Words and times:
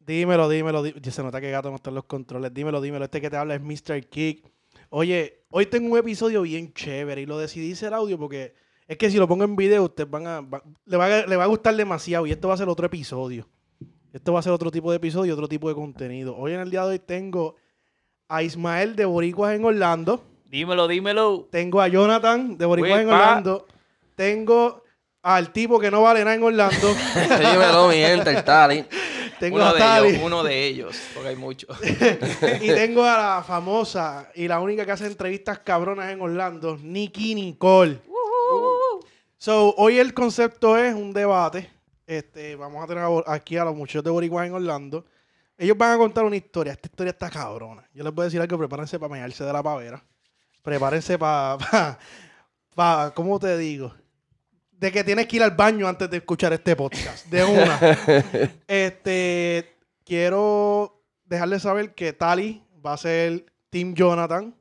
Dímelo, 0.00 0.48
dímelo, 0.48 0.82
dímelo. 0.82 1.10
Se 1.10 1.22
nota 1.22 1.40
que 1.40 1.50
gato 1.50 1.70
no 1.70 1.76
está 1.76 1.90
en 1.90 1.94
los 1.96 2.04
controles. 2.04 2.52
Dímelo, 2.52 2.80
dímelo. 2.80 3.04
Este 3.04 3.20
que 3.20 3.30
te 3.30 3.36
habla 3.36 3.54
es 3.54 3.60
Mr. 3.62 4.04
Kick. 4.08 4.44
Oye, 4.90 5.44
hoy 5.50 5.66
tengo 5.66 5.92
un 5.92 5.98
episodio 5.98 6.42
bien 6.42 6.72
chévere 6.72 7.22
y 7.22 7.26
lo 7.26 7.38
decidí 7.38 7.72
hacer 7.72 7.94
audio 7.94 8.18
porque 8.18 8.54
es 8.86 8.98
que 8.98 9.10
si 9.10 9.16
lo 9.16 9.26
pongo 9.28 9.44
en 9.44 9.56
video, 9.56 9.84
ustedes 9.84 10.10
van 10.10 10.26
a, 10.26 10.40
va- 10.40 10.62
le, 10.84 10.96
va 10.96 11.06
a, 11.06 11.26
le 11.26 11.36
va 11.36 11.44
a 11.44 11.46
gustar 11.46 11.74
demasiado 11.76 12.26
y 12.26 12.32
esto 12.32 12.48
va 12.48 12.54
a 12.54 12.58
ser 12.58 12.68
otro 12.68 12.84
episodio. 12.86 13.48
Esto 14.12 14.32
va 14.34 14.40
a 14.40 14.42
ser 14.42 14.52
otro 14.52 14.70
tipo 14.70 14.90
de 14.90 14.98
episodio, 14.98 15.32
otro 15.32 15.48
tipo 15.48 15.68
de 15.68 15.74
contenido. 15.74 16.36
Hoy 16.36 16.52
en 16.52 16.60
el 16.60 16.70
día 16.70 16.82
de 16.82 16.90
hoy 16.90 16.98
tengo 16.98 17.56
a 18.28 18.42
Ismael 18.42 18.94
de 18.96 19.04
Boricuas 19.06 19.54
en 19.54 19.64
Orlando. 19.64 20.22
Dímelo, 20.50 20.86
dímelo. 20.88 21.48
Tengo 21.50 21.80
a 21.80 21.88
Jonathan 21.88 22.58
de 22.58 22.66
Boricuas 22.66 23.00
en. 23.00 23.08
Orlando. 23.08 23.66
Tengo 24.14 24.81
al 25.22 25.52
tipo 25.52 25.78
que 25.78 25.90
no 25.90 26.02
vale 26.02 26.20
nada 26.20 26.34
en 26.34 26.42
Orlando. 26.42 26.94
Dímelo, 27.38 27.88
mi 27.88 27.96
gente, 27.96 28.30
el 28.30 28.44
Tali. 28.44 28.84
tengo 29.40 29.56
uno 29.56 29.66
a 29.66 29.72
de 29.72 29.78
Tali. 29.78 30.08
ellos, 30.08 30.22
uno 30.24 30.42
de 30.42 30.66
ellos, 30.66 31.00
porque 31.14 31.28
hay 31.30 31.36
muchos. 31.36 31.78
y 32.60 32.66
tengo 32.68 33.04
a 33.04 33.16
la 33.36 33.42
famosa 33.46 34.28
y 34.34 34.48
la 34.48 34.60
única 34.60 34.84
que 34.84 34.92
hace 34.92 35.06
entrevistas 35.06 35.60
cabronas 35.60 36.10
en 36.12 36.20
Orlando, 36.20 36.76
Nikki 36.82 37.34
Nicole. 37.34 38.00
So, 39.38 39.74
hoy 39.76 39.98
el 39.98 40.14
concepto 40.14 40.76
es 40.76 40.94
un 40.94 41.12
debate. 41.12 41.68
Este, 42.06 42.54
vamos 42.56 42.82
a 42.84 42.86
tener 42.86 43.04
aquí 43.26 43.56
a 43.56 43.64
los 43.64 43.74
muchachos 43.74 44.04
de 44.04 44.10
Boricua 44.10 44.46
en 44.46 44.52
Orlando. 44.54 45.04
Ellos 45.58 45.76
van 45.76 45.92
a 45.92 45.98
contar 45.98 46.24
una 46.24 46.36
historia. 46.36 46.72
Esta 46.72 46.88
historia 46.88 47.10
está 47.10 47.30
cabrona. 47.30 47.88
Yo 47.94 48.04
les 48.04 48.12
voy 48.12 48.22
a 48.22 48.24
decir 48.26 48.40
algo, 48.40 48.58
prepárense 48.58 48.98
para 48.98 49.12
mearse 49.12 49.44
de 49.44 49.52
la 49.52 49.62
pavera. 49.62 50.02
Prepárense 50.62 51.18
para, 51.18 51.58
pa, 51.58 51.98
pa- 52.74 53.12
¿cómo 53.14 53.38
te 53.40 53.56
digo? 53.58 53.92
De 54.82 54.90
que 54.90 55.04
tienes 55.04 55.28
que 55.28 55.36
ir 55.36 55.44
al 55.44 55.52
baño 55.52 55.86
antes 55.86 56.10
de 56.10 56.16
escuchar 56.16 56.52
este 56.52 56.74
podcast. 56.74 57.24
De 57.26 57.44
una. 57.44 57.78
Este, 58.66 59.76
quiero 60.04 61.04
dejarles 61.24 61.62
saber 61.62 61.94
que 61.94 62.12
Tali 62.12 62.64
va 62.84 62.94
a 62.94 62.96
ser 62.96 63.46
Team 63.70 63.94
Jonathan 63.94 64.52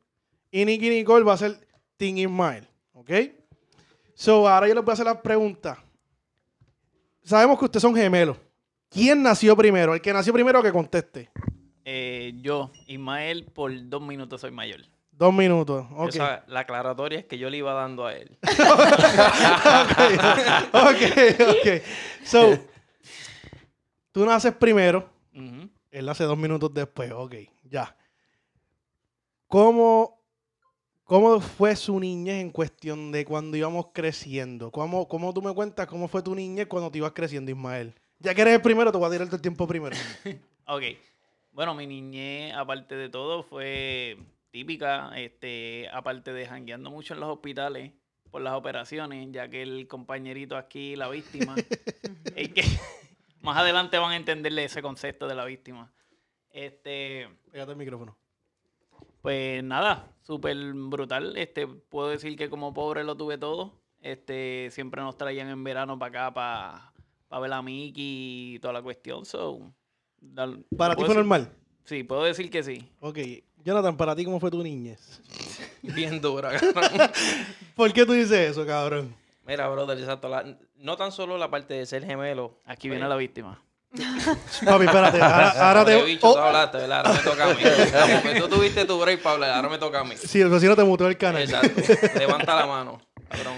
y 0.52 0.64
Nicky 0.64 0.92
Nicole 0.92 1.26
va 1.26 1.34
a 1.34 1.38
ser 1.38 1.68
Team 1.98 2.20
Ismael. 2.20 2.68
¿Ok? 2.94 3.10
So, 4.14 4.48
ahora 4.48 4.68
yo 4.68 4.76
les 4.76 4.84
voy 4.84 4.92
a 4.92 4.94
hacer 4.94 5.08
la 5.08 5.20
pregunta. 5.20 5.84
Sabemos 7.24 7.58
que 7.58 7.66
ustedes 7.66 7.82
son 7.82 7.96
gemelos. 7.96 8.38
¿Quién 8.90 9.24
nació 9.24 9.58
primero? 9.58 9.96
El 9.96 10.02
que 10.02 10.14
nació 10.14 10.34
primero 10.34 10.62
que 10.62 10.72
conteste. 10.72 11.32
Eh, 11.84 12.34
yo, 12.36 12.70
Ismael, 12.86 13.46
por 13.46 13.72
dos 13.90 14.04
minutos 14.04 14.42
soy 14.42 14.52
mayor. 14.52 14.82
Dos 15.12 15.34
minutos. 15.34 15.86
Ok. 15.96 16.10
Esa- 16.10 16.44
la 16.48 16.62
aclaratoria 16.62 17.20
es 17.20 17.26
que 17.26 17.38
yo 17.38 17.50
le 17.50 17.58
iba 17.58 17.74
dando 17.74 18.06
a 18.06 18.14
él. 18.16 18.38
ok, 20.74 21.02
ok. 21.50 21.68
So, 22.24 22.58
tú 24.12 24.26
naces 24.26 24.54
primero. 24.54 25.10
Él 25.92 26.08
hace 26.10 26.24
dos 26.24 26.38
minutos 26.38 26.74
después. 26.74 27.12
Ok, 27.12 27.36
ya. 27.64 27.96
¿Cómo, 29.48 30.22
cómo 31.04 31.40
fue 31.42 31.76
su 31.76 32.00
niñez 32.00 32.42
en 32.42 32.50
cuestión 32.52 33.12
de 33.12 33.26
cuando 33.26 33.58
íbamos 33.58 33.88
creciendo? 33.94 34.72
¿Cómo, 34.72 35.08
¿Cómo 35.08 35.34
tú 35.34 35.42
me 35.42 35.54
cuentas 35.54 35.88
cómo 35.88 36.08
fue 36.08 36.22
tu 36.24 36.34
niñez 36.34 36.68
cuando 36.68 36.90
te 36.90 37.00
ibas 37.00 37.12
creciendo, 37.12 37.52
Ismael? 37.52 37.94
Ya 38.20 38.34
que 38.34 38.42
eres 38.42 38.54
el 38.56 38.62
primero, 38.62 38.92
te 38.92 38.98
voy 38.98 39.08
a 39.08 39.12
tirar 39.12 39.28
el 39.32 39.42
tiempo 39.42 39.68
primero. 39.68 39.96
Ok. 40.68 40.84
Bueno, 41.52 41.74
mi 41.76 41.86
niñez, 41.86 42.54
aparte 42.56 42.96
de 42.96 43.10
todo, 43.10 43.44
fue 43.44 44.18
típica, 44.52 45.12
este, 45.18 45.90
aparte 45.92 46.34
de 46.34 46.46
jangueando 46.46 46.92
mucho 46.92 47.14
en 47.14 47.20
los 47.20 47.30
hospitales 47.30 47.92
por 48.30 48.42
las 48.42 48.54
operaciones, 48.54 49.28
ya 49.32 49.50
que 49.50 49.62
el 49.62 49.88
compañerito 49.88 50.56
aquí, 50.56 50.96
la 50.96 51.10
víctima, 51.10 51.56
es 52.36 52.50
que 52.50 52.62
más 53.42 53.58
adelante 53.58 53.98
van 53.98 54.12
a 54.12 54.16
entenderle 54.16 54.66
ese 54.66 54.82
concepto 54.82 55.28
de 55.28 55.36
la 55.36 55.46
víctima. 55.46 55.92
Este, 56.52 57.28
Pégate 57.52 57.72
el 57.72 57.78
micrófono. 57.78 58.18
Pues 59.22 59.64
nada, 59.64 60.12
súper 60.22 60.58
brutal. 60.74 61.38
Este, 61.38 61.68
puedo 61.68 62.10
decir 62.10 62.36
que 62.36 62.50
como 62.50 62.74
pobre 62.74 63.04
lo 63.04 63.16
tuve 63.16 63.38
todo. 63.38 63.80
Este, 64.02 64.70
siempre 64.72 65.02
nos 65.02 65.16
traían 65.16 65.48
en 65.50 65.64
verano 65.64 65.98
para 66.00 66.28
acá 66.30 66.34
para 67.30 67.40
ver 67.42 67.54
a 67.54 67.62
Mickey 67.62 68.56
y 68.56 68.60
toda 68.60 68.74
la 68.74 68.82
cuestión. 68.82 69.26
So, 69.26 69.72
dal- 70.20 70.66
¿Para 70.76 70.96
ti 70.96 71.02
fue 71.02 71.10
decir- 71.10 71.18
normal? 71.18 71.52
Sí, 71.84 72.04
puedo 72.04 72.24
decir 72.24 72.50
que 72.50 72.64
sí. 72.64 72.90
Ok. 73.00 73.20
Jonathan, 73.64 73.96
¿para 73.98 74.16
ti 74.16 74.26
cómo 74.26 74.40
fue 74.40 74.50
tu 74.52 74.62
niñez? 74.64 75.22
Bien 75.82 76.20
dura, 76.22 76.58
cabrón. 76.58 77.12
¿Por 77.76 77.94
qué 77.94 78.06
tú 78.06 78.14
dices 78.14 78.52
eso, 78.52 78.66
cabrón? 78.66 79.16
Mira, 79.46 79.68
brother, 79.70 79.98
exacto. 79.98 80.30
la- 80.30 80.46
no 80.76 80.98
tan 80.98 81.12
solo 81.12 81.38
la 81.38 81.50
parte 81.50 81.74
de 81.74 81.86
ser 81.86 82.06
gemelo. 82.06 82.60
Aquí 82.66 82.90
viene 82.90 83.08
la 83.08 83.16
víctima. 83.16 83.62
Papi, 84.66 84.86
espérate. 84.86 85.22
Ahora, 85.22 85.50
ahora 85.50 85.82
Pobre 85.82 85.98
te... 86.00 86.06
bicho, 86.06 86.28
oh, 86.30 86.34
tú 86.34 86.40
hablaste, 86.40 86.78
¿verdad? 86.78 87.06
Ahora 87.06 87.14
me 87.14 87.24
toca 87.30 87.44
a 87.44 87.54
mí. 87.54 87.62
Como 88.22 88.34
que 88.34 88.40
tú 88.40 88.48
tuviste 88.48 88.86
tu 88.86 89.00
break 89.00 89.22
para 89.22 89.34
hablar, 89.36 89.52
ahora 89.56 89.70
me 89.70 89.78
toca 89.78 90.00
a 90.00 90.04
mí. 90.06 90.16
Sí, 90.18 90.40
el 90.40 90.50
vecino 90.50 90.76
te 90.76 90.84
mutó 90.84 91.08
el 91.08 91.18
canal. 91.18 91.42
Exacto. 91.42 91.82
Levanta 92.18 92.56
la 92.56 92.66
mano, 92.66 93.02
cabrón. 93.30 93.56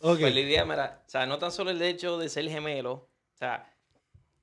Ok. 0.00 0.20
Pues 0.20 0.34
la 0.34 0.40
idea, 0.40 0.64
mira, 0.64 1.02
o 1.06 1.08
sea, 1.10 1.24
no 1.26 1.38
tan 1.38 1.50
solo 1.50 1.70
el 1.70 1.80
hecho 1.80 2.18
de 2.18 2.28
ser 2.28 2.48
gemelo, 2.48 2.92
o 2.92 3.08
sea, 3.38 3.66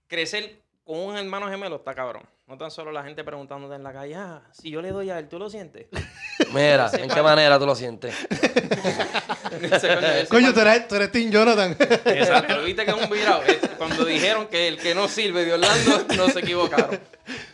crecer 0.07 0.62
con 0.84 0.97
un 1.00 1.17
hermano 1.17 1.47
gemelo 1.50 1.75
está 1.78 1.94
cabrón. 1.94 2.23
No 2.47 2.58
tan 2.58 2.72
solo 2.72 2.94
la 2.94 3.03
gente 3.03 3.25
preguntándote 3.25 3.75
en 3.75 3.84
la 3.84 3.91
calle, 3.91 4.16
ah, 4.16 4.41
si 4.53 4.69
yo 4.69 4.81
le 4.81 4.91
doy 4.91 5.09
a 5.09 5.19
él, 5.19 5.28
¿tú 5.28 5.38
lo 5.38 5.50
sientes? 5.50 5.88
Mira, 6.53 6.90
¿en 6.97 7.09
qué 7.09 7.22
manera 7.22 7.59
tú 7.59 7.66
lo 7.66 7.75
sientes? 7.75 8.16
Ese 9.62 10.28
coño, 10.30 10.53
tú 10.53 10.59
eres, 10.62 10.88
tú 10.88 10.96
eres 10.96 11.12
Team 11.12 11.30
Jonathan. 11.31 11.75
Exacto, 11.80 12.63
viste 12.63 12.85
que 12.85 12.91
es 12.91 12.97
un 12.97 13.09
virado. 13.09 13.41
Cuando 13.78 14.06
dijeron 14.06 14.47
que 14.47 14.68
el 14.69 14.78
que 14.78 14.96
no 14.96 15.08
sirve 15.09 15.44
de 15.46 15.53
Orlando, 15.53 16.06
no 16.16 16.30
se 16.30 16.40
equivocaron. 16.40 17.00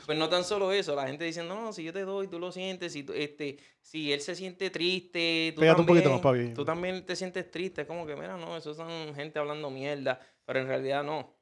Pues 0.05 0.17
no 0.17 0.29
tan 0.29 0.43
solo 0.43 0.71
eso, 0.71 0.95
la 0.95 1.07
gente 1.07 1.23
diciendo, 1.23 1.55
no, 1.55 1.73
si 1.73 1.83
yo 1.83 1.93
te 1.93 2.01
doy, 2.01 2.27
tú 2.27 2.37
lo 2.37 2.51
sientes, 2.51 2.93
si, 2.93 3.03
tú- 3.03 3.13
este, 3.13 3.57
si 3.81 4.11
él 4.13 4.21
se 4.21 4.35
siente 4.35 4.69
triste, 4.69 5.53
tú 5.55 5.61
Pégate 5.61 5.81
un 5.81 5.87
también, 5.87 6.03
poquito 6.03 6.13
más, 6.13 6.21
papi. 6.21 6.53
tú 6.53 6.65
también 6.65 7.05
te 7.05 7.15
sientes 7.15 7.49
triste, 7.49 7.81
es 7.81 7.87
como 7.87 8.05
que, 8.05 8.15
mira, 8.15 8.37
no, 8.37 8.57
eso 8.57 8.73
son 8.75 9.15
gente 9.15 9.39
hablando 9.39 9.69
mierda, 9.71 10.19
pero 10.45 10.59
en 10.59 10.67
realidad 10.67 11.03
no. 11.03 11.33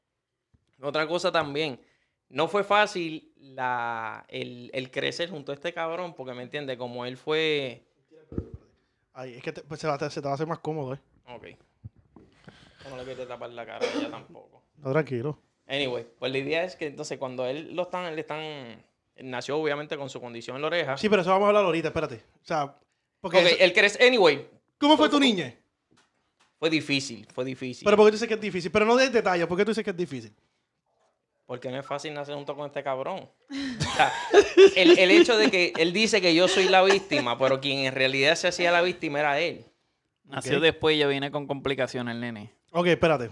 Otra 0.81 1.07
cosa 1.07 1.31
también, 1.31 1.79
no 2.31 2.47
fue 2.47 2.63
fácil 2.63 3.31
la, 3.37 4.25
el, 4.29 4.69
el 4.73 4.89
crecer 4.91 5.29
junto 5.29 5.51
a 5.51 5.55
este 5.55 5.73
cabrón, 5.73 6.13
porque 6.15 6.33
me 6.33 6.43
entiendes, 6.43 6.77
como 6.77 7.05
él 7.05 7.17
fue... 7.17 7.83
Ay, 9.13 9.33
es 9.35 9.43
que 9.43 9.51
te, 9.51 9.61
pues 9.61 9.79
se, 9.79 9.87
va 9.87 9.95
a- 9.95 10.09
se 10.09 10.21
te 10.21 10.25
va 10.25 10.31
a 10.31 10.35
hacer 10.35 10.47
más 10.47 10.59
cómodo, 10.59 10.93
¿eh? 10.93 10.99
Ok. 11.27 11.47
No 12.89 12.97
le 12.97 13.03
quieres 13.03 13.27
tapar 13.27 13.49
la 13.51 13.65
cara 13.65 13.85
a 13.85 13.97
ella 13.97 14.09
tampoco. 14.09 14.63
No, 14.77 14.91
tranquilo. 14.91 15.37
Anyway, 15.67 16.05
pues 16.17 16.31
la 16.31 16.37
idea 16.37 16.63
es 16.63 16.75
que 16.75 16.87
entonces 16.87 17.17
cuando 17.17 17.45
él 17.45 17.75
lo 17.75 17.83
están, 17.83 18.13
le 18.15 18.21
están, 18.21 18.39
él 18.41 19.29
nació 19.29 19.57
obviamente 19.57 19.97
con 19.97 20.09
su 20.09 20.19
condición 20.19 20.55
en 20.55 20.61
la 20.61 20.67
oreja. 20.67 20.97
Sí, 20.97 21.07
pero 21.09 21.21
eso 21.21 21.31
vamos 21.31 21.45
a 21.45 21.47
hablar 21.49 21.65
ahorita, 21.65 21.89
espérate. 21.89 22.15
O 22.41 22.45
sea, 22.45 22.75
porque... 23.21 23.37
Ok, 23.37 23.45
él 23.59 23.73
crece, 23.73 24.05
anyway, 24.05 24.47
¿Cómo 24.77 24.97
fue 24.97 25.09
tu 25.09 25.19
niñez? 25.19 25.55
fue 26.57 26.69
difícil, 26.69 27.27
fue 27.33 27.43
difícil. 27.45 27.85
Pero 27.85 27.97
porque 27.97 28.11
tú 28.11 28.15
dices 28.15 28.27
que 28.27 28.33
es 28.35 28.41
difícil. 28.41 28.71
Pero 28.71 28.85
no 28.85 28.95
de 28.95 29.09
detalles, 29.09 29.47
¿por 29.47 29.57
qué 29.57 29.65
tú 29.65 29.71
dices 29.71 29.83
que 29.83 29.91
es 29.91 29.97
difícil? 29.97 30.33
Porque 31.51 31.69
no 31.69 31.77
es 31.77 31.85
fácil 31.85 32.13
nacer 32.13 32.33
junto 32.33 32.55
con 32.55 32.65
este 32.67 32.81
cabrón. 32.81 33.29
O 33.49 33.93
sea, 33.93 34.13
el, 34.77 34.97
el 34.97 35.11
hecho 35.11 35.35
de 35.35 35.51
que 35.51 35.73
él 35.75 35.91
dice 35.91 36.21
que 36.21 36.33
yo 36.33 36.47
soy 36.47 36.69
la 36.69 36.81
víctima, 36.81 37.37
pero 37.37 37.59
quien 37.59 37.79
en 37.79 37.93
realidad 37.93 38.35
se 38.35 38.47
hacía 38.47 38.71
la 38.71 38.81
víctima 38.81 39.19
era 39.19 39.37
él. 39.37 39.65
Nació 40.23 40.61
después 40.61 40.95
y 40.95 40.99
ya 40.99 41.07
viene 41.07 41.29
con 41.29 41.47
complicaciones 41.47 42.15
el 42.15 42.21
nene. 42.21 42.53
Ok, 42.71 42.87
espérate. 42.87 43.29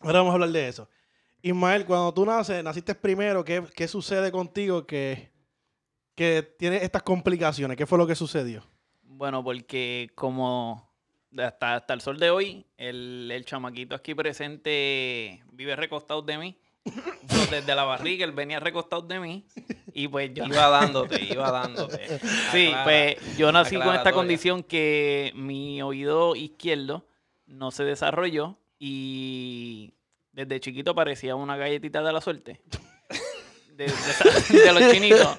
Ahora 0.00 0.18
vamos 0.18 0.32
a 0.32 0.34
hablar 0.34 0.50
de 0.50 0.66
eso. 0.66 0.88
Ismael, 1.40 1.86
cuando 1.86 2.12
tú 2.12 2.26
naces, 2.26 2.64
naciste 2.64 2.96
primero, 2.96 3.44
¿qué, 3.44 3.62
qué 3.76 3.86
sucede 3.86 4.32
contigo 4.32 4.84
que, 4.84 5.30
que 6.16 6.42
tiene 6.58 6.78
estas 6.78 7.04
complicaciones? 7.04 7.76
¿Qué 7.76 7.86
fue 7.86 7.96
lo 7.96 8.08
que 8.08 8.16
sucedió? 8.16 8.66
Bueno, 9.02 9.44
porque 9.44 10.10
como 10.16 10.92
hasta, 11.38 11.76
hasta 11.76 11.94
el 11.94 12.00
sol 12.00 12.18
de 12.18 12.30
hoy, 12.30 12.66
el, 12.76 13.30
el 13.32 13.44
chamaquito 13.44 13.94
aquí 13.94 14.16
presente 14.16 15.44
vive 15.52 15.76
recostado 15.76 16.22
de 16.22 16.38
mí. 16.38 16.58
Desde 17.50 17.74
la 17.74 17.84
barriga 17.84 18.24
él 18.24 18.32
venía 18.32 18.58
recostado 18.60 19.02
de 19.02 19.20
mí. 19.20 19.46
Y 19.94 20.08
pues 20.08 20.32
yo 20.34 20.44
Iba 20.44 20.68
dándote, 20.68 21.22
iba 21.22 21.50
dándote. 21.50 22.18
Sí, 22.50 22.68
Aclara- 22.68 22.84
pues 22.84 23.36
yo 23.36 23.52
nací 23.52 23.76
con 23.76 23.94
esta 23.94 24.12
condición 24.12 24.62
que 24.62 25.32
mi 25.34 25.82
oído 25.82 26.34
izquierdo 26.34 27.06
no 27.46 27.70
se 27.70 27.84
desarrolló 27.84 28.56
y 28.78 29.92
desde 30.32 30.60
chiquito 30.60 30.94
parecía 30.94 31.36
una 31.36 31.56
galletita 31.56 32.02
de 32.02 32.12
la 32.12 32.20
suerte. 32.20 32.60
De, 33.68 33.84
de 33.84 33.86
esa- 33.86 34.54
de 34.54 34.72
los 34.80 34.92
chinitos. 34.92 35.38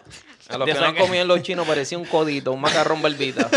A 0.49 0.57
los 0.57 0.67
De 0.67 0.73
que 0.73 0.79
no 0.79 0.95
comían 0.95 1.27
los 1.27 1.41
chinos 1.41 1.65
parecía 1.67 1.97
un 1.97 2.05
codito, 2.05 2.51
un 2.51 2.61
macarrón 2.61 3.01
barbita. 3.01 3.49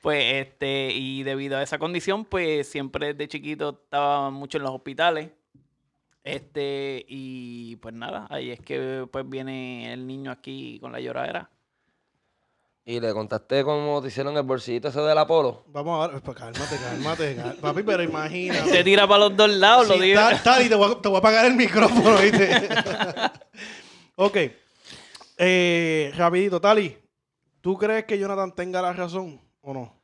Pues 0.00 0.46
este, 0.46 0.90
y 0.92 1.22
debido 1.24 1.56
a 1.56 1.62
esa 1.62 1.78
condición, 1.78 2.24
pues 2.24 2.68
siempre 2.68 3.12
desde 3.14 3.28
chiquito 3.28 3.80
estaba 3.84 4.30
mucho 4.30 4.58
en 4.58 4.64
los 4.64 4.72
hospitales. 4.74 5.30
Este, 6.28 7.06
y 7.08 7.76
pues 7.76 7.94
nada, 7.94 8.26
ahí 8.28 8.50
es 8.50 8.60
que 8.60 9.08
pues 9.10 9.26
viene 9.26 9.90
el 9.94 10.06
niño 10.06 10.30
aquí 10.30 10.78
con 10.78 10.92
la 10.92 11.00
lloradera. 11.00 11.48
Y 12.84 13.00
le 13.00 13.14
contaste 13.14 13.64
cómo 13.64 14.02
te 14.02 14.08
hicieron 14.08 14.36
el 14.36 14.42
bolsillito 14.42 14.88
ese 14.88 15.00
del 15.00 15.16
Apolo. 15.16 15.64
Vamos 15.68 16.04
a 16.04 16.12
ver, 16.12 16.20
pues 16.22 16.36
cálmate, 16.36 16.76
cálmate, 16.76 17.34
cal- 17.34 17.56
papi, 17.56 17.82
pero 17.82 18.02
imagina. 18.02 18.62
Te 18.64 18.84
tira 18.84 19.06
para 19.08 19.20
los 19.28 19.36
dos 19.38 19.48
lados, 19.50 19.88
lo 19.88 19.98
digo. 19.98 20.20
tal, 20.20 20.42
tal, 20.42 20.66
y 20.66 20.68
te 20.68 20.74
voy, 20.74 20.92
a, 20.92 21.00
te 21.00 21.08
voy 21.08 21.16
a 21.16 21.18
apagar 21.18 21.46
el 21.46 21.54
micrófono, 21.54 22.18
¿viste? 22.18 22.68
ok. 24.16 24.36
Eh, 25.38 26.12
rapidito, 26.14 26.60
Tali. 26.60 26.94
¿Tú 27.62 27.76
crees 27.78 28.04
que 28.04 28.18
Jonathan 28.18 28.54
tenga 28.54 28.82
la 28.82 28.92
razón 28.92 29.40
o 29.62 29.72
no? 29.72 29.97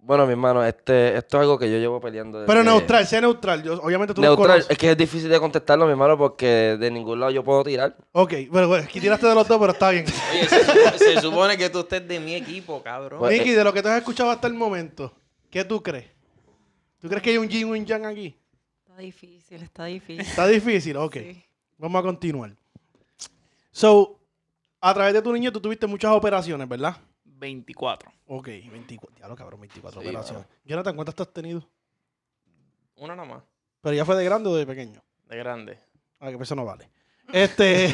Bueno, 0.00 0.24
mi 0.26 0.32
hermano, 0.32 0.64
este, 0.64 1.16
esto 1.18 1.36
es 1.36 1.40
algo 1.42 1.58
que 1.58 1.70
yo 1.70 1.76
llevo 1.78 2.00
peleando. 2.00 2.44
Pero 2.46 2.60
desde- 2.60 2.70
neutral, 2.70 3.06
sea 3.06 3.20
neutral. 3.20 3.62
Yo, 3.62 3.74
obviamente 3.82 4.14
tú 4.14 4.22
lo 4.22 4.28
Neutral. 4.28 4.48
conoces. 4.48 4.70
Es 4.70 4.78
que 4.78 4.90
es 4.92 4.96
difícil 4.96 5.28
de 5.28 5.38
contestarlo, 5.38 5.84
mi 5.84 5.90
hermano, 5.90 6.16
porque 6.16 6.76
de 6.78 6.90
ningún 6.90 7.20
lado 7.20 7.30
yo 7.32 7.44
puedo 7.44 7.62
tirar. 7.64 7.94
Ok, 8.12 8.32
bueno, 8.50 8.72
aquí 8.74 9.00
tiraste 9.00 9.26
de 9.26 9.34
los 9.34 9.46
dos, 9.46 9.58
pero 9.58 9.72
está 9.72 9.90
bien. 9.90 10.06
Oye, 10.32 10.48
se, 10.48 10.64
supo- 10.64 10.98
se 10.98 11.20
supone 11.20 11.56
que 11.58 11.68
tú 11.68 11.80
estés 11.80 12.06
de 12.08 12.20
mi 12.20 12.34
equipo, 12.34 12.82
cabrón. 12.82 13.18
Pues, 13.18 13.38
Nicky, 13.38 13.50
de 13.50 13.64
lo 13.64 13.72
que 13.72 13.82
tú 13.82 13.88
has 13.88 13.98
escuchado 13.98 14.30
hasta 14.30 14.46
el 14.46 14.54
momento, 14.54 15.12
¿qué 15.50 15.64
tú 15.64 15.82
crees? 15.82 16.06
¿Tú 17.00 17.08
crees 17.08 17.22
que 17.22 17.30
hay 17.30 17.38
un 17.38 17.48
yin 17.48 17.66
o 17.68 17.72
un 17.72 17.84
yang 17.84 18.06
aquí? 18.06 18.34
Está 18.86 18.96
difícil, 19.02 19.62
está 19.62 19.84
difícil. 19.84 20.20
Está 20.20 20.46
difícil, 20.46 20.96
ok. 20.96 21.14
Sí. 21.16 21.44
Vamos 21.76 22.00
a 22.00 22.02
continuar. 22.02 22.52
So, 23.70 24.18
a 24.80 24.94
través 24.94 25.12
de 25.12 25.22
tu 25.22 25.32
niño 25.32 25.52
tú 25.52 25.60
tuviste 25.60 25.86
muchas 25.86 26.12
operaciones, 26.12 26.68
¿verdad? 26.68 26.96
24. 27.24 28.10
Ok, 28.30 28.46
24. 28.46 29.16
Diablo, 29.16 29.34
cabrón, 29.36 29.60
24 29.62 30.00
Sí, 30.02 30.06
operaciones. 30.08 30.46
Jonathan, 30.64 30.94
¿cuántas 30.94 31.14
tú 31.14 31.22
has 31.22 31.32
tenido? 31.32 31.66
Una 32.96 33.16
nada 33.16 33.28
más, 33.28 33.42
¿Pero 33.80 33.94
ya 33.94 34.04
fue 34.04 34.16
de 34.16 34.24
grande 34.24 34.48
o 34.50 34.54
de 34.56 34.66
pequeño? 34.66 35.02
de 35.28 35.36
grande. 35.36 35.78
Ah, 36.20 36.30
que 36.30 36.36
eso 36.42 36.54
no 36.54 36.64
vale. 36.64 36.90
Este. 37.32 37.86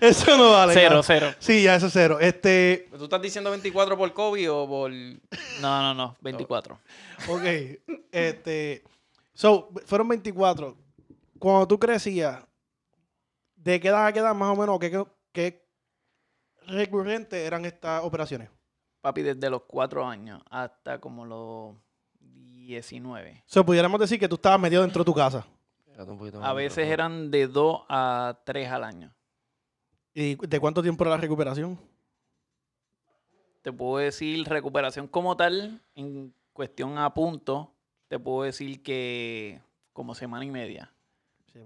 eso 0.00 0.36
no 0.36 0.52
vale. 0.52 0.74
Cero, 0.74 0.88
cabrón. 0.88 1.04
cero. 1.04 1.34
Sí, 1.38 1.62
ya 1.62 1.76
eso 1.76 1.86
es 1.86 1.92
cero. 1.92 2.18
Este. 2.20 2.88
¿Tú 2.96 3.04
estás 3.04 3.22
diciendo 3.22 3.50
24 3.50 3.96
por 3.96 4.12
COVID 4.12 4.52
o 4.52 4.68
por...? 4.68 4.90
No, 4.92 5.16
no, 5.82 5.94
no, 5.94 6.16
24. 6.20 6.78
Ok. 7.28 7.42
Este. 8.10 8.84
So, 9.34 9.70
fueron 9.86 10.08
24. 10.08 10.76
Cuando 11.38 11.66
tú 11.66 11.78
crecías, 11.78 12.44
¿de 13.56 13.80
qué 13.80 13.88
edad 13.88 14.06
a 14.06 14.12
qué 14.12 14.18
edad 14.20 14.34
más 14.34 14.56
o 14.56 14.60
menos? 14.60 14.78
¿Qué, 14.78 14.90
qué, 14.90 15.04
qué 15.32 15.61
recurrentes 16.66 17.38
eran 17.46 17.64
estas 17.64 18.02
operaciones? 18.04 18.48
Papi, 19.00 19.22
desde 19.22 19.50
los 19.50 19.62
4 19.62 20.06
años 20.06 20.40
hasta 20.50 21.00
como 21.00 21.24
los 21.24 21.76
19. 22.20 23.42
So, 23.46 23.64
pudiéramos 23.66 23.98
decir 24.00 24.18
que 24.18 24.28
tú 24.28 24.36
estabas 24.36 24.60
metido 24.60 24.82
dentro 24.82 25.00
de 25.02 25.06
tu 25.06 25.14
casa. 25.14 25.44
Fíjate 25.90 26.10
un 26.10 26.18
poquito 26.18 26.38
más 26.40 26.48
A 26.48 26.52
veces 26.52 26.88
eran 26.88 27.30
de 27.30 27.46
2 27.48 27.82
a 27.88 28.38
3 28.44 28.68
al 28.70 28.84
año. 28.84 29.12
¿Y 30.14 30.34
de 30.36 30.60
cuánto 30.60 30.82
tiempo 30.82 31.04
era 31.04 31.12
la 31.12 31.16
recuperación? 31.16 31.78
Te 33.62 33.72
puedo 33.72 33.98
decir 34.04 34.46
recuperación 34.48 35.06
como 35.06 35.36
tal, 35.36 35.80
en 35.94 36.34
cuestión 36.52 36.98
a 36.98 37.12
punto, 37.14 37.72
te 38.08 38.18
puedo 38.18 38.42
decir 38.42 38.82
que 38.82 39.60
como 39.92 40.14
semana 40.14 40.44
y 40.44 40.50
media. 40.50 40.92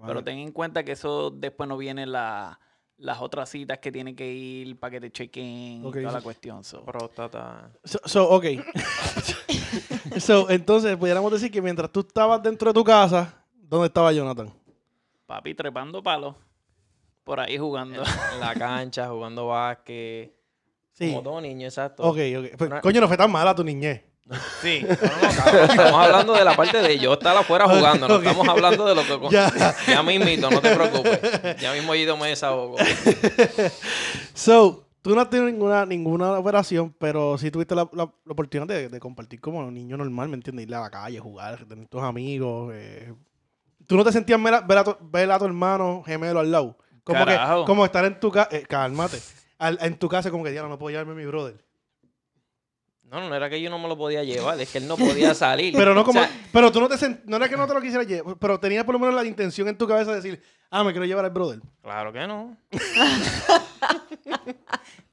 Pero 0.04 0.22
ten 0.24 0.38
en 0.38 0.52
cuenta 0.52 0.84
que 0.84 0.92
eso 0.92 1.30
después 1.30 1.68
no 1.68 1.76
vienen 1.76 2.12
la- 2.12 2.58
las 2.98 3.20
otras 3.20 3.48
citas 3.50 3.78
que 3.78 3.92
tienen 3.92 4.16
que 4.16 4.32
ir 4.32 4.78
para 4.78 4.92
que 4.92 5.00
te 5.00 5.10
chequen 5.10 5.82
toda 5.82 6.12
la 6.12 6.20
cuestión. 6.20 6.64
so. 6.64 6.84
Próstata. 6.84 7.70
So, 7.84 7.98
so, 8.04 8.28
ok. 8.30 8.44
so, 10.18 10.48
entonces, 10.50 10.96
pudiéramos 10.96 11.30
decir 11.32 11.50
que 11.50 11.60
mientras 11.60 11.90
tú 11.90 12.00
estabas 12.00 12.42
dentro 12.42 12.70
de 12.70 12.74
tu 12.74 12.84
casa, 12.84 13.44
¿dónde 13.54 13.88
estaba 13.88 14.12
Jonathan? 14.12 14.52
Papi 15.26 15.54
trepando 15.54 16.02
palos. 16.02 16.36
Por 17.24 17.40
ahí 17.40 17.58
jugando. 17.58 18.02
En 18.32 18.40
la 18.40 18.54
cancha, 18.54 19.08
jugando 19.08 19.48
básquet. 19.48 20.32
Sí. 20.92 21.08
Como 21.10 21.22
todo 21.22 21.40
niño, 21.40 21.66
exacto. 21.66 22.04
Ok, 22.04 22.18
ok. 22.38 22.56
Pues, 22.56 22.70
Una- 22.70 22.80
coño, 22.80 23.00
no 23.00 23.08
fue 23.08 23.16
tan 23.16 23.30
mala 23.30 23.54
tu 23.54 23.64
niñez. 23.64 24.02
Sí. 24.60 24.84
No, 24.88 24.96
no, 24.96 25.34
cabrón, 25.44 25.70
estamos 25.70 26.04
hablando 26.04 26.32
de 26.34 26.44
la 26.44 26.56
parte 26.56 26.82
de 26.82 26.98
yo 26.98 27.12
estar 27.12 27.36
afuera 27.36 27.68
jugando, 27.68 28.08
no 28.08 28.16
estamos 28.16 28.48
hablando 28.48 28.84
de 28.84 28.94
lo 28.96 29.02
que... 29.02 29.28
Ya. 29.30 29.74
Ya 29.86 30.02
mismito, 30.02 30.50
no 30.50 30.60
te 30.60 30.74
preocupes. 30.74 31.20
Ya 31.60 31.72
mismo 31.72 31.94
yo 31.94 32.16
me 32.16 32.28
desahogo. 32.28 32.76
So, 34.34 34.84
tú 35.02 35.14
no 35.14 35.20
has 35.20 35.30
tenido 35.30 35.48
ninguna, 35.50 35.86
ninguna 35.86 36.32
operación, 36.38 36.94
pero 36.98 37.38
sí 37.38 37.50
tuviste 37.50 37.74
la, 37.74 37.88
la- 37.92 38.12
la 38.24 38.32
oportunidad 38.32 38.66
de, 38.66 38.88
de 38.88 39.00
compartir 39.00 39.40
como 39.40 39.60
un 39.60 39.74
niño 39.74 39.96
normal, 39.96 40.28
¿me 40.28 40.34
entiendes? 40.34 40.66
Ir 40.66 40.74
a 40.74 40.80
la 40.80 40.90
calle, 40.90 41.18
jugar, 41.20 41.64
tener 41.64 41.86
tus 41.88 42.02
amigos. 42.02 42.72
eh. 42.74 43.14
¿Tú 43.86 43.96
no 43.96 44.04
te 44.04 44.12
sentías 44.12 44.42
ver 44.42 44.54
a, 44.54 44.60
ver 44.62 44.78
a 44.78 44.84
tu, 44.84 44.96
ver 45.00 45.30
a 45.30 45.38
tu 45.38 45.44
hermano 45.44 46.02
gemelo 46.04 46.40
al 46.40 46.50
lado? 46.50 46.76
Como 47.04 47.24
Carajo. 47.24 47.62
que, 47.62 47.66
como 47.66 47.84
estar 47.84 48.04
en 48.04 48.18
tu 48.18 48.32
casa, 48.32 48.50
cálmate, 48.68 49.18
Al- 49.58 49.78
en 49.80 49.96
tu 49.96 50.08
casa 50.08 50.30
como 50.30 50.42
que, 50.42 50.52
ya 50.52 50.62
no 50.64 50.76
puedo 50.78 50.90
llevarme 50.90 51.12
a 51.12 51.16
mi 51.16 51.24
brother. 51.26 51.64
No, 53.10 53.28
no 53.28 53.34
era 53.34 53.48
que 53.48 53.60
yo 53.60 53.70
no 53.70 53.78
me 53.78 53.86
lo 53.88 53.96
podía 53.96 54.24
llevar, 54.24 54.60
es 54.60 54.68
que 54.70 54.78
él 54.78 54.88
no 54.88 54.96
podía 54.96 55.32
salir. 55.34 55.72
Pero 55.76 55.94
no 55.94 56.04
como, 56.04 56.20
O 56.20 56.24
sea, 56.24 56.32
pero 56.52 56.72
tú 56.72 56.80
no 56.80 56.88
te 56.88 56.96
sent- 56.96 57.20
no 57.24 57.36
era 57.36 57.48
que 57.48 57.56
no 57.56 57.66
te 57.66 57.74
lo 57.74 57.80
quisieras 57.80 58.06
llevar, 58.06 58.36
pero 58.38 58.58
tenías 58.58 58.84
por 58.84 58.94
lo 58.94 58.98
menos 58.98 59.14
la 59.14 59.24
intención 59.24 59.68
en 59.68 59.78
tu 59.78 59.86
cabeza 59.86 60.10
de 60.10 60.16
decir, 60.16 60.42
ah, 60.70 60.82
me 60.82 60.90
quiero 60.92 61.06
llevar 61.06 61.24
al 61.24 61.30
brother. 61.30 61.60
claro 61.82 62.12
que 62.12 62.26
no. 62.26 62.56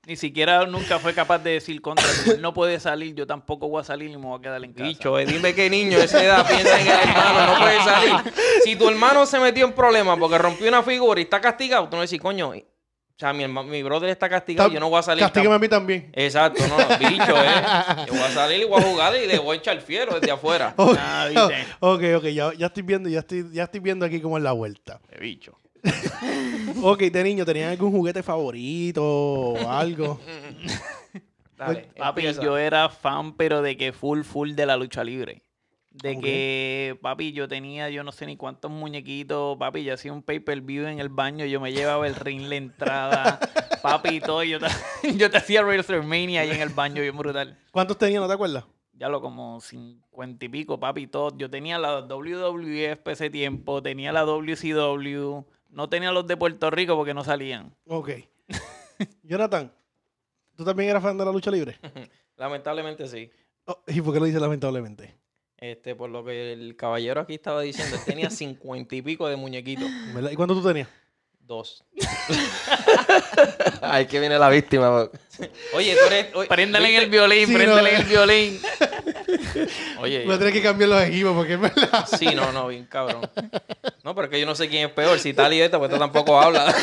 Ni 0.06 0.18
siquiera 0.18 0.66
nunca 0.66 1.00
fue 1.00 1.14
capaz 1.14 1.40
de 1.40 1.52
decir 1.52 1.82
contra. 1.82 2.06
no 2.40 2.54
puede 2.54 2.78
salir, 2.82 3.16
yo 3.16 3.26
tampoco 3.26 3.70
voy 3.70 3.80
a 3.80 3.84
salir 3.86 4.10
y 4.10 4.18
me 4.18 4.26
voy 4.26 4.38
a 4.38 4.42
quedar 4.42 4.62
en 4.62 4.74
casa. 4.74 4.84
Bicho, 4.86 5.18
eh, 5.18 5.26
dime 5.26 5.56
qué 5.56 5.70
niño 5.70 5.98
de 5.98 6.04
esa 6.06 6.22
edad 6.22 6.46
piensa 6.46 6.78
en 6.82 6.88
el 6.88 7.00
hermano, 7.10 7.54
no 7.54 7.60
puede 7.62 7.80
salir. 7.80 8.34
Si 8.66 8.76
tu 8.76 8.90
hermano 8.90 9.26
se 9.26 9.40
metió 9.40 9.64
en 9.66 9.72
problemas 9.72 10.18
porque 10.20 10.38
rompió 10.38 10.68
una 10.68 10.84
figura 10.84 11.22
y 11.22 11.24
está 11.24 11.40
castigado, 11.40 11.88
tú 11.88 11.96
no 11.96 12.02
decís, 12.02 12.20
coño, 12.20 12.52
o 13.16 13.20
sea, 13.20 13.32
mi, 13.32 13.44
herma- 13.44 13.64
mi 13.64 13.84
brother 13.84 14.10
está 14.10 14.28
castigado, 14.28 14.70
yo 14.72 14.80
no 14.80 14.90
voy 14.90 15.00
a 15.00 15.04
salir. 15.04 15.24
Castígame 15.24 15.56
a 15.56 15.60
mí 15.60 15.70
también. 15.70 16.10
Exacto, 16.14 16.64
no, 16.68 16.76
bicho, 17.00 17.36
eh. 17.38 18.06
Yo 18.08 18.14
voy 18.14 18.22
a 18.24 18.30
salir 18.32 18.62
y 18.62 18.64
voy 18.66 18.82
a 18.82 18.86
jugar 18.86 19.14
y 19.16 19.28
le 19.28 19.38
voy 19.40 19.58
a 19.58 19.60
echar 19.60 19.80
fiero 19.82 20.20
desde 20.20 20.32
afuera. 20.32 20.74
Ok, 20.78 20.98
Ah, 21.00 21.28
¿viste? 21.30 21.66
ok, 21.80 22.04
ok, 22.18 22.24
ya, 22.30 22.54
ya 22.54 22.66
estoy 22.68 22.84
viendo, 22.84 23.10
ya 23.10 23.20
estoy, 23.20 23.46
ya 23.54 23.64
estoy 23.64 23.80
viendo 23.82 24.06
aquí 24.06 24.20
cómo 24.20 24.38
es 24.38 24.44
la 24.44 24.52
vuelta. 24.52 25.00
Eh, 25.12 25.20
bicho. 25.20 25.58
Ok, 26.82 27.00
de 27.02 27.24
niño, 27.24 27.46
¿tenían 27.46 27.70
algún 27.70 27.92
juguete 27.92 28.24
favorito 28.24 29.04
o 29.06 29.70
algo? 29.70 30.20
Dale, 31.58 31.88
Papi, 31.98 32.22
empieza. 32.22 32.42
yo 32.42 32.58
era 32.58 32.90
fan, 32.90 33.34
pero 33.38 33.62
de 33.62 33.78
que 33.78 33.94
full, 33.94 34.24
full 34.24 34.54
de 34.54 34.66
la 34.66 34.76
lucha 34.76 35.04
libre. 35.04 35.44
De 35.94 36.20
que, 36.20 36.98
papi, 37.02 37.34
yo 37.34 37.48
tenía 37.48 37.88
yo 37.90 38.04
no 38.04 38.12
sé 38.12 38.26
ni 38.26 38.36
cuántos 38.36 38.72
muñequitos. 38.72 39.58
Papi, 39.58 39.84
yo 39.84 39.94
hacía 39.94 40.12
un 40.12 40.24
pay-per-view 40.24 40.88
en 40.88 41.00
el 41.00 41.10
baño. 41.10 41.46
Yo 41.46 41.62
me 41.62 41.72
llevaba 41.72 42.08
el 42.08 42.16
ring, 42.16 42.42
la 42.50 42.56
entrada. 42.56 43.40
papi, 43.84 44.16
y 44.16 44.20
todo. 44.20 44.44
Yo 44.44 44.60
te, 44.60 44.68
yo 45.18 45.30
te 45.30 45.38
hacía 45.38 45.62
WrestleMania 45.62 46.42
ahí 46.42 46.50
en 46.50 46.62
el 46.62 46.70
baño, 46.70 47.02
bien 47.02 47.16
brutal. 47.16 47.60
¿Cuántos 47.72 47.98
tenían, 48.00 48.24
no 48.24 48.28
te 48.28 48.34
acuerdas? 48.34 48.66
Ya 48.94 49.08
lo 49.08 49.22
como 49.22 49.62
cincuenta 49.62 50.46
y 50.46 50.50
pico, 50.50 50.80
papi, 50.80 51.06
todo. 51.06 51.38
Yo 51.38 51.50
tenía 51.50 51.78
la 51.78 52.02
WWF 52.02 52.98
para 52.98 53.14
ese 53.14 53.30
tiempo. 53.30 53.84
Tenía 53.84 54.12
la 54.12 54.24
WCW. 54.24 55.44
No 55.70 55.90
tenía 55.90 56.12
los 56.12 56.26
de 56.26 56.38
Puerto 56.38 56.72
Rico 56.72 56.96
porque 56.96 57.14
no 57.14 57.24
salían. 57.24 57.76
Ok. 57.88 58.10
Jonathan, 59.24 59.72
¿tú 60.56 60.64
también 60.64 60.90
eras 60.90 61.04
fan 61.04 61.18
de 61.18 61.26
la 61.26 61.32
lucha 61.32 61.52
libre? 61.52 61.78
Lamentablemente 62.36 63.08
sí. 63.08 63.30
Oh, 63.66 63.80
¿Y 63.88 64.02
por 64.02 64.14
qué 64.14 64.20
lo 64.20 64.26
dices 64.26 64.42
lamentablemente? 64.42 65.23
Este, 65.64 65.96
por 65.96 66.10
lo 66.10 66.26
que 66.26 66.52
el 66.52 66.76
caballero 66.76 67.22
aquí 67.22 67.36
estaba 67.36 67.62
diciendo, 67.62 67.96
él 67.96 68.02
tenía 68.06 68.30
cincuenta 68.30 68.98
y 68.98 69.02
pico 69.02 69.30
de 69.30 69.38
muñequitos. 69.38 69.90
¿Verdad? 70.14 70.32
¿Y 70.32 70.36
cuánto 70.36 70.56
tú 70.56 70.62
tenías? 70.68 70.90
Dos. 71.40 71.86
Ahí 73.82 74.06
que 74.06 74.20
viene 74.20 74.38
la 74.38 74.50
víctima. 74.50 74.90
bro. 74.90 75.12
Oye, 75.74 75.96
tú 75.96 76.06
eres. 76.08 76.36
oye, 76.36 76.50
Préndale 76.50 76.90
en 76.90 77.04
el 77.04 77.10
violín, 77.10 77.48
Sí, 77.48 77.54
préndale 77.54 77.82
no, 77.82 77.96
en 77.96 78.02
el 78.02 78.08
violín. 78.10 78.62
Oye, 80.02 80.26
Voy 80.26 80.36
a 80.36 80.38
tener 80.38 80.52
que 80.54 80.62
cambiar 80.62 80.90
los 80.90 81.02
equipos 81.04 81.34
porque 81.34 81.54
es 81.54 81.62
verdad. 81.62 82.08
sí, 82.20 82.26
no, 82.36 82.52
no, 82.52 82.68
bien 82.68 82.86
cabrón. 82.86 83.22
No, 84.04 84.14
pero 84.14 84.26
es 84.26 84.32
que 84.32 84.40
yo 84.42 84.46
no 84.46 84.56
sé 84.56 84.68
quién 84.68 84.88
es 84.88 84.92
peor. 84.94 85.18
Si 85.18 85.34
tal 85.34 85.54
y 85.54 85.62
esta, 85.62 85.80
pues 85.80 85.90
esta 85.90 86.00
tampoco 86.00 86.42
habla. 86.42 86.76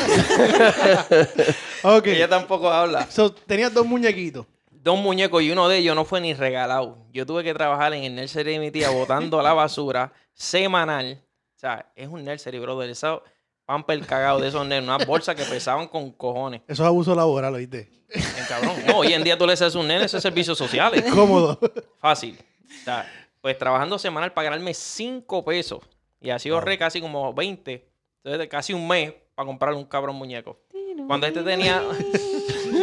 Ok. 1.83 2.07
Ella 2.07 2.27
tampoco 2.27 2.71
habla. 2.71 3.09
So, 3.11 3.31
tenías 3.31 3.71
dos 3.71 3.85
muñequitos. 3.85 4.47
Dos 4.83 4.97
muñecos 4.97 5.43
y 5.43 5.51
uno 5.51 5.69
de 5.69 5.77
ellos 5.77 5.95
no 5.95 6.05
fue 6.05 6.19
ni 6.21 6.33
regalado. 6.33 6.97
Yo 7.13 7.23
tuve 7.23 7.43
que 7.43 7.53
trabajar 7.53 7.93
en 7.93 8.03
el 8.03 8.15
nursery 8.15 8.53
de 8.53 8.59
mi 8.59 8.71
tía 8.71 8.89
botando 8.89 9.39
la 9.39 9.53
basura 9.53 10.11
semanal. 10.33 11.21
O 11.55 11.59
sea, 11.59 11.91
es 11.95 12.07
un 12.07 12.25
nursery, 12.25 12.57
brother. 12.57 12.89
Esa 12.89 13.21
pamper 13.65 14.03
cagado 14.07 14.39
de 14.39 14.47
esos 14.47 14.65
nenes. 14.65 14.89
Unas 14.89 15.05
bolsas 15.05 15.35
que 15.35 15.43
pesaban 15.43 15.87
con 15.87 16.11
cojones. 16.11 16.61
Eso 16.67 16.81
es 16.81 16.87
abuso 16.87 17.13
laboral, 17.13 17.53
¿oíste? 17.53 17.91
En 18.09 18.45
cabrón. 18.49 18.75
No, 18.87 18.97
hoy 18.97 19.13
en 19.13 19.23
día 19.23 19.37
tú 19.37 19.45
le 19.45 19.53
haces 19.53 19.75
a 19.75 19.77
un 19.77 19.87
nene 19.87 20.05
esos 20.05 20.23
servicios 20.23 20.57
sociales. 20.57 21.05
Cómodo. 21.13 21.59
Fácil. 21.99 22.39
O 22.65 22.83
sea, 22.83 23.07
pues 23.39 23.59
trabajando 23.59 23.99
semanal 23.99 24.33
para 24.33 24.45
ganarme 24.45 24.73
5 24.73 25.45
pesos. 25.45 25.81
Y 26.19 26.31
así 26.31 26.49
ahorré 26.49 26.79
casi 26.79 26.99
como 27.01 27.31
20. 27.35 27.87
Entonces, 28.23 28.49
casi 28.49 28.73
un 28.73 28.87
mes 28.87 29.13
para 29.35 29.45
comprarle 29.45 29.77
un 29.77 29.85
cabrón 29.85 30.15
muñeco. 30.15 30.59
Cuando 31.05 31.27
este 31.27 31.43
tenía. 31.43 31.83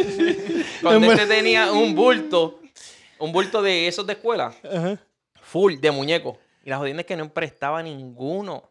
cuando 0.81 1.11
este 1.11 1.25
tenía 1.25 1.71
un 1.71 1.95
bulto. 1.95 2.59
Un 3.19 3.31
bulto 3.31 3.61
de 3.61 3.87
esos 3.87 4.05
de 4.07 4.13
escuela. 4.13 4.53
Ajá. 4.63 4.97
Full 5.41 5.75
de 5.79 5.91
muñecos. 5.91 6.37
Y 6.63 6.69
la 6.69 6.77
jodienda 6.77 7.01
es 7.01 7.07
que 7.07 7.17
no 7.17 7.23
emprestaba 7.23 7.83
ninguno. 7.83 8.69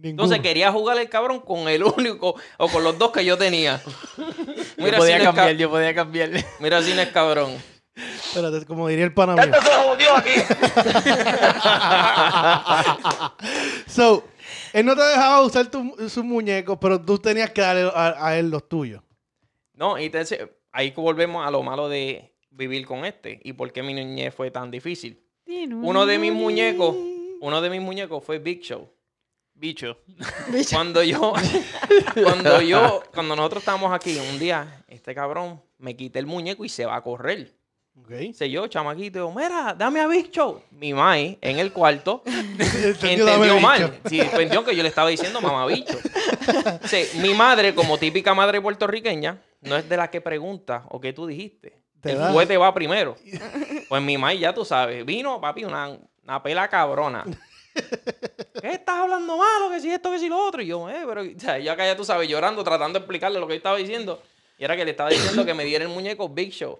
Entonces 0.00 0.38
quería 0.40 0.70
jugar 0.70 0.96
el 0.98 1.08
cabrón 1.08 1.40
con 1.40 1.68
el 1.68 1.82
único 1.82 2.36
o 2.58 2.68
con 2.68 2.84
los 2.84 2.96
dos 2.98 3.10
que 3.10 3.24
yo 3.24 3.36
tenía. 3.36 3.80
Yo 4.78 4.96
podía 4.96 5.18
cambiar, 5.20 5.46
ca- 5.46 5.52
yo 5.52 5.70
podía 5.70 5.92
cambiar. 5.94 6.30
Mira 6.60 6.80
si 6.82 6.94
no 6.94 7.02
es 7.02 7.08
cabrón. 7.08 7.56
Espérate, 7.96 8.64
como 8.64 8.86
diría 8.86 9.04
el 9.04 9.12
pana 9.12 9.34
mío. 9.34 9.52
So, 13.86 14.24
él 14.72 14.86
no 14.86 14.94
te 14.94 15.02
dejaba 15.02 15.42
usar 15.42 15.70
tu- 15.70 15.94
sus 16.08 16.24
muñecos, 16.24 16.78
pero 16.80 17.00
tú 17.00 17.18
tenías 17.18 17.50
que 17.50 17.60
darle 17.60 17.90
a, 17.94 18.26
a 18.26 18.38
él 18.38 18.50
los 18.50 18.68
tuyos. 18.68 19.02
No, 19.74 19.98
y 19.98 20.06
entonces 20.06 20.40
ahí 20.78 20.92
volvemos 20.92 21.44
a 21.44 21.50
lo 21.50 21.64
malo 21.64 21.88
de 21.88 22.32
vivir 22.50 22.86
con 22.86 23.04
este 23.04 23.40
y 23.42 23.52
por 23.52 23.72
qué 23.72 23.82
mi 23.82 23.94
niñez 23.94 24.32
fue 24.32 24.52
tan 24.52 24.70
difícil. 24.70 25.20
Uno 25.82 26.06
de 26.06 26.20
mis 26.20 26.32
muñecos, 26.32 26.94
uno 27.40 27.60
de 27.60 27.68
mis 27.68 27.80
muñecos 27.80 28.22
fue 28.22 28.38
Big 28.38 28.60
Show. 28.60 28.88
Bicho. 29.54 29.98
Cuando 30.70 31.02
yo, 31.02 31.32
cuando 32.22 32.60
yo, 32.60 33.02
cuando 33.12 33.34
nosotros 33.34 33.62
estábamos 33.62 33.92
aquí, 33.92 34.16
un 34.32 34.38
día, 34.38 34.84
este 34.86 35.16
cabrón 35.16 35.60
me 35.78 35.96
quita 35.96 36.20
el 36.20 36.26
muñeco 36.26 36.64
y 36.64 36.68
se 36.68 36.86
va 36.86 36.94
a 36.94 37.02
correr. 37.02 37.57
¿Ok? 38.00 38.10
Dice 38.10 38.50
yo, 38.50 38.66
chamaquito, 38.66 39.18
digo, 39.18 39.32
mira, 39.32 39.74
dame 39.76 40.00
a 40.00 40.06
Big 40.06 40.30
Show. 40.30 40.62
Mi 40.70 40.94
mai 40.94 41.38
en 41.40 41.58
el 41.58 41.72
cuarto 41.72 42.22
Entendió, 43.02 43.60
mal. 43.60 44.00
Sí, 44.08 44.20
entendió 44.20 44.64
que 44.64 44.74
yo 44.74 44.82
le 44.82 44.88
estaba 44.88 45.08
diciendo 45.08 45.40
mamá 45.40 45.66
bicho. 45.66 45.98
Sí, 46.84 47.04
mi 47.20 47.34
madre, 47.34 47.74
como 47.74 47.98
típica 47.98 48.34
madre 48.34 48.60
puertorriqueña, 48.60 49.42
no 49.62 49.76
es 49.76 49.88
de 49.88 49.96
la 49.96 50.10
que 50.10 50.20
pregunta 50.20 50.84
o 50.90 51.00
qué 51.00 51.12
tú 51.12 51.26
dijiste. 51.26 51.82
Te 52.00 52.12
el 52.12 52.18
juguete 52.18 52.56
va 52.56 52.72
primero. 52.72 53.16
Pues 53.88 54.02
mi 54.02 54.18
mai, 54.18 54.38
ya 54.38 54.52
tú 54.52 54.66
sabes, 54.66 55.02
vino, 55.06 55.40
papi, 55.40 55.64
una, 55.64 55.98
una 56.22 56.42
pela 56.42 56.68
cabrona. 56.68 57.24
¿Qué 58.60 58.70
estás 58.70 58.96
hablando 58.96 59.38
malo? 59.38 59.70
Que 59.70 59.80
si 59.80 59.90
esto, 59.90 60.10
que 60.10 60.18
si 60.18 60.28
lo 60.28 60.36
otro. 60.36 60.60
Y 60.60 60.66
yo, 60.66 60.90
eh, 60.90 61.04
pero, 61.06 61.22
o 61.22 61.40
sea, 61.40 61.58
yo 61.58 61.72
acá 61.72 61.86
ya 61.86 61.96
tú 61.96 62.04
sabes, 62.04 62.28
llorando, 62.28 62.62
tratando 62.62 62.98
de 62.98 63.04
explicarle 63.04 63.40
lo 63.40 63.46
que 63.46 63.54
yo 63.54 63.58
estaba 63.58 63.78
diciendo. 63.78 64.22
Y 64.58 64.64
era 64.64 64.76
que 64.76 64.84
le 64.84 64.90
estaba 64.90 65.08
diciendo 65.08 65.46
que 65.46 65.54
me 65.54 65.64
diera 65.64 65.84
el 65.84 65.90
muñeco 65.90 66.28
Big 66.28 66.52
Show. 66.52 66.78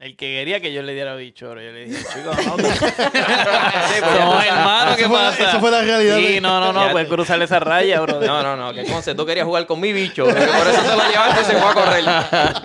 El 0.00 0.16
que 0.16 0.28
quería 0.28 0.60
que 0.60 0.72
yo 0.72 0.80
le 0.80 0.94
diera 0.94 1.14
bicho, 1.14 1.48
yo 1.48 1.54
le 1.56 1.84
dije, 1.84 2.02
chico, 2.10 2.30
no, 2.46 2.56
tú- 2.56 2.62
pues 2.62 2.80
no, 2.80 2.86
tú 2.88 3.12
sabes. 4.32 4.46
hermano, 4.48 4.96
¿qué 4.96 5.02
Eso 5.02 5.10
fue- 5.10 5.18
pasa? 5.18 5.48
eso 5.50 5.60
fue 5.60 5.70
la 5.70 5.82
realidad 5.82 6.16
Sí, 6.16 6.26
de- 6.36 6.40
no, 6.40 6.58
no, 6.58 6.72
no, 6.72 6.90
puedes 6.90 7.06
cruzar 7.06 7.42
esa 7.42 7.60
raya, 7.60 8.00
bro. 8.00 8.18
No, 8.30 8.42
no, 8.42 8.56
no, 8.56 8.72
que 8.72 8.80
entonces 8.80 9.14
tú 9.14 9.26
querías 9.26 9.44
jugar 9.44 9.66
con 9.66 9.78
mi 9.78 9.92
bicho. 9.92 10.24
que 10.24 10.32
por 10.32 10.66
eso 10.68 10.80
te 10.80 10.96
lo 10.96 11.06
llevaste 11.06 11.42
y 11.42 11.44
se 11.44 11.52
fue 11.58 11.70
a 11.70 11.74
correr. 11.74 12.04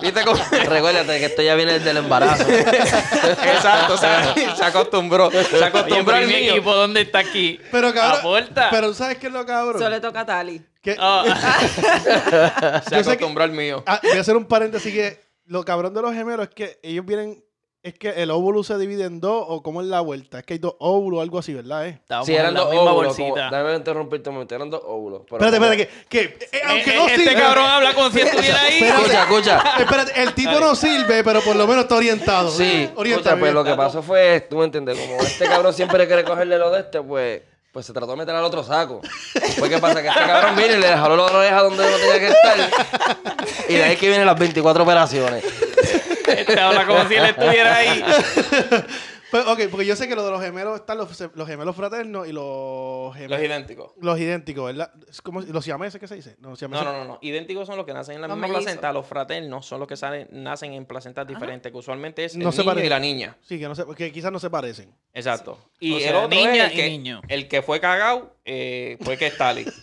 ¿Viste 0.00 0.24
cómo? 0.24 0.42
Recuérdate 0.50 1.18
que 1.18 1.24
esto 1.26 1.42
ya 1.42 1.54
viene 1.56 1.74
desde 1.74 1.90
el 1.90 1.98
embarazo. 1.98 2.42
Exacto, 2.50 3.92
o 3.92 3.98
sea, 3.98 4.34
se 4.56 4.64
acostumbró. 4.64 5.30
Se 5.30 5.56
Oye, 5.56 5.64
acostumbró 5.66 6.04
pero 6.06 6.16
al 6.16 6.24
¿y 6.24 6.26
mi 6.28 6.40
mío. 6.40 6.52
equipo 6.52 6.74
dónde 6.74 7.02
está 7.02 7.18
aquí? 7.18 7.60
Pero 7.70 7.92
cabrón, 7.92 8.48
pero 8.70 8.94
¿sabes 8.94 9.18
qué 9.18 9.26
es 9.26 9.32
lo 9.34 9.44
cabrón? 9.44 9.76
Eso 9.82 9.90
le 9.90 10.00
toca 10.00 10.20
a 10.20 10.24
Tali. 10.26 10.62
Ah, 10.98 12.80
Se 12.88 12.96
acostumbró 12.96 13.44
al 13.44 13.50
mío. 13.50 13.82
Ah, 13.86 14.00
voy 14.02 14.16
a 14.16 14.20
hacer 14.22 14.36
un 14.36 14.46
paréntesis 14.46 14.90
que 14.94 15.25
lo 15.46 15.64
cabrón 15.64 15.94
de 15.94 16.02
los 16.02 16.12
gemelos 16.12 16.48
es 16.48 16.54
que 16.54 16.78
ellos 16.82 17.04
vienen, 17.06 17.42
es 17.82 17.94
que 17.98 18.08
el 18.10 18.32
óvulo 18.32 18.64
se 18.64 18.76
divide 18.78 19.04
en 19.04 19.20
dos 19.20 19.44
o 19.46 19.62
cómo 19.62 19.80
es 19.80 19.86
la 19.86 20.00
vuelta. 20.00 20.40
Es 20.40 20.44
que 20.44 20.54
hay 20.54 20.58
dos 20.58 20.74
óvulos 20.80 21.18
o 21.18 21.22
algo 21.22 21.38
así, 21.38 21.54
¿verdad? 21.54 21.86
Eh? 21.86 22.00
Si 22.24 22.34
eran 22.34 22.48
en 22.48 22.54
la 22.54 22.60
dos 22.64 22.74
óvulos. 22.74 23.16
Déjame 23.16 23.76
interrumpirte 23.76 24.28
un 24.28 24.34
momento. 24.34 24.54
Eran 24.56 24.70
dos 24.70 24.82
óvulos. 24.84 25.22
pero 25.30 25.44
Espérate, 25.44 25.56
espérate, 25.76 26.06
que, 26.08 26.34
que 26.34 26.46
eh, 26.56 26.60
aunque 26.66 26.90
Eh, 26.90 26.96
no 26.96 27.02
eh, 27.06 27.12
este 27.12 27.24
sirve. 27.30 27.34
cabrón 27.40 27.64
habla 27.66 27.94
como 27.94 28.10
si 28.10 28.20
estuviera 28.22 28.60
ahí. 28.60 28.74
Espérate. 28.82 29.02
Escucha, 29.02 29.22
escucha. 29.22 29.62
Espérate, 29.78 30.22
el 30.22 30.34
tipo 30.34 30.58
no 30.58 30.74
sirve, 30.74 31.22
pero 31.22 31.40
por 31.42 31.54
lo 31.54 31.66
menos 31.68 31.84
está 31.84 31.94
orientado. 31.94 32.50
Sí, 32.50 32.90
orienta 32.96 33.20
escucha, 33.30 33.38
pues 33.40 33.54
lo 33.54 33.62
que 33.62 33.74
pasó 33.74 34.02
fue, 34.02 34.40
tú 34.50 34.56
me 34.58 34.64
entiendes, 34.64 34.98
como 34.98 35.20
este 35.20 35.44
cabrón 35.46 35.72
siempre 35.72 36.06
quiere 36.08 36.24
cogerle 36.24 36.58
lo 36.58 36.72
de 36.72 36.80
este, 36.80 37.00
pues, 37.02 37.42
pues 37.76 37.84
se 37.84 37.92
trató 37.92 38.12
de 38.12 38.16
meter 38.16 38.34
al 38.34 38.42
otro 38.42 38.64
saco. 38.64 39.02
Pues 39.58 39.70
qué 39.70 39.76
pasa, 39.76 40.00
que 40.00 40.08
este 40.08 40.20
cabrón 40.20 40.56
viene 40.56 40.76
y 40.76 40.80
le 40.80 40.96
jaló 40.96 41.14
la 41.14 41.24
oreja 41.24 41.60
donde 41.60 41.84
no 41.84 41.96
tenía 41.98 42.18
que 42.18 42.28
estar. 42.28 43.36
Y 43.68 43.74
de 43.74 43.84
ahí 43.84 43.96
que 43.96 44.08
vienen 44.08 44.24
las 44.24 44.38
24 44.38 44.82
operaciones. 44.82 45.44
Este 46.26 46.58
habla 46.58 46.86
como 46.86 47.06
si 47.06 47.16
él 47.16 47.26
estuviera 47.26 47.76
ahí. 47.76 48.02
Pues, 49.30 49.44
ok, 49.46 49.60
porque 49.70 49.84
yo 49.86 49.96
sé 49.96 50.06
que 50.06 50.14
lo 50.14 50.24
de 50.24 50.30
los 50.30 50.40
gemelos 50.40 50.76
están 50.80 50.98
los, 50.98 51.20
los 51.34 51.48
gemelos 51.48 51.74
fraternos 51.74 52.28
y 52.28 52.32
los 52.32 53.12
gemelos. 53.14 53.38
Los 53.38 53.46
idénticos. 53.46 53.92
Los 54.00 54.20
idénticos, 54.20 54.66
¿verdad? 54.66 54.92
Es 55.08 55.20
como 55.20 55.40
los 55.40 55.64
siameses, 55.64 56.00
¿qué 56.00 56.06
se 56.06 56.14
dice? 56.14 56.36
No, 56.38 56.50
No, 56.50 56.56
siameses- 56.56 56.84
no, 56.84 56.92
no, 56.92 57.04
no. 57.04 57.18
Idénticos 57.22 57.66
son 57.66 57.76
los 57.76 57.84
que 57.86 57.92
nacen 57.92 58.14
en 58.14 58.20
la 58.20 58.28
Los 58.28 58.36
misma 58.36 58.48
mellizos. 58.48 58.64
placenta. 58.64 58.92
Los 58.92 59.06
fraternos 59.06 59.66
son 59.66 59.80
los 59.80 59.88
que 59.88 59.96
salen, 59.96 60.28
nacen 60.30 60.72
en 60.74 60.86
placentas 60.86 61.26
diferentes, 61.26 61.72
que 61.72 61.76
usualmente 61.78 62.24
es 62.24 62.36
No 62.36 62.50
el 62.50 62.52
se 62.54 62.58
niño 62.60 62.70
parecen. 62.70 62.86
y 62.86 62.90
la 62.90 62.98
niña. 63.00 63.36
Sí, 63.42 63.58
que, 63.58 63.66
no 63.66 63.74
se, 63.74 63.84
que 63.96 64.12
quizás 64.12 64.30
no 64.30 64.38
se 64.38 64.48
parecen. 64.48 64.94
Exacto. 65.12 65.58
Y 65.80 65.92
O 65.94 65.96
el 65.96 66.02
sea, 66.02 66.18
otro 66.18 66.28
niña 66.38 66.66
es 66.66 66.72
el 66.72 66.72
y 66.72 66.76
que, 66.76 66.88
niño. 66.90 67.20
el 67.28 67.48
que 67.48 67.62
fue 67.62 67.80
cagado 67.80 68.36
eh, 68.44 68.96
fue 69.02 69.16
que 69.16 69.26
es 69.26 69.36
Tali. 69.36 69.66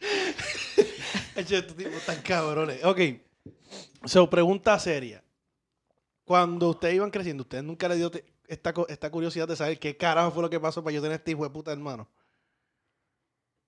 Estos 1.36 1.74
tipos 1.76 2.04
tan 2.04 2.20
cabrones. 2.22 2.84
Ok. 2.84 3.00
So, 4.04 4.28
pregunta 4.28 4.78
seria. 4.78 5.22
Cuando 6.30 6.68
ustedes 6.70 6.94
iban 6.94 7.10
creciendo, 7.10 7.42
¿ustedes 7.42 7.64
nunca 7.64 7.88
le 7.88 7.96
dio 7.96 8.08
te- 8.08 8.24
esta, 8.46 8.72
esta 8.86 9.10
curiosidad 9.10 9.48
de 9.48 9.56
saber 9.56 9.80
qué 9.80 9.96
carajo 9.96 10.30
fue 10.30 10.44
lo 10.44 10.48
que 10.48 10.60
pasó 10.60 10.80
para 10.84 10.94
yo 10.94 11.02
tener 11.02 11.16
este 11.16 11.32
hijo 11.32 11.42
de 11.42 11.50
puta 11.50 11.72
hermano? 11.72 12.06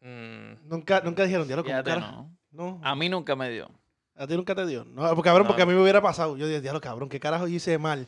Mm, 0.00 0.68
Nunca, 0.68 1.00
nunca 1.00 1.24
dijeron, 1.24 1.48
¿cómo 1.48 1.64
Fíjate, 1.64 1.90
carajo? 1.90 2.12
no. 2.12 2.36
No. 2.52 2.80
A 2.84 2.94
mí 2.94 3.08
nunca 3.08 3.34
me 3.34 3.50
dio. 3.50 3.68
A 4.14 4.28
ti 4.28 4.36
nunca 4.36 4.54
te 4.54 4.64
dio. 4.64 4.84
No, 4.84 5.08
porque, 5.08 5.22
cabrón, 5.28 5.42
No. 5.42 5.48
porque 5.48 5.62
a 5.62 5.66
mí 5.66 5.72
me 5.72 5.82
hubiera 5.82 6.00
pasado. 6.00 6.36
Yo 6.36 6.46
dije, 6.46 6.60
diablo, 6.60 6.80
cabrón, 6.80 7.08
¿qué 7.08 7.18
carajo 7.18 7.48
yo 7.48 7.56
hice 7.56 7.76
mal 7.78 8.06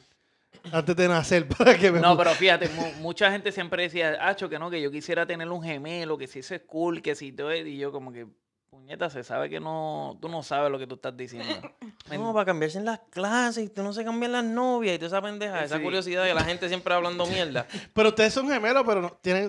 antes 0.71 0.95
de 0.95 1.09
nacer 1.09 1.49
para 1.59 1.77
que 1.77 1.91
me... 1.91 1.99
No, 1.99 2.17
pero 2.17 2.31
fíjate, 2.31 2.69
mu- 2.69 2.93
mucha 3.01 3.33
gente 3.33 3.51
siempre 3.51 3.83
decía, 3.83 4.19
Acho, 4.21 4.49
que 4.49 4.61
no, 4.61 4.71
que 4.71 4.81
yo 4.81 4.93
quisiera 4.93 5.27
tener 5.27 5.51
un 5.51 5.65
gemelo, 5.65 6.17
que 6.17 6.29
si 6.29 6.39
eso 6.39 6.55
es 6.55 6.61
cool, 6.63 7.03
que 7.03 7.17
si 7.17 7.33
todo 7.33 7.51
es-". 7.51 7.67
Y 7.67 7.77
yo 7.77 7.91
como 7.91 8.13
que, 8.13 8.29
puñeta, 8.75 9.09
se 9.11 9.25
sabe 9.25 9.49
que 9.49 9.61
no, 9.61 10.19
tú 10.21 10.28
no 10.28 10.43
sabes 10.43 10.71
lo 10.71 10.78
que 10.78 10.87
tú 10.87 10.97
estás 10.97 11.16
diciendo. 11.16 11.54
No, 12.11 12.33
para 12.35 12.45
cambiarse 12.45 12.76
en 12.78 12.85
las 12.85 13.00
clases, 13.11 13.64
y 13.64 13.69
tú 13.71 13.83
no 13.83 13.93
se 13.95 14.04
cambian 14.04 14.31
las 14.33 14.45
novias 14.45 14.95
y 14.95 14.99
toda 14.99 15.07
esa 15.09 15.23
pendeja, 15.23 15.64
esa 15.64 15.78
Sí. 15.78 15.83
curiosidad 15.83 16.23
de 16.25 16.35
la 16.35 16.45
gente 16.45 16.69
siempre 16.69 16.93
hablando 16.93 17.25
mierda. 17.35 17.66
Pero 17.95 18.11
ustedes 18.11 18.35
son 18.35 18.49
gemelos, 18.49 18.83
pero 18.87 19.00
no 19.00 19.11
tienen... 19.23 19.47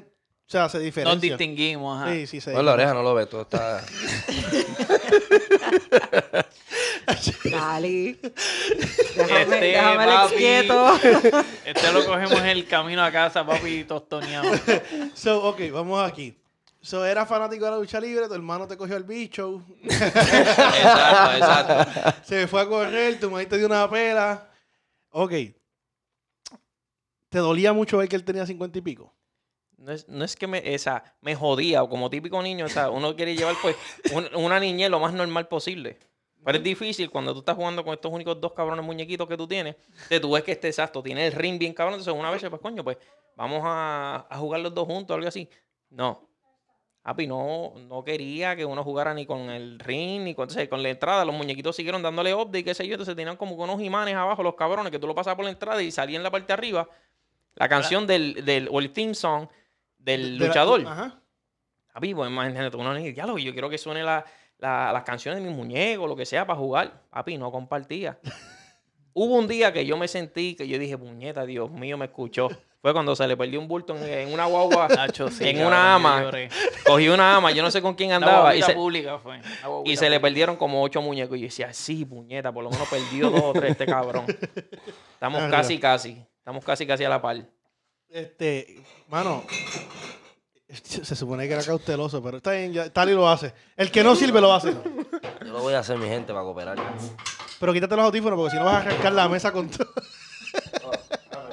O 0.47 0.51
sea, 0.51 0.69
se 0.69 0.77
Nos 0.77 0.83
diferencian. 0.85 1.19
distinguimos, 1.21 1.99
ajá. 2.01 2.11
Sí, 2.13 2.27
sí, 2.27 2.39
se 2.39 2.53
la 2.53 2.73
oreja 2.73 2.93
no 2.93 3.01
lo 3.03 3.13
ves, 3.15 3.27
todo 3.29 3.41
está... 3.41 3.83
Déjame, 7.45 8.17
Este, 9.41 9.59
déjame 9.59 10.05
papi. 10.05 10.35
quieto. 10.35 10.95
Este 11.65 11.91
lo 11.93 12.05
cogemos 12.05 12.39
en 12.39 12.45
el 12.47 12.67
camino 12.67 13.03
a 13.03 13.11
casa, 13.11 13.45
papi, 13.45 13.83
tostoneado. 13.85 14.51
So, 15.13 15.43
ok, 15.45 15.61
vamos 15.71 16.07
aquí. 16.09 16.37
So, 16.85 17.03
era 17.03 17.25
fanático 17.25 17.65
de 17.65 17.71
la 17.71 17.77
lucha 17.77 17.99
libre, 17.99 18.27
tu 18.27 18.35
hermano 18.35 18.67
te 18.67 18.77
cogió 18.77 18.95
el 18.95 19.03
bicho, 19.05 19.63
exacto, 19.83 21.31
exacto. 21.37 22.23
se 22.23 22.45
fue 22.47 22.61
a 22.61 22.67
correr, 22.67 23.19
tu 23.19 23.29
mamá 23.31 23.43
te 23.45 23.57
dio 23.57 23.65
una 23.65 23.89
pela. 23.89 24.51
Ok. 25.09 25.31
¿Te 27.29 27.39
dolía 27.39 27.73
mucho 27.73 27.97
ver 27.97 28.07
que 28.07 28.15
él 28.15 28.23
tenía 28.23 28.45
cincuenta 28.45 28.77
y 28.77 28.81
pico? 28.81 29.13
No 29.77 29.91
es, 29.91 30.07
no 30.07 30.23
es 30.23 30.35
que 30.35 30.45
me, 30.47 30.73
esa, 30.75 31.03
me 31.21 31.33
jodía, 31.35 31.81
o 31.81 31.89
como 31.89 32.09
típico 32.09 32.39
niño, 32.43 32.65
o 32.65 32.69
sea, 32.69 32.89
uno 32.91 33.15
quiere 33.15 33.35
llevar 33.35 33.55
pues 33.61 33.75
un- 34.13 34.29
una 34.35 34.59
niñez 34.59 34.89
lo 34.91 34.99
más 34.99 35.11
normal 35.13 35.47
posible. 35.47 35.97
Pero 36.43 36.59
es 36.59 36.63
difícil 36.63 37.09
cuando 37.09 37.33
tú 37.33 37.39
estás 37.39 37.55
jugando 37.55 37.83
con 37.83 37.95
estos 37.95 38.11
únicos 38.13 38.39
dos 38.39 38.53
cabrones 38.53 38.85
muñequitos 38.85 39.27
que 39.27 39.35
tú 39.35 39.47
tienes, 39.47 39.75
que 40.07 40.19
tú 40.19 40.31
ves 40.33 40.43
que 40.43 40.51
este 40.51 40.67
exacto 40.67 41.01
tiene 41.01 41.25
el 41.25 41.33
ring 41.33 41.57
bien 41.57 41.73
cabrón, 41.73 41.95
entonces 41.95 42.13
una 42.13 42.29
vez, 42.29 42.45
pues 42.47 42.61
coño, 42.61 42.83
pues 42.83 42.97
vamos 43.35 43.61
a, 43.65 44.27
a 44.29 44.37
jugar 44.37 44.61
los 44.61 44.71
dos 44.73 44.85
juntos, 44.85 45.15
algo 45.15 45.27
así. 45.27 45.49
No. 45.89 46.29
Papi, 47.05 47.27
no, 47.27 47.73
no 47.87 48.03
quería 48.03 48.55
que 48.55 48.65
uno 48.65 48.83
jugara 48.83 49.13
ni 49.13 49.27
con 49.27 49.51
el 49.51 49.77
ring, 49.77 50.23
ni 50.23 50.33
con, 50.33 50.45
entonces, 50.45 50.67
con 50.67 50.81
la 50.81 50.89
entrada. 50.89 51.23
Los 51.23 51.35
muñequitos 51.35 51.75
siguieron 51.75 52.01
dándole 52.01 52.33
update, 52.33 52.63
qué 52.63 52.73
sé 52.73 52.87
yo. 52.87 52.95
Entonces 52.95 53.15
tenían 53.15 53.37
como 53.37 53.53
unos 53.53 53.79
imanes 53.81 54.15
abajo, 54.15 54.41
los 54.41 54.55
cabrones, 54.55 54.89
que 54.91 54.97
tú 54.97 55.05
lo 55.05 55.13
pasabas 55.13 55.35
por 55.35 55.45
la 55.45 55.51
entrada 55.51 55.83
y 55.83 55.91
salía 55.91 56.17
en 56.17 56.23
la 56.23 56.31
parte 56.31 56.47
de 56.47 56.53
arriba 56.53 56.89
la 57.53 57.69
canción 57.69 58.07
del, 58.07 58.43
del, 58.43 58.67
o 58.71 58.79
el 58.79 58.91
theme 58.91 59.13
song 59.13 59.47
del 59.99 60.39
De 60.39 60.39
la- 60.39 60.47
luchador. 60.47 60.81
Ajá. 60.87 61.21
Papi, 61.93 62.15
pues 62.15 62.27
imagínate, 62.31 62.75
uno 62.75 62.93
dice, 62.95 63.13
diálogo, 63.13 63.37
yo 63.37 63.51
quiero 63.53 63.69
que 63.69 63.77
suene 63.77 64.01
la, 64.03 64.25
la- 64.57 64.91
las 64.91 65.03
canciones 65.03 65.43
de 65.43 65.47
mis 65.47 65.55
muñecos, 65.55 66.09
lo 66.09 66.15
que 66.15 66.25
sea, 66.25 66.47
para 66.47 66.57
jugar. 66.57 67.03
Papi, 67.11 67.37
no 67.37 67.51
compartía. 67.51 68.17
Hubo 69.17 69.35
un 69.35 69.47
día 69.47 69.71
que 69.71 69.85
yo 69.85 69.95
me 69.95 70.09
sentí, 70.09 70.55
que 70.55 70.67
yo 70.67 70.77
dije, 70.77 70.97
puñeta, 70.97 71.45
Dios 71.45 71.71
mío, 71.71 71.97
me 71.97 72.03
escuchó. 72.03 72.49
Fue 72.81 72.91
cuando 72.91 73.15
se 73.15 73.25
le 73.25 73.37
perdió 73.37 73.61
un 73.61 73.67
bulto 73.69 73.95
en, 73.95 74.03
en 74.03 74.33
una 74.33 74.43
guagua, 74.43 74.87
Nacho, 74.95 75.29
sí, 75.29 75.47
en 75.47 75.55
cabrón, 75.55 75.67
una 75.67 75.95
ama. 75.95 76.31
Cogí 76.85 77.07
una 77.07 77.37
ama, 77.37 77.51
yo 77.51 77.63
no 77.63 77.71
sé 77.71 77.81
con 77.81 77.95
quién 77.95 78.09
Una 78.09 78.17
andaba. 78.17 78.55
Y 78.57 78.61
se, 78.61 78.73
pública 78.73 79.17
fue. 79.17 79.37
una 79.37 79.45
y 79.45 79.67
guaguita 79.67 79.99
se 80.01 80.09
le 80.09 80.19
perdieron 80.19 80.57
como 80.57 80.83
ocho 80.83 81.01
muñecos. 81.01 81.37
Y 81.37 81.39
yo 81.39 81.45
decía, 81.45 81.73
sí, 81.73 82.03
puñeta, 82.03 82.51
por 82.51 82.65
lo 82.65 82.69
menos 82.69 82.89
perdió 82.89 83.29
dos 83.29 83.41
o 83.41 83.53
tres 83.53 83.71
este 83.71 83.85
cabrón. 83.85 84.25
Estamos 85.13 85.49
casi, 85.49 85.79
casi. 85.79 86.21
Estamos 86.39 86.65
casi, 86.65 86.85
casi 86.85 87.05
a 87.05 87.09
la 87.09 87.21
par. 87.21 87.37
Este, 88.09 88.83
mano, 89.07 89.45
se 90.67 91.15
supone 91.15 91.47
que 91.47 91.53
era 91.53 91.63
cauteloso, 91.63 92.21
pero 92.21 92.35
está 92.37 92.51
bien, 92.51 92.73
ya, 92.73 92.89
Tali 92.91 93.13
lo 93.13 93.29
hace. 93.29 93.53
El 93.77 93.91
que 93.91 94.03
no 94.03 94.13
sirve 94.13 94.41
lo 94.41 94.53
hace. 94.53 94.73
Yo 94.73 95.53
lo 95.53 95.61
voy 95.61 95.73
a 95.73 95.79
hacer, 95.79 95.97
mi 95.97 96.07
gente, 96.07 96.33
para 96.33 96.43
cooperar. 96.43 96.77
Pero 97.65 97.73
quítate 97.73 97.95
los 97.95 98.05
audífonos 98.05 98.37
porque 98.37 98.51
si 98.51 98.57
no 98.57 98.65
vas 98.65 98.75
a 98.75 98.79
arrancar 98.81 99.11
la 99.11 99.27
mesa 99.27 99.51
con 99.51 99.67
todo. 99.67 99.91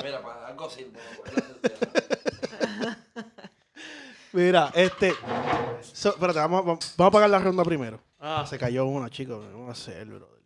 mira, 0.05 0.21
para 0.21 0.49
algo 0.49 0.69
sirve. 0.69 0.99
Mira, 4.35 4.71
este. 4.75 5.15
so- 5.81 6.11
espérate, 6.11 6.39
vamos, 6.39 6.67
vamos 6.67 6.95
vamos 6.99 7.09
a 7.09 7.13
pagar 7.13 7.31
la 7.31 7.39
ronda 7.39 7.65
primero. 7.65 7.99
Ah, 8.21 8.45
se 8.47 8.59
cayó 8.59 8.85
una, 8.85 9.09
chicos. 9.09 9.43
Vamos 9.53 9.71
a 9.71 9.73
hacer, 9.73 10.07
brother. 10.07 10.43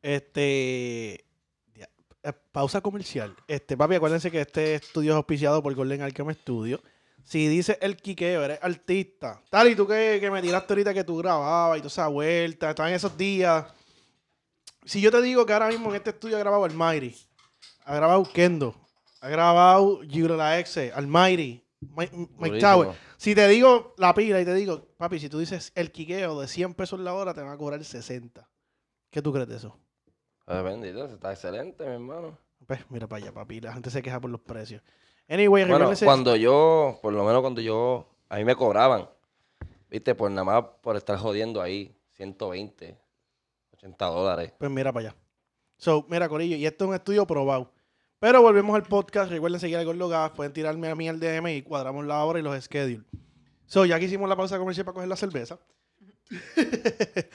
Este. 0.00 1.24
ya, 1.74 1.88
eh, 2.22 2.32
Pausa 2.52 2.80
comercial. 2.80 3.34
Este, 3.48 3.76
papi, 3.76 3.96
acuérdense 3.96 4.30
que 4.30 4.42
este 4.42 4.76
estudio 4.76 5.10
es 5.10 5.16
auspiciado 5.16 5.60
por 5.64 5.74
Golden 5.74 6.02
Alchemy 6.02 6.34
Studio. 6.34 6.80
Si 7.24 7.48
dices 7.48 7.78
el 7.80 7.96
quiqueo, 7.96 8.44
eres 8.44 8.58
artista. 8.62 9.42
Tal, 9.50 9.68
y 9.68 9.74
tú 9.74 9.86
que, 9.86 10.18
que 10.20 10.30
me 10.30 10.42
tiraste 10.42 10.72
ahorita 10.72 10.94
que 10.94 11.04
tú 11.04 11.16
grababas 11.16 11.78
y 11.78 11.80
toda 11.80 11.88
esa 11.88 12.08
vuelta, 12.08 12.70
estaban 12.70 12.92
esos 12.92 13.16
días. 13.16 13.64
Si 14.84 15.00
yo 15.00 15.10
te 15.10 15.22
digo 15.22 15.46
que 15.46 15.52
ahora 15.54 15.68
mismo 15.68 15.88
en 15.90 15.96
este 15.96 16.10
estudio 16.10 16.36
ha 16.36 16.40
grabado 16.40 16.64
Almighty, 16.64 17.16
ha 17.84 17.96
grabado 17.96 18.22
Kendo, 18.30 18.74
ha 19.20 19.28
grabado 19.30 20.02
Giro 20.02 20.36
la 20.36 20.58
Exe, 20.58 20.92
Almighty, 20.92 21.64
Mike, 21.80 22.28
Mike. 22.38 22.58
Tower. 22.58 22.94
Si 23.16 23.34
te 23.34 23.48
digo 23.48 23.94
la 23.96 24.14
pila 24.14 24.40
y 24.40 24.44
te 24.44 24.54
digo, 24.54 24.86
papi, 24.98 25.18
si 25.18 25.30
tú 25.30 25.38
dices 25.38 25.72
el 25.74 25.90
quiqueo 25.90 26.40
de 26.40 26.46
100 26.46 26.74
pesos 26.74 27.00
la 27.00 27.14
hora, 27.14 27.32
te 27.32 27.40
van 27.40 27.52
a 27.52 27.56
cobrar 27.56 27.82
60. 27.82 28.46
¿Qué 29.10 29.22
tú 29.22 29.32
crees 29.32 29.48
de 29.48 29.56
eso? 29.56 29.78
Bendito, 30.46 31.06
está 31.06 31.32
excelente, 31.32 31.84
mi 31.86 31.92
hermano. 31.92 32.38
Pues 32.66 32.80
mira 32.90 33.06
para 33.06 33.24
allá, 33.24 33.32
papi. 33.32 33.60
La 33.60 33.72
gente 33.72 33.90
se 33.90 34.02
queja 34.02 34.20
por 34.20 34.30
los 34.30 34.40
precios. 34.40 34.82
Anyway, 35.28 35.64
Bueno, 35.64 35.90
cuando 36.04 36.36
yo, 36.36 36.98
por 37.02 37.12
lo 37.12 37.24
menos 37.24 37.40
cuando 37.40 37.60
yo, 37.60 38.06
a 38.28 38.36
mí 38.36 38.44
me 38.44 38.54
cobraban, 38.54 39.08
viste, 39.88 40.14
por 40.14 40.30
nada 40.30 40.44
más 40.44 40.64
por 40.82 40.96
estar 40.96 41.16
jodiendo 41.18 41.62
ahí, 41.62 41.96
120, 42.16 42.98
80 43.72 44.06
dólares. 44.06 44.52
Pues 44.58 44.70
mira 44.70 44.92
para 44.92 45.08
allá. 45.08 45.16
So, 45.76 46.06
mira, 46.08 46.28
Corillo, 46.28 46.56
y 46.56 46.66
esto 46.66 46.84
es 46.84 46.88
un 46.88 46.94
estudio 46.94 47.26
probado. 47.26 47.72
Pero 48.18 48.40
volvemos 48.40 48.74
al 48.74 48.84
podcast. 48.84 49.30
Recuerden 49.30 49.60
seguir 49.60 49.76
al 49.76 49.84
Gordo 49.84 50.08
Gas. 50.08 50.30
Pueden 50.30 50.52
tirarme 50.52 50.88
a 50.88 50.94
mí 50.94 51.08
al 51.08 51.20
DM 51.20 51.48
y 51.48 51.62
cuadramos 51.62 52.06
la 52.06 52.24
hora 52.24 52.38
y 52.38 52.42
los 52.42 52.58
schedules. 52.64 53.04
So, 53.66 53.84
ya 53.84 53.98
que 53.98 54.06
hicimos 54.06 54.28
la 54.28 54.36
pausa 54.36 54.58
comercial 54.58 54.86
para 54.86 54.94
coger 54.94 55.08
la 55.08 55.16
cerveza. 55.16 55.58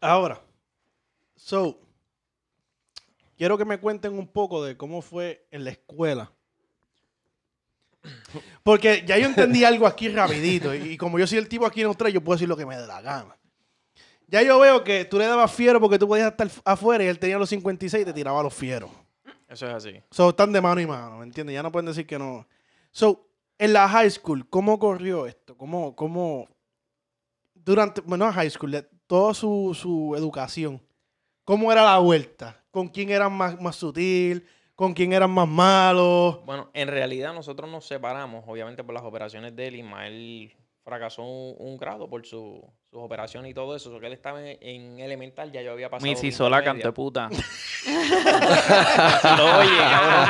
Ahora. 0.00 0.40
So, 1.36 1.78
quiero 3.36 3.56
que 3.56 3.64
me 3.64 3.78
cuenten 3.78 4.18
un 4.18 4.26
poco 4.26 4.64
de 4.64 4.76
cómo 4.76 5.00
fue 5.00 5.46
en 5.50 5.64
la 5.64 5.70
escuela. 5.70 6.32
Porque 8.62 9.04
ya 9.06 9.18
yo 9.18 9.26
entendí 9.26 9.64
algo 9.64 9.86
aquí 9.86 10.08
rapidito. 10.08 10.74
Y 10.74 10.96
como 10.96 11.18
yo 11.18 11.26
soy 11.26 11.38
el 11.38 11.48
tipo 11.48 11.66
aquí 11.66 11.80
neutral, 11.80 12.12
yo 12.12 12.22
puedo 12.22 12.36
decir 12.36 12.48
lo 12.48 12.56
que 12.56 12.66
me 12.66 12.76
dé 12.76 12.86
la 12.86 13.00
gana. 13.00 13.36
Ya 14.26 14.42
yo 14.42 14.58
veo 14.58 14.84
que 14.84 15.04
tú 15.06 15.18
le 15.18 15.26
dabas 15.26 15.52
fiero 15.52 15.80
porque 15.80 15.98
tú 15.98 16.06
podías 16.06 16.30
estar 16.30 16.50
afuera 16.64 17.02
y 17.02 17.06
él 17.06 17.18
tenía 17.18 17.38
los 17.38 17.48
56 17.48 18.02
y 18.02 18.04
te 18.04 18.12
tiraba 18.12 18.42
los 18.42 18.52
fieros. 18.52 18.90
Eso 19.48 19.66
es 19.66 19.74
así. 19.74 20.02
So, 20.10 20.28
están 20.28 20.52
de 20.52 20.60
mano 20.60 20.80
y 20.80 20.86
mano, 20.86 21.18
¿me 21.18 21.24
entiendes? 21.24 21.54
Ya 21.54 21.62
no 21.62 21.72
pueden 21.72 21.86
decir 21.86 22.06
que 22.06 22.18
no. 22.18 22.46
So, 22.90 23.26
en 23.56 23.72
la 23.72 23.88
high 23.88 24.10
school, 24.10 24.46
¿cómo 24.48 24.78
corrió 24.78 25.26
esto? 25.26 25.56
¿Cómo, 25.56 25.96
cómo, 25.96 26.46
durante, 27.54 28.02
bueno, 28.02 28.30
high 28.30 28.50
school, 28.50 28.86
toda 29.06 29.32
su, 29.32 29.74
su 29.74 30.14
educación, 30.14 30.82
¿cómo 31.44 31.72
era 31.72 31.82
la 31.82 31.98
vuelta? 31.98 32.62
¿Con 32.70 32.88
quién 32.88 33.08
eran 33.08 33.32
más, 33.32 33.58
más 33.58 33.76
sutil? 33.76 34.46
¿Con 34.78 34.94
quién 34.94 35.12
eran 35.12 35.32
más 35.32 35.48
malos? 35.48 36.38
Bueno, 36.46 36.70
en 36.72 36.86
realidad 36.86 37.34
nosotros 37.34 37.68
nos 37.68 37.84
separamos, 37.84 38.44
obviamente 38.46 38.84
por 38.84 38.94
las 38.94 39.02
operaciones 39.02 39.56
de 39.56 39.66
él. 39.66 39.74
Ismael 39.74 40.54
fracasó 40.84 41.22
un, 41.24 41.56
un 41.58 41.76
grado 41.76 42.08
por 42.08 42.24
su- 42.24 42.64
sus 42.88 43.00
operaciones 43.02 43.50
y 43.50 43.54
todo 43.54 43.74
eso. 43.74 43.90
So 43.90 43.98
que 43.98 44.06
él 44.06 44.12
estaba 44.12 44.40
en, 44.40 44.56
en 44.62 45.00
elemental, 45.00 45.50
ya 45.50 45.62
yo 45.62 45.72
había 45.72 45.90
pasado. 45.90 46.08
Me 46.12 46.16
mi 46.20 46.28
hizo 46.28 46.48
la 46.48 46.58
intermedia. 46.58 46.84
canto 46.84 46.86
de 46.86 46.92
puta. 46.92 47.28
Lo 49.36 49.58
oye, 49.58 49.78
cabrón. 49.90 50.28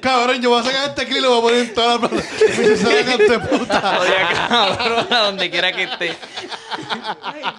Cabrón, 0.00 0.40
yo 0.40 0.50
voy 0.50 0.60
a 0.60 0.62
sacar 0.62 0.88
este 0.90 1.04
clip 1.04 1.18
y 1.18 1.22
lo 1.22 1.30
voy 1.30 1.38
a 1.38 1.42
poner 1.42 1.58
en 1.66 1.74
toda 1.74 1.94
la 1.94 1.98
plata. 2.08 2.24
Me 2.58 2.64
hizo 2.74 2.92
la 2.92 3.04
canto 3.04 3.32
de 3.32 3.38
puta. 3.40 3.98
Oye, 4.00 4.14
cabrón, 4.48 5.06
a 5.12 5.18
donde 5.26 5.50
quiera 5.50 5.72
que 5.72 5.82
esté. 5.82 6.14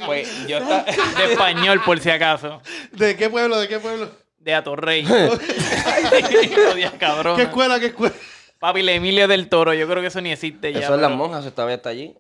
Pues 0.06 0.48
yo 0.48 0.60
estaba. 0.60 0.84
De 0.84 1.34
español, 1.34 1.82
por 1.86 2.00
si 2.00 2.10
acaso. 2.10 2.62
¿De 2.94 3.18
qué 3.18 3.30
pueblo? 3.30 3.60
¿De 3.60 3.68
qué 3.68 3.80
pueblo? 3.80 4.10
De 4.48 4.56
Atorrey. 4.56 5.04
Cabrón. 7.00 7.36
¿Qué 7.36 7.44
escuela? 7.44 7.80
¿Qué 7.82 7.88
escuela? 7.88 8.16
Papi, 8.60 8.82
la 8.82 8.94
Emilio 8.94 9.28
del 9.28 9.50
Toro. 9.50 9.74
Yo 9.74 9.86
creo 9.90 10.02
que 10.02 10.08
eso 10.08 10.22
ni 10.22 10.32
existe 10.32 10.72
ya. 10.72 10.80
Eso 10.80 10.96
es 10.96 11.02
las 11.02 11.10
pero- 11.10 11.18
monjas, 11.18 11.42
eso 11.44 11.54
todavía 11.54 11.76
está 11.76 11.90
allí. 11.90 12.16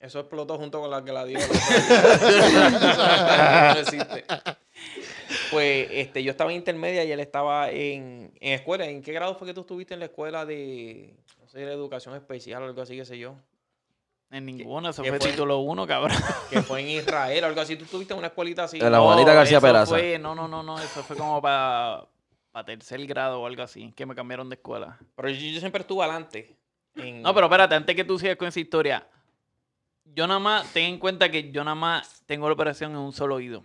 Eso 0.00 0.18
explotó 0.18 0.58
junto 0.58 0.80
con 0.80 0.90
la 0.90 1.04
que 1.04 1.12
la 1.12 1.24
dio. 1.24 1.38
no 1.42 1.44
existe. 3.78 4.24
Pues 5.52 5.88
este, 5.92 6.24
yo 6.24 6.32
estaba 6.32 6.50
en 6.50 6.56
intermedia 6.56 7.04
y 7.04 7.12
él 7.12 7.20
estaba 7.20 7.70
en, 7.70 8.32
en 8.40 8.54
escuela. 8.54 8.86
¿En 8.86 9.00
qué 9.00 9.12
grado 9.12 9.36
fue 9.36 9.46
que 9.46 9.54
tú 9.54 9.60
estuviste 9.60 9.94
en 9.94 10.00
la 10.00 10.06
escuela 10.06 10.44
de, 10.44 11.14
no 11.40 11.46
sé, 11.46 11.60
de 11.60 11.72
educación 11.72 12.16
especial 12.16 12.64
o 12.64 12.66
algo 12.66 12.82
así, 12.82 12.96
qué 12.96 13.04
sé 13.04 13.16
yo? 13.16 13.36
En 14.30 14.44
ninguno. 14.44 14.90
Eso 14.90 15.02
fue 15.02 15.18
fue? 15.18 15.30
título 15.30 15.58
uno, 15.60 15.86
cabrón. 15.86 16.16
Que 16.50 16.62
fue 16.62 16.80
en 16.82 16.88
Israel 16.88 17.44
o 17.44 17.46
algo 17.46 17.60
así. 17.60 17.76
¿Tú 17.76 17.84
estuviste 17.84 18.12
en 18.12 18.18
una 18.18 18.28
escuelita 18.28 18.64
así? 18.64 18.78
En 18.78 18.92
la 18.92 19.00
Juanita 19.00 19.32
García 19.32 19.58
eso 19.58 19.66
Peraza. 19.66 19.86
Fue, 19.94 20.18
no, 20.18 20.34
no, 20.34 20.46
no, 20.48 20.62
no. 20.62 20.78
Eso 20.78 21.02
fue 21.02 21.16
como 21.16 21.40
para 21.40 22.06
tercer 22.66 23.04
grado 23.06 23.40
o 23.40 23.46
algo 23.46 23.62
así. 23.62 23.92
Que 23.96 24.04
me 24.04 24.14
cambiaron 24.14 24.48
de 24.48 24.56
escuela. 24.56 24.98
Pero 25.16 25.28
yo, 25.30 25.36
yo 25.52 25.60
siempre 25.60 25.80
estuve 25.80 26.02
adelante. 26.04 26.56
en- 26.96 27.22
No, 27.22 27.32
pero 27.34 27.46
espérate, 27.46 27.74
antes 27.74 27.96
que 27.96 28.04
tú 28.04 28.18
sigas 28.18 28.36
con 28.36 28.48
esa 28.48 28.60
historia, 28.60 29.06
yo 30.04 30.26
nada 30.26 30.40
más, 30.40 30.72
ten 30.72 30.84
en 30.86 30.98
cuenta 30.98 31.30
que 31.30 31.50
yo 31.50 31.64
nada 31.64 31.74
más 31.74 32.22
tengo 32.26 32.48
la 32.48 32.54
operación 32.54 32.92
en 32.92 32.98
un 32.98 33.12
solo 33.12 33.36
oído. 33.36 33.64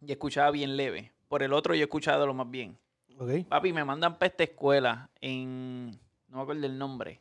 Y 0.00 0.10
escuchaba 0.12 0.50
bien 0.50 0.76
leve. 0.76 1.12
Por 1.28 1.42
el 1.42 1.52
otro 1.52 1.74
yo 1.74 1.84
escuchaba 1.84 2.18
de 2.18 2.26
lo 2.26 2.34
más 2.34 2.50
bien. 2.50 2.76
Ok. 3.18 3.46
Papi, 3.48 3.72
me 3.72 3.84
mandan 3.84 4.18
para 4.18 4.26
esta 4.28 4.44
escuela 4.44 5.10
en, 5.20 5.90
no 6.28 6.36
me 6.36 6.42
acuerdo 6.42 6.66
el 6.66 6.76
nombre, 6.78 7.20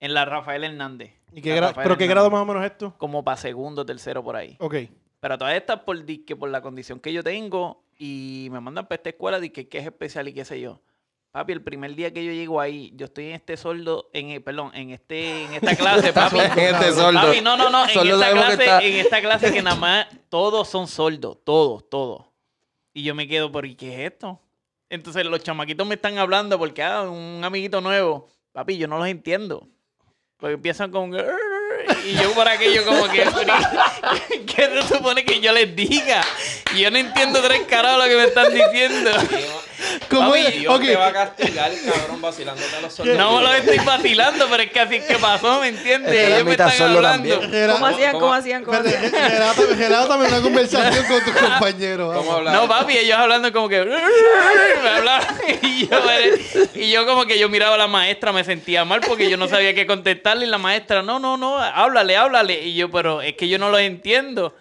en 0.00 0.14
la 0.14 0.24
Rafael 0.24 0.64
Hernández. 0.64 1.12
¿Y 1.32 1.40
qué 1.42 1.56
gra- 1.56 1.72
¿Pero 1.74 1.74
qué 1.74 2.04
Hernández. 2.04 2.08
grado 2.08 2.30
más 2.30 2.42
o 2.42 2.46
menos 2.46 2.64
es 2.64 2.70
esto? 2.72 2.94
Como 2.98 3.24
para 3.24 3.36
segundo, 3.36 3.84
tercero, 3.84 4.22
por 4.22 4.36
ahí. 4.36 4.56
Ok. 4.60 4.74
Pero 5.20 5.36
todas 5.38 5.54
estas 5.54 5.80
por, 5.80 6.04
di- 6.04 6.18
que 6.24 6.36
por 6.36 6.48
la 6.50 6.60
condición 6.62 7.00
que 7.00 7.12
yo 7.12 7.22
tengo 7.24 7.82
y 7.98 8.48
me 8.52 8.60
mandan 8.60 8.86
para 8.86 8.96
esta 8.96 9.08
escuela 9.10 9.40
de 9.40 9.50
que, 9.52 9.68
que 9.68 9.78
es 9.78 9.84
especial 9.86 10.28
y 10.28 10.32
qué 10.32 10.44
sé 10.44 10.60
yo. 10.60 10.80
Papi, 11.32 11.52
el 11.52 11.62
primer 11.62 11.94
día 11.94 12.12
que 12.12 12.24
yo 12.24 12.32
llego 12.32 12.58
ahí, 12.60 12.90
yo 12.96 13.04
estoy 13.06 13.26
en 13.26 13.32
este 13.34 13.56
soldo, 13.56 14.08
en 14.12 14.30
el- 14.30 14.42
perdón, 14.42 14.70
en 14.74 14.90
este, 14.90 15.44
en 15.44 15.54
esta 15.54 15.74
clase, 15.76 16.12
papi. 16.12 16.38
En 16.38 16.74
este 16.74 16.92
soldo. 16.92 17.20
Papi, 17.20 17.40
no, 17.42 17.56
no, 17.56 17.68
no, 17.68 17.84
en 17.84 17.90
Soldo 17.90 18.14
esta, 18.14 18.26
sabemos 18.26 18.46
que 18.50 18.56
clase, 18.56 18.64
está- 18.64 18.82
en 18.84 18.94
esta 18.96 19.20
clase 19.20 19.52
que 19.52 19.62
nada 19.62 19.76
más 19.76 20.06
todos 20.30 20.68
son 20.68 20.86
soldos, 20.86 21.38
todos, 21.44 21.88
todos. 21.90 22.24
Y 22.94 23.02
yo 23.02 23.14
me 23.14 23.28
quedo, 23.28 23.52
¿por 23.52 23.66
¿y 23.66 23.74
qué 23.74 23.92
es 24.06 24.12
esto? 24.12 24.40
Entonces 24.88 25.26
los 25.26 25.42
chamaquitos 25.42 25.86
me 25.86 25.96
están 25.96 26.16
hablando 26.16 26.58
porque, 26.58 26.82
ah, 26.82 27.02
un 27.02 27.42
amiguito 27.44 27.80
nuevo. 27.82 28.26
Papi, 28.52 28.78
yo 28.78 28.88
no 28.88 28.98
los 28.98 29.06
entiendo. 29.08 29.68
Porque 30.38 30.54
empiezan 30.54 30.90
con... 30.90 31.12
Y 31.14 32.14
yo 32.14 32.32
por 32.32 32.48
aquello 32.48 32.84
como 32.84 33.08
que... 33.08 33.24
¿Qué 34.46 34.66
se 34.66 34.94
supone 34.94 35.24
que 35.24 35.40
yo 35.40 35.52
les 35.52 35.74
diga? 35.74 36.22
Y 36.74 36.80
yo 36.80 36.90
no 36.90 36.98
entiendo 36.98 37.42
tres 37.42 37.62
caras 37.62 37.98
lo 37.98 38.04
que 38.04 38.16
me 38.16 38.24
están 38.24 38.54
diciendo. 38.54 39.10
¿Cómo 40.10 40.30
Papi? 40.30 40.58
Dios 40.58 40.74
Ok. 40.74 40.82
te 40.82 40.96
va 40.96 41.06
a 41.08 41.12
castigar, 41.12 41.70
cabrón, 41.84 42.20
vacilándote 42.20 42.76
a 42.76 42.80
los 42.80 42.92
soldados. 42.92 43.18
No 43.18 43.36
me 43.38 43.42
lo 43.42 43.54
estoy 43.54 43.78
vacilando, 43.84 44.46
pero 44.48 44.62
es 44.62 44.70
que 44.70 44.80
así 44.80 44.96
es 44.96 45.04
que 45.04 45.14
pasó, 45.16 45.60
¿me 45.60 45.68
entiendes? 45.68 46.12
Es 46.12 46.18
que 46.24 46.28
la 46.30 46.36
Ellos 46.36 46.44
me 46.46 46.50
están 46.52 46.70
hablando. 46.82 47.38
también. 47.38 47.70
¿Cómo 47.72 47.86
hacían? 47.86 48.12
¿Cómo? 48.12 48.20
¿Cómo 48.24 48.34
hacían? 48.34 48.64
¿Cómo 48.64 48.78
hacían? 48.78 49.78
relátame 49.78 50.26
una 50.26 50.40
conversación 50.40 51.04
con 51.06 51.24
tus 51.24 51.34
compañeros. 51.34 52.08
¿Cómo 52.14 52.18
vamos. 52.30 52.34
hablar? 52.38 52.54
No, 52.54 52.68
papi, 52.68 52.96
ellos 52.98 53.16
hablando 53.18 53.52
como 53.52 53.68
que... 53.68 53.84
Me 54.82 54.88
hablaban 54.88 55.36
y 55.62 55.86
yo, 55.88 55.98
y 56.74 56.90
yo 56.90 57.06
como 57.06 57.26
que 57.26 57.38
yo 57.38 57.48
miraba 57.48 57.74
a 57.74 57.78
la 57.78 57.86
maestra, 57.88 58.32
me 58.32 58.44
sentía 58.44 58.84
mal 58.84 59.00
porque 59.00 59.28
yo 59.28 59.36
no 59.36 59.48
sabía 59.48 59.74
qué 59.74 59.86
contestarle 59.86 60.46
y 60.46 60.48
la 60.48 60.58
maestra, 60.58 61.02
no, 61.02 61.18
no, 61.18 61.36
no, 61.36 61.58
háblale, 61.58 62.16
háblale. 62.16 62.62
Y 62.62 62.74
yo, 62.74 62.90
pero 62.90 63.20
es 63.22 63.34
que 63.34 63.48
yo 63.48 63.58
no 63.58 63.70
los 63.70 63.80
entiendo. 63.80 64.54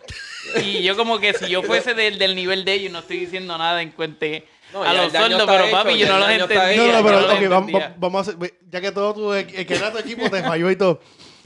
Y 0.64 0.82
yo 0.82 0.96
como 0.96 1.20
que 1.20 1.34
si 1.34 1.48
yo 1.50 1.62
fuese 1.62 1.94
del, 1.94 2.18
del 2.18 2.36
nivel 2.36 2.64
de 2.66 2.74
ellos, 2.74 2.92
no 2.92 3.00
estoy 3.00 3.18
diciendo 3.20 3.58
nada 3.58 3.82
en 3.82 3.92
cuente 3.92 4.48
No, 4.74 4.84
a 4.84 4.94
los 4.94 5.12
sueldos, 5.12 5.44
pero 5.46 5.64
hecho, 5.64 5.72
papi, 5.72 5.98
yo 5.98 6.08
no 6.08 6.20
los 6.20 6.30
entendía. 6.30 6.76
No, 6.76 7.02
no, 7.02 7.40
pero 7.40 7.94
vamos, 7.98 8.28
a 8.28 8.32
hacer, 8.32 8.54
ya 8.70 8.82
que 8.82 8.92
todo 8.92 9.14
tu, 9.14 9.34
el 9.34 9.46
que 9.48 9.74
era 9.74 9.92
tu 9.92 9.98
equipo 9.98 10.30
te 10.30 10.44
falló 10.44 10.70
y 10.70 10.76
todo. 10.76 11.00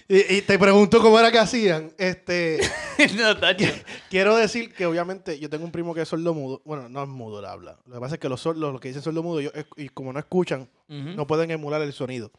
Y, 0.08 0.36
y 0.36 0.42
te 0.42 0.60
pregunto 0.60 1.02
cómo 1.02 1.18
era 1.20 1.32
que 1.32 1.40
hacían. 1.40 1.94
Este, 1.98 2.60
no, 3.16 3.38
tacho. 3.38 3.66
quiero 4.10 4.36
decir 4.36 4.74
que 4.74 4.86
obviamente 4.86 5.40
yo 5.40 5.50
tengo 5.50 5.64
un 5.64 5.72
primo 5.72 5.94
que 5.94 6.02
es 6.02 6.10
sordo 6.10 6.34
mudo. 6.34 6.62
Bueno, 6.66 6.90
no 6.90 7.04
es 7.04 7.08
mudo, 7.08 7.40
él 7.40 7.46
habla. 7.46 7.80
Lo 7.86 7.94
que 7.96 8.00
pasa 8.02 8.16
es 8.16 8.20
que 8.20 8.28
los 8.28 8.42
sordos, 8.42 8.74
los 8.74 8.82
que 8.82 8.90
dicen 8.90 9.04
sordo 9.04 9.24
mudo, 9.24 9.40
ellos, 9.40 9.54
y 9.78 9.88
como 9.90 10.12
no 10.12 10.20
escuchan, 10.20 10.70
no 10.88 11.26
pueden 11.28 11.52
emular 11.52 11.82
el 11.82 11.94
sonido. 11.94 12.32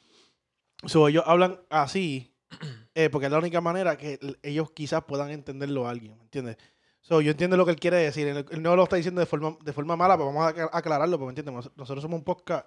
So, 0.84 1.08
ellos 1.08 1.24
hablan 1.26 1.60
así, 1.70 2.34
eh, 2.94 3.08
porque 3.08 3.26
es 3.26 3.32
la 3.32 3.38
única 3.38 3.60
manera 3.60 3.96
que 3.96 4.18
ellos 4.42 4.70
quizás 4.72 5.04
puedan 5.04 5.30
entenderlo 5.30 5.86
a 5.86 5.90
alguien, 5.90 6.18
¿me 6.18 6.24
entiendes? 6.24 6.58
So, 7.02 7.20
yo 7.20 7.32
entiendo 7.32 7.56
lo 7.56 7.64
que 7.64 7.72
él 7.72 7.78
quiere 7.80 7.98
decir. 7.98 8.26
Él, 8.28 8.46
él 8.50 8.62
no 8.62 8.74
lo 8.76 8.84
está 8.84 8.96
diciendo 8.96 9.20
de 9.20 9.26
forma, 9.26 9.56
de 9.62 9.72
forma 9.72 9.96
mala, 9.96 10.16
pero 10.16 10.26
vamos 10.26 10.44
a 10.46 10.48
acla- 10.50 10.70
aclararlo, 10.72 11.18
porque 11.18 11.26
¿me 11.34 11.40
entiendes? 11.40 11.54
Nos- 11.54 11.76
Nosotros 11.76 12.02
somos 12.02 12.18
un 12.18 12.24
podcast 12.24 12.66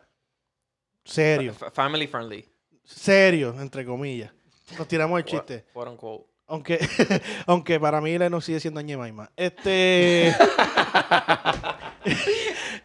serio, 1.06 1.54
Fa- 1.54 1.72
Family 1.72 2.08
friendly. 2.08 2.46
serio, 2.84 3.56
entre 3.60 3.86
comillas. 3.86 4.32
Nos 4.78 4.88
tiramos 4.88 5.18
el 5.20 5.26
chiste. 5.26 5.66
Quote 5.74 5.90
unquote. 5.92 6.26
Aunque, 6.48 6.78
aunque 7.48 7.80
para 7.80 8.02
mí 8.02 8.12
él 8.12 8.30
no 8.30 8.40
sigue 8.42 8.60
siendo 8.60 8.82
Ñemaima. 8.82 9.32
Este. 9.36 10.36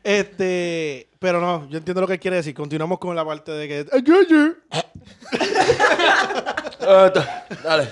Este, 0.02 1.10
pero 1.18 1.40
no, 1.42 1.68
yo 1.68 1.76
entiendo 1.78 2.00
lo 2.00 2.06
que 2.06 2.14
él 2.14 2.20
quiere 2.20 2.38
decir. 2.38 2.54
Continuamos 2.54 2.98
con 2.98 3.14
la 3.14 3.22
parte 3.24 3.52
de 3.52 3.68
que. 3.68 3.86
¡Ay, 3.92 4.02
ay, 4.08 4.54
ay! 4.70 4.80
Ah, 6.82 7.12
Dale. 7.62 7.88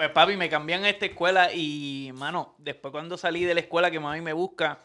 Pues 0.00 0.12
papi, 0.12 0.34
me 0.34 0.48
cambian 0.48 0.82
a 0.84 0.88
esta 0.88 1.04
escuela 1.04 1.52
y, 1.52 2.10
mano, 2.14 2.54
después 2.56 2.90
cuando 2.90 3.18
salí 3.18 3.44
de 3.44 3.52
la 3.52 3.60
escuela 3.60 3.90
que 3.90 4.00
mami 4.00 4.22
me 4.22 4.32
busca, 4.32 4.78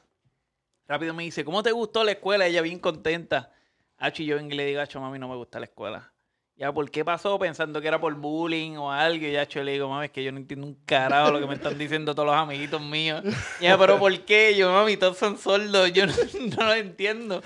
rápido 0.90 1.14
me 1.14 1.24
dice, 1.24 1.46
¿cómo 1.46 1.64
te 1.64 1.72
gustó 1.72 2.04
la 2.04 2.12
escuela? 2.12 2.46
Ella 2.46 2.62
bien 2.62 2.80
contenta. 2.80 3.54
Hacho, 3.98 4.24
y 4.24 4.26
yo 4.26 4.38
y 4.38 4.50
le 4.50 4.66
digo, 4.66 4.82
Hacho, 4.82 5.00
mami, 5.00 5.18
no 5.18 5.30
me 5.30 5.38
gusta 5.38 5.58
la 5.62 5.68
escuela. 5.68 6.12
Ya, 6.58 6.74
¿por 6.74 6.92
qué 6.92 7.06
pasó? 7.06 7.40
Pensando 7.40 7.80
que 7.80 7.88
era 7.88 7.98
por 7.98 8.14
bullying 8.14 8.76
o 8.76 8.92
algo. 8.92 9.26
Y 9.26 9.32
ya, 9.32 9.48
le 9.64 9.72
digo, 9.72 9.88
mami, 9.88 10.08
es 10.08 10.12
que 10.12 10.22
yo 10.22 10.34
no 10.34 10.38
entiendo 10.38 10.68
un 10.68 10.76
carajo 10.86 11.32
lo 11.32 11.40
que 11.40 11.48
me 11.48 11.54
están 11.54 11.78
diciendo 11.78 12.14
todos 12.14 12.28
los 12.28 12.36
amiguitos 12.36 12.82
míos. 12.82 13.24
Y 13.62 13.68
ella, 13.68 13.78
¿pero 13.78 13.98
por 13.98 14.20
qué? 14.26 14.54
Yo, 14.58 14.70
mami, 14.74 14.98
todos 14.98 15.18
son 15.18 15.38
sordos. 15.38 15.94
Yo 15.94 16.08
no, 16.08 16.14
no 16.58 16.66
lo 16.66 16.74
entiendo. 16.74 17.42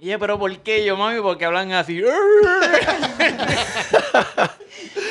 Y 0.00 0.06
ella, 0.06 0.18
¿pero 0.18 0.40
por 0.40 0.58
qué? 0.58 0.84
Yo, 0.84 0.96
mami, 0.96 1.20
porque 1.20 1.44
hablan 1.44 1.70
así. 1.70 2.02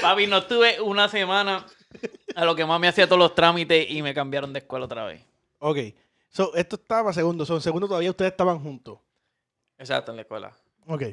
Papi, 0.02 0.28
no 0.28 0.40
estuve 0.40 0.82
una 0.82 1.08
semana 1.08 1.66
a 2.36 2.46
lo 2.46 2.56
que 2.56 2.66
mami 2.66 2.88
hacía 2.88 3.06
todos 3.08 3.20
los 3.20 3.36
trámites 3.36 3.90
y 3.90 4.02
me 4.02 4.14
cambiaron 4.14 4.54
de 4.54 4.60
escuela 4.60 4.86
otra 4.86 5.06
vez. 5.06 5.22
Ok. 5.60 5.78
So, 6.30 6.54
esto 6.56 6.76
estaba 6.78 7.12
segundo. 7.14 7.46
So, 7.46 7.56
en 7.56 7.62
segundo 7.62 7.88
todavía 7.88 8.10
ustedes 8.10 8.32
estaban 8.32 8.60
juntos. 8.60 9.00
Exacto, 9.78 10.12
en 10.12 10.18
la 10.18 10.22
escuela. 10.24 10.52
Ok. 10.88 11.04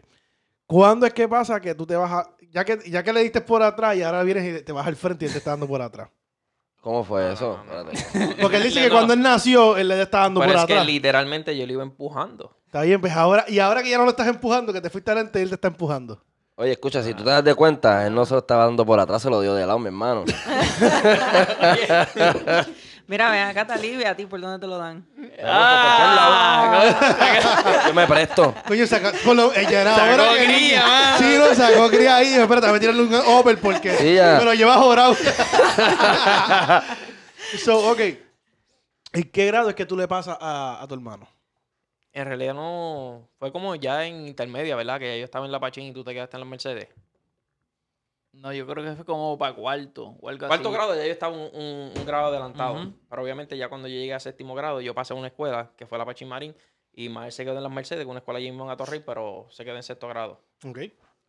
¿Cuándo 0.66 1.06
es 1.06 1.14
que 1.14 1.26
pasa 1.26 1.60
que 1.60 1.74
tú 1.74 1.86
te 1.86 1.96
vas 1.96 2.10
a. 2.12 2.30
Ya 2.50 2.64
que, 2.64 2.78
ya 2.90 3.02
que 3.02 3.12
le 3.12 3.22
diste 3.22 3.40
por 3.40 3.62
atrás 3.62 3.96
y 3.96 4.02
ahora 4.02 4.22
vienes 4.22 4.60
y 4.60 4.64
te 4.64 4.72
vas 4.72 4.86
al 4.86 4.96
frente 4.96 5.24
y 5.24 5.28
él 5.28 5.32
te 5.32 5.38
está 5.38 5.50
dando 5.50 5.66
por 5.66 5.80
atrás? 5.82 6.08
¿Cómo 6.80 7.02
fue 7.04 7.32
eso? 7.32 7.62
no, 7.66 7.84
no. 7.84 7.90
Espérate. 7.90 8.36
Porque 8.42 8.56
él 8.58 8.62
dice 8.62 8.80
No, 8.80 8.82
que 8.84 8.88
no. 8.90 8.94
cuando 8.94 9.14
él 9.14 9.20
nació, 9.20 9.76
él 9.76 9.88
le 9.88 10.00
está 10.00 10.20
dando 10.20 10.40
Pero 10.40 10.52
por 10.52 10.60
es 10.60 10.66
que 10.66 10.72
atrás. 10.74 10.86
literalmente 10.86 11.56
yo 11.56 11.66
lo 11.66 11.72
iba 11.72 11.82
empujando. 11.82 12.56
Está 12.66 12.82
bien, 12.82 13.00
pues 13.00 13.12
ahora. 13.14 13.44
Y 13.48 13.58
ahora 13.58 13.82
que 13.82 13.90
ya 13.90 13.98
no 13.98 14.04
lo 14.04 14.10
estás 14.10 14.28
empujando, 14.28 14.72
que 14.72 14.80
te 14.80 14.90
fuiste 14.90 15.10
adelante, 15.10 15.42
él 15.42 15.48
te 15.48 15.54
está 15.56 15.68
empujando. 15.68 16.22
Oye, 16.60 16.72
escucha, 16.72 17.04
si 17.04 17.14
tú 17.14 17.22
te 17.22 17.30
das 17.30 17.44
de 17.44 17.54
cuenta, 17.54 18.04
él 18.04 18.12
no 18.14 18.26
se 18.26 18.32
lo 18.34 18.40
estaba 18.40 18.64
dando 18.64 18.84
por 18.84 18.98
atrás, 18.98 19.22
se 19.22 19.30
lo 19.30 19.40
dio 19.40 19.54
de 19.54 19.64
lado, 19.64 19.78
mi 19.78 19.86
hermano. 19.86 20.24
Mira, 23.06 23.30
ven 23.30 23.42
acá, 23.44 23.64
Talibia, 23.66 24.10
a 24.10 24.14
ti, 24.16 24.26
¿por 24.26 24.40
dónde 24.40 24.58
te 24.58 24.66
lo 24.66 24.76
dan? 24.76 25.06
Ah, 25.42 27.84
Yo 27.86 27.94
me 27.94 28.06
presto. 28.08 28.52
Coño, 28.66 28.86
sacó, 28.88 29.10
con 29.24 29.36
lo, 29.36 29.52
ella 29.54 29.80
era 29.82 29.94
Sacó 29.94 30.10
ahora 30.10 30.24
que- 30.36 30.44
cría, 30.46 30.82
mano. 30.86 31.18
Sí, 31.18 31.36
no, 31.38 31.54
sacó 31.54 31.88
cría 31.88 32.16
ahí. 32.16 32.34
Espérate, 32.34 32.66
voy 32.68 32.76
a 32.76 32.80
tirarle 32.80 33.02
un 33.02 33.14
Opel 33.14 33.56
porque 33.58 33.96
Sí, 33.96 34.14
ya. 34.16 34.36
me 34.38 34.44
lo 34.44 34.52
lleva 34.52 34.74
jorado. 34.76 35.14
so, 37.64 37.90
ok. 37.92 38.00
¿En 39.12 39.22
qué 39.32 39.46
grado 39.46 39.70
es 39.70 39.74
que 39.74 39.86
tú 39.86 39.96
le 39.96 40.06
pasas 40.06 40.36
a, 40.40 40.82
a 40.82 40.86
tu 40.86 40.94
hermano? 40.94 41.26
En 42.18 42.26
realidad 42.26 42.54
no. 42.54 43.28
Fue 43.38 43.52
como 43.52 43.74
ya 43.76 44.06
en 44.06 44.26
intermedia, 44.26 44.74
¿verdad? 44.76 44.98
Que 44.98 45.18
yo 45.18 45.24
estaba 45.24 45.46
en 45.46 45.52
la 45.52 45.60
Pachín 45.60 45.84
y 45.84 45.92
tú 45.92 46.02
te 46.02 46.12
quedaste 46.12 46.36
en 46.36 46.40
la 46.40 46.46
Mercedes. 46.46 46.88
no, 48.32 48.52
yo 48.52 48.66
creo 48.66 48.84
que 48.84 48.92
fue 48.94 49.04
como 49.04 49.36
para 49.38 49.54
cuarto 49.54 50.16
o 50.20 50.28
algo 50.28 50.46
Cuarto 50.46 50.68
así. 50.68 50.74
grado 50.76 50.94
ya 50.94 51.04
yo 51.06 51.12
estaba 51.12 51.34
un, 51.34 51.50
un- 51.54 51.92
un 51.96 52.04
grado 52.06 52.26
adelantado. 52.26 52.92
Pero 53.08 53.22
obviamente 53.22 53.56
ya 53.56 53.68
cuando 53.68 53.88
yo 53.88 53.94
llegué 53.94 54.14
a 54.14 54.20
séptimo 54.20 54.54
grado, 54.54 54.80
yo 54.80 54.94
pasé 54.94 55.12
a 55.12 55.16
una 55.16 55.28
escuela 55.28 55.72
que 55.76 55.86
fue 55.86 55.98
la 55.98 56.04
Pachín 56.04 56.28
Marín. 56.28 56.54
Y 56.92 57.08
Mael 57.08 57.30
se 57.32 57.44
quedó 57.44 57.56
en 57.56 57.62
las 57.62 57.72
Mercedes, 57.72 58.02
es 58.02 58.08
una 58.08 58.18
escuela 58.18 58.38
allí 58.38 58.50
mismo 58.50 58.70
en 58.70 59.02
pero 59.04 59.46
se 59.50 59.64
quedó 59.64 59.76
en 59.76 59.82
sexto 59.84 60.08
grado. 60.08 60.40
Ok. 60.64 60.78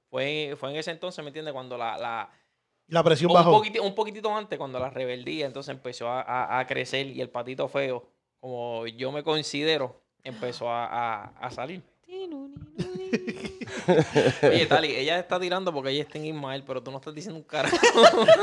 Fue, 0.09 0.55
fue 0.57 0.71
en 0.71 0.75
ese 0.77 0.89
entonces, 0.91 1.23
¿me 1.23 1.29
entiendes? 1.29 1.53
Cuando 1.53 1.77
la, 1.77 1.95
la, 1.99 2.31
La 2.87 3.03
presión 3.03 3.29
un, 3.29 3.35
bajó. 3.35 3.51
poquiti- 3.63 3.79
un 3.79 3.93
poquitito 3.93 4.35
antes, 4.35 4.57
cuando 4.57 4.79
la 4.79 4.89
rebeldía 4.89 5.45
entonces 5.45 5.75
empezó 5.75 6.09
a, 6.09 6.21
a- 6.21 6.59
a 6.59 6.65
crecer 6.65 7.05
y 7.07 7.21
el 7.21 7.29
patito 7.29 7.67
feo, 7.67 8.07
como 8.39 8.87
yo 8.87 9.11
me 9.11 9.21
considero, 9.23 10.01
empezó 10.23 10.69
a, 10.69 10.85
a- 10.85 11.31
a 11.39 11.51
salir. 11.51 11.81
Oye, 14.43 14.65
Tali, 14.65 14.95
ella 14.95 15.19
está 15.19 15.39
tirando 15.39 15.73
porque 15.73 15.91
ella 15.91 16.03
está 16.03 16.17
en 16.17 16.25
Ismael, 16.25 16.63
pero 16.65 16.81
tú 16.81 16.91
no 16.91 16.97
estás 16.97 17.13
diciendo 17.13 17.39
un 17.39 17.43
carajo. 17.45 17.75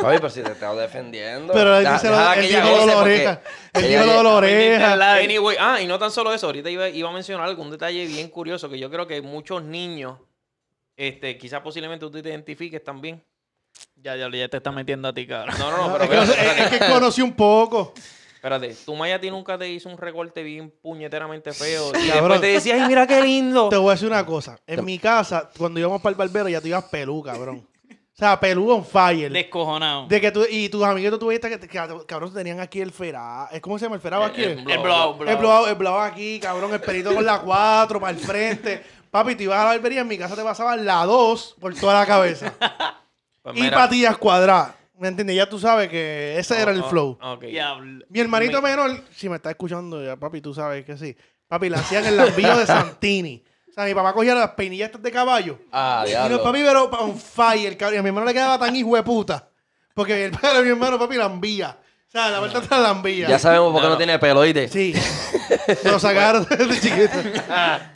Oye, 0.04 0.16
pero 0.18 0.30
si 0.30 0.42
te 0.42 0.52
estaba 0.52 0.80
defendiendo. 0.80 1.52
Pero 1.52 1.76
él 1.78 1.84
Da- 1.84 1.92
dice 1.94 2.08
lo, 2.08 2.32
él 2.32 2.48
dijo 2.48 2.80
de 2.80 2.86
la 2.86 2.98
oreja. 2.98 3.42
Él 3.74 3.84
ella 3.84 4.02
dijo 4.02 4.12
lo 4.12 4.18
de 4.18 4.24
la 4.24 4.34
oreja. 4.34 5.14
Anyway, 5.18 5.56
ah, 5.58 5.80
y 5.80 5.86
no 5.86 5.98
tan 5.98 6.10
solo 6.10 6.32
eso, 6.32 6.46
ahorita 6.46 6.70
iba, 6.70 6.88
iba 6.88 7.08
a 7.08 7.12
mencionar 7.12 7.46
algún 7.46 7.70
detalle 7.70 8.06
bien 8.06 8.28
curioso 8.28 8.68
que 8.68 8.78
yo 8.78 8.90
creo 8.90 9.06
que 9.06 9.20
muchos 9.22 9.62
niños, 9.62 10.18
este, 10.96 11.36
quizás 11.38 11.60
posiblemente 11.60 12.04
tú 12.06 12.10
te 12.22 12.28
identifiques 12.28 12.82
también. 12.82 13.22
Ya, 13.96 14.16
ya, 14.16 14.30
ya 14.30 14.48
te 14.48 14.56
está 14.56 14.72
metiendo 14.72 15.08
a 15.08 15.12
ti, 15.12 15.26
cabrón. 15.26 15.54
No, 15.58 15.70
no, 15.70 15.88
no, 15.88 15.98
pero 15.98 16.22
es, 16.22 16.30
que, 16.30 16.62
es 16.62 16.70
que 16.70 16.78
conocí 16.92 17.20
un 17.20 17.34
poco. 17.34 17.92
Espérate. 18.46 18.76
Tu 18.84 18.94
Maya 18.94 19.16
a 19.16 19.20
ti 19.20 19.30
nunca 19.30 19.58
te 19.58 19.68
hizo 19.68 19.88
un 19.88 19.98
recorte 19.98 20.42
bien 20.42 20.72
puñeteramente 20.82 21.52
feo 21.52 21.88
y 21.90 21.92
Cabrón. 22.08 22.28
después 22.30 22.40
te 22.40 22.46
decía, 22.48 22.74
ay, 22.76 22.88
mira 22.88 23.06
qué 23.06 23.20
lindo. 23.22 23.68
Te 23.68 23.76
voy 23.76 23.88
a 23.88 23.92
decir 23.92 24.08
una 24.08 24.24
cosa. 24.24 24.58
En 24.66 24.84
mi 24.84 24.98
casa, 24.98 25.50
cuando 25.58 25.80
íbamos 25.80 26.00
para 26.00 26.12
el 26.12 26.16
barbero, 26.18 26.48
ya 26.48 26.60
tú 26.60 26.68
ibas 26.68 26.84
pelú, 26.84 27.22
cabrón. 27.22 27.66
O 27.90 28.18
sea, 28.18 28.40
pelú 28.40 28.70
on 28.70 28.82
fire. 28.82 29.30
Descojonado. 29.30 30.06
De 30.06 30.18
que 30.22 30.30
tú, 30.30 30.42
y 30.48 30.70
tus 30.70 30.82
amiguitos 30.82 31.18
tú 31.18 31.28
viste 31.28 31.50
que, 31.50 31.60
que, 31.60 31.78
cabrón, 32.06 32.32
tenían 32.32 32.60
aquí 32.60 32.80
el 32.80 32.90
ferá. 32.90 33.46
¿Cómo 33.60 33.78
se 33.78 33.84
llama 33.84 33.96
el 33.96 34.00
ferá 34.00 34.24
aquí? 34.24 34.42
El- 34.42 34.50
El, 34.60 34.60
el 34.60 34.70
El 35.28 35.36
blowout, 35.36 35.68
el 35.68 35.86
aquí, 36.12 36.40
cabrón, 36.40 36.72
el 36.72 36.80
pelito 36.80 37.14
con 37.14 37.26
la 37.26 37.40
4 37.40 38.00
para 38.00 38.16
el 38.16 38.18
frente. 38.18 38.82
Papi, 39.10 39.34
te 39.34 39.42
ibas 39.42 39.58
a 39.58 39.64
la 39.64 39.70
barbería, 39.72 40.00
en 40.00 40.08
mi 40.08 40.16
casa 40.16 40.34
te 40.34 40.42
pasaban 40.42 40.86
la 40.86 41.04
2 41.04 41.56
por 41.60 41.74
toda 41.74 41.92
la 42.00 42.06
cabeza. 42.06 42.54
Pues 43.42 43.56
y 43.58 43.60
mira. 43.62 43.76
patillas 43.76 44.16
cuadradas. 44.16 44.75
¿Me 44.98 45.08
entiendes? 45.08 45.36
Ya 45.36 45.48
tú 45.48 45.58
sabes 45.58 45.88
que 45.88 46.38
ese 46.38 46.60
era 46.60 46.72
el 46.72 46.80
Oh, 46.80 46.86
oh, 46.86 46.88
flow. 46.90 47.18
ok. 47.20 47.42
Diablo. 47.44 48.04
Mi 48.08 48.20
hermanito 48.20 48.62
menor, 48.62 49.02
si 49.14 49.28
me 49.28 49.36
está 49.36 49.50
escuchando, 49.50 50.02
ya, 50.04 50.16
papi, 50.16 50.40
tú 50.40 50.54
sabes 50.54 50.84
que 50.84 50.96
sí. 50.96 51.16
Papi, 51.48 51.68
le 51.68 51.76
hacían 51.76 52.04
el 52.06 52.16
lambío 52.16 52.56
de 52.56 52.66
Santini. 52.66 53.44
O 53.68 53.72
sea, 53.72 53.84
mi 53.84 53.94
papá 53.94 54.12
cogía 54.14 54.34
las 54.34 54.50
peinillas 54.52 54.86
estas 54.86 55.02
de 55.02 55.12
caballo. 55.12 55.58
Ah, 55.70 56.04
Y 56.08 56.30
no, 56.30 56.42
papi, 56.42 56.62
pero 56.62 56.84
on 56.84 57.16
fire, 57.18 57.76
cabrón. 57.76 57.96
Y 57.96 57.98
a 57.98 58.02
mi 58.02 58.08
hermano 58.08 58.26
le 58.26 58.32
quedaba 58.32 58.58
tan 58.58 58.74
hijo 58.74 58.96
de 58.96 59.02
puta. 59.02 59.48
Porque 59.94 60.24
el 60.24 60.30
padre 60.32 60.58
de 60.58 60.64
mi 60.64 60.70
hermano, 60.70 60.98
papi, 60.98 61.16
lambía. 61.16 61.78
O 62.08 62.10
sea, 62.10 62.30
la 62.30 62.38
vuelta 62.38 62.58
está 62.60 62.78
lambía. 62.78 63.28
Ya 63.28 63.38
sabemos 63.38 63.72
por 63.72 63.80
qué 63.80 63.84
No, 63.84 63.88
no, 63.90 63.94
no. 63.94 63.98
tiene 63.98 64.18
pelo, 64.18 64.40
¿oíste? 64.40 64.68
Sí. 64.68 64.94
Lo 65.84 65.98
sacaron 65.98 66.46
desde 66.48 66.80
chiquito. 66.80 67.40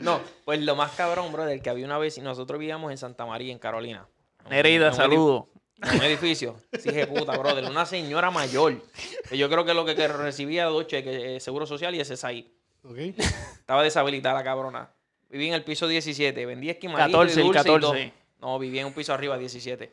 No, 0.00 0.20
pues 0.44 0.60
lo 0.60 0.76
más 0.76 0.92
cabrón, 0.92 1.32
brother, 1.32 1.60
que 1.62 1.70
había 1.70 1.86
una 1.86 1.98
vez, 1.98 2.18
nosotros 2.18 2.58
vivíamos 2.58 2.90
en 2.90 2.98
Santa 2.98 3.24
María, 3.24 3.52
en 3.52 3.58
Carolina. 3.58 4.06
Un 4.44 4.52
edif- 4.52 4.92
saludo. 4.92 5.48
En 5.82 5.96
un 5.96 6.02
edificio. 6.02 6.56
Sí, 6.78 6.90
de 6.90 7.06
puta, 7.06 7.36
brother. 7.36 7.64
Una 7.64 7.86
señora 7.86 8.30
mayor. 8.30 8.82
Que 9.28 9.38
yo 9.38 9.48
creo 9.48 9.64
que 9.64 9.74
lo 9.74 9.84
que, 9.84 9.94
que 9.94 10.08
recibía 10.08 10.66
dos 10.66 10.86
cheques, 10.86 11.22
eh, 11.24 11.40
seguro 11.40 11.66
social 11.66 11.94
y 11.94 12.00
ese 12.00 12.14
es 12.14 12.24
ahí. 12.24 12.52
Ok. 12.84 12.98
Estaba 12.98 13.82
deshabilitada 13.82 14.34
la 14.36 14.44
cabrona. 14.44 14.90
Vivía 15.28 15.48
en 15.48 15.54
el 15.54 15.64
piso 15.64 15.86
17. 15.86 16.44
Vendía 16.46 16.72
esquimalitos 16.72 17.20
14, 17.20 17.40
y 17.40 17.44
dulce 17.44 17.60
y 17.60 17.64
todo. 17.64 17.92
14. 17.92 18.12
No, 18.40 18.58
vivía 18.58 18.80
en 18.80 18.88
un 18.88 18.92
piso 18.92 19.12
arriba, 19.12 19.38
17. 19.38 19.92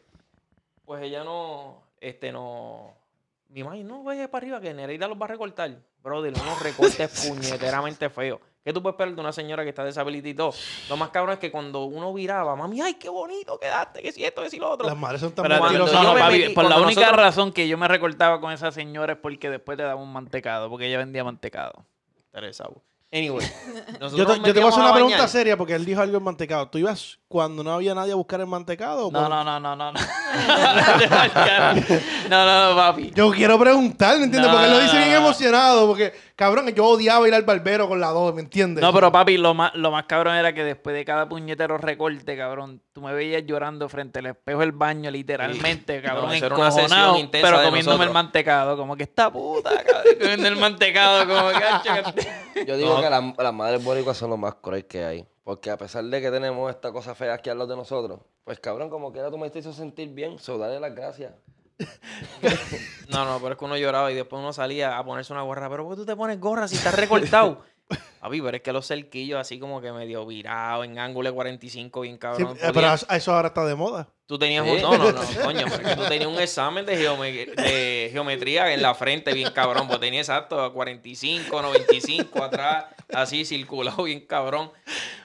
Pues 0.85 1.03
ella 1.03 1.23
no, 1.23 1.83
este, 1.99 2.31
no... 2.31 2.95
Mi 3.49 3.63
madre, 3.63 3.83
no 3.83 4.03
vaya 4.03 4.29
para 4.29 4.43
arriba 4.43 4.61
que 4.61 4.73
Nereida 4.73 5.07
los 5.07 5.19
va 5.19 5.25
a 5.25 5.29
recortar. 5.29 5.77
Brother, 6.01 6.33
unos 6.33 6.61
recortes 6.61 7.27
puñeteramente 7.29 8.09
feos. 8.09 8.39
¿Qué 8.67 8.73
tú 8.73 8.83
puedes 8.83 8.95
esperar 8.95 9.15
de 9.15 9.21
una 9.21 9.31
señora 9.31 9.63
que 9.63 9.69
está 9.69 9.85
deshabilitada 9.85 10.29
y 10.29 10.33
todo? 10.33 10.53
Lo 10.89 10.97
más 10.97 11.07
cabrón 11.09 11.31
es 11.35 11.39
que 11.39 11.49
cuando 11.49 11.85
uno 11.85 12.13
viraba, 12.13 12.53
mami, 12.57 12.81
ay, 12.81 12.95
qué 12.95 13.07
bonito 13.07 13.57
quedaste, 13.57 14.01
que 14.01 14.11
si 14.11 14.25
esto, 14.25 14.41
que 14.41 14.49
si 14.49 14.57
lo 14.59 14.69
otro. 14.69 14.85
Las 14.85 14.97
madres 14.97 15.21
son 15.21 15.31
tan 15.31 15.43
Pero, 15.43 15.57
Cuando 15.59 15.79
mentirosas. 15.85 16.03
no, 16.05 16.13
me 16.13 16.21
metí- 16.21 16.53
por 16.53 16.65
la 16.65 16.75
única 16.75 16.99
nosotros- 16.99 17.17
razón 17.25 17.53
que 17.53 17.65
yo 17.69 17.77
me 17.77 17.87
recortaba 17.87 18.41
con 18.41 18.51
esa 18.51 18.73
señora 18.73 19.13
es 19.13 19.19
porque 19.19 19.49
después 19.49 19.77
te 19.77 19.83
daba 19.83 19.95
un 20.01 20.11
mantecado, 20.11 20.69
porque 20.69 20.87
ella 20.87 20.97
vendía 20.97 21.23
mantecado. 21.23 21.85
Teresa. 22.33 22.65
Anyway. 23.09 23.47
Yo 24.01 24.09
te, 24.27 24.35
yo 24.39 24.53
te 24.53 24.59
voy 24.59 24.63
a 24.63 24.67
hacer 24.67 24.83
una 24.83 24.93
pregunta 24.93 25.27
seria 25.29 25.55
porque 25.55 25.73
él 25.73 25.85
dijo 25.85 26.01
algo 26.01 26.17
en 26.17 26.23
mantecado. 26.23 26.67
¿Tú 26.67 26.77
ibas 26.77 27.17
cuando 27.29 27.63
no 27.63 27.71
había 27.71 27.95
nadie 27.95 28.11
a 28.11 28.15
buscar 28.15 28.41
el 28.41 28.47
mantecado? 28.47 29.07
o 29.07 29.11
No, 29.11 29.19
cuando- 29.19 29.43
no, 29.45 29.59
no, 29.61 29.75
no, 29.77 29.91
no. 29.93 29.93
No, 29.93 29.99
no, 32.29 32.45
no, 32.45 32.69
no, 32.69 32.75
papi. 32.75 33.11
Yo 33.15 33.31
quiero 33.31 33.57
preguntar, 33.57 34.17
¿me 34.17 34.25
entiendes? 34.25 34.51
No, 34.51 34.57
porque 34.57 34.65
él 34.65 34.71
lo 34.73 34.79
dice 34.81 34.93
no, 34.95 34.99
bien 34.99 35.11
no. 35.13 35.17
emocionado. 35.19 35.87
Porque, 35.87 36.13
cabrón, 36.37 36.69
yo 36.69 36.85
odiaba 36.85 37.27
ir 37.27 37.33
al 37.33 37.43
barbero 37.43 37.89
con 37.89 37.99
la 37.99 38.07
2, 38.11 38.33
¿me 38.33 38.41
entiendes? 38.41 38.81
No, 38.81 38.93
pero 38.93 39.11
papi, 39.11 39.35
lo 39.37 39.53
más, 39.53 39.75
lo 39.75 39.91
más 39.91 40.05
cabrón 40.05 40.35
era 40.35 40.53
que 40.53 40.63
después 40.63 40.95
de 40.95 41.03
cada 41.03 41.27
puñetero 41.27 41.77
recorte, 41.77 42.37
cabrón, 42.37 42.81
tú 42.93 43.01
me 43.01 43.13
veías 43.13 43.43
llorando 43.45 43.89
frente 43.89 44.19
al 44.19 44.27
espejo 44.27 44.59
del 44.61 44.71
baño, 44.71 45.11
literalmente, 45.11 46.01
cabrón, 46.01 46.27
No, 46.27 46.33
eso 46.33 46.45
era 46.45 46.55
una 46.55 46.67
encojonado, 46.67 47.17
pero 47.31 47.61
comiéndome 47.63 48.05
el 48.05 48.11
mantecado, 48.11 48.77
como 48.77 48.95
que 48.95 49.03
esta 49.03 49.29
puta, 49.29 49.83
cabrón, 49.83 50.13
comiendo 50.21 50.47
el 50.47 50.55
mantecado, 50.55 51.27
como 51.27 51.49
que, 51.49 51.65
"Acho, 51.65 52.13
que- 52.13 52.65
Yo 52.65 52.77
digo 52.77 52.93
No. 52.95 53.01
que 53.01 53.09
las, 53.09 53.23
las 53.37 53.53
madres 53.53 53.83
boricuas 53.83 54.15
son 54.15 54.29
lo 54.29 54.37
más 54.37 54.55
cruel 54.55 54.85
que 54.85 55.03
hay. 55.03 55.25
Porque 55.43 55.71
a 55.71 55.77
pesar 55.77 56.03
de 56.03 56.21
que 56.21 56.29
tenemos 56.29 56.69
esta 56.69 56.91
cosa 56.91 57.15
fea 57.15 57.33
aquí 57.33 57.49
al 57.49 57.57
lado 57.57 57.69
de 57.71 57.77
nosotros, 57.77 58.19
pues 58.43 58.59
cabrón, 58.59 58.89
como 58.89 59.11
quiera 59.13 59.29
tú 59.31 59.37
me 59.37 59.47
hizo 59.53 59.71
sentir 59.71 60.09
bien, 60.09 60.37
so 60.39 60.57
dale 60.57 60.77
las 60.79 60.93
gracias. 60.93 61.31
No, 63.09 63.23
no, 63.23 63.39
pero 63.39 63.53
es 63.53 63.57
que 63.57 63.63
uno 63.65 63.77
lloraba 63.77 64.11
y 64.11 64.15
después 64.15 64.39
uno 64.39 64.51
salía 64.51 64.97
a 64.97 65.05
ponerse 65.05 65.31
una 65.31 65.41
gorra. 65.41 65.69
Pero 65.69 65.85
¿por 65.85 65.93
qué 65.95 66.01
tú 66.01 66.05
te 66.05 66.15
pones 66.15 66.39
gorra 66.39 66.67
si 66.67 66.75
estás 66.75 66.93
recortado? 66.93 67.63
Papi, 68.19 68.41
pero 68.41 68.57
es 68.57 68.61
que 68.63 68.73
los 68.73 68.85
cerquillos 68.85 69.39
así 69.39 69.59
como 69.59 69.79
que 69.79 69.93
medio 69.93 70.25
virados, 70.25 70.83
en 70.83 70.99
ángulo 70.99 71.29
de 71.29 71.33
45, 71.35 72.01
bien 72.01 72.17
cabrón. 72.17 72.57
eh, 72.61 72.71
pero 72.73 72.93
eso 72.93 73.33
ahora 73.33 73.47
está 73.47 73.63
de 73.63 73.75
moda. 73.75 74.09
Tú 74.25 74.37
tenías 74.37 74.65
Sí. 74.65 74.71
un... 74.71 74.81
No, 74.81 74.97
no, 74.97 75.11
no, 75.13 75.21
coño, 75.43 75.67
porque 75.69 75.95
tú 75.95 76.03
tenías 76.09 76.27
un 76.29 76.37
examen 76.37 76.85
de, 76.85 76.97
geome- 76.97 77.55
de 77.55 78.09
geometría 78.11 78.73
en 78.73 78.81
la 78.81 78.93
frente 78.93 79.31
bien 79.33 79.51
cabrón, 79.51 79.87
pues 79.87 80.01
tenía 80.01 80.19
exacto 80.19 80.73
45, 80.73 81.61
95 81.61 82.43
atrás, 82.43 82.87
así 83.13 83.45
circulado 83.45 84.03
bien 84.03 84.19
cabrón. 84.27 84.69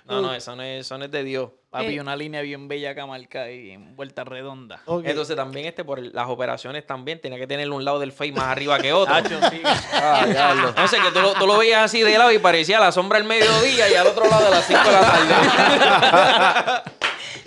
No, 0.05 0.21
no, 0.23 0.33
eso 0.33 0.55
no 0.55 0.62
es, 0.62 0.87
eso 0.87 0.97
no 0.99 1.07
es 1.07 1.11
de 1.11 1.25
Dios. 1.25 1.51
Papi, 1.73 1.97
Eh. 1.97 2.01
una 2.03 2.15
línea 2.15 2.43
bien 2.43 2.69
bella 2.69 2.95
que 2.95 3.03
marca 3.05 3.51
y 3.51 3.71
en 3.71 3.97
vuelta 3.97 4.25
redonda. 4.25 4.83
Ok. 4.85 5.07
Entonces 5.07 5.35
también 5.35 5.65
este 5.65 5.83
por 5.85 6.01
las 6.03 6.29
operaciones 6.29 6.87
también 6.87 7.19
tenía 7.19 7.39
que 7.39 7.47
tener 7.47 7.69
un 7.71 7.83
lado 7.83 7.99
del 7.99 8.13
face 8.13 8.31
más 8.31 8.45
arriba 8.45 8.79
que 8.79 8.93
otro. 8.93 9.13
Tacho, 9.15 9.41
sí. 9.51 9.63
Ah. 9.65 10.73
No 10.77 10.87
sé, 10.87 10.99
que 10.99 11.11
tú 11.13 11.21
lo, 11.21 11.33
tú 11.33 11.47
lo 11.47 11.57
veías 11.57 11.83
así 11.85 12.03
de 12.03 12.19
lado 12.19 12.31
y 12.31 12.39
parecía 12.39 12.79
la 12.79 12.93
sombra 12.93 13.19
del 13.19 13.27
mediodía 13.27 13.91
y 13.91 13.95
al 13.95 14.07
otro 14.07 14.29
lado 14.29 14.45
de 14.45 14.51
las 14.51 14.67
5 14.67 14.81
de 14.85 14.93
la 14.93 15.01
tarde. 15.01 16.93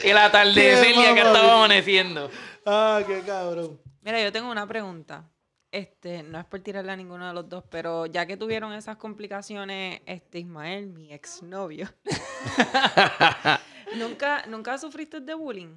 El 0.04 0.18
atardecer 0.18 0.96
ya 0.96 1.14
que 1.14 1.22
estaba 1.22 1.54
amaneciendo. 1.54 2.30
Ah, 2.66 3.02
qué 3.06 3.22
cabrón. 3.22 3.80
Mira, 4.02 4.22
yo 4.24 4.32
tengo 4.32 4.50
una 4.50 4.66
pregunta. 4.68 5.30
Este, 5.72 6.24
no 6.24 6.40
es 6.40 6.46
por 6.46 6.62
tirarle 6.62 6.92
a 6.94 6.96
ninguno 6.96 7.28
de 7.28 7.34
los 7.34 7.48
dos, 7.50 7.64
pero 7.70 8.06
ya 8.08 8.26
que 8.26 8.38
tuvieron 8.38 8.72
esas 8.74 8.96
complicaciones, 8.98 10.02
este 10.06 10.40
Ismael, 10.40 10.88
mi 10.88 11.12
exnovio, 11.14 11.90
¿nunca, 13.96 14.46
¿nunca 14.48 14.78
sufriste 14.78 15.20
de 15.20 15.34
bullying? 15.34 15.76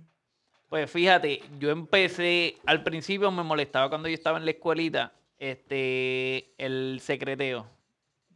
Pues 0.69 0.91
fíjate, 0.91 1.43
yo 1.59 1.71
empecé, 1.71 2.59
al 2.67 2.83
principio 2.83 3.31
me 3.31 3.43
molestaba 3.43 3.89
cuando 3.89 4.09
yo 4.09 4.15
estaba 4.15 4.39
en 4.39 4.45
la 4.45 4.51
escuelita, 4.51 5.13
este, 5.39 6.53
el 6.59 7.01
secreteo. 7.01 7.67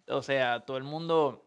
O 0.09 0.23
sea, 0.23 0.61
todo 0.61 0.79
el 0.79 0.85
mundo 0.85 1.45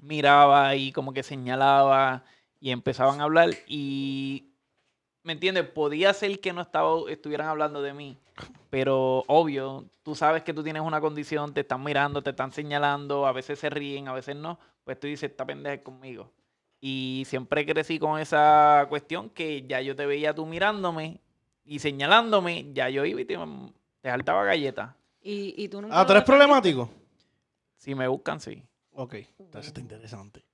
miraba 0.00 0.76
y 0.76 0.92
como 0.92 1.12
que 1.12 1.22
señalaba 1.22 2.24
y 2.60 2.70
empezaban 2.70 3.20
a 3.20 3.24
hablar 3.24 3.50
y, 3.66 4.52
¿me 5.22 5.32
entiendes? 5.32 5.68
Podía 5.68 6.12
ser 6.12 6.40
que 6.40 6.52
no 6.52 6.62
estaba, 6.62 7.10
estuvieran 7.10 7.48
hablando 7.48 7.82
de 7.82 7.92
mí, 7.92 8.16
pero 8.70 9.24
obvio, 9.26 9.84
tú 10.02 10.14
sabes 10.14 10.44
que 10.44 10.54
tú 10.54 10.62
tienes 10.62 10.82
una 10.82 11.00
condición, 11.00 11.52
te 11.54 11.62
están 11.62 11.82
mirando, 11.82 12.22
te 12.22 12.30
están 12.30 12.52
señalando, 12.52 13.26
a 13.26 13.32
veces 13.32 13.58
se 13.58 13.68
ríen, 13.68 14.08
a 14.08 14.12
veces 14.12 14.36
no, 14.36 14.58
pues 14.84 15.00
tú 15.00 15.06
dices, 15.06 15.30
esta 15.30 15.44
pendeja 15.44 15.82
conmigo. 15.82 16.30
Y 16.86 17.22
siempre 17.24 17.64
crecí 17.64 17.98
con 17.98 18.20
esa 18.20 18.84
cuestión 18.90 19.30
que 19.30 19.66
ya 19.66 19.80
yo 19.80 19.96
te 19.96 20.04
veía 20.04 20.34
tú 20.34 20.44
mirándome 20.44 21.18
y 21.64 21.78
señalándome, 21.78 22.72
ya 22.74 22.90
yo 22.90 23.06
iba 23.06 23.22
y 23.22 23.24
te, 23.24 23.38
te 24.02 24.10
saltaba 24.10 24.44
galleta. 24.44 24.94
¿Y, 25.22 25.54
y 25.56 25.68
tú 25.68 25.80
nunca 25.80 25.98
Ah, 25.98 26.04
¿tú 26.04 26.12
eres 26.12 26.24
problemático? 26.24 26.90
Si 27.78 27.94
me 27.94 28.06
buscan, 28.06 28.38
sí. 28.38 28.62
Ok, 28.92 29.14
entonces 29.38 29.68
está 29.68 29.80
interesante. 29.80 30.44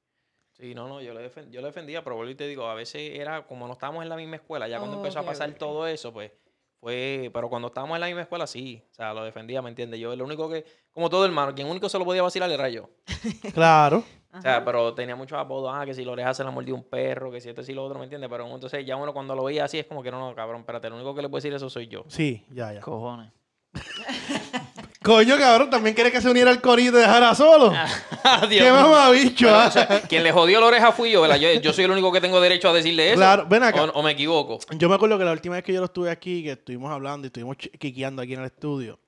Sí, 0.53 0.73
no, 0.73 0.87
no, 0.87 1.01
yo 1.03 1.15
lo, 1.15 1.21
defen- 1.21 1.51
yo 1.51 1.61
lo 1.63 1.67
defendía, 1.67 2.05
pero 2.05 2.15
vuelvo 2.15 2.31
y 2.31 2.37
te 2.37 2.47
digo, 2.47 2.67
a 2.69 2.75
veces 2.75 3.19
era 3.19 3.45
como 3.49 3.67
no 3.67 3.73
estábamos 3.73 4.05
en 4.05 4.09
la 4.09 4.15
misma 4.15 4.37
escuela, 4.37 4.69
ya 4.69 4.79
cuando 4.79 4.99
Oh, 4.99 5.01
empezó 5.01 5.19
a 5.19 5.25
pasar 5.25 5.53
todo 5.55 5.85
eso, 5.89 6.13
pues 6.13 6.31
fue, 6.79 7.29
pero 7.35 7.49
cuando 7.49 7.67
estábamos 7.69 7.97
en 7.97 8.03
la 8.03 8.07
misma 8.07 8.23
escuela, 8.23 8.47
sí, 8.47 8.81
o 8.89 8.95
sea, 8.95 9.13
lo 9.15 9.25
defendía, 9.25 9.63
¿me 9.63 9.71
entiendes? 9.71 9.99
Yo, 9.99 10.15
lo 10.15 10.25
único 10.25 10.49
que, 10.49 10.65
como 10.93 11.11
todo 11.11 11.25
hermano, 11.25 11.57
quien 11.57 11.67
único 11.67 11.89
se 11.89 11.99
lo 11.99 12.05
podía 12.05 12.23
vacilar 12.23 12.49
era 12.53 12.69
yo. 12.69 12.89
Claro. 13.53 14.05
O 14.33 14.41
sea, 14.41 14.65
pero 14.65 14.95
tenía 14.95 15.17
muchos 15.17 15.39
apodos, 15.39 15.73
ah, 15.75 15.85
que 15.85 15.93
si 15.93 16.05
la 16.05 16.13
oreja 16.13 16.33
se 16.33 16.45
la 16.45 16.53
mordió 16.53 16.75
un 16.75 16.85
perro, 16.85 17.33
que 17.33 17.41
si 17.41 17.49
esto 17.49 17.63
y 17.67 17.75
lo 17.75 17.85
otro, 17.85 17.99
¿me 17.99 18.05
entiendes? 18.05 18.31
Pero 18.31 18.47
entonces 18.47 18.87
ya 18.87 18.95
uno 18.97 19.13
cuando 19.13 19.35
lo 19.35 19.45
veía 19.45 19.65
así 19.65 19.79
es 19.79 19.87
como 19.87 20.03
que 20.03 20.11
no, 20.11 20.21
no, 20.21 20.35
cabrón, 20.37 20.61
espérate, 20.61 20.89
lo 20.89 20.97
único 20.97 21.15
que 21.15 21.23
le 21.23 21.29
puedo 21.29 21.39
decir 21.39 21.53
eso 21.53 21.69
soy 21.69 21.89
yo. 21.89 22.05
Sí, 22.07 22.45
ya, 22.51 22.73
ya. 22.73 22.81
Cojones. 22.81 23.33
Coño, 25.03 25.39
cabrón, 25.39 25.71
¿también 25.71 25.95
quieres 25.95 26.13
que 26.13 26.21
se 26.21 26.31
uniera 26.31 26.51
al 26.51 26.61
corito 26.61 26.91
y 26.91 26.93
te 26.93 26.99
dejara 26.99 27.35
solo? 27.35 27.73
Adiós. 28.23 28.63
¡Qué 28.65 28.71
mamabicho! 28.71 29.47
Pero, 29.47 29.59
ah! 29.59 29.67
o 29.67 29.71
sea, 29.71 30.03
quien 30.03 30.23
le 30.23 30.31
jodió 30.31 30.61
la 30.61 30.67
oreja 30.67 30.93
fui 30.93 31.11
yo, 31.11 31.23
¿verdad? 31.23 31.37
Yo, 31.37 31.53
yo 31.55 31.73
soy 31.73 31.85
el 31.85 31.91
único 31.91 32.13
que 32.13 32.21
tengo 32.21 32.41
derecho 32.41 32.69
a 32.69 32.73
decirle 32.75 33.09
eso. 33.09 33.17
Claro, 33.17 33.47
ven 33.49 33.63
acá. 33.63 33.85
O, 33.85 33.91
o 33.93 34.03
me 34.03 34.13
equivoco. 34.13 34.59
Yo 34.77 34.89
me 34.89 34.95
acuerdo 34.95 35.19
que 35.19 35.25
la 35.25 35.33
última 35.33 35.55
vez 35.57 35.65
que 35.65 35.73
yo 35.73 35.81
lo 35.81 35.87
estuve 35.87 36.11
aquí, 36.11 36.45
que 36.45 36.53
estuvimos 36.53 36.93
hablando 36.93 37.27
y 37.27 37.29
estuvimos 37.29 37.57
quiqueando 37.57 38.21
aquí 38.21 38.35
en 38.35 38.41
el 38.41 38.47
estudio, 38.47 39.01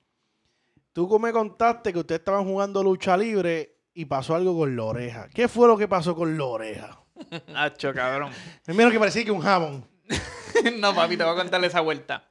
tú 0.93 1.19
me 1.19 1.31
contaste 1.31 1.93
que 1.93 1.99
ustedes 1.99 2.19
estaban 2.19 2.43
jugando 2.43 2.81
lucha 2.81 3.15
libre 3.15 3.72
y 3.93 4.05
pasó 4.05 4.35
algo 4.35 4.57
con 4.57 4.75
la 4.75 4.83
oreja. 4.83 5.29
¿Qué 5.33 5.47
fue 5.47 5.67
lo 5.67 5.77
que 5.77 5.87
pasó 5.87 6.15
con 6.15 6.37
la 6.37 6.43
oreja? 6.45 6.99
Hacho, 7.55 7.93
cabrón. 7.93 8.31
Primero 8.65 8.91
que 8.91 8.99
parecía 8.99 9.23
que 9.23 9.31
un 9.31 9.41
jamón. 9.41 9.87
no, 10.79 10.93
papi, 10.95 11.17
te 11.17 11.23
voy 11.23 11.33
a 11.33 11.35
contarle 11.37 11.67
esa 11.67 11.81
vuelta. 11.81 12.29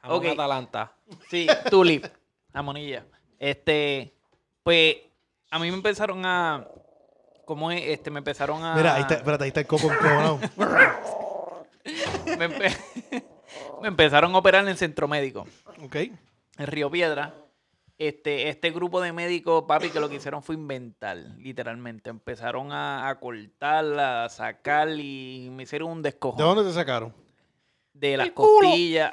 Jamón 0.00 0.18
Ok. 0.18 0.26
Atalanta. 0.32 0.92
Sí, 1.30 1.46
tulip. 1.70 2.04
Jamonilla. 2.52 3.06
Este, 3.38 4.14
pues, 4.62 4.96
a 5.50 5.58
mí 5.58 5.70
me 5.70 5.76
empezaron 5.76 6.24
a... 6.26 6.66
¿Cómo 7.44 7.70
es? 7.70 7.82
Este, 7.84 8.10
me 8.10 8.18
empezaron 8.18 8.62
a... 8.64 8.74
Mira, 8.74 8.94
ahí 8.94 9.02
está, 9.02 9.14
espérate, 9.14 9.44
ahí 9.44 9.48
está 9.48 9.60
el 9.60 9.66
coco 9.66 9.92
encojonado. 9.92 10.40
me, 12.38 12.48
empe- 12.48 13.24
me 13.82 13.88
empezaron 13.88 14.34
a 14.34 14.38
operar 14.38 14.62
en 14.62 14.68
el 14.70 14.76
centro 14.78 15.06
médico. 15.08 15.46
ok. 15.82 15.94
en 15.96 16.66
Río 16.66 16.90
Piedra, 16.90 17.34
este, 17.98 18.48
este 18.48 18.70
grupo 18.70 19.00
de 19.00 19.12
médicos, 19.12 19.64
papi, 19.68 19.90
que 19.90 20.00
lo 20.00 20.08
que 20.08 20.16
hicieron 20.16 20.42
fue 20.42 20.54
inventar, 20.56 21.16
literalmente. 21.38 22.10
Empezaron 22.10 22.72
a, 22.72 23.08
a 23.08 23.20
cortar, 23.20 23.84
a 23.98 24.28
sacar 24.28 24.88
y 24.98 25.48
me 25.52 25.62
hicieron 25.62 25.90
un 25.90 26.02
descojo. 26.02 26.36
¿De 26.36 26.44
dónde 26.44 26.64
te 26.64 26.72
sacaron? 26.72 27.14
De 27.92 28.16
las 28.16 28.30
costillas. 28.30 29.12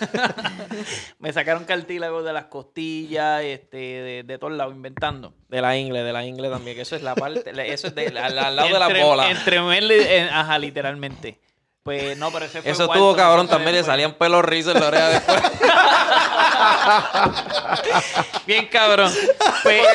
me 1.18 1.32
sacaron 1.34 1.64
cartílagos 1.64 2.24
de 2.24 2.32
las 2.32 2.46
costillas, 2.46 3.42
este, 3.42 3.76
de, 3.76 4.22
de 4.22 4.38
todos 4.38 4.54
lados, 4.54 4.74
inventando. 4.74 5.34
De 5.48 5.60
la 5.60 5.76
ingle, 5.76 6.02
de 6.02 6.12
la 6.14 6.24
ingle 6.24 6.48
también, 6.48 6.74
que 6.76 6.82
eso 6.82 6.96
es 6.96 7.02
la 7.02 7.14
parte, 7.14 7.50
eso 7.72 7.88
es 7.88 7.94
de, 7.94 8.06
al, 8.06 8.38
al 8.38 8.56
lado 8.56 8.68
de 8.72 8.78
la 8.78 9.04
bola. 9.04 9.30
Entre 9.30 9.56
en- 9.56 10.28
ajá, 10.30 10.58
literalmente. 10.58 11.40
Pues 11.82 12.16
no, 12.16 12.30
pero 12.30 12.44
ese 12.44 12.62
fue 12.62 12.70
Eso 12.70 12.84
estuvo 12.84 13.14
cabrón 13.16 13.48
también, 13.48 13.74
le 13.74 13.82
salían 13.82 14.14
pelos 14.14 14.44
rizos 14.44 14.74
en 14.76 14.80
la 14.80 14.88
oreja 14.88 15.08
después. 15.08 15.42
Bien 18.46 18.66
cabrón. 18.68 19.12
Pues, 19.62 19.86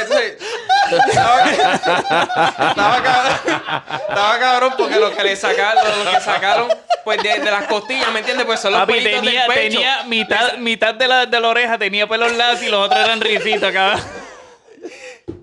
estaba, 1.08 1.52
estaba 1.52 3.04
cabrón, 3.04 3.62
estaba 4.10 4.40
cabrón 4.40 4.74
porque 4.78 4.96
lo 5.00 5.16
que 5.16 5.24
le 5.24 5.36
sacaron, 5.36 5.84
lo 6.06 6.12
que 6.12 6.22
sacaron, 6.22 6.70
pues 7.04 7.22
de, 7.22 7.40
de 7.40 7.52
las 7.52 7.66
costillas, 7.66 8.12
¿me 8.12 8.20
entiendes? 8.20 8.46
Pues 8.46 8.60
son 8.60 8.72
los 8.72 8.82
Papi, 8.82 8.94
pelitos 8.94 9.22
tenía, 9.22 9.42
del 9.44 9.52
pecho. 9.54 9.78
tenía 9.78 10.04
mitad, 10.04 10.54
mitad 10.58 10.94
de 10.96 11.08
la, 11.08 11.26
de 11.26 11.40
la 11.40 11.48
oreja 11.50 11.78
tenía 11.78 12.08
pelos 12.08 12.32
lazos 12.34 12.64
y 12.64 12.70
los 12.70 12.86
otros 12.86 13.04
eran 13.04 13.20
risitos, 13.20 13.72
cabrón. 13.72 14.02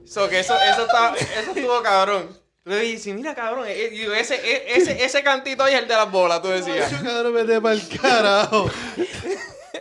So, 0.06 0.28
que 0.28 0.40
eso, 0.40 0.56
eso, 0.60 0.82
estaba, 0.82 1.14
eso 1.16 1.52
estuvo 1.54 1.82
cabrón. 1.82 2.38
Le 2.64 2.78
dices, 2.78 3.14
mira 3.14 3.34
cabrón, 3.34 3.66
eh, 3.68 3.72
eh, 3.92 4.08
ese, 4.18 4.36
eh, 4.36 4.64
ese, 4.68 5.04
ese 5.04 5.22
cantito 5.22 5.64
ahí 5.64 5.74
es 5.74 5.80
el 5.80 5.88
de 5.88 5.94
las 5.96 6.10
bolas, 6.10 6.40
tú 6.40 6.48
decías. 6.48 6.90
Macho, 6.90 7.04
cabrón, 7.04 7.34
vete 7.34 7.60
pa'l 7.60 7.82
carajo. 8.00 8.70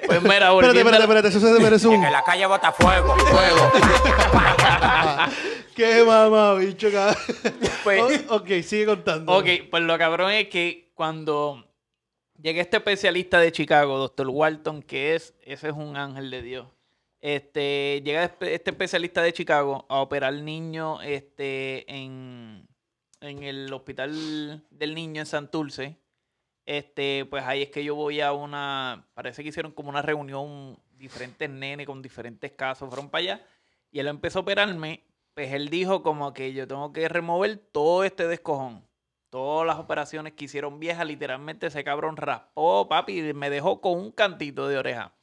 Pues 0.06 0.22
mira, 0.22 0.52
Espérate, 0.52 0.78
espérate, 0.80 0.98
a- 0.98 1.06
espérate. 1.06 1.28
Eso 1.30 1.40
se 1.40 1.60
merece 1.64 1.88
un... 1.88 2.02
la 2.02 2.24
calle 2.24 2.46
bota 2.46 2.72
fuego. 2.72 3.16
Fuego. 3.16 3.72
¡Qué 5.76 6.04
mamabicho, 6.06 6.92
cabrón! 6.92 7.18
Pues- 7.84 8.26
O- 8.30 8.36
ok, 8.36 8.48
sigue 8.64 8.86
contando. 8.86 9.32
Ok, 9.34 9.46
pues 9.72 9.84
lo 9.84 9.98
cabrón 9.98 10.32
es 10.32 10.48
que 10.50 10.92
cuando 10.94 11.66
llegué 12.42 12.62
este 12.62 12.78
especialista 12.78 13.40
de 13.40 13.52
Chicago, 13.52 13.98
Dr. 13.98 14.28
Walton, 14.30 14.84
que 14.84 15.16
es, 15.16 15.34
ese 15.44 15.70
es 15.70 15.74
un 15.74 15.98
ángel 15.98 16.30
de 16.30 16.42
Dios. 16.42 16.68
Este, 17.22 18.02
llega 18.04 18.26
espe- 18.26 18.50
este 18.50 18.72
especialista 18.72 19.22
de 19.22 19.34
Chicago 19.34 19.86
a 19.90 20.02
operar 20.02 20.34
niño 20.34 21.02
este, 21.02 21.90
en, 21.92 22.68
en 23.22 23.44
el 23.44 23.72
hospital 23.74 24.64
del 24.70 24.94
niño 24.94 25.22
en 25.22 25.26
Santurce. 25.26 25.98
Este, 26.66 27.26
pues 27.26 27.44
ahí 27.44 27.64
es 27.64 27.70
que 27.70 27.84
yo 27.84 27.96
voy 27.96 28.22
a 28.22 28.32
una, 28.32 29.08
parece 29.14 29.44
que 29.44 29.50
hicieron 29.50 29.72
como 29.74 29.90
una 29.90 30.02
reunión, 30.02 30.80
diferentes 30.98 31.50
nenes 31.50 31.86
con 31.86 32.02
diferentes 32.02 32.52
casos, 32.52 32.88
fueron 32.88 33.10
para 33.10 33.22
allá. 33.22 33.46
Y 33.92 34.00
él 34.00 34.08
empezó 34.08 34.40
a 34.40 34.42
operarme, 34.44 35.04
pues 35.34 35.52
él 35.54 35.70
dijo 35.70 36.04
como 36.04 36.34
que 36.34 36.54
yo 36.54 36.68
tengo 36.68 36.94
que 36.94 37.10
remover 37.10 37.58
todo 37.58 38.04
este 38.04 38.28
descojón. 38.28 38.88
Todas 39.30 39.66
las 39.66 39.78
operaciones 39.78 40.34
que 40.34 40.46
hicieron 40.46 40.80
viejas, 40.80 41.08
literalmente 41.08 41.68
ese 41.68 41.84
cabrón 41.84 42.18
raspó, 42.18 42.88
papi, 42.88 43.20
y 43.20 43.34
me 43.34 43.50
dejó 43.50 43.82
con 43.82 43.98
un 43.98 44.12
cantito 44.12 44.68
de 44.68 44.78
oreja. 44.78 45.14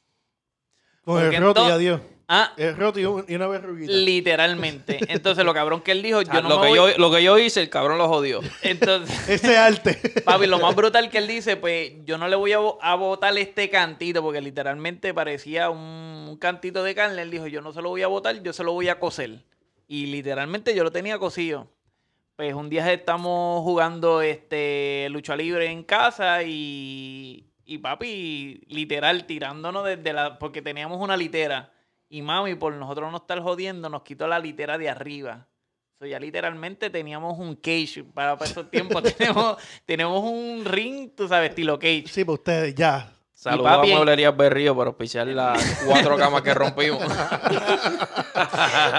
Con 1.03 1.21
el 1.23 1.41
roto 1.41 1.67
y 1.67 1.71
adiós. 1.71 2.01
Ah, 2.33 2.53
El 2.55 2.77
roto 2.77 2.97
y, 2.97 3.03
un- 3.03 3.25
y 3.27 3.35
una 3.35 3.47
verruguita. 3.47 3.91
literalmente. 3.91 4.99
Entonces 5.09 5.43
lo 5.43 5.53
cabrón 5.53 5.81
que 5.81 5.91
él 5.91 6.01
dijo, 6.01 6.21
yo 6.21 6.41
no 6.41 6.47
lo, 6.47 6.59
me 6.59 6.61
que 6.73 6.79
voy- 6.79 6.91
yo, 6.93 6.97
lo 6.97 7.11
que 7.11 7.21
yo 7.23 7.37
hice, 7.37 7.59
el 7.61 7.69
cabrón 7.69 7.97
lo 7.97 8.07
jodió. 8.07 8.39
Entonces, 8.61 9.19
Ese 9.29 9.57
arte. 9.57 9.95
papi, 10.25 10.47
lo 10.47 10.57
más 10.59 10.73
brutal 10.73 11.09
que 11.09 11.17
él 11.17 11.27
dice, 11.27 11.57
pues 11.57 11.91
yo 12.05 12.17
no 12.17 12.29
le 12.29 12.37
voy 12.37 12.53
a, 12.53 12.59
a 12.81 12.95
botar 12.95 13.37
este 13.37 13.69
cantito, 13.69 14.21
porque 14.21 14.39
literalmente 14.39 15.13
parecía 15.13 15.69
un, 15.69 15.79
un 15.79 16.37
cantito 16.37 16.83
de 16.83 16.95
carne. 16.95 17.21
Él 17.21 17.31
dijo, 17.31 17.47
yo 17.47 17.59
no 17.61 17.73
se 17.73 17.81
lo 17.81 17.89
voy 17.89 18.03
a 18.03 18.07
botar, 18.07 18.41
yo 18.41 18.53
se 18.53 18.63
lo 18.63 18.71
voy 18.71 18.87
a 18.87 18.97
coser. 18.97 19.39
Y 19.89 20.05
literalmente 20.05 20.73
yo 20.73 20.85
lo 20.85 20.91
tenía 20.91 21.17
cosido. 21.19 21.67
Pues 22.37 22.53
un 22.53 22.69
día 22.69 22.93
estamos 22.93 23.61
jugando 23.63 24.21
este 24.21 25.07
lucha 25.09 25.35
libre 25.35 25.65
en 25.65 25.83
casa 25.83 26.43
y, 26.43 27.45
y 27.73 27.77
papi, 27.77 28.61
literal, 28.67 29.23
tirándonos 29.25 29.85
desde 29.85 30.11
la. 30.13 30.37
porque 30.37 30.61
teníamos 30.61 30.99
una 30.99 31.15
litera. 31.15 31.71
Y 32.09 32.21
mami, 32.21 32.55
por 32.55 32.73
nosotros 32.73 33.09
no 33.09 33.17
estar 33.17 33.39
jodiendo, 33.41 33.87
nos 33.87 34.01
quitó 34.01 34.27
la 34.27 34.39
litera 34.39 34.77
de 34.77 34.89
arriba. 34.89 35.47
So, 35.97 36.05
ya 36.05 36.19
literalmente 36.19 36.89
teníamos 36.89 37.39
un 37.39 37.55
cage 37.55 38.03
para, 38.13 38.37
para 38.37 38.51
esos 38.51 38.69
tiempos. 38.69 39.01
tenemos, 39.17 39.55
tenemos 39.85 40.21
un 40.21 40.65
ring, 40.65 41.11
tú 41.15 41.27
sabes, 41.29 41.51
estilo 41.51 41.79
cage. 41.79 42.05
Sí, 42.07 42.25
para 42.25 42.33
ustedes, 42.33 42.75
ya. 42.75 43.09
Saludos 43.33 43.71
papi- 43.71 43.91
a 43.91 43.95
Mueblerías 43.95 44.35
Berrío 44.35 44.75
por 44.75 44.87
auspiciar 44.87 45.25
las 45.27 45.83
cuatro 45.87 46.17
camas 46.17 46.41
que 46.41 46.53
rompimos. 46.53 47.01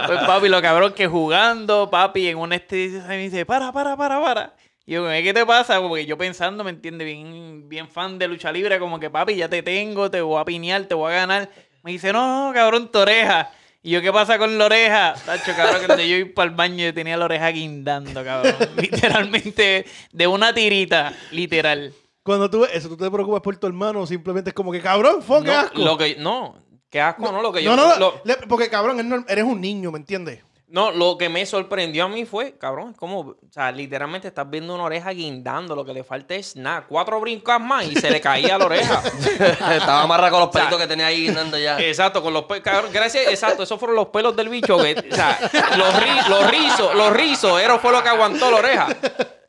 Pues 0.06 0.18
papi, 0.26 0.48
lo 0.48 0.60
cabrón 0.62 0.92
que 0.92 1.06
jugando, 1.06 1.90
papi, 1.90 2.28
en 2.28 2.38
un 2.38 2.52
este 2.52 3.02
me 3.08 3.18
dice, 3.18 3.44
para, 3.46 3.72
para, 3.72 3.96
para, 3.96 4.20
para. 4.20 4.54
Y 4.86 4.92
yo, 4.94 5.06
¿qué 5.08 5.32
te 5.32 5.46
pasa? 5.46 5.78
Como 5.80 5.94
que 5.94 6.06
yo 6.06 6.18
pensando, 6.18 6.64
¿me 6.64 6.70
entiendes? 6.70 7.06
Bien, 7.06 7.68
bien 7.68 7.88
fan 7.88 8.18
de 8.18 8.26
lucha 8.28 8.50
libre, 8.50 8.78
como 8.78 8.98
que 8.98 9.10
papi, 9.10 9.36
ya 9.36 9.48
te 9.48 9.62
tengo, 9.62 10.10
te 10.10 10.20
voy 10.20 10.40
a 10.40 10.44
piñar, 10.44 10.84
te 10.86 10.94
voy 10.94 11.12
a 11.12 11.16
ganar. 11.16 11.50
Me 11.82 11.92
dice, 11.92 12.12
no, 12.12 12.48
no, 12.48 12.54
cabrón, 12.54 12.90
tu 12.90 12.98
oreja. 12.98 13.50
Y 13.84 13.90
yo, 13.90 14.00
¿qué 14.02 14.12
pasa 14.12 14.38
con 14.38 14.58
la 14.58 14.66
oreja? 14.66 15.14
Tacho, 15.24 15.54
cabrón, 15.56 15.80
que 15.80 15.86
cuando 15.86 16.04
yo 16.04 16.16
iba 16.16 16.34
para 16.34 16.50
el 16.50 16.54
baño 16.56 16.84
yo 16.84 16.94
tenía 16.94 17.16
la 17.16 17.24
oreja 17.24 17.48
guindando, 17.48 18.24
cabrón. 18.24 18.54
Literalmente, 18.76 19.84
de 20.12 20.26
una 20.26 20.52
tirita, 20.54 21.12
literal. 21.30 21.92
Cuando 22.22 22.48
tú 22.50 22.60
ves 22.60 22.70
eso, 22.74 22.88
¿tú 22.88 22.96
te 22.96 23.10
preocupas 23.10 23.40
por 23.40 23.56
tu 23.56 23.66
hermano 23.66 24.06
simplemente 24.06 24.50
es 24.50 24.54
como 24.54 24.70
que, 24.72 24.80
cabrón, 24.80 25.22
fue, 25.22 25.40
qué 25.42 25.46
No, 25.48 25.52
asco? 25.58 25.78
lo 25.78 25.98
que, 25.98 26.16
no, 26.16 26.56
qué 26.88 27.00
asco, 27.00 27.30
no, 27.32 27.42
lo 27.42 27.52
que 27.52 27.62
yo... 27.64 27.74
no, 27.74 27.84
no, 27.88 27.98
lo- 27.98 28.20
le- 28.24 28.36
porque 28.48 28.68
cabrón, 28.68 29.24
eres 29.28 29.44
un 29.44 29.60
niño, 29.60 29.90
¿me 29.90 29.98
entiendes? 29.98 30.40
No, 30.72 30.90
lo 30.90 31.18
que 31.18 31.28
me 31.28 31.44
sorprendió 31.44 32.04
a 32.04 32.08
mí 32.08 32.24
fue, 32.24 32.56
cabrón, 32.56 32.92
es 32.92 32.96
como, 32.96 33.20
o 33.20 33.36
sea, 33.50 33.70
literalmente 33.70 34.28
estás 34.28 34.48
viendo 34.48 34.74
una 34.74 34.84
oreja 34.84 35.10
guindando, 35.10 35.76
lo 35.76 35.84
que 35.84 35.92
le 35.92 36.02
falta 36.02 36.34
es 36.34 36.56
nada, 36.56 36.86
cuatro 36.88 37.20
brincas 37.20 37.60
más 37.60 37.84
y 37.84 37.94
se 37.94 38.10
le 38.10 38.22
caía 38.22 38.56
la 38.56 38.64
oreja. 38.64 39.02
Estaba 39.38 40.00
amarrado 40.02 40.30
con 40.32 40.40
los 40.40 40.48
O 40.48 40.52
sea, 40.52 40.62
pelitos 40.62 40.80
que 40.80 40.86
tenía 40.88 41.06
ahí 41.08 41.24
guindando 41.26 41.58
ya. 41.58 41.78
Exacto, 41.78 42.22
con 42.22 42.32
los 42.32 42.44
pelos, 42.44 42.64
cabrón, 42.64 42.90
gracias, 42.90 43.26
exacto, 43.28 43.64
esos 43.64 43.78
fueron 43.78 43.96
los 43.96 44.06
pelos 44.08 44.34
del 44.34 44.48
bicho, 44.48 44.78
que, 44.78 44.94
o 45.12 45.14
sea, 45.14 45.38
los, 45.76 45.94
ri- 45.94 46.26
los 46.28 46.50
rizos, 46.50 46.94
los 46.94 47.12
rizos, 47.12 47.60
eso 47.60 47.78
fue 47.78 47.92
lo 47.92 48.02
que 48.02 48.08
aguantó 48.08 48.50
la 48.50 48.56
oreja. 48.56 48.88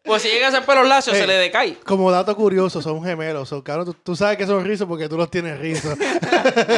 Pues 0.03 0.21
si 0.21 0.27
llega 0.27 0.49
a 0.49 0.51
ser 0.51 0.65
pelos 0.65 0.85
lacios, 0.85 1.15
Eh, 1.15 1.19
se 1.21 1.25
le 1.27 1.35
decae. 1.35 1.75
Como 1.85 2.11
dato 2.11 2.35
curioso, 2.35 2.81
son 2.81 3.01
gemelos. 3.01 3.47
Son, 3.47 3.61
cabrón, 3.61 3.85
tú, 3.85 3.93
tú 3.93 4.15
sabes 4.17 4.35
que 4.37 4.45
son 4.45 4.65
rizos 4.65 4.85
porque 4.85 5.07
tú 5.07 5.15
los 5.15 5.31
tienes 5.31 5.57
rizos. 5.57 5.97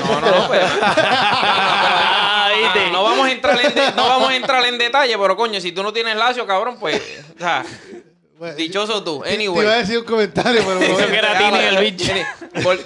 No, 0.06 0.22
no, 0.22 0.30
no, 0.30 0.48
pero, 0.48 0.68
¿viste? 2.64 2.92
no 2.92 3.04
vamos 3.04 3.28
a 3.28 3.32
entrar 3.32 3.60
en 3.60 3.74
de- 3.76 3.92
no 3.96 4.08
vamos 4.08 4.30
a 4.30 4.36
entrar 4.36 4.66
en 4.66 4.78
detalle, 4.78 5.18
pero 5.18 5.36
coño, 5.36 5.60
si 5.62 5.72
tú 5.72 5.84
no 5.84 5.92
tienes 5.94 6.16
lacio, 6.16 6.46
cabrón, 6.46 6.78
pues, 6.80 7.02
o 7.36 7.40
sea, 7.40 7.64
Bueno, 8.38 8.56
dichoso 8.56 9.02
tú. 9.04 9.22
Te 9.22 9.34
Anyway. 9.34 9.64
iba 9.64 9.74
a 9.74 9.78
decir 9.78 9.98
un 10.00 10.04
comentario, 10.04 10.62
pero 10.66 10.80
Eso 10.82 11.08
que 11.08 11.18
era 11.18 11.34
Ya, 11.34 11.38
Tini 11.40 11.52
vale, 11.52 11.68
el 11.70 11.78
bicho. 11.78 12.12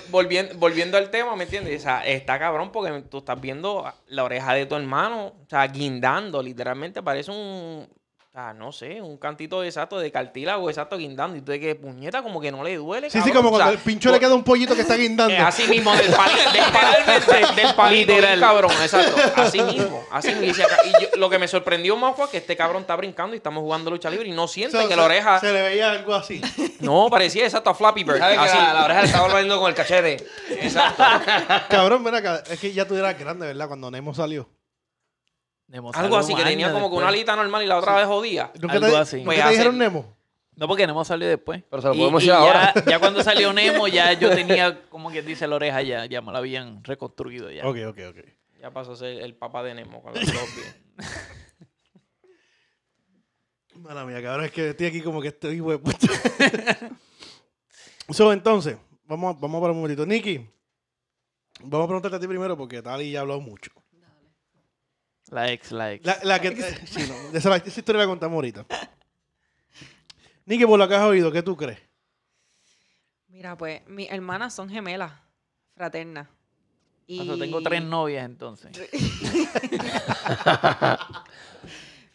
Volviendo, 0.09 0.53
volviendo 0.57 0.97
al 0.97 1.09
tema, 1.09 1.35
¿me 1.35 1.45
entiendes? 1.45 1.79
O 1.79 1.83
sea, 1.83 2.05
está 2.05 2.37
cabrón 2.37 2.71
porque 2.71 2.91
tú 3.09 3.17
estás 3.19 3.39
viendo 3.41 3.91
la 4.07 4.23
oreja 4.23 4.53
de 4.53 4.65
tu 4.67 4.75
hermano, 4.75 5.25
o 5.27 5.49
sea, 5.49 5.65
guindando, 5.67 6.43
literalmente 6.43 7.01
parece 7.01 7.31
un, 7.31 7.87
sea, 8.31 8.53
no 8.53 8.71
sé, 8.71 9.01
un 9.01 9.17
cantito 9.17 9.63
exacto 9.63 9.97
de 9.97 10.11
cartílago 10.11 10.69
exacto 10.69 10.97
guindando. 10.97 11.35
Y 11.35 11.41
tú 11.41 11.51
de 11.51 11.59
que 11.59 11.73
puñeta 11.73 12.21
como 12.21 12.39
que 12.39 12.51
no 12.51 12.63
le 12.63 12.75
duele. 12.77 13.09
Sí, 13.09 13.19
sí, 13.21 13.31
como 13.31 13.49
O 13.49 13.51
cuando 13.51 13.71
sea, 13.71 13.73
el 13.73 13.79
pincho 13.83 14.11
le 14.11 14.19
queda 14.19 14.35
un 14.35 14.43
pollito 14.43 14.75
que 14.75 14.81
está 14.81 14.95
guindando. 14.97 15.33
eh, 15.33 15.37
así 15.39 15.67
mismo, 15.67 15.91
del, 15.95 16.11
pali- 16.15 16.35
del, 16.53 16.71
palito, 16.71 17.31
del, 17.31 17.55
del 17.55 17.75
palito, 17.75 18.13
cabrón, 18.39 18.71
exacto. 18.81 19.15
Así 19.35 19.61
mismo, 19.63 20.03
así 20.11 20.35
mismo. 20.35 20.63
Y, 20.85 20.91
yo- 21.03 21.09
lo 21.17 21.27
que 21.29 21.39
me 21.39 21.47
sorprendió 21.47 21.97
más 21.97 22.15
fue 22.15 22.29
que 22.29 22.37
este 22.37 22.55
cabrón 22.55 22.81
está 22.83 22.95
brincando 22.95 23.33
y 23.35 23.37
estamos 23.37 23.61
jugando 23.61 23.89
lucha 23.89 24.11
libre 24.11 24.27
y 24.29 24.31
no 24.31 24.47
siente 24.47 24.79
So, 24.79 24.87
que 24.87 24.95
la 24.95 25.05
oreja... 25.05 25.39
Se 25.39 25.51
le 25.51 25.61
veía 25.63 25.91
algo 25.91 26.13
así. 26.13 26.39
No, 26.79 27.09
parecía 27.09 27.43
exacto 27.43 27.71
a 27.71 27.73
Flappy 27.75 28.05
Bird. 28.05 28.19
¿Sabes 28.19 28.37
que 28.39 28.45
Así. 28.45 28.57
la, 28.57 28.73
la 28.73 28.85
oreja 28.85 29.01
le 29.01 29.07
estaba 29.07 29.27
volviendo 29.27 29.59
con 29.59 29.67
el 29.69 29.75
cachete? 29.75 30.25
Exacto. 30.49 31.03
cabrón, 31.67 32.07
acá. 32.15 32.41
Es 32.49 32.57
que 32.57 32.71
ya 32.71 32.87
tú 32.87 32.95
eras 32.95 33.19
grande, 33.19 33.47
¿verdad? 33.47 33.67
Cuando 33.67 33.91
Nemo 33.91 34.13
salió. 34.13 34.49
Nemo 35.69 35.91
Algo 35.93 36.17
así, 36.17 36.33
que 36.35 36.43
tenía 36.43 36.67
como 36.71 36.79
que 36.79 36.83
después. 36.89 36.97
una 36.99 37.07
alita 37.09 37.35
normal 37.35 37.63
y 37.63 37.67
la 37.67 37.77
otra 37.77 37.95
vez 37.95 38.05
jodía. 38.07 38.51
¿Nunca 38.59 38.73
Algo 38.75 38.87
te, 38.87 38.97
así. 38.97 39.15
¿nunca 39.17 39.25
Pues 39.27 39.37
te 39.37 39.41
hace- 39.43 39.51
dijeron 39.53 39.77
Nemo? 39.77 40.17
No, 40.55 40.67
porque 40.67 40.85
Nemo 40.87 41.05
salió 41.05 41.27
después. 41.27 41.63
Pero 41.69 41.81
se 41.81 41.87
lo 41.89 41.93
podemos 41.93 42.21
y 42.23 42.25
decir 42.27 42.39
ya, 42.41 42.45
ahora. 42.45 42.73
Ya 42.87 42.99
cuando 42.99 43.23
salió 43.23 43.53
Nemo, 43.53 43.87
ya 43.87 44.11
yo 44.13 44.29
tenía, 44.35 44.81
como 44.89 45.09
que 45.11 45.21
dice 45.21 45.47
la 45.47 45.55
oreja, 45.55 45.81
ya, 45.83 46.05
ya 46.05 46.21
me 46.21 46.31
la 46.33 46.39
habían 46.39 46.83
reconstruido 46.83 47.49
ya. 47.51 47.65
Ok, 47.67 47.77
ok, 47.87 47.97
ok. 48.09 48.17
Ya 48.61 48.71
pasó 48.71 48.91
a 48.91 48.95
ser 48.97 49.21
el 49.21 49.35
papá 49.35 49.63
de 49.63 49.73
Nemo 49.75 50.01
con 50.01 50.13
los 50.13 50.25
dos 50.25 50.33
pies. 50.55 50.75
Mala 53.75 54.05
mía, 54.05 54.21
cabrón, 54.21 54.45
es 54.45 54.51
que 54.51 54.69
estoy 54.71 54.87
aquí 54.87 55.01
como 55.01 55.21
que 55.21 55.29
estoy 55.29 55.55
hijo 55.55 55.71
de 55.71 55.77
puta. 55.79 55.97
so, 58.09 58.33
entonces, 58.33 58.75
vamos, 59.05 59.35
a- 59.35 59.39
vamos 59.39 59.61
para 59.61 59.71
un 59.71 59.79
momentito. 59.79 60.05
Nicky, 60.05 60.45
vamos 61.61 61.85
a 61.85 61.87
preguntarte 61.87 62.17
a 62.17 62.19
ti 62.19 62.27
primero 62.27 62.57
porque 62.57 62.81
Tali 62.81 63.11
ya 63.11 63.19
ha 63.19 63.21
hablado 63.21 63.39
mucho. 63.39 63.71
La 65.29 65.51
ex, 65.51 65.71
la 65.71 65.93
ex. 65.93 66.05
La, 66.05 66.17
la 66.23 66.39
que, 66.41 66.47
eh, 66.49 66.79
sí, 66.85 67.03
no, 67.07 67.37
esa, 67.37 67.55
esa 67.55 67.79
historia 67.79 68.01
la 68.01 68.07
contamos 68.07 68.35
ahorita. 68.35 68.65
Nicky, 70.45 70.65
por 70.65 70.79
lo 70.79 70.87
que 70.87 70.95
has 70.95 71.03
oído, 71.03 71.31
¿qué 71.31 71.43
tú 71.43 71.55
crees? 71.55 71.79
Mira, 73.27 73.55
pues, 73.55 73.87
mis 73.87 74.09
hermanas 74.09 74.53
son 74.55 74.69
gemelas, 74.69 75.13
fraternas. 75.75 76.27
Y... 77.05 77.19
O 77.19 77.23
sea, 77.25 77.37
tengo 77.37 77.61
tres 77.61 77.83
novias 77.83 78.25
entonces. 78.25 78.71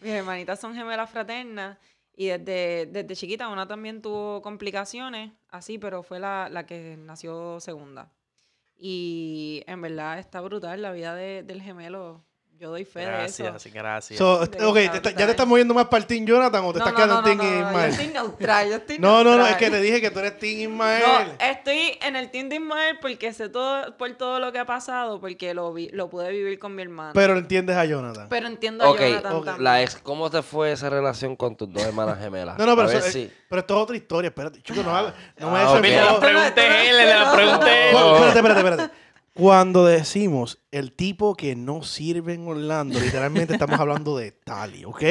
Mis 0.01 0.13
hermanitas 0.13 0.61
son 0.61 0.75
gemelas 0.75 1.09
fraternas 1.11 1.79
y 2.17 2.27
desde, 2.27 2.87
desde 2.87 3.17
chiquita 3.17 3.49
una 3.49 3.67
también 3.67 4.03
tuvo 4.03 4.43
complicaciones, 4.43 5.33
así, 5.49 5.79
pero 5.79 6.03
fue 6.03 6.21
la, 6.21 6.49
la 6.51 6.67
que 6.67 6.97
nació 6.99 7.59
segunda. 7.61 8.13
Y 8.77 9.63
en 9.67 9.81
verdad 9.81 10.19
está 10.19 10.41
brutal 10.43 10.83
la 10.83 10.93
vida 10.93 11.15
de- 11.15 11.43
del 11.43 11.63
gemelo. 11.63 12.23
Yo 12.61 12.71
doy 12.71 12.85
fe 12.85 13.01
de 13.01 13.25
eso. 13.27 13.43
Gracias, 13.45 13.75
gracias. 13.75 14.19
So, 14.19 14.41
ok, 14.43 14.49
te 14.49 14.85
esa 14.85 14.95
está- 14.97 15.11
¿ya 15.11 15.25
te 15.27 15.31
estás 15.33 15.47
moviendo 15.47 15.75
más 15.75 15.87
para 15.87 15.99
el 16.03 16.07
Team 16.07 16.25
Jonathan 16.25 16.65
o 16.65 16.73
te 16.73 16.79
No, 16.79 16.87
estás 16.87 16.93
no, 16.93 16.97
quedando 16.97 17.23
no, 17.23 17.29
en 17.29 17.39
Team 17.39 17.39
no, 17.39 17.45
no, 17.45 17.61
yo 17.63 17.69
Ismael? 17.69 17.91
estoy 17.91 18.07
neutral, 18.09 18.69
yo 18.69 18.75
estoy 18.77 18.99
No, 19.01 19.25
no, 19.25 19.37
no, 19.37 19.47
es 19.47 19.57
que 19.57 19.71
te 19.71 19.81
dije 19.81 20.01
que 20.01 20.11
tú 20.11 20.21
eres 20.21 20.39
Team 20.39 20.61
Ismael. 20.73 21.03
No, 21.05 21.45
estoy 21.47 21.99
en 22.01 22.17
el 22.17 22.31
team 22.31 22.49
de 22.49 22.57
Ismael 22.57 22.99
porque 23.03 23.33
sé 23.33 23.49
todo, 23.49 23.97
por 23.97 24.11
todo 24.15 24.39
lo 24.39 24.53
que 24.53 24.61
ha 24.61 24.67
pasado, 24.67 25.21
porque 25.21 25.53
lo, 25.53 25.73
vi, 25.75 25.89
lo 25.93 26.09
pude 26.09 26.31
vivir 26.31 26.59
con 26.61 26.75
mi 26.75 26.83
hermano. 26.83 27.11
Pero, 27.13 27.27
Pero 27.35 27.39
entiendes 27.41 27.77
a 27.77 27.85
Jonathan. 27.85 28.29
entiendo 28.33 28.85
a 28.85 28.97
Jonathan 28.97 29.33
ok. 29.33 29.45
también. 29.45 29.65
La 29.65 29.83
ex, 29.83 29.97
¿cómo 29.97 30.31
te 30.31 30.41
fue 30.43 30.73
esa 30.73 30.89
relación 30.89 31.35
con 31.37 31.57
tus 31.57 31.71
dos 31.73 31.83
hermanas 31.83 32.19
gemelas? 32.19 32.57
No, 32.59 32.67
no, 32.67 32.77
pero, 32.77 32.89
A 32.89 32.93
eso, 32.93 33.01
ver 33.01 33.07
es- 33.09 33.13
si- 33.13 33.31
pero 33.49 33.61
esto 33.61 33.75
es 33.77 33.81
otra 33.83 33.97
historia. 33.97 34.29
Espérate, 34.29 34.63
chico, 34.63 34.83
no, 34.83 34.97
haga- 34.97 35.15
no 35.39 35.51
me 35.51 35.59
Ah, 35.59 35.75
des 35.81 35.91
ese- 35.91 35.97
la 36.05 36.21
pregunté 36.21 36.89
él, 36.91 36.97
le 36.97 37.07
la 37.07 37.33
pregunté 37.33 37.91
él. 37.91 37.97
Espérate, 37.97 38.39
espérate, 38.39 38.61
espérate. 38.61 39.04
Cuando 39.35 39.85
decimos 39.85 40.63
el 40.71 40.93
tipo 40.93 41.35
que 41.35 41.57
no 41.57 41.83
sirve 41.83 42.35
en 42.35 42.47
Orlando, 42.47 43.01
literalmente 43.01 43.53
estamos 43.55 43.79
hablando 43.81 44.17
de 44.17 44.31
Tali, 44.33 44.85
¿ok? 44.85 45.03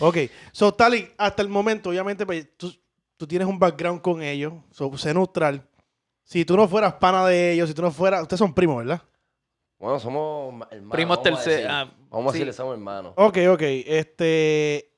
Ok. 0.00 0.16
So, 0.52 0.72
Tali, 0.74 1.08
hasta 1.16 1.42
el 1.42 1.48
momento, 1.48 1.90
obviamente, 1.90 2.26
pues, 2.26 2.46
tú, 2.56 2.72
tú 3.16 3.26
tienes 3.26 3.48
un 3.48 3.58
background 3.58 4.02
con 4.02 4.22
ellos, 4.22 4.52
so, 4.70 4.94
sé 4.98 5.14
neutral. 5.14 5.66
Si 6.24 6.44
tú 6.44 6.56
no 6.56 6.68
fueras 6.68 6.94
pana 6.94 7.26
de 7.26 7.52
ellos, 7.52 7.68
si 7.68 7.74
tú 7.74 7.82
no 7.82 7.90
fueras. 7.90 8.22
Ustedes 8.22 8.38
son 8.38 8.52
primos, 8.54 8.76
¿verdad? 8.78 9.02
Bueno, 9.78 9.98
somos 9.98 10.52
ma- 10.54 10.68
hermanos. 10.70 10.92
Primos 10.92 11.16
vamos 11.16 11.40
a 11.40 11.42
tercer- 11.42 11.50
decir. 11.56 11.66
ah, 11.70 11.92
Vamos 12.10 12.28
a 12.28 12.32
sí. 12.32 12.38
decirle, 12.38 12.52
somos 12.52 12.74
hermanos. 12.74 13.14
Ok, 13.16 13.38
ok. 13.50 13.62
Este. 13.62 14.91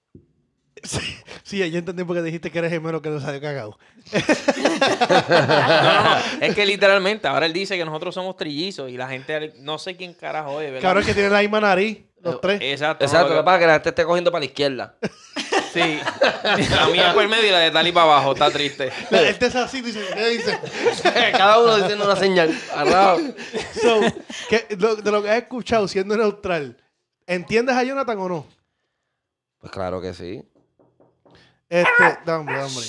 Sí, 0.84 1.00
sí, 1.42 1.70
yo 1.70 1.78
entendí 1.78 2.04
porque 2.04 2.22
dijiste 2.22 2.50
que 2.50 2.58
eres 2.58 2.70
gemelo 2.70 3.00
que 3.02 3.08
no 3.10 3.18
salió 3.18 3.40
cagado. 3.40 3.78
No, 4.12 5.36
no, 5.82 6.04
no. 6.04 6.16
Es 6.40 6.54
que 6.54 6.66
literalmente, 6.66 7.26
ahora 7.28 7.46
él 7.46 7.52
dice 7.52 7.76
que 7.76 7.84
nosotros 7.84 8.14
somos 8.14 8.36
trillizos 8.36 8.90
y 8.90 8.96
la 8.96 9.08
gente, 9.08 9.54
no 9.58 9.78
sé 9.78 9.96
quién 9.96 10.14
carajo 10.14 10.60
es, 10.60 10.68
¿verdad? 10.72 10.82
Cabrón, 10.88 11.04
que 11.04 11.14
tienen 11.14 11.32
la 11.32 11.40
misma 11.40 11.60
nariz, 11.60 11.98
los 12.22 12.40
tres. 12.40 12.60
Exacto. 12.62 13.04
Exacto, 13.04 13.28
no, 13.30 13.34
lo 13.36 13.40
que 13.40 13.44
pasa 13.44 13.56
es 13.56 13.60
que 13.60 13.66
la 13.66 13.72
gente 13.74 13.88
esté 13.90 14.04
cogiendo 14.04 14.30
para 14.30 14.40
la 14.40 14.46
izquierda. 14.46 14.94
Sí. 15.72 15.98
La 16.70 16.86
mía 16.88 17.08
es 17.08 17.14
por 17.14 17.22
el 17.22 17.28
medio 17.28 17.48
y 17.48 17.50
la 17.50 17.58
de 17.60 17.70
Tali 17.70 17.90
para 17.92 18.06
abajo, 18.06 18.32
está 18.32 18.50
triste. 18.50 18.92
La- 19.10 19.22
Este 19.22 19.46
es 19.46 19.56
así, 19.56 19.80
dice, 19.80 20.00
¿qué 20.14 20.28
dice? 20.28 20.58
Cada 21.32 21.58
uno 21.60 21.76
diciendo 21.78 22.04
una 22.04 22.16
señal. 22.16 22.56
Agarrado. 22.74 23.18
So, 23.82 24.00
que, 24.48 24.66
lo- 24.78 24.96
de 24.96 25.10
lo 25.10 25.22
que 25.22 25.30
has 25.30 25.38
escuchado 25.38 25.88
siendo 25.88 26.16
neutral, 26.16 26.76
¿entiendes 27.26 27.74
a 27.74 27.82
Jonathan 27.82 28.18
o 28.18 28.28
no? 28.28 28.46
Pues 29.58 29.72
claro 29.72 30.00
que 30.00 30.12
sí. 30.14 30.44
Este, 31.68 32.18
dame, 32.24 32.52
dame. 32.52 32.80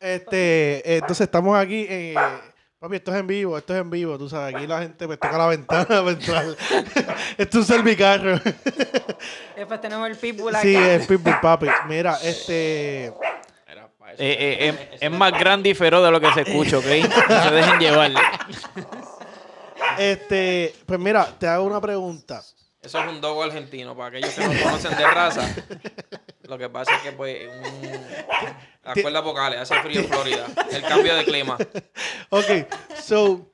Este, 0.00 0.76
eh, 0.78 0.96
entonces 0.98 1.22
estamos 1.22 1.56
aquí. 1.58 1.86
eh, 1.88 2.14
papi, 2.78 2.96
esto 2.96 3.12
es 3.12 3.18
en 3.18 3.26
vivo, 3.26 3.58
esto 3.58 3.74
es 3.74 3.80
en 3.80 3.90
vivo, 3.90 4.16
tú 4.18 4.28
sabes. 4.28 4.54
Aquí 4.54 4.66
la 4.66 4.80
gente 4.80 5.06
pues 5.06 5.18
toca 5.18 5.36
la 5.38 5.46
ventana 5.48 5.84
para 5.88 6.10
entrar. 6.10 6.44
esto 7.36 7.42
es 7.42 7.54
un 7.54 7.64
servicarro. 7.64 8.40
Después 9.56 9.80
tenemos 9.80 10.08
el 10.08 10.16
pitbull 10.16 10.54
acá. 10.54 10.62
sí, 10.62 10.76
es 10.76 11.06
Pitbull, 11.06 11.40
papi. 11.40 11.66
Mira, 11.88 12.16
este. 12.22 13.06
Eh, 13.06 14.16
eh, 14.20 14.88
es, 14.94 15.02
es 15.02 15.10
más 15.10 15.32
grande 15.38 15.68
y 15.68 15.74
feroz 15.74 16.02
de 16.02 16.10
lo 16.10 16.20
que 16.20 16.32
se 16.32 16.40
escucha, 16.40 16.78
¿ok? 16.78 16.84
No 17.28 17.42
se 17.42 17.50
dejen 17.50 17.78
llevar. 17.78 18.10
Este, 19.98 20.74
pues 20.86 20.98
mira, 20.98 21.26
te 21.38 21.46
hago 21.46 21.64
una 21.64 21.80
pregunta. 21.80 22.42
Eso 22.80 23.00
es 23.00 23.08
un 23.08 23.20
dogo 23.20 23.42
argentino, 23.42 23.96
para 23.96 24.08
aquellos 24.08 24.34
que 24.34 24.40
no 24.46 24.62
conocen 24.62 24.96
de 24.96 25.06
raza. 25.06 25.54
Lo 26.42 26.56
que 26.56 26.68
pasa 26.68 26.96
es 26.96 27.02
que, 27.02 27.12
pues, 27.12 27.48
un... 27.48 27.90
las 28.84 29.00
cuerdas 29.02 29.24
vocales, 29.24 29.60
hace 29.60 29.74
frío 29.82 30.00
en 30.00 30.08
Florida. 30.08 30.46
El 30.70 30.82
cambio 30.82 31.14
de 31.16 31.24
clima. 31.24 31.58
Ok, 32.30 32.66
so, 33.02 33.50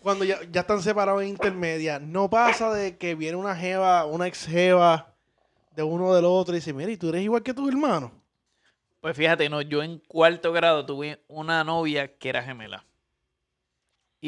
cuando 0.00 0.24
ya, 0.24 0.38
ya 0.50 0.62
están 0.62 0.80
separados 0.82 1.22
en 1.22 1.28
intermedia, 1.28 1.98
no 1.98 2.30
pasa 2.30 2.72
de 2.72 2.96
que 2.96 3.14
viene 3.14 3.36
una 3.36 3.54
jeva, 3.54 4.06
una 4.06 4.26
ex 4.26 4.46
jeva 4.46 5.14
de 5.74 5.82
uno 5.82 6.14
del 6.14 6.24
otro 6.24 6.54
y 6.54 6.58
dice, 6.58 6.72
mira, 6.72 6.90
¿y 6.90 6.96
tú 6.96 7.10
eres 7.10 7.22
igual 7.22 7.42
que 7.42 7.52
tu 7.52 7.68
hermano? 7.68 8.10
Pues 9.00 9.14
fíjate, 9.16 9.48
no, 9.48 9.60
yo 9.60 9.82
en 9.82 9.98
cuarto 9.98 10.50
grado 10.52 10.86
tuve 10.86 11.22
una 11.28 11.62
novia 11.62 12.16
que 12.16 12.30
era 12.30 12.42
gemela. 12.42 12.85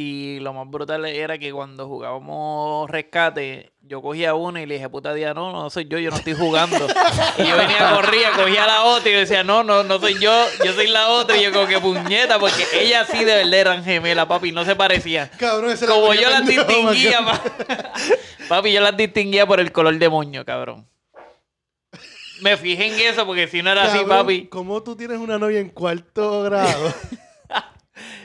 Y 0.01 0.39
lo 0.39 0.53
más 0.53 0.71
brutal 0.71 1.05
era 1.07 1.39
que 1.39 1.51
cuando 1.53 1.89
jugábamos 1.89 2.89
rescate, 2.89 3.73
yo 3.81 4.01
cogía 4.01 4.33
una 4.35 4.63
y 4.63 4.67
le 4.67 4.75
dije, 4.75 4.89
puta 4.89 5.13
día, 5.13 5.35
no, 5.35 5.51
no 5.51 5.71
soy 5.71 5.89
yo, 5.89 5.99
yo 5.99 6.11
no 6.11 6.17
estoy 6.19 6.35
jugando. 6.35 6.77
y 7.39 7.45
yo 7.45 7.57
venía, 7.57 7.91
corría, 7.97 8.31
cogía 8.31 8.65
la 8.65 8.85
otra 8.85 9.11
y 9.11 9.15
yo 9.15 9.19
decía, 9.19 9.43
no, 9.43 9.65
no, 9.65 9.83
no 9.83 9.99
soy 9.99 10.17
yo, 10.21 10.31
yo 10.65 10.73
soy 10.73 10.87
la 10.87 11.09
otra. 11.09 11.37
Y 11.37 11.43
yo 11.43 11.53
como 11.53 11.67
que 11.67 11.81
puñeta, 11.81 12.39
porque 12.39 12.65
ella 12.75 13.05
sí 13.07 13.25
de 13.25 13.35
verdad 13.39 13.55
eran 13.55 13.85
gemelas, 13.85 14.27
papi, 14.27 14.53
no 14.53 14.65
se 14.65 14.77
parecían. 14.77 15.29
Cabrón, 15.37 15.73
ese 15.73 15.87
Como 15.87 16.15
yo 16.15 16.31
las 16.31 16.47
distinguía, 16.47 17.19
pa- 17.25 17.43
papi, 18.49 18.73
yo 18.73 18.81
las 18.81 18.97
distinguía 18.97 19.47
por 19.49 19.59
el 19.59 19.73
color 19.73 19.99
de 19.99 20.09
moño, 20.09 20.45
cabrón. 20.45 20.87
Me 22.41 22.57
fijé 22.57 22.87
en 22.87 23.13
eso 23.13 23.27
porque 23.27 23.49
si 23.49 23.63
no 23.63 23.73
era 23.73 23.83
así, 23.93 24.05
papi. 24.05 24.47
¿Cómo 24.47 24.81
tú 24.81 24.95
tienes 24.95 25.19
una 25.19 25.41
novia 25.41 25.59
en 25.59 25.71
cuarto 25.71 26.45
grado? 26.45 26.95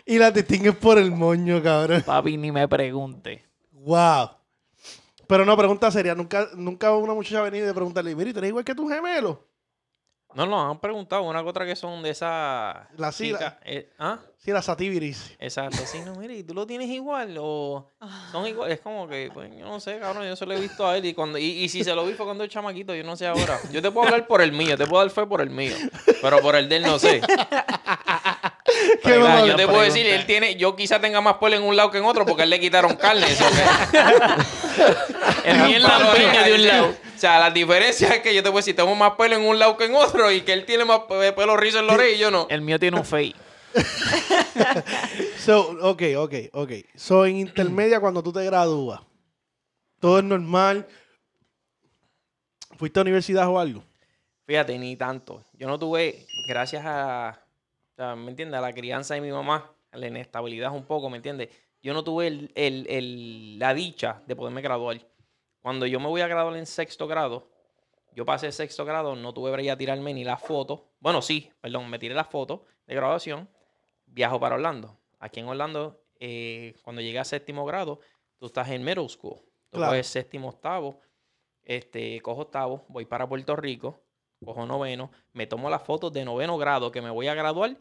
y 0.05 0.17
la 0.17 0.31
distingues 0.31 0.75
por 0.75 0.97
el 0.97 1.11
moño, 1.11 1.61
cabrón. 1.61 2.01
Papi, 2.05 2.37
ni 2.37 2.51
me 2.51 2.67
pregunte. 2.67 3.45
Wow. 3.71 4.29
Pero 5.27 5.45
no, 5.45 5.57
pregunta 5.57 5.89
seria. 5.91 6.13
Nunca, 6.13 6.49
nunca 6.55 6.93
una 6.95 7.13
muchacha 7.13 7.39
ha 7.39 7.43
venido 7.43 7.69
y 7.69 7.73
preguntarle, 7.73 8.15
mira, 8.15 8.29
¿y 8.29 8.33
¿tú 8.33 8.39
eres 8.39 8.49
igual 8.49 8.65
que 8.65 8.75
tu 8.75 8.87
gemelo? 8.87 9.47
No, 10.35 10.47
nos 10.47 10.71
han 10.71 10.79
preguntado 10.79 11.21
una 11.23 11.43
que 11.43 11.49
otra 11.49 11.65
que 11.65 11.75
son 11.75 12.01
de 12.01 12.09
esas. 12.09 12.75
La 12.97 13.11
chicas, 13.11 13.55
eh, 13.63 13.91
¿Ah? 13.99 14.19
Sí, 14.37 14.51
la 14.51 14.61
sativiris. 14.63 15.35
Exacto. 15.39 15.77
Sí, 15.85 15.99
no, 16.03 16.15
mire, 16.15 16.35
¿y 16.35 16.43
tú 16.43 16.55
lo 16.55 16.65
tienes 16.65 16.89
igual? 16.89 17.35
O 17.39 17.87
son 18.31 18.47
igual. 18.47 18.71
Es 18.71 18.79
como 18.79 19.07
que, 19.07 19.29
pues, 19.33 19.51
yo 19.55 19.65
no 19.65 19.79
sé, 19.79 19.99
cabrón, 19.99 20.25
yo 20.25 20.35
se 20.35 20.45
lo 20.45 20.53
he 20.53 20.59
visto 20.59 20.87
a 20.87 20.97
él. 20.97 21.05
Y, 21.05 21.13
cuando, 21.13 21.37
y, 21.37 21.45
y 21.45 21.69
si 21.69 21.83
se 21.83 21.93
lo 21.93 22.05
vi 22.05 22.13
fue 22.13 22.25
cuando 22.25 22.43
el 22.43 22.49
chamaquito, 22.49 22.95
yo 22.95 23.03
no 23.03 23.15
sé 23.15 23.27
ahora. 23.27 23.59
Yo 23.71 23.81
te 23.81 23.91
puedo 23.91 24.07
hablar 24.07 24.25
por 24.25 24.41
el 24.41 24.51
mío, 24.51 24.75
te 24.75 24.87
puedo 24.87 25.03
dar 25.03 25.11
fe 25.11 25.25
por 25.27 25.39
el 25.39 25.51
mío. 25.51 25.75
Pero 26.21 26.41
por 26.41 26.55
el 26.55 26.67
de 26.67 26.77
él 26.77 26.83
no 26.83 26.97
sé. 26.97 27.21
Qué 29.03 29.19
yo 29.47 29.55
te 29.55 29.67
puedo 29.67 29.81
decir, 29.81 30.05
él 30.07 30.25
tiene, 30.25 30.55
yo 30.55 30.75
quizá 30.75 30.99
tenga 31.01 31.19
más 31.21 31.35
pelo 31.35 31.55
en 31.57 31.63
un 31.63 31.75
lado 31.75 31.91
que 31.91 31.97
en 31.97 32.05
otro 32.05 32.25
porque 32.25 32.43
a 32.43 32.45
él 32.45 32.49
le 32.49 32.59
quitaron 32.59 32.95
carne. 32.95 33.25
eso 33.29 33.43
El 35.45 35.57
mío 35.63 35.77
es 35.77 35.81
lampiño 35.83 36.43
de 36.45 36.53
un 36.55 36.67
lado. 36.67 36.87
O 37.15 37.19
sea, 37.19 37.39
la 37.39 37.51
diferencia 37.51 38.09
es 38.09 38.21
que 38.21 38.33
yo 38.33 38.41
te 38.41 38.49
puedo 38.49 38.57
decir, 38.59 38.75
tengo 38.75 38.95
más 38.95 39.13
pelo 39.13 39.35
en 39.35 39.41
un 39.43 39.59
lado 39.59 39.75
que 39.77 39.85
en 39.85 39.95
otro 39.95 40.31
y 40.31 40.41
que 40.41 40.53
él 40.53 40.65
tiene 40.65 40.85
más 40.85 41.01
pe- 41.09 41.33
pelo 41.33 41.57
rizo 41.57 41.79
en 41.79 41.87
la 41.87 41.93
oreja 41.93 42.15
y 42.15 42.17
yo 42.19 42.31
no. 42.31 42.47
El 42.49 42.61
mío 42.61 42.79
tiene 42.79 42.97
un 42.97 43.05
fake. 43.05 43.35
So, 45.37 45.77
ok, 45.81 46.01
ok, 46.17 46.33
ok. 46.53 46.71
So, 46.95 47.25
en 47.25 47.35
intermedia, 47.37 47.99
cuando 47.99 48.23
tú 48.23 48.31
te 48.31 48.43
gradúas, 48.45 49.01
todo 49.99 50.19
es 50.19 50.23
normal. 50.23 50.87
¿Fuiste 52.77 52.99
a 52.99 53.01
universidad 53.01 53.47
o 53.49 53.59
algo? 53.59 53.83
Fíjate, 54.47 54.77
ni 54.77 54.95
tanto. 54.95 55.43
Yo 55.53 55.67
no 55.67 55.77
tuve, 55.77 56.25
gracias 56.47 56.83
a, 56.85 57.39
o 57.93 57.95
sea, 57.95 58.15
¿me 58.15 58.29
entiendes? 58.31 58.57
A 58.57 58.61
la 58.61 58.73
crianza 58.73 59.13
de 59.13 59.21
mi 59.21 59.31
mamá, 59.31 59.71
la 59.91 60.07
inestabilidad 60.07 60.71
un 60.73 60.85
poco, 60.85 61.09
¿me 61.09 61.17
entiendes? 61.17 61.49
Yo 61.81 61.93
no 61.93 62.03
tuve 62.03 62.27
el- 62.27 62.51
el- 62.55 62.87
el- 62.89 63.59
la 63.59 63.73
dicha 63.73 64.23
de 64.25 64.35
poderme 64.35 64.61
graduar. 64.61 64.99
Cuando 65.61 65.85
yo 65.85 65.99
me 65.99 66.07
voy 66.07 66.21
a 66.21 66.27
graduar 66.27 66.55
en 66.57 66.65
sexto 66.65 67.07
grado, 67.07 67.49
yo 68.15 68.25
pasé 68.25 68.51
sexto 68.51 68.85
grado, 68.85 69.15
no 69.15 69.33
tuve 69.33 69.51
break 69.51 69.69
a 69.69 69.77
tirarme 69.77 70.13
ni 70.13 70.23
la 70.23 70.37
foto. 70.37 70.91
Bueno, 70.99 71.21
sí, 71.21 71.51
perdón, 71.61 71.89
me 71.89 71.99
tiré 71.99 72.15
la 72.15 72.23
foto 72.23 72.65
de 72.87 72.95
graduación. 72.95 73.49
Viajo 74.05 74.39
para 74.39 74.55
Orlando. 74.55 74.99
Aquí 75.19 75.39
en 75.39 75.47
Orlando, 75.47 76.03
eh, 76.19 76.75
cuando 76.83 77.01
llegué 77.01 77.19
a 77.19 77.23
séptimo 77.23 77.65
grado, 77.65 77.99
tú 78.37 78.47
estás 78.47 78.69
en 78.69 78.83
middle 78.83 79.09
school. 79.09 79.37
Tú 79.69 79.77
Claro. 79.77 79.91
coges 79.91 80.07
séptimo, 80.07 80.49
octavo. 80.49 80.99
Este, 81.63 82.19
cojo 82.21 82.41
octavo, 82.41 82.85
voy 82.89 83.05
para 83.05 83.27
Puerto 83.27 83.55
Rico, 83.55 84.02
cojo 84.43 84.65
noveno, 84.65 85.11
me 85.33 85.47
tomo 85.47 85.69
las 85.69 85.83
fotos 85.83 86.11
de 86.13 86.25
noveno 86.25 86.57
grado 86.57 86.91
que 86.91 87.01
me 87.01 87.09
voy 87.09 87.27
a 87.27 87.33
graduar. 87.35 87.77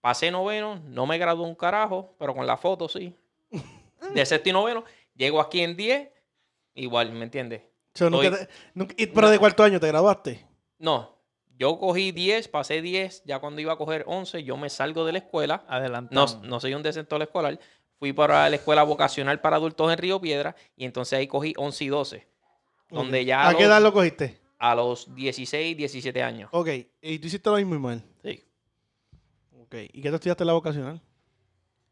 Pasé 0.00 0.30
noveno, 0.30 0.80
no 0.86 1.06
me 1.06 1.16
gradué 1.18 1.44
un 1.46 1.54
carajo, 1.54 2.14
pero 2.18 2.34
con 2.34 2.46
la 2.46 2.56
foto 2.56 2.88
sí. 2.88 3.16
De 4.12 4.26
sexto 4.26 4.48
y 4.48 4.52
noveno, 4.52 4.84
llego 5.14 5.40
aquí 5.40 5.62
en 5.62 5.76
10, 5.76 6.10
igual, 6.74 7.12
¿me 7.12 7.24
entiendes? 7.24 7.62
So, 7.94 8.10
nunca 8.10 8.26
Estoy- 8.28 8.46
te- 8.46 8.52
nunca- 8.74 8.94
y- 8.98 9.06
pero 9.06 9.30
de 9.30 9.38
cuarto 9.38 9.62
año 9.62 9.80
te 9.80 9.86
graduaste. 9.86 10.46
No, 10.78 11.16
yo 11.56 11.78
cogí 11.78 12.12
10, 12.12 12.48
pasé 12.48 12.82
10, 12.82 13.22
ya 13.24 13.38
cuando 13.38 13.60
iba 13.60 13.72
a 13.72 13.76
coger 13.78 14.04
11, 14.06 14.42
yo 14.44 14.56
me 14.56 14.68
salgo 14.68 15.04
de 15.06 15.12
la 15.12 15.18
escuela. 15.18 15.64
No, 15.68 15.74
Adelantamos. 15.74 16.40
no 16.42 16.60
soy 16.60 16.74
un 16.74 16.82
descentor 16.82 17.22
escolar. 17.22 17.58
Fui 17.98 18.12
para 18.12 18.50
la 18.50 18.56
escuela 18.56 18.82
vocacional 18.82 19.40
para 19.40 19.56
adultos 19.56 19.90
en 19.90 19.96
Río 19.98 20.20
Piedra 20.20 20.56
y 20.76 20.84
entonces 20.84 21.16
ahí 21.18 21.28
cogí 21.28 21.54
11 21.56 21.84
y 21.84 21.88
12. 21.88 22.28
Donde 22.90 23.24
ya 23.24 23.48
¿A 23.48 23.54
qué 23.56 23.62
edad 23.64 23.80
lo 23.80 23.92
cogiste? 23.92 24.40
A 24.70 24.74
los 24.74 25.14
16, 25.14 25.76
17 25.76 26.22
años. 26.22 26.48
Ok. 26.52 26.68
Y 27.02 27.18
tú 27.18 27.26
hiciste 27.26 27.50
lo 27.50 27.56
mismo. 27.56 27.92
Sí. 28.22 28.42
Ok. 29.60 29.74
¿Y 29.92 30.00
qué 30.00 30.08
te 30.10 30.14
estudiaste 30.16 30.42
en 30.42 30.46
la 30.46 30.52
vocacional? 30.54 31.00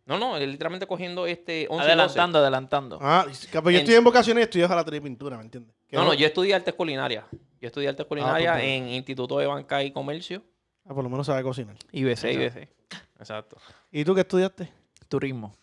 No, 0.06 0.18
no, 0.18 0.38
literalmente 0.38 0.86
cogiendo 0.86 1.26
este 1.26 1.66
11 1.68 1.74
y 1.74 1.76
12. 1.76 1.82
Adelantando, 1.84 2.38
adelantando. 2.38 2.98
Ah, 3.00 3.24
y- 3.26 3.30
pues 3.30 3.50
yo 3.52 3.70
En- 3.70 3.76
estudié 3.76 3.98
en 3.98 4.04
vocaciones 4.04 4.42
y 4.42 4.44
estudié 4.44 4.66
jalatería 4.66 4.98
y 4.98 5.02
pintura, 5.02 5.36
¿me 5.36 5.44
entiendes? 5.44 5.74
No, 5.92 6.04
no, 6.04 6.14
yo 6.14 6.26
estudié 6.26 6.54
artes 6.54 6.74
culinarias. 6.74 7.24
Yo 7.60 7.66
estudié 7.68 7.88
artes 7.88 8.06
culinarias 8.06 8.54
pues, 8.54 8.64
en 8.64 8.88
Instituto 8.88 9.38
de 9.38 9.46
Banca 9.46 9.82
y 9.84 9.92
Comercio. 9.92 10.42
Ah, 10.86 10.94
por 10.94 11.04
lo 11.04 11.10
menos 11.10 11.26
sabe 11.26 11.42
cocinar. 11.42 11.76
IBC, 11.92 12.32
IBC. 12.32 12.68
Exacto. 13.18 13.58
¿Y 13.92 14.04
tú 14.04 14.14
qué 14.14 14.22
estudiaste? 14.22 14.72
Turismo. 15.08 15.54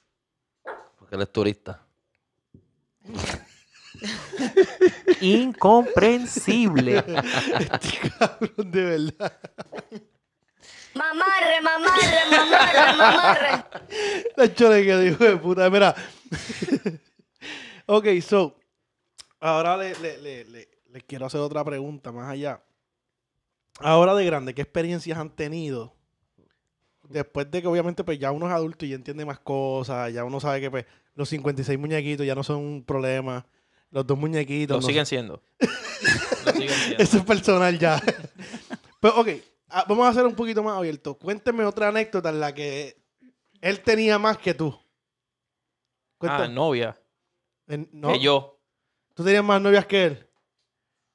Porque 0.98 1.16
él 1.16 1.22
es 1.24 1.32
turista. 1.34 1.84
Incomprensible. 5.22 7.04
Cabrón, 8.18 8.72
de 8.72 8.84
verdad. 8.86 9.34
Mamarre, 10.94 11.62
mamarre, 11.62 12.20
mamarre, 12.32 12.98
mamarre. 12.98 13.66
La 14.36 14.54
chole 14.54 14.86
que 14.86 14.98
dijo 14.98 15.24
de 15.24 15.38
puta. 15.38 15.70
Mira. 15.70 15.96
ok, 17.86 18.06
so. 18.22 18.56
Ahora 19.40 19.78
le, 19.78 19.96
le, 20.00 20.18
le, 20.18 20.46
le- 20.46 20.70
le 20.92 21.02
quiero 21.02 21.26
hacer 21.28 21.40
otra 21.40 21.64
pregunta 21.64 22.12
más 22.12 22.30
allá. 22.30 22.62
Ahora 23.80 24.14
de 24.16 24.26
grande, 24.26 24.54
¿qué 24.54 24.62
experiencias 24.64 25.18
han 25.18 25.30
tenido? 25.30 25.96
Después 27.08 27.50
de 27.50 27.62
que 27.62 27.68
obviamente 27.68 28.04
pues 28.04 28.20
ya 28.20 28.32
uno 28.32 28.48
es 28.48 28.54
adulto 28.54 28.86
y 28.86 28.90
ya 28.90 28.96
entiende 28.96 29.26
más 29.26 29.40
cosas, 29.40 30.12
ya 30.12 30.24
uno 30.26 30.40
sabe 30.40 30.60
que 30.62 30.70
pues 30.70 30.86
los 31.16 31.30
56 31.30 31.80
muñequitos 31.80 32.26
ya 32.26 32.36
no 32.36 32.44
son 32.44 32.58
un 32.58 32.84
problema. 32.84 33.46
Los 33.92 34.06
dos 34.06 34.18
muñequitos. 34.18 34.76
Lo 34.78 34.82
no 34.82 34.88
siguen 34.88 35.06
siendo. 35.06 35.42
Lo 36.46 36.52
siguen 36.54 36.70
siendo. 36.70 37.04
Eso 37.04 37.18
es 37.18 37.24
personal 37.24 37.78
ya. 37.80 38.02
Pero, 39.00 39.20
ok, 39.22 39.28
ah, 39.70 39.86
vamos 39.88 40.06
a 40.06 40.10
hacer 40.10 40.26
un 40.26 40.36
poquito 40.36 40.62
más 40.64 40.78
abierto. 40.78 41.16
Cuénteme 41.18 41.64
otra 41.66 41.88
anécdota 41.90 42.30
en 42.30 42.40
la 42.40 42.54
que 42.54 43.02
él 43.62 43.80
tenía 43.82 44.20
más 44.20 44.38
que 44.38 44.54
tú. 44.54 44.78
Ah, 44.78 44.84
Cuéntame. 46.18 46.54
novia. 46.54 47.02
En- 47.68 47.90
no, 47.92 48.14
Que 48.14 48.20
yo. 48.20 48.60
Tú 49.14 49.24
tenías 49.24 49.44
más 49.44 49.62
novias 49.62 49.86
que 49.86 50.06
él. 50.06 50.30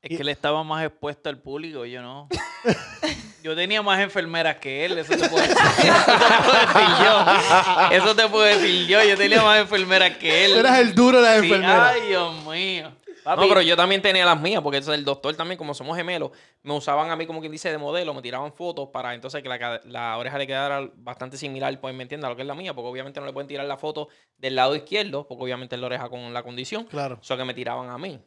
Es 0.03 0.16
que 0.16 0.22
él 0.22 0.29
estaba 0.29 0.62
más 0.64 0.85
expuesto 0.85 1.29
al 1.31 1.41
público, 1.41 1.85
yo 1.87 2.03
no. 2.03 2.29
Yo 3.45 3.55
tenía 3.55 3.82
más 3.82 4.01
enfermeras 4.01 4.57
que 4.57 4.86
él, 4.86 4.97
eso 4.97 5.18
te 5.18 5.28
puedo 5.28 5.47
decir. 5.47 5.55
Eso 5.61 6.14
te 6.16 6.47
puedo 6.47 6.57
decir 6.66 7.05
yo. 7.05 7.90
Eso 7.95 8.16
te 8.16 8.28
puedo 8.30 8.45
decir 8.45 8.86
yo. 8.86 9.05
Yo 9.05 9.16
tenía 9.18 9.42
más 9.42 9.61
enfermeras 9.61 10.16
que 10.16 10.47
él. 10.47 10.53
Tú 10.55 10.61
eras 10.61 10.78
el 10.78 10.95
duro 10.95 11.20
de 11.20 11.24
la 11.28 11.40
Sí, 11.40 11.45
enfermera. 11.45 11.88
Ay, 11.90 12.01
Dios 12.09 12.42
mío. 12.47 12.90
Papi, 13.22 13.42
No, 13.42 13.49
pero 13.49 13.61
yo 13.61 13.76
también 13.76 14.01
tenía 14.01 14.24
las 14.24 14.40
mías, 14.40 14.62
porque 14.62 14.78
el 14.78 15.05
doctor 15.05 15.36
también, 15.36 15.59
como 15.59 15.74
somos 15.74 15.95
gemelos, 15.95 16.30
me 16.62 16.72
usaban 16.72 17.11
a 17.11 17.16
mí 17.16 17.26
como 17.26 17.40
quien 17.40 17.53
dice 17.53 17.70
de 17.70 17.76
modelo, 17.76 18.14
me 18.14 18.22
tiraban 18.22 18.51
fotos 18.55 18.88
para 18.88 19.12
entonces 19.12 19.42
que 19.42 19.49
la, 19.49 20.16
oreja 20.16 20.38
le 20.38 20.47
quedara 20.47 20.88
bastante 20.97 21.36
similar, 21.36 21.78
pues 21.82 21.95
me 21.95 22.03
entiendas, 22.03 22.28
a 22.28 22.30
lo 22.30 22.36
que 22.36 22.42
es 22.42 22.49
la 22.49 22.55
mía, 22.55 22.72
porque 22.72 22.88
obviamente 22.88 23.20
no 23.20 23.26
le 23.26 23.34
pueden 23.34 23.49
tirar 23.49 23.66
la 23.66 23.76
foto 23.76 24.09
del 24.38 24.55
lado 24.55 24.74
izquierdo, 24.74 25.28
porque 25.28 25.45
obviamente 25.45 25.74
es 25.74 25.80
la 25.82 25.86
oreja 25.88 26.09
con 26.09 26.32
la 26.32 26.42
condición, 26.42 26.84
Claro. 26.84 27.18
eso 27.22 27.36
que 27.36 27.45
me 27.45 27.53
tiraban 27.53 27.90
a 27.90 27.99
mí. 27.99 28.18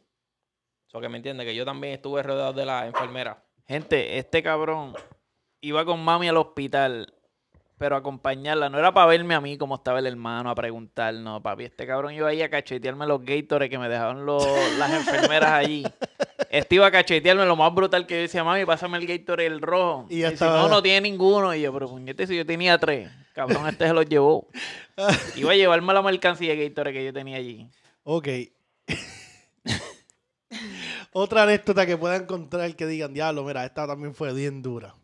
Eso 0.86 1.00
que 1.00 1.08
me 1.08 1.16
entiende, 1.16 1.44
que 1.44 1.56
yo 1.56 1.64
también 1.64 1.94
estuve 1.94 2.22
rodeado 2.22 2.52
de 2.52 2.64
la 2.64 2.86
enfermera. 2.86 3.44
Gente, 3.68 4.18
este 4.18 4.42
cabrón 4.42 4.94
iba 5.60 5.84
con 5.84 6.02
mami 6.02 6.26
al 6.28 6.38
hospital, 6.38 7.12
pero 7.76 7.96
a 7.96 7.98
acompañarla. 7.98 8.70
No 8.70 8.78
era 8.78 8.92
para 8.94 9.06
verme 9.08 9.34
a 9.34 9.40
mí 9.42 9.58
como 9.58 9.74
estaba 9.74 9.98
el 9.98 10.06
hermano, 10.06 10.48
a 10.50 10.54
preguntar, 10.54 11.12
no, 11.14 11.42
papi. 11.42 11.64
Este 11.64 11.86
cabrón 11.86 12.14
iba 12.14 12.28
ahí 12.28 12.40
a 12.40 12.48
cachetearme 12.48 13.06
los 13.06 13.22
Gatorades 13.22 13.68
que 13.70 13.78
me 13.78 13.88
dejaron 13.88 14.24
los- 14.24 14.46
las 14.78 14.92
enfermeras 14.92 15.50
allí. 15.52 15.84
Este 16.50 16.76
iba 16.76 16.86
a 16.86 16.90
cachetearme 16.90 17.44
lo 17.44 17.56
más 17.56 17.74
brutal 17.74 18.06
que 18.06 18.14
yo 18.14 18.20
decía, 18.22 18.42
mami, 18.42 18.64
pásame 18.64 18.96
el 18.98 19.06
Gatorade 19.06 19.46
el 19.46 19.60
rojo. 19.60 20.06
Y 20.08 20.20
ya 20.20 20.28
estaba- 20.28 20.62
no, 20.62 20.68
no 20.68 20.82
tiene 20.82 21.02
ninguno. 21.02 21.54
Y 21.54 21.60
yo, 21.60 21.72
pero 21.72 21.88
puñete, 21.88 22.26
si 22.26 22.36
yo 22.36 22.46
tenía 22.46 22.78
tres. 22.78 23.10
Cabrón, 23.34 23.68
este 23.68 23.86
se 23.86 23.92
los 23.92 24.06
llevó. 24.08 24.48
Iba 25.36 25.52
a 25.52 25.56
llevarme 25.56 25.92
la 25.92 26.00
mercancía 26.02 26.54
de 26.56 26.68
Gatorade 26.70 26.94
que 26.94 27.04
yo 27.04 27.12
tenía 27.12 27.36
allí. 27.36 27.68
Ok. 28.04 28.28
Otra 31.12 31.42
anécdota 31.44 31.86
que 31.86 31.96
pueda 31.96 32.16
encontrar 32.16 32.74
que 32.76 32.86
digan, 32.86 33.14
diablo, 33.14 33.44
mira, 33.44 33.64
esta 33.64 33.86
también 33.86 34.14
fue 34.14 34.32
bien 34.32 34.62
dura. 34.62 34.94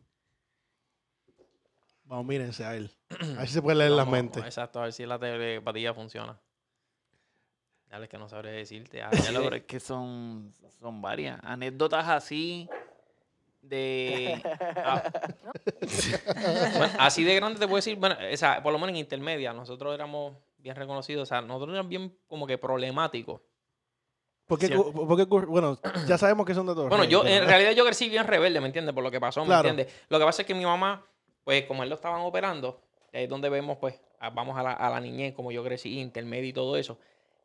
Vamos, 2.04 2.26
mírense 2.26 2.64
a 2.64 2.76
él. 2.76 2.90
A 3.20 3.38
ver 3.38 3.48
si 3.48 3.54
se 3.54 3.62
puede 3.62 3.78
leer 3.78 3.90
las 3.90 4.06
Vamos, 4.06 4.12
mentes. 4.12 4.44
Exacto, 4.44 4.80
a 4.80 4.84
ver 4.84 4.92
si 4.92 5.06
la 5.06 5.18
telepatía 5.18 5.94
funciona. 5.94 6.38
Dale, 7.88 8.08
que 8.08 8.18
no 8.18 8.28
sabré 8.28 8.50
decirte. 8.50 8.98
Ya 8.98 9.32
lo 9.32 9.42
pero 9.42 9.56
es 9.56 9.64
que 9.64 9.80
son, 9.80 10.52
son 10.80 11.00
varias. 11.00 11.38
Anécdotas 11.42 12.08
así 12.08 12.68
de... 13.62 14.42
ah, 14.76 15.02
Bueno, 16.76 16.94
así 16.98 17.24
de 17.24 17.34
grande 17.36 17.58
te 17.58 17.66
puedo 17.66 17.76
decir, 17.76 17.96
bueno, 17.96 18.16
o 18.32 18.36
sea, 18.36 18.62
por 18.62 18.72
lo 18.72 18.78
menos 18.78 18.90
en 18.90 18.96
intermedia, 18.96 19.52
nosotros 19.52 19.94
éramos 19.94 20.36
bien 20.58 20.76
reconocidos, 20.76 21.22
o 21.22 21.26
sea, 21.26 21.40
nosotros 21.40 21.74
éramos 21.74 21.88
bien 21.88 22.18
como 22.26 22.46
que 22.46 22.58
problemáticos. 22.58 23.40
¿Por 24.46 24.58
qué, 24.58 24.68
por 24.68 25.16
qué 25.16 25.24
bueno, 25.46 25.78
ya 26.06 26.18
sabemos 26.18 26.44
que 26.44 26.54
son 26.54 26.66
de 26.66 26.74
todos. 26.74 26.88
Bueno, 26.88 27.04
Reyes, 27.04 27.12
yo 27.12 27.26
en 27.26 27.46
realidad 27.46 27.72
yo 27.72 27.84
crecí 27.84 28.08
bien 28.10 28.26
rebelde, 28.26 28.60
¿me 28.60 28.66
entiendes? 28.66 28.94
Por 28.94 29.02
lo 29.02 29.10
que 29.10 29.18
pasó, 29.20 29.40
¿me 29.40 29.46
Claro. 29.46 29.68
entiendes? 29.68 29.94
Lo 30.08 30.18
que 30.18 30.24
pasa 30.26 30.42
es 30.42 30.46
que 30.46 30.54
mi 30.54 30.64
mamá, 30.66 31.02
pues 31.44 31.64
como 31.64 31.82
él 31.82 31.88
lo 31.88 31.94
estaban 31.94 32.20
operando, 32.20 32.80
y 33.12 33.16
ahí 33.16 33.24
es 33.24 33.30
donde 33.30 33.48
vemos, 33.48 33.78
pues, 33.78 33.98
a- 34.20 34.28
vamos 34.30 34.58
a 34.58 34.62
la, 34.62 34.72
a 34.72 34.90
la 34.90 35.00
niñez, 35.00 35.32
como 35.34 35.50
yo 35.50 35.64
crecí, 35.64 35.98
intermedio 35.98 36.48
y 36.50 36.52
todo 36.52 36.76
eso. 36.76 36.98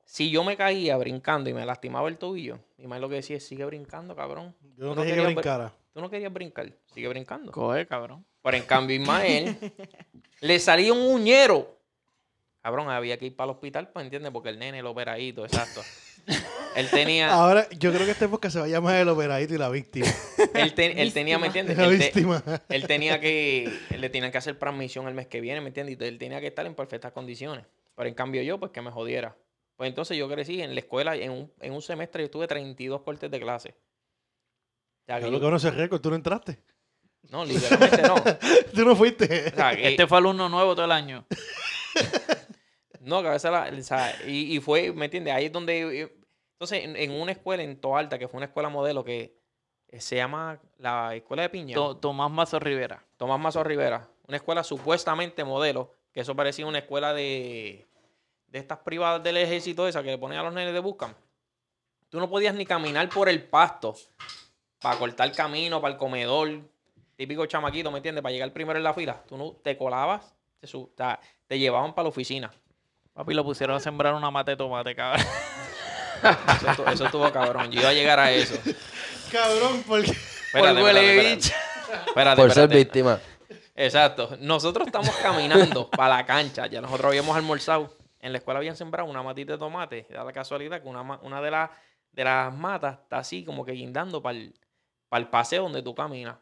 Si 0.04 0.30
yo 0.30 0.44
me 0.44 0.58
caía 0.58 0.98
brincando 0.98 1.50
y 1.50 1.54
me 1.54 1.66
lastimaba 1.66 2.10
el 2.10 2.18
tobillo, 2.18 2.60
mi 2.78 2.84
mamá 2.86 3.00
lo 3.00 3.08
que 3.10 3.16
decía 3.16 3.38
es, 3.38 3.48
sigue 3.48 3.64
brincando, 3.64 4.16
cabrón. 4.16 4.56
Yo 4.76 4.86
no 4.86 4.90
Tú 4.92 4.96
no 4.96 5.02
dije 5.04 5.16
que 5.16 5.24
brincara. 5.26 5.72
Tú 5.94 6.02
no 6.02 6.10
querías 6.10 6.34
brincar, 6.34 6.72
sigue 6.94 7.08
brincando. 7.08 7.52
coge, 7.52 7.86
cabrón. 7.88 8.26
Pero 8.42 8.58
en 8.58 8.64
cambio, 8.64 8.96
Ismael 9.00 9.58
le 10.42 10.60
salía 10.60 10.92
un 10.94 11.00
uñero. 11.02 11.78
Cabrón, 12.62 12.90
había 12.90 13.18
que 13.18 13.28
ir 13.28 13.36
para 13.36 13.52
el 13.52 13.56
hospital, 13.56 13.90
pues, 13.90 14.04
¿entiendes? 14.04 14.32
Porque 14.32 14.50
el 14.50 14.60
nene 14.60 14.82
lo 14.82 14.92
operadito, 14.92 15.46
exacto. 15.46 15.82
Él 16.80 16.90
tenía, 16.90 17.32
Ahora, 17.34 17.68
yo 17.72 17.92
creo 17.92 18.06
que 18.06 18.12
este 18.12 18.28
podcast 18.28 18.54
se 18.54 18.60
va 18.60 18.66
a 18.66 18.70
llamar 18.70 18.96
El 18.96 19.10
Operadito 19.10 19.54
y 19.54 19.58
la 19.58 19.70
Víctima. 19.70 20.08
él, 20.54 20.74
te- 20.74 21.02
él 21.02 21.14
tenía, 21.14 21.38
¿me 21.38 21.48
entiendes? 21.48 21.78
La 21.78 21.86
Él, 21.86 21.98
te- 22.00 22.06
víctima. 22.06 22.44
él 22.70 22.88
tenía 22.88 23.20
que, 23.20 23.66
él 23.90 24.02
le 24.02 24.10
tenían 24.10 24.32
que 24.32 24.38
hacer 24.38 24.58
transmisión 24.58 25.08
el 25.08 25.14
mes 25.14 25.28
que 25.28 25.42
viene, 25.42 25.62
¿me 25.62 25.68
entiendes? 25.68 25.98
Y 26.00 26.04
él 26.04 26.18
tenía 26.18 26.40
que 26.40 26.48
estar 26.48 26.66
en 26.66 26.76
perfectas 26.76 27.12
condiciones. 27.12 27.66
Pero 27.96 28.08
en 28.10 28.16
cambio 28.16 28.42
yo, 28.42 28.60
pues 28.60 28.72
que 28.72 28.82
me 28.82 28.92
jodiera. 28.92 29.36
Pues 29.76 29.88
entonces 29.90 30.18
yo 30.18 30.28
crecí 30.30 30.62
en 30.62 30.74
la 30.74 30.80
escuela, 30.80 31.16
en 31.16 31.32
un, 31.32 31.52
en 31.60 31.74
un 31.74 31.82
semestre 31.82 32.22
yo 32.24 32.26
estuve 32.26 32.48
32 32.48 33.02
cortes 33.02 33.30
de 33.32 33.40
clase. 33.40 33.70
O 33.70 35.06
sea, 35.06 35.20
yo- 35.20 35.40
que 35.40 35.46
uno 35.46 35.60
se 35.60 35.72
récord, 35.72 36.00
tú 36.02 36.10
no 36.10 36.16
entraste. 36.16 36.60
no, 37.30 37.44
literalmente 37.46 38.02
no. 38.04 38.16
Tú 38.74 38.86
no 38.86 38.96
fuiste. 38.96 39.52
sea, 39.52 39.76
que- 39.76 39.90
Este 39.90 40.08
fue 40.08 40.18
alumno 40.20 40.48
nuevo 40.50 40.74
todo 40.76 40.86
el 40.86 40.92
año. 40.92 41.26
No, 43.02 43.22
que 43.22 43.30
a 43.30 43.32
veces 43.32 43.50
la, 43.50 43.72
o 43.76 43.82
sea, 43.84 44.14
y, 44.28 44.56
y 44.58 44.60
fue, 44.60 44.92
¿me 44.92 45.06
entiendes? 45.06 45.34
Ahí 45.34 45.46
es 45.46 45.52
donde... 45.54 46.12
Entonces, 46.60 46.84
en, 46.84 46.98
en 46.98 47.12
una 47.12 47.32
escuela 47.32 47.64
en 47.64 47.80
Toalta, 47.80 48.20
que 48.20 48.28
fue 48.28 48.38
una 48.40 48.48
escuela 48.48 48.68
modelo 48.68 49.06
que 49.06 49.34
eh, 49.88 50.02
se 50.02 50.18
llama 50.18 50.60
la 50.78 51.16
Escuela 51.16 51.44
de 51.44 51.50
Piña, 51.50 51.74
To- 51.74 51.96
Tomás 51.96 52.30
Mazo 52.30 52.60
Rivera. 52.60 53.02
Tomás 53.16 53.40
Mazo 53.40 53.64
Rivera, 53.64 54.10
una 54.28 54.36
escuela 54.38 54.62
supuestamente 54.66 55.46
modelo, 55.46 55.94
que 56.12 56.20
eso 56.20 56.36
parecía 56.36 56.66
una 56.66 56.80
escuela 56.80 57.14
de, 57.14 57.88
de 58.48 58.60
estas 58.60 58.80
privadas 58.80 59.24
del 59.24 59.38
ejército, 59.38 59.88
esa 59.88 60.04
que 60.04 60.10
le 60.12 60.18
ponen 60.18 60.38
a 60.38 60.44
los 60.44 60.54
nenes 60.54 60.74
de 60.74 60.80
buscan. 60.82 61.16
Tú 62.10 62.20
no 62.20 62.30
podías 62.30 62.54
ni 62.54 62.66
caminar 62.66 63.08
por 63.08 63.30
el 63.30 63.42
pasto 63.42 63.96
para 64.82 65.00
cortar 65.00 65.32
camino, 65.32 65.80
para 65.80 65.94
el 65.94 65.98
comedor, 65.98 66.60
típico 67.16 67.46
chamaquito, 67.46 67.90
¿me 67.90 68.00
entiendes? 68.00 68.22
Para 68.22 68.34
llegar 68.34 68.52
primero 68.52 68.78
en 68.78 68.84
la 68.84 68.94
fila. 68.94 69.24
Tú 69.28 69.38
no 69.38 69.54
te 69.64 69.78
colabas, 69.78 70.36
te, 70.60 70.68
te 71.48 71.58
llevaban 71.58 71.94
para 71.96 72.04
la 72.04 72.10
oficina. 72.10 72.52
Papi, 73.14 73.34
lo 73.34 73.46
pusieron 73.46 73.78
a 73.78 73.80
sembrar 73.80 74.14
una 74.14 74.30
mate 74.30 74.52
de 74.52 74.58
tomate, 74.58 74.94
cabrón. 74.94 75.26
Eso, 76.72 76.88
eso 76.88 77.06
estuvo 77.06 77.32
cabrón. 77.32 77.72
Yo 77.72 77.82
iba 77.82 77.90
a 77.90 77.94
llegar 77.94 78.20
a 78.20 78.32
eso. 78.32 78.56
Cabrón, 79.32 79.84
porque. 79.88 80.12
Espérate, 80.12 80.84
huele 80.84 81.00
espérate, 81.00 81.36
bicho. 81.36 81.54
espérate. 81.54 82.08
Espérate, 82.08 82.42
Por 82.42 82.52
ser 82.52 82.70
víctima. 82.70 83.20
Exacto. 83.76 84.38
Nosotros 84.42 84.88
estamos 84.88 85.16
caminando 85.22 85.90
para 85.92 86.18
la 86.18 86.26
cancha. 86.26 86.68
Ya 86.68 86.82
nosotros 86.82 87.08
habíamos 87.08 87.36
almorzado. 87.36 87.96
En 88.20 88.34
la 88.34 88.40
escuela 88.40 88.58
habían 88.58 88.76
sembrado 88.76 89.10
una 89.10 89.24
matita 89.24 89.54
de 89.54 89.58
tomate. 89.58 90.06
Da 90.10 90.24
la 90.24 90.34
casualidad 90.34 90.82
que 90.82 90.88
una, 90.88 91.02
una 91.02 91.42
de, 91.42 91.52
las 91.52 91.70
de 92.12 92.24
las 92.26 92.54
matas 92.54 93.00
está 93.04 93.20
así 93.20 93.46
como 93.46 93.64
que 93.64 93.72
guindando 93.72 94.22
para 94.22 94.38
el, 94.38 94.54
para 95.08 95.22
el 95.22 95.30
paseo 95.30 95.64
donde 95.64 95.82
tú 95.82 95.96
caminas. 95.96 96.36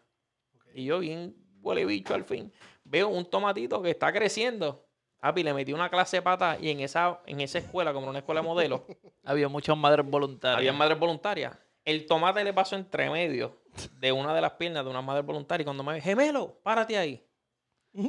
Y 0.74 0.86
yo 0.86 1.00
bien 1.00 1.36
huele 1.62 1.86
bicho 1.86 2.16
al 2.16 2.24
fin. 2.24 2.52
Veo 2.84 3.10
un 3.10 3.30
tomatito 3.30 3.82
que 3.82 3.92
está 3.92 4.12
creciendo. 4.12 4.87
Papi, 5.20 5.44
le 5.44 5.54
metí 5.54 5.74
una 5.74 5.90
clase 5.90 6.18
de 6.18 6.22
pata 6.22 6.58
y 6.62 6.70
en 6.70 6.80
esa, 6.80 7.20
en 7.26 7.42
esa 7.42 7.58
escuela, 7.58 7.92
como 7.92 8.06
era 8.06 8.10
una 8.12 8.20
escuela 8.20 8.42
modelo, 8.42 8.86
Había 9.26 9.48
muchas 9.50 9.76
madres 9.78 10.06
voluntarias. 10.06 10.58
había 10.58 10.74
madres 10.74 11.00
voluntarias. 11.00 11.58
El 11.84 12.06
tomate 12.06 12.44
le 12.44 12.54
pasó 12.54 12.76
entre 12.76 13.10
medio 13.10 13.58
de 14.00 14.12
una 14.12 14.34
de 14.34 14.42
las 14.42 14.52
piernas 14.54 14.84
de 14.84 14.90
una 14.92 15.02
madre 15.02 15.22
voluntaria. 15.24 15.64
Y 15.64 15.66
cuando 15.66 15.84
me 15.84 15.94
ve, 15.94 16.02
gemelo, 16.02 16.60
párate 16.64 16.98
ahí. 16.98 17.24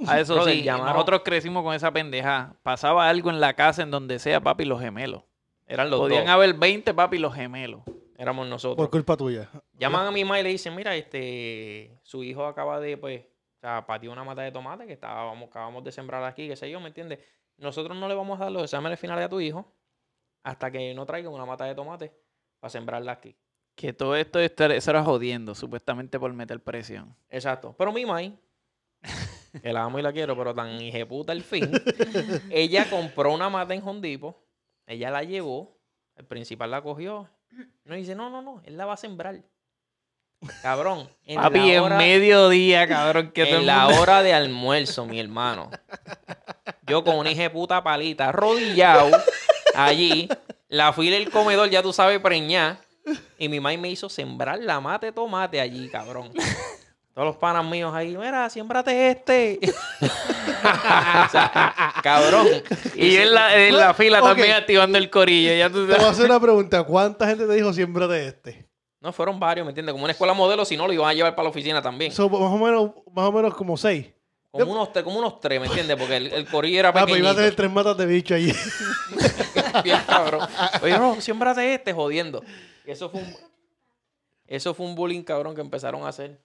A 0.07 0.19
eso 0.21 0.35
Brother, 0.35 0.55
sí, 0.55 0.63
llamaron- 0.65 0.93
nosotros 0.95 1.23
crecimos 1.25 1.63
con 1.63 1.75
esa 1.75 1.91
pendeja. 1.93 2.55
Pasaba 2.63 3.09
algo 3.09 3.31
en 3.31 3.41
la 3.41 3.55
casa, 3.55 3.83
en 3.83 3.91
donde 3.91 4.19
sea, 4.19 4.41
papi, 4.41 4.65
los 4.65 4.81
gemelos. 4.81 5.23
Eran 5.67 5.89
los 5.91 6.01
Podían 6.01 6.25
dos. 6.25 6.31
haber 6.35 6.55
20, 6.55 6.93
papi, 6.93 7.19
los 7.19 7.35
gemelos. 7.35 7.83
Éramos 8.19 8.45
Por 8.45 8.51
nosotros. 8.51 8.89
culpa 8.89 9.17
tuya. 9.17 9.49
Llaman 9.79 10.07
a 10.09 10.11
mi 10.11 10.25
mamá 10.25 10.41
y 10.41 10.43
le 10.43 10.49
dicen, 10.51 10.75
mira, 10.75 10.95
este, 10.97 11.99
su 12.03 12.25
hijo 12.25 12.45
acaba 12.47 12.81
de, 12.81 12.97
pues, 12.97 13.23
o 13.59 13.61
sea, 13.61 13.85
pateó 13.85 14.13
una 14.13 14.23
mata 14.23 14.43
de 14.43 14.53
tomate 14.53 14.87
que 14.87 14.93
estábamos, 14.93 15.49
acabamos 15.49 15.83
de 15.83 15.91
sembrar 15.91 16.23
aquí, 16.23 16.47
qué 16.47 16.55
sé 16.55 16.71
yo, 16.71 16.79
¿me 16.79 16.89
entiendes? 16.89 17.19
Nosotros 17.57 17.97
no 17.97 18.07
le 18.07 18.15
vamos 18.15 18.41
a 18.41 18.45
dar 18.45 18.53
los 18.53 18.63
exámenes 18.63 19.01
finales 19.01 19.25
a 19.25 19.29
tu 19.29 19.41
hijo 19.41 19.75
hasta 20.45 20.71
que 20.71 20.95
no 20.95 21.05
traigan 21.05 21.33
una 21.33 21.45
mata 21.45 21.65
de 21.65 21.75
tomate 21.75 22.13
para 22.61 22.71
sembrarla 22.71 23.11
aquí. 23.11 23.37
Que 23.75 23.93
todo 23.93 24.15
esto, 24.15 24.39
era 24.39 25.03
jodiendo, 25.03 25.57
supuestamente 25.57 26.21
por 26.21 26.33
meter 26.33 26.63
presión. 26.63 27.17
Exacto. 27.29 27.75
Pero 27.77 27.93
mi 27.93 28.07
mai, 28.07 28.39
que 29.63 29.73
la 29.73 29.83
amo 29.83 29.99
y 29.99 30.03
la 30.03 30.13
quiero, 30.13 30.37
pero 30.37 30.55
tan 30.55 30.81
hijeputa 30.81 31.33
al 31.33 31.43
fin, 31.43 31.69
ella 32.51 32.89
compró 32.89 33.33
una 33.33 33.49
mata 33.49 33.75
en 33.75 33.83
Hondipo, 33.83 34.41
ella 34.87 35.11
la 35.11 35.25
llevó, 35.25 35.77
el 36.15 36.27
principal 36.27 36.71
la 36.71 36.83
cogió, 36.83 37.29
no 37.85 37.97
dice, 37.97 38.15
no, 38.15 38.31
no, 38.31 38.41
no, 38.41 38.63
él 38.65 38.77
la 38.77 38.87
va 38.87 38.93
a 38.93 38.97
sembrar. 38.97 39.43
Cabrón, 40.62 41.09
en 41.26 41.41
papi, 41.41 41.59
la 41.59 41.64
en 41.74 41.80
hora, 41.82 41.97
mediodía, 41.99 42.86
cabrón, 42.86 43.32
que 43.32 43.43
en 43.43 43.66
la 43.66 43.86
mundo- 43.86 44.01
hora 44.03 44.22
de 44.22 44.32
almuerzo, 44.34 45.05
mi 45.05 45.18
hermano. 45.18 45.70
Yo 46.86 47.03
con 47.05 47.16
una 47.16 47.30
hijeputa 47.30 47.82
palita, 47.82 48.28
arrodillado, 48.28 49.11
allí, 49.74 50.28
la 50.68 50.93
fila 50.93 51.16
del 51.16 51.30
comedor, 51.30 51.68
ya 51.70 51.82
tú 51.82 51.93
sabes, 51.93 52.20
preñar. 52.20 52.78
Y 53.39 53.49
mi 53.49 53.59
mamá 53.59 53.76
me 53.78 53.91
hizo 53.91 54.09
sembrar 54.09 54.59
la 54.61 54.80
mate 54.80 55.07
de 55.07 55.12
tomate 55.12 55.61
allí, 55.61 55.89
cabrón. 55.89 56.30
Todos 57.14 57.26
los 57.26 57.36
panas 57.36 57.64
míos 57.64 57.93
ahí, 57.95 58.16
mira, 58.16 58.49
siémbrate 58.49 59.11
este. 59.11 59.59
O 60.61 61.30
sea, 61.30 61.95
cabrón. 62.03 62.47
Y 62.97 63.16
en 63.16 63.32
la, 63.32 63.57
en 63.57 63.76
la 63.76 63.95
fila 63.95 64.20
Ok. 64.20 64.26
también 64.28 64.53
activando 64.53 64.99
el 64.99 65.09
corillo. 65.09 65.55
Ya 65.55 65.70
tú 65.70 65.86
Te 65.86 65.95
voy 65.95 66.05
a 66.05 66.11
hacer 66.11 66.26
una 66.26 66.41
pregunta. 66.41 66.82
¿Cuánta 66.82 67.26
gente 67.28 67.47
te 67.47 67.53
dijo 67.55 67.72
siembra 67.72 68.07
de 68.09 68.28
este? 68.28 68.68
No, 69.01 69.13
fueron 69.13 69.39
varios, 69.39 69.65
¿me 69.65 69.71
entiendes? 69.71 69.93
Como 69.93 70.05
una 70.05 70.13
escuela 70.13 70.35
modelo, 70.35 70.65
si 70.65 70.77
no, 70.77 70.87
lo 70.87 70.93
iban 70.93 71.09
a 71.09 71.15
llevar 71.15 71.35
para 71.35 71.45
la 71.45 71.51
oficina 71.51 71.81
también. 71.81 72.11
So, 72.11 72.29
más, 72.29 72.41
o 72.41 72.59
menos, 72.59 72.91
más 73.13 73.29
o 73.29 73.33
menos 73.33 73.55
como 73.55 73.77
seis. 73.77 74.07
Como 74.51 74.73
unos, 74.73 74.93
tres- 74.93 75.05
como 75.05 75.19
unos 75.19 75.41
tres, 75.41 75.61
¿me 75.61 75.67
entiendes? 75.67 75.97
Porque 75.97 76.17
el, 76.17 76.33
el 76.33 76.47
corillo 76.49 76.81
era 76.81 76.89
Ah, 76.89 76.93
pues 76.93 77.05
iba 77.05 77.13
a 77.31 77.33
pequeñito. 77.33 77.37
tener 77.37 77.55
tres 77.55 77.71
matas 77.71 77.97
de 77.97 78.07
bicho 78.07 78.35
allí. 78.35 78.53
Bien 79.85 79.99
cabrón. 80.07 80.41
Oye, 80.83 80.99
no, 80.99 81.21
siémbrate 81.21 81.75
este, 81.75 81.93
jodiendo. 81.93 82.43
Y 82.87 82.91
eso 82.91 83.09
fue 83.11 83.21
un... 83.21 83.35
Eso 84.47 84.73
fue 84.73 84.87
un 84.87 84.95
bullying 84.95 85.23
cabrón 85.23 85.55
que 85.55 85.61
empezaron 85.61 86.05
a 86.05 86.09
hacer. 86.09 86.41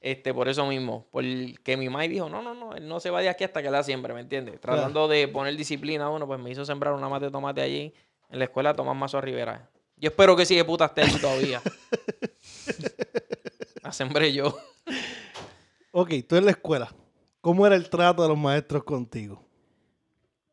Este, 0.00 0.34
por 0.34 0.46
eso 0.48 0.66
mismo. 0.66 1.06
Porque 1.10 1.76
mi 1.78 1.88
mamá 1.88 2.02
dijo, 2.02 2.28
no, 2.28 2.42
no, 2.42 2.54
no, 2.54 2.74
él 2.74 2.86
no 2.86 3.00
se 3.00 3.08
va 3.10 3.22
de 3.22 3.30
aquí 3.30 3.44
hasta 3.44 3.62
que 3.62 3.70
la 3.70 3.82
siembre, 3.82 4.12
¿me 4.12 4.20
entiendes? 4.20 4.60
Tratando 4.60 5.08
de 5.08 5.26
poner 5.26 5.56
disciplina 5.56 6.04
a 6.04 6.10
uno, 6.10 6.26
pues 6.26 6.38
me 6.38 6.50
hizo 6.50 6.64
sembrar 6.66 6.92
una 6.92 7.08
mate 7.08 7.24
de 7.24 7.30
tomate 7.30 7.62
allí 7.62 7.94
en 8.28 8.38
la 8.38 8.44
escuela 8.44 8.74
Tomás 8.74 8.94
Mazo 8.94 9.20
Rivera. 9.22 9.70
Yo 9.98 10.08
espero 10.10 10.36
que 10.36 10.44
sí 10.46 10.54
de 10.54 10.64
puta 10.64 10.86
esté 10.86 11.02
allí 11.02 11.18
todavía. 11.18 11.62
la 13.82 13.92
sembré 13.92 14.32
yo. 14.32 14.56
ok, 15.92 16.10
tú 16.28 16.36
en 16.36 16.44
la 16.44 16.50
escuela. 16.50 16.94
¿Cómo 17.40 17.66
era 17.66 17.76
el 17.76 17.88
trato 17.88 18.22
de 18.22 18.28
los 18.28 18.36
maestros 18.38 18.84
contigo? 18.84 19.42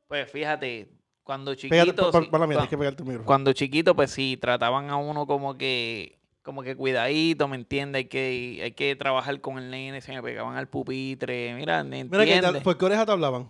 Pues 0.08 0.30
fíjate, 0.32 0.90
cuando 1.24 1.56
Pégate, 1.56 1.90
chiquito... 1.92 2.12
pa- 2.12 2.22
sí, 2.22 2.28
para 2.30 2.46
mí, 2.48 2.56
cua- 2.56 2.68
tienes 2.70 2.70
que 2.70 3.12
el 3.16 3.24
cuando 3.24 3.52
chiquito, 3.54 3.96
pues 3.96 4.12
sí, 4.12 4.38
trataban 4.38 4.90
a 4.92 4.98
uno 4.98 5.26
como 5.26 5.58
que, 5.58 6.20
como 6.44 6.62
que 6.62 6.76
cuidadito, 6.76 7.48
¿me 7.48 7.56
entiendes? 7.56 8.02
Hay 8.02 8.06
que, 8.06 8.60
hay 8.64 8.72
que 8.74 8.96
trabajar 8.96 9.42
con 9.42 9.58
el 9.58 9.72
nene, 9.72 10.02
se 10.02 10.12
me 10.14 10.22
pegaban 10.22 10.56
al 10.56 10.68
pupitre, 10.70 11.56
mira, 11.56 11.84
¿me 11.84 12.02
Mira, 12.02 12.26
que 12.26 12.36
entiendes? 12.36 12.54
te- 12.54 12.62
¿por 12.62 12.78
qué 12.78 12.86
oreja 12.86 13.06
te 13.06 13.12
hablaban? 13.12 13.48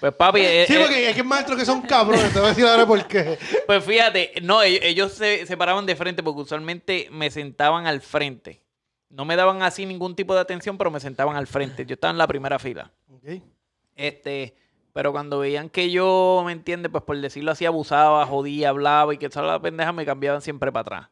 Pues 0.00 0.12
papi, 0.12 0.40
eh, 0.40 0.64
Sí, 0.66 0.74
eh, 0.74 0.78
porque 0.80 1.06
hay 1.06 1.14
que 1.14 1.22
maestros 1.22 1.58
que 1.58 1.64
son 1.64 1.82
cabrones. 1.82 2.32
Te 2.32 2.38
voy 2.38 2.46
a 2.46 2.48
decir 2.50 2.64
ahora 2.66 2.86
por 2.86 3.06
qué. 3.06 3.38
pues 3.66 3.84
fíjate, 3.84 4.32
no, 4.42 4.62
ellos, 4.62 4.80
ellos 4.82 5.12
se, 5.12 5.46
se 5.46 5.56
paraban 5.56 5.86
de 5.86 5.96
frente 5.96 6.22
porque 6.22 6.42
usualmente 6.42 7.08
me 7.10 7.30
sentaban 7.30 7.86
al 7.86 8.00
frente. 8.00 8.62
No 9.08 9.24
me 9.24 9.36
daban 9.36 9.62
así 9.62 9.86
ningún 9.86 10.14
tipo 10.14 10.34
de 10.34 10.40
atención, 10.40 10.76
pero 10.76 10.90
me 10.90 11.00
sentaban 11.00 11.36
al 11.36 11.46
frente. 11.46 11.86
Yo 11.86 11.94
estaba 11.94 12.10
en 12.10 12.18
la 12.18 12.26
primera 12.26 12.58
fila. 12.58 12.92
Este, 13.94 14.54
pero 14.92 15.12
cuando 15.12 15.38
veían 15.38 15.68
que 15.68 15.90
yo, 15.90 16.42
¿me 16.44 16.52
entiendes? 16.52 16.90
Pues 16.90 17.04
por 17.04 17.18
decirlo 17.20 17.52
así, 17.52 17.64
abusaba, 17.64 18.24
jodía, 18.26 18.70
hablaba 18.70 19.14
y 19.14 19.18
que 19.18 19.26
estaba 19.26 19.46
la 19.46 19.60
pendeja, 19.60 19.92
me 19.92 20.04
cambiaban 20.04 20.42
siempre 20.42 20.72
para 20.72 20.80
atrás. 20.80 21.08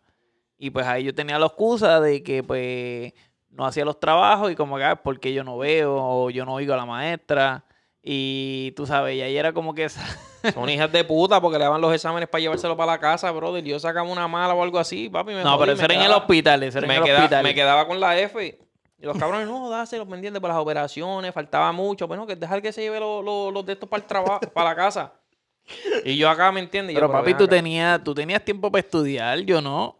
Y 0.58 0.70
pues 0.70 0.86
ahí 0.86 1.04
yo 1.04 1.14
tenía 1.14 1.38
la 1.38 1.46
excusa 1.46 2.00
de 2.00 2.22
que 2.22 2.42
pues 2.42 3.12
no 3.50 3.64
hacía 3.66 3.84
los 3.84 4.00
trabajos 4.00 4.50
y 4.50 4.56
como 4.56 4.76
que, 4.76 4.84
ah, 4.84 4.96
porque 5.02 5.32
yo 5.32 5.44
no 5.44 5.58
veo 5.58 5.96
o 5.96 6.30
yo 6.30 6.44
no 6.44 6.54
oigo 6.54 6.74
a 6.74 6.76
la 6.76 6.86
maestra. 6.86 7.64
Y 8.06 8.72
tú 8.72 8.84
sabes, 8.86 9.16
y 9.16 9.22
ahí 9.22 9.34
era 9.36 9.52
como 9.54 9.74
que 9.74 9.88
Son 10.54 10.68
hijas 10.68 10.92
de 10.92 11.04
puta 11.04 11.40
porque 11.40 11.56
le 11.58 11.64
daban 11.64 11.80
los 11.80 11.94
exámenes 11.94 12.28
para 12.28 12.42
llevárselo 12.42 12.76
para 12.76 12.92
la 12.92 12.98
casa, 13.00 13.30
brother. 13.30 13.66
y 13.66 13.70
Yo 13.70 13.78
sacaba 13.80 14.06
una 14.06 14.28
mala 14.28 14.52
o 14.52 14.62
algo 14.62 14.78
así, 14.78 15.08
papi. 15.08 15.32
Me 15.32 15.42
No, 15.42 15.58
pero 15.58 15.72
eso 15.72 15.82
era 15.84 15.94
en 15.94 16.02
el 16.02 16.12
hospital. 16.12 16.62
Eso 16.64 16.78
era 16.78 16.86
en 16.86 16.88
me, 16.88 16.96
el 16.98 17.02
queda- 17.02 17.16
hospital. 17.20 17.42
me 17.42 17.54
quedaba 17.54 17.86
con 17.86 17.98
la 17.98 18.18
F. 18.18 18.58
Y 18.98 19.06
los 19.06 19.16
cabrones, 19.16 19.46
no, 19.48 19.70
dáselo, 19.70 20.04
¿me 20.04 20.16
entiendes? 20.16 20.42
Para 20.42 20.52
las 20.54 20.62
operaciones, 20.62 21.32
faltaba 21.32 21.72
mucho. 21.72 22.06
Bueno, 22.06 22.26
que 22.26 22.36
dejar 22.36 22.60
que 22.60 22.72
se 22.72 22.82
lleve 22.82 23.00
lo- 23.00 23.22
lo- 23.22 23.50
los 23.50 23.64
de 23.64 23.72
estos 23.72 23.88
para 23.88 24.02
el 24.02 24.06
trabajo, 24.06 24.40
para 24.52 24.68
la 24.70 24.76
casa. 24.76 25.14
Y 26.04 26.16
yo 26.18 26.28
acá, 26.28 26.52
¿me 26.52 26.60
entiendes? 26.60 26.92
Yo, 26.94 27.00
Pero 27.00 27.10
papi, 27.10 27.32
tú 27.32 27.48
tenías, 27.48 28.04
tú 28.04 28.14
tenías 28.14 28.44
tiempo 28.44 28.70
para 28.70 28.80
estudiar, 28.80 29.38
yo 29.40 29.62
no. 29.62 29.96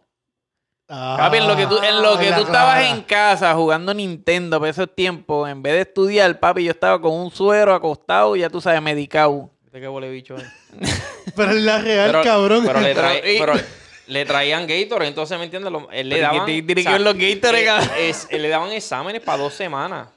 Ah, 0.87 1.15
Papi, 1.17 1.37
en 1.37 1.47
lo 1.47 1.55
que 1.55 1.65
tú, 1.65 1.77
en 1.81 2.01
lo 2.03 2.17
que 2.19 2.29
la 2.29 2.35
tú 2.37 2.43
estabas 2.43 2.75
clara. 2.79 2.89
en 2.91 3.01
casa 3.01 3.53
jugando 3.55 3.91
Nintendo 3.93 4.59
por 4.59 4.67
esos 4.67 4.93
tiempos, 4.93 5.49
en 5.49 5.63
vez 5.63 5.73
de 5.73 5.81
estudiar, 5.81 6.39
papi, 6.39 6.63
yo 6.63 6.71
estaba 6.71 7.01
con 7.01 7.11
un 7.13 7.31
suero 7.31 7.73
acostado 7.73 8.35
y 8.35 8.41
ya 8.41 8.49
tú 8.51 8.61
sabes, 8.61 8.81
medicado. 8.83 9.49
Qué 9.71 9.87
huele 9.89 10.09
bicho 10.11 10.35
es. 10.35 10.43
Pero 11.35 11.51
es 11.51 11.61
la 11.63 11.79
real, 11.79 12.11
Pero, 12.11 12.23
cabrón. 12.23 12.63
pero 12.65 12.79
le, 12.79 12.95
trae- 12.95 13.21
Pero, 13.39 13.55
y- 13.57 13.61
le 14.07 14.25
traían 14.25 14.67
Gatorade, 14.67 15.07
entonces, 15.09 15.37
¿me 15.39 15.45
entiendes? 15.45 15.71
Lo- 15.71 15.89
él 15.91 16.07
le 16.07 16.17
¿y 16.17 16.21
daban... 16.21 16.45
te 16.45 16.99
los 16.99 17.13
Gatorade, 17.17 17.61
eh, 17.61 17.65
cabrón? 17.65 17.89
es- 17.99 18.27
él 18.29 18.41
le 18.43 18.49
daban 18.49 18.71
exámenes 18.71 19.21
para 19.21 19.39
dos 19.39 19.53
semanas. 19.55 20.07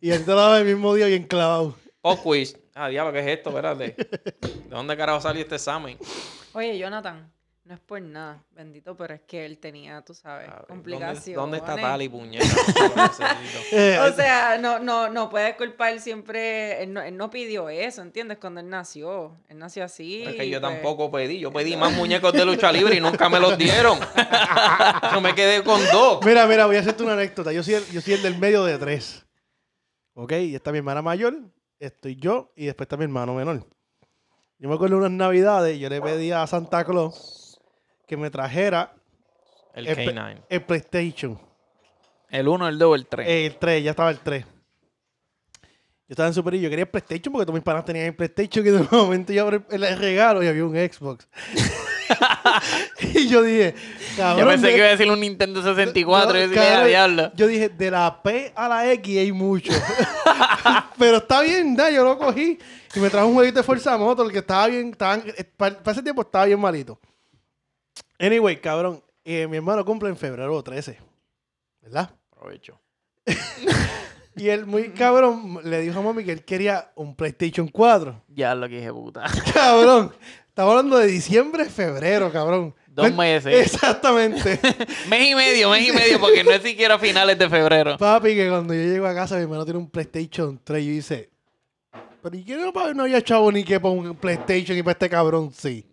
Y 0.00 0.10
él 0.10 0.24
te 0.24 0.30
lo 0.30 0.36
daba 0.36 0.58
el 0.58 0.66
mismo 0.66 0.94
día 0.94 1.06
bien 1.06 1.24
clavado. 1.24 1.74
O 2.02 2.16
quiz. 2.22 2.56
Ah, 2.74 2.88
diablo, 2.88 3.12
¿qué 3.12 3.20
es 3.20 3.26
esto? 3.38 3.48
Espérate. 3.50 3.96
¿De 3.96 4.68
dónde 4.68 4.96
carajo 4.96 5.20
salió 5.20 5.42
este 5.42 5.54
examen? 5.56 5.96
Oye, 6.52 6.76
Jonathan, 6.78 7.32
no 7.64 7.74
es 7.74 7.80
por 7.80 8.02
nada, 8.02 8.42
bendito, 8.50 8.96
pero 8.96 9.14
es 9.14 9.20
que 9.20 9.46
él 9.46 9.58
tenía, 9.58 10.02
tú 10.02 10.14
sabes, 10.14 10.48
ver, 10.48 10.56
¿dónde- 10.56 10.66
complicaciones. 10.66 11.36
¿Dónde, 11.36 11.58
está 11.58 11.76
Tali, 11.76 12.08
puñeta? 12.08 12.44
Eh, 13.72 13.98
O 14.00 14.12
sea, 14.12 14.58
no, 14.58 14.80
no, 14.80 15.08
no 15.08 15.30
puedes 15.30 15.54
culpar 15.56 15.98
siempre. 16.00 16.82
Él 16.82 16.92
no, 16.92 17.00
él 17.00 17.16
no 17.16 17.30
pidió 17.30 17.68
eso, 17.68 18.02
¿entiendes? 18.02 18.38
Cuando 18.38 18.60
él 18.60 18.68
nació. 18.68 19.36
Él 19.48 19.58
nació 19.58 19.84
así. 19.84 20.24
Es 20.24 20.34
que 20.34 20.50
yo 20.50 20.60
pues, 20.60 20.72
tampoco 20.72 21.10
pedí. 21.10 21.38
Yo 21.38 21.52
pedí 21.52 21.76
más 21.76 21.92
muñecos 21.92 22.32
de 22.32 22.44
lucha 22.44 22.72
libre 22.72 22.96
y 22.96 23.00
nunca 23.00 23.28
me 23.28 23.38
los 23.38 23.56
dieron. 23.56 23.98
Yo 25.12 25.20
me 25.20 25.34
quedé 25.34 25.62
con 25.62 25.80
dos. 25.92 26.24
Mira, 26.24 26.46
mira, 26.46 26.66
voy 26.66 26.76
a 26.76 26.80
hacerte 26.80 27.02
una 27.02 27.12
anécdota. 27.12 27.52
Yo 27.52 27.62
soy 27.62 27.74
el, 27.74 27.86
yo 27.86 28.00
soy 28.00 28.14
el 28.14 28.22
del 28.22 28.38
medio 28.38 28.64
de 28.64 28.78
tres. 28.78 29.24
¿Ok? 30.14 30.32
Y 30.32 30.54
está 30.54 30.72
mi 30.72 30.78
hermana 30.78 31.00
mayor, 31.02 31.34
estoy 31.78 32.16
yo 32.16 32.52
y 32.56 32.66
después 32.66 32.86
está 32.86 32.96
mi 32.96 33.04
hermano 33.04 33.34
menor. 33.34 33.66
Yo 34.58 34.68
me 34.68 34.74
acuerdo 34.74 34.96
unas 34.98 35.10
navidades, 35.10 35.78
yo 35.78 35.88
le 35.88 36.00
pedí 36.00 36.32
a 36.32 36.46
Santa 36.46 36.84
Claus 36.84 37.41
que 38.12 38.16
me 38.18 38.30
trajera 38.30 38.92
El 39.72 39.86
el, 39.86 39.96
pe- 39.96 40.14
K9. 40.14 40.36
el 40.50 40.62
PlayStation. 40.64 41.38
El 42.28 42.46
1, 42.46 42.68
el 42.68 42.78
2 42.78 42.88
o 42.90 42.94
el 42.94 43.06
3. 43.06 43.26
El 43.26 43.56
3, 43.56 43.84
ya 43.84 43.90
estaba 43.92 44.10
el 44.10 44.18
3. 44.18 44.44
Yo 44.44 44.50
estaba 46.10 46.26
en 46.28 46.34
Super 46.34 46.52
y 46.56 46.60
yo 46.60 46.68
quería 46.68 46.82
el 46.82 46.90
PlayStation 46.90 47.32
porque 47.32 47.46
todos 47.46 47.54
mis 47.54 47.64
panas 47.64 47.86
tenían 47.86 48.04
el 48.04 48.14
PlayStation 48.14 48.66
y 48.66 48.70
de 48.70 48.86
momento 48.90 49.32
yo 49.32 49.44
abrí 49.44 49.62
el, 49.70 49.96
regalo 49.96 50.42
y 50.42 50.46
había 50.46 50.62
un 50.66 50.74
Xbox. 50.74 51.26
y 53.14 53.28
yo 53.28 53.42
dije, 53.42 53.74
cabrón. 54.14 54.44
yo 54.44 54.50
pensé 54.50 54.66
de- 54.66 54.72
que 54.72 54.78
iba 54.78 54.86
a 54.88 54.90
decir 54.90 55.10
un 55.10 55.20
Nintendo 55.20 55.62
64 55.62 56.36
y 56.36 56.40
yo 56.42 56.48
decía, 56.48 56.62
cabrón, 56.64 56.82
"Ah, 56.82 56.86
diablo. 56.86 57.32
yo 57.34 57.46
dije, 57.46 57.70
de 57.70 57.90
la 57.90 58.22
P 58.22 58.52
a 58.54 58.68
la 58.68 58.92
X 58.92 59.18
hay 59.20 59.32
mucho. 59.32 59.72
Pero 60.98 61.16
está 61.16 61.40
bien, 61.40 61.74
da, 61.74 61.90
yo 61.90 62.04
lo 62.04 62.18
cogí 62.18 62.58
y 62.94 63.00
me 63.00 63.08
trajo 63.08 63.28
un 63.28 63.32
jueguito 63.34 63.60
de 63.60 63.62
Forza 63.62 63.96
Motor 63.96 64.30
que 64.30 64.40
estaba 64.40 64.66
bien, 64.66 64.90
estaban, 64.90 65.24
para, 65.56 65.78
ese 65.86 66.02
tiempo 66.02 66.20
estaba 66.20 66.44
bien 66.44 66.60
malito. 66.60 66.98
Anyway, 68.22 68.60
cabrón, 68.60 69.02
eh, 69.24 69.48
mi 69.48 69.56
hermano 69.56 69.84
cumple 69.84 70.08
en 70.08 70.16
febrero 70.16 70.62
13, 70.62 70.96
¿verdad? 71.80 72.10
Aprovecho. 72.30 72.80
Y 74.34 74.48
él, 74.48 74.64
muy 74.64 74.88
cabrón, 74.90 75.60
le 75.62 75.80
dijo 75.82 75.98
a 75.98 76.02
mami 76.02 76.24
que 76.24 76.32
él 76.32 76.42
quería 76.42 76.90
un 76.94 77.14
PlayStation 77.14 77.68
4. 77.68 78.24
Ya 78.28 78.54
lo 78.54 78.66
que 78.66 78.76
dije, 78.76 78.90
puta. 78.90 79.24
Cabrón, 79.52 80.10
estamos 80.48 80.70
hablando 80.70 80.96
de 80.96 81.06
diciembre, 81.06 81.66
febrero, 81.66 82.32
cabrón. 82.32 82.74
Dos 82.86 83.06
Ven- 83.08 83.16
meses. 83.16 83.66
Exactamente. 83.66 84.58
mes 85.10 85.28
y 85.30 85.34
medio, 85.34 85.68
mes 85.68 85.86
y 85.86 85.92
medio, 85.92 86.18
porque 86.18 86.42
no 86.44 86.50
es 86.50 86.62
siquiera 86.62 86.98
finales 86.98 87.38
de 87.38 87.48
febrero. 87.50 87.98
Papi, 87.98 88.34
que 88.34 88.48
cuando 88.48 88.72
yo 88.72 88.80
llego 88.80 89.06
a 89.06 89.14
casa, 89.14 89.36
mi 89.36 89.42
hermano 89.42 89.64
tiene 89.64 89.78
un 89.78 89.90
PlayStation 89.90 90.58
3 90.64 90.82
y 90.82 90.86
yo 90.86 90.92
dice, 90.92 91.30
pero 92.22 92.34
¿y 92.34 92.42
qué 92.42 92.56
no 92.56 93.02
había 93.02 93.20
chavo 93.22 93.52
ni 93.52 93.64
que 93.64 93.78
para 93.80 93.92
un 93.92 94.14
PlayStation 94.16 94.78
y 94.78 94.82
para 94.82 94.92
este 94.92 95.10
cabrón 95.10 95.52
sí? 95.52 95.84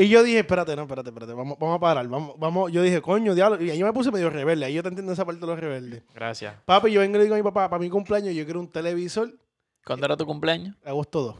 Y 0.00 0.08
yo 0.08 0.22
dije, 0.22 0.38
espérate, 0.38 0.76
no, 0.76 0.82
espérate, 0.82 1.08
espérate, 1.08 1.32
vamos, 1.32 1.58
vamos 1.58 1.76
a 1.76 1.80
parar, 1.80 2.06
vamos, 2.06 2.36
vamos. 2.38 2.70
Yo 2.70 2.82
dije, 2.82 3.02
coño, 3.02 3.34
diablo, 3.34 3.60
y 3.60 3.70
ahí 3.70 3.78
yo 3.78 3.84
me 3.84 3.92
puse 3.92 4.12
medio 4.12 4.30
rebelde, 4.30 4.66
ahí 4.66 4.74
yo 4.74 4.82
te 4.82 4.90
entiendo 4.90 5.12
esa 5.12 5.24
parte 5.24 5.40
de 5.40 5.46
los 5.48 5.58
rebeldes. 5.58 6.04
Gracias. 6.14 6.54
Papi, 6.64 6.92
yo 6.92 7.00
vengo 7.00 7.16
y 7.16 7.18
le 7.18 7.24
digo 7.24 7.34
a 7.34 7.38
mi 7.38 7.42
papá, 7.42 7.68
para 7.68 7.80
mi 7.80 7.90
cumpleaños 7.90 8.32
yo 8.32 8.44
quiero 8.44 8.60
un 8.60 8.70
televisor, 8.70 9.34
¿Cuándo 9.84 10.06
era 10.06 10.16
tu 10.16 10.24
cumpleaños? 10.24 10.76
agosto 10.84 11.22
2. 11.22 11.36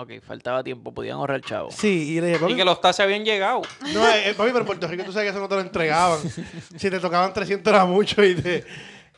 Ok, 0.00 0.12
faltaba 0.24 0.64
tiempo, 0.64 0.94
podían 0.94 1.16
ahorrar 1.18 1.42
chavo. 1.42 1.70
Sí, 1.70 2.14
y 2.14 2.20
le 2.22 2.28
dije, 2.28 2.38
papi, 2.38 2.52
Y 2.54 2.56
que 2.56 2.64
los 2.64 2.80
taxis 2.80 3.00
habían 3.00 3.22
llegado. 3.22 3.60
No, 3.92 4.08
eh, 4.08 4.30
eh, 4.30 4.34
papi, 4.34 4.50
pero 4.50 4.60
en 4.60 4.66
Puerto 4.66 4.86
Rico 4.86 5.04
tú 5.04 5.12
sabes 5.12 5.26
que 5.26 5.30
eso 5.30 5.40
no 5.40 5.48
te 5.48 5.56
lo 5.56 5.60
entregaban. 5.60 6.20
si 6.76 6.88
te 6.88 7.00
tocaban 7.00 7.34
300 7.34 7.70
era 7.70 7.84
mucho 7.84 8.24
y 8.24 8.34
te... 8.34 8.64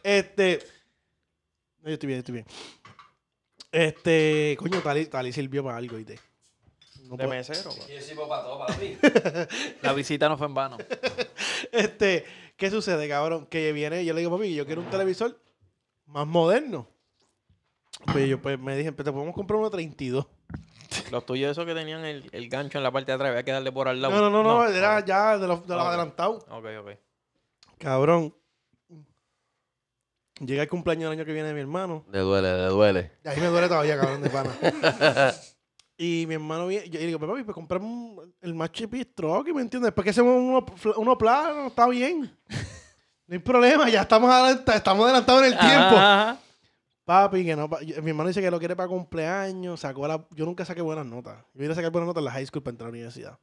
Este... 0.03 0.59
No, 1.82 1.88
yo 1.88 1.94
estoy 1.94 2.07
bien, 2.09 2.18
estoy 2.18 2.32
bien. 2.32 2.46
Este... 3.70 4.57
Coño, 4.59 4.80
Tali, 4.80 5.07
Tali 5.07 5.32
sirvió 5.32 5.62
para 5.62 5.76
algo, 5.76 5.96
¿viste? 5.96 6.18
No 7.11 7.16
De 7.16 7.24
puedo- 7.24 7.36
mesero. 7.36 7.70
Yo 7.88 8.00
sirvo 8.00 8.28
para 8.28 8.44
todo, 8.44 8.64
papi. 8.66 8.96
La 9.82 9.92
visita 9.92 10.28
no 10.28 10.38
fue 10.38 10.46
en 10.46 10.54
vano. 10.54 10.76
Este... 11.72 12.24
¿Qué 12.56 12.70
sucede, 12.70 13.08
cabrón? 13.08 13.46
Que 13.46 13.72
viene, 13.72 14.04
yo 14.04 14.12
le 14.14 14.20
digo, 14.20 14.36
papi, 14.36 14.54
yo 14.54 14.64
quiero 14.66 14.82
un 14.82 14.90
televisor 14.90 15.34
más 16.06 16.26
moderno. 16.26 16.86
Pues 18.12 18.28
yo 18.28 18.40
pues, 18.40 18.58
me 18.61 18.76
dije, 18.76 18.92
pues 18.92 19.04
te 19.06 19.12
podemos 19.12 19.34
comprar 19.34 19.58
uno 19.58 19.70
32. 19.70 20.26
Los 21.11 21.24
tuyos 21.26 21.50
esos 21.52 21.64
que 21.66 21.74
tenían 21.74 22.04
el, 22.04 22.28
el 22.32 22.48
gancho 22.50 22.76
en 22.78 22.84
la 22.84 22.92
parte 22.92 23.11
de 23.12 23.14
atrás, 23.16 23.30
había 23.30 23.42
que 23.44 23.50
darle 23.52 23.72
por 23.72 23.88
al 23.88 24.00
lado. 24.00 24.14
No, 24.14 24.30
no, 24.30 24.30
no, 24.30 24.42
no, 24.42 24.66
era 24.68 25.02
ya 25.04 25.36
de 25.38 25.48
los, 25.48 25.66
de 25.66 25.74
los 25.74 25.82
Ah, 25.82 25.84
ok. 25.84 25.88
adelantados. 25.88 26.44
Ok, 26.50 26.66
ok. 26.80 26.90
Cabrón. 27.78 28.36
Llega 30.44 30.62
el 30.62 30.68
cumpleaños 30.68 31.11
del 31.11 31.18
año 31.18 31.24
que 31.26 31.32
viene 31.32 31.48
de 31.48 31.54
mi 31.54 31.61
hermano. 31.61 32.04
Le 32.12 32.18
duele, 32.20 32.56
le 32.58 32.66
duele. 32.66 33.12
Y 33.24 33.28
ahí 33.28 33.40
me 33.40 33.46
duele 33.48 33.68
todavía, 33.68 33.98
cabrón, 33.98 34.22
de 34.22 34.30
pana. 34.30 34.50
Y 36.03 36.24
mi 36.26 36.34
hermano 36.34 36.66
viene, 36.66 36.88
yo 36.88 36.98
le 36.98 37.07
digo, 37.07 37.18
papi, 37.20 37.42
pues 37.44 37.55
comprame 37.55 37.84
un- 37.84 38.34
el 38.40 38.55
más 38.55 38.72
chipistro, 38.72 39.42
¿me 39.44 39.61
entiendes? 39.61 39.88
Después 39.88 40.03
que 40.05 40.11
hacemos 40.11 40.34
uno, 40.34 40.64
uno 40.96 41.18
plano, 41.18 41.66
está 41.66 41.86
bien. 41.88 42.34
No 43.26 43.34
hay 43.34 43.38
problema, 43.38 43.88
ya 43.88 44.01
estamos 44.01 44.28
adelantados, 44.28 44.76
estamos 44.78 45.05
adelantados 45.05 45.42
en 45.42 45.53
el 45.53 45.59
tiempo. 45.59 45.96
Ajá. 45.96 46.36
Papi, 47.05 47.44
que 47.44 47.55
no, 47.55 47.70
pa- 47.70 47.80
yo- 47.80 48.03
mi 48.03 48.11
hermano 48.11 48.26
dice 48.26 48.40
que 48.40 48.51
lo 48.51 48.59
quiere 48.59 48.74
para 48.74 48.88
cumpleaños, 48.88 49.78
sacó 49.78 50.09
la, 50.09 50.26
yo 50.32 50.44
nunca 50.46 50.64
saqué 50.64 50.80
buenas 50.82 51.07
notas. 51.07 51.36
Yo 51.55 51.62
iba 51.62 51.72
a 51.72 51.76
sacar 51.76 51.92
buenas 51.92 52.09
notas 52.09 52.22
en 52.22 52.24
la 52.24 52.32
high 52.32 52.46
school 52.46 52.61
para 52.64 52.72
entrar 52.72 52.86
a 52.88 52.90
la 52.90 52.94
universidad. 52.96 53.38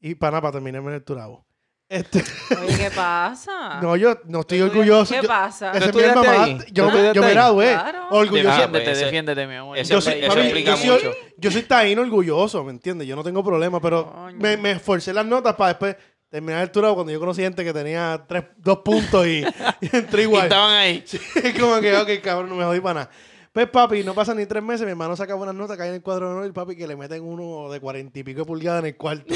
Y 0.00 0.14
para 0.14 0.30
nada, 0.32 0.42
para 0.42 0.52
terminarme 0.52 0.90
en 0.90 0.94
el 0.94 1.02
Turabo. 1.02 1.44
Este, 1.88 2.24
Oye, 2.62 2.76
¿qué 2.78 2.90
pasa? 2.96 3.78
no, 3.82 3.94
yo 3.96 4.16
no 4.24 4.40
estoy 4.40 4.58
¿Qué 4.58 4.64
orgulloso. 4.64 5.14
yo- 5.14 5.22
pasa? 5.28 5.70
ese 5.72 5.92
¿Tú 5.92 5.98
es 6.00 6.04
mi 6.06 6.10
estudiaste 6.10 6.28
mamá. 6.30 6.44
ahí? 6.44 6.58
Yo, 6.58 6.64
¿Tú 6.64 6.72
yo 6.74 6.86
estudiaste 6.88 7.20
me 7.20 7.26
ahí? 7.26 7.32
gradué. 7.34 7.72
Claro. 7.72 8.08
Orgulloso. 8.10 8.48
Ah, 8.48 8.52
Defiéndete, 8.56 8.90
ese- 8.92 9.04
defiéndete, 9.04 9.46
mi 9.46 9.54
amor. 9.54 9.78
ese- 9.78 9.92
yo 9.92 10.00
soy, 10.00 10.14
eso 10.14 10.28
papi, 10.28 10.40
explica 10.40 10.70
yo 10.70 10.76
soy- 10.76 11.04
mucho. 11.06 11.12
yo 11.36 11.50
soy 11.50 11.62
taíno 11.62 12.02
orgulloso, 12.02 12.64
¿me 12.64 12.70
entiendes? 12.70 13.06
Yo 13.06 13.14
no 13.16 13.22
tengo 13.22 13.44
problema, 13.44 13.80
pero 13.80 14.10
Coño. 14.12 14.36
me, 14.38 14.56
me 14.56 14.70
esforcé 14.72 15.12
las 15.12 15.26
notas 15.26 15.54
para 15.56 15.68
después 15.68 15.96
terminar 16.30 16.62
el 16.62 16.70
turado 16.70 16.94
cuando 16.94 17.12
yo 17.12 17.20
conocí 17.20 17.42
gente 17.42 17.62
que 17.62 17.72
tenía 17.72 18.24
tres, 18.26 18.44
dos 18.56 18.78
puntos 18.78 19.26
y, 19.26 19.44
y 19.82 19.96
entré 19.96 20.22
Y 20.22 20.24
igual. 20.24 20.44
estaban 20.44 20.72
ahí. 20.74 21.02
Sí, 21.06 21.18
como 21.60 21.80
que, 21.80 21.96
ok, 21.96 22.08
cabrón, 22.22 22.48
no 22.48 22.56
me 22.56 22.64
jodí 22.64 22.80
para 22.80 22.94
nada. 23.00 23.10
Pues, 23.52 23.68
papi, 23.68 24.02
no 24.02 24.14
pasan 24.14 24.38
ni 24.38 24.46
tres 24.46 24.62
meses, 24.64 24.84
mi 24.84 24.90
hermano 24.90 25.14
saca 25.14 25.34
buenas 25.34 25.54
notas, 25.54 25.76
cae 25.76 25.88
en 25.90 25.94
el 25.94 26.02
cuadro 26.02 26.26
de 26.28 26.34
honor 26.34 26.46
y 26.48 26.52
papi 26.52 26.74
que 26.74 26.88
le 26.88 26.96
meten 26.96 27.22
uno 27.22 27.70
de 27.70 27.78
cuarenta 27.78 28.18
y 28.18 28.24
pico 28.24 28.40
de 28.40 28.46
pulgadas 28.46 28.80
en 28.80 28.86
el 28.86 28.96
cuarto. 28.96 29.32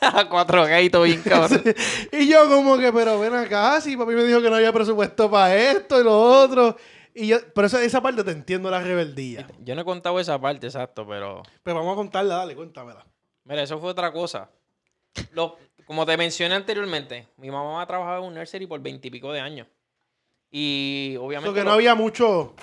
Cuatro 0.30 0.64
gaitos 0.64 1.04
bien 1.04 1.22
cabrón. 1.22 1.62
y 2.12 2.28
yo 2.28 2.48
como 2.48 2.78
que, 2.78 2.92
pero 2.92 3.18
ven 3.20 3.34
acá, 3.34 3.80
sí, 3.80 3.96
papi 3.96 4.12
me 4.14 4.24
dijo 4.24 4.40
que 4.40 4.48
no 4.50 4.56
había 4.56 4.72
presupuesto 4.72 5.30
para 5.30 5.54
esto 5.56 6.00
y 6.00 6.04
lo 6.04 6.18
otro. 6.20 6.76
Y 7.14 7.26
yo, 7.26 7.38
pero 7.54 7.66
esa, 7.66 7.82
esa 7.82 8.00
parte 8.00 8.22
te 8.24 8.30
entiendo 8.30 8.70
la 8.70 8.80
rebeldía. 8.80 9.46
Yo 9.60 9.74
no 9.74 9.82
he 9.82 9.84
contado 9.84 10.18
esa 10.20 10.40
parte, 10.40 10.66
exacto, 10.68 11.06
pero... 11.06 11.42
Pero 11.62 11.76
vamos 11.76 11.92
a 11.94 11.96
contarla, 11.96 12.36
dale, 12.36 12.54
cuéntamela. 12.54 13.04
Mira, 13.44 13.62
eso 13.62 13.78
fue 13.80 13.90
otra 13.90 14.12
cosa. 14.12 14.48
Lo- 15.32 15.56
como 15.84 16.06
te 16.06 16.16
mencioné 16.16 16.54
anteriormente, 16.54 17.26
mi 17.36 17.50
mamá 17.50 17.82
ha 17.82 17.86
trabajado 17.86 18.18
en 18.22 18.28
un 18.28 18.34
nursery 18.34 18.66
por 18.68 18.80
veintipico 18.80 19.32
de 19.32 19.40
años. 19.40 19.66
Y 20.52 21.16
obviamente... 21.18 21.48
Porque 21.50 21.60
lo- 21.64 21.70
no 21.70 21.72
había 21.72 21.94
mucho... 21.96 22.54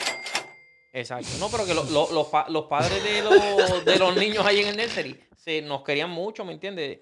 Exacto. 0.93 1.27
No, 1.39 1.49
pero 1.49 1.65
que 1.65 1.73
lo- 1.73 1.83
lo- 1.83 2.11
los, 2.11 2.27
pa- 2.27 2.47
los 2.49 2.65
padres 2.65 3.03
de 3.03 3.21
los, 3.21 3.85
de 3.85 3.99
los 3.99 4.15
niños 4.15 4.45
ahí 4.45 4.61
en 4.61 4.69
el 4.69 4.77
nursery 4.77 5.19
se, 5.35 5.61
nos 5.61 5.83
querían 5.83 6.09
mucho, 6.09 6.43
¿me 6.45 6.53
entiendes? 6.53 6.99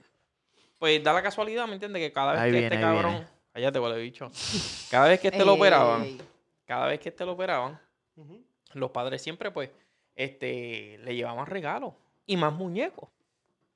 Pues 0.78 1.04
da 1.04 1.14
la 1.14 1.24
casualidad, 1.24 1.68
¿me 1.68 1.74
entiendes? 1.74 2.02
Que 2.02 2.12
cada 2.12 2.34
vez 2.34 2.42
Ahí 2.42 2.52
que 2.52 2.60
viene, 2.60 2.76
este 2.76 2.82
cabrón... 2.82 3.12
viene. 3.14 3.28
Cállate, 3.54 3.80
huele 3.80 4.02
bicho. 4.02 4.30
Cada 4.92 5.08
vez 5.08 5.20
que 5.22 5.30
este 5.30 5.46
lo 5.46 5.54
operaban, 5.54 6.18
cada 6.66 6.88
vez 6.88 7.00
que 7.00 7.08
este 7.10 7.26
lo 7.26 7.32
operaban, 7.32 7.80
los 8.74 8.92
padres 8.92 9.22
siempre, 9.22 9.50
pues, 9.50 9.70
este, 10.14 11.00
le 11.04 11.16
llevaban 11.16 11.46
regalos 11.46 11.94
y 12.26 12.36
más 12.36 12.52
muñecos. 12.52 13.08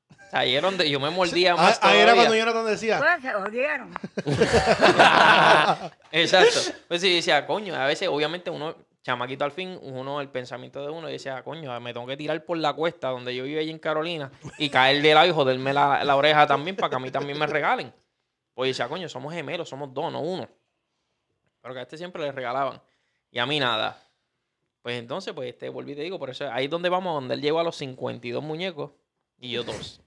O 0.09 0.29
sea, 0.29 0.39
ahí 0.41 0.53
era 0.55 0.67
donde 0.67 0.89
yo 0.89 0.99
me 0.99 1.09
mordía 1.09 1.53
Ah, 1.53 1.55
más 1.55 1.79
ahí 1.81 1.99
era 1.99 2.13
cuando 2.13 2.35
Jonathan 2.35 2.65
decía, 2.65 2.97
Pues 2.97 3.21
se 3.21 3.31
jodieron. 3.31 3.93
Exacto. 6.11 6.59
Pues 6.87 7.01
sí, 7.01 7.15
decía, 7.15 7.45
coño, 7.47 7.73
a 7.75 7.85
veces, 7.85 8.09
obviamente, 8.09 8.49
uno 8.49 8.75
chamaquito 9.09 9.43
al 9.43 9.51
fin, 9.51 9.79
uno, 9.81 10.21
el 10.21 10.29
pensamiento 10.29 10.83
de 10.83 10.91
uno 10.91 11.07
decía, 11.07 11.41
coño, 11.41 11.79
me 11.79 11.93
tengo 11.93 12.05
que 12.05 12.15
tirar 12.15 12.45
por 12.45 12.59
la 12.59 12.73
cuesta 12.73 13.09
donde 13.09 13.35
yo 13.35 13.43
vivo 13.43 13.59
allí 13.59 13.71
en 13.71 13.79
Carolina 13.79 14.31
y 14.59 14.69
caer 14.69 15.01
de 15.01 15.15
lado 15.15 15.27
y 15.27 15.31
joderme 15.31 15.73
la, 15.73 16.03
la 16.03 16.15
oreja 16.15 16.45
también 16.45 16.75
para 16.75 16.91
que 16.91 16.95
a 16.97 16.99
mí 16.99 17.09
también 17.09 17.39
me 17.39 17.47
regalen. 17.47 17.91
Pues 18.53 18.69
decía, 18.69 18.87
coño, 18.87 19.09
somos 19.09 19.33
gemelos, 19.33 19.67
somos 19.67 19.91
dos, 19.91 20.11
no 20.13 20.21
uno. 20.21 20.47
Pero 21.59 21.73
que 21.73 21.79
a 21.79 21.83
este 21.83 21.97
siempre 21.97 22.21
le 22.21 22.31
regalaban. 22.31 22.79
Y 23.31 23.39
a 23.39 23.47
mí 23.47 23.59
nada. 23.59 23.99
Pues 24.83 24.99
entonces, 24.99 25.33
pues 25.33 25.49
este, 25.49 25.69
volví 25.69 25.93
y 25.93 25.95
te 25.95 26.01
digo, 26.03 26.19
por 26.19 26.29
eso 26.29 26.47
ahí 26.51 26.65
es 26.65 26.71
donde 26.71 26.89
vamos, 26.89 27.15
donde 27.15 27.33
él 27.33 27.41
llegó 27.41 27.59
a 27.59 27.63
los 27.63 27.77
52 27.77 28.43
muñecos 28.43 28.91
y 29.39 29.49
yo 29.49 29.63
dos. 29.63 30.01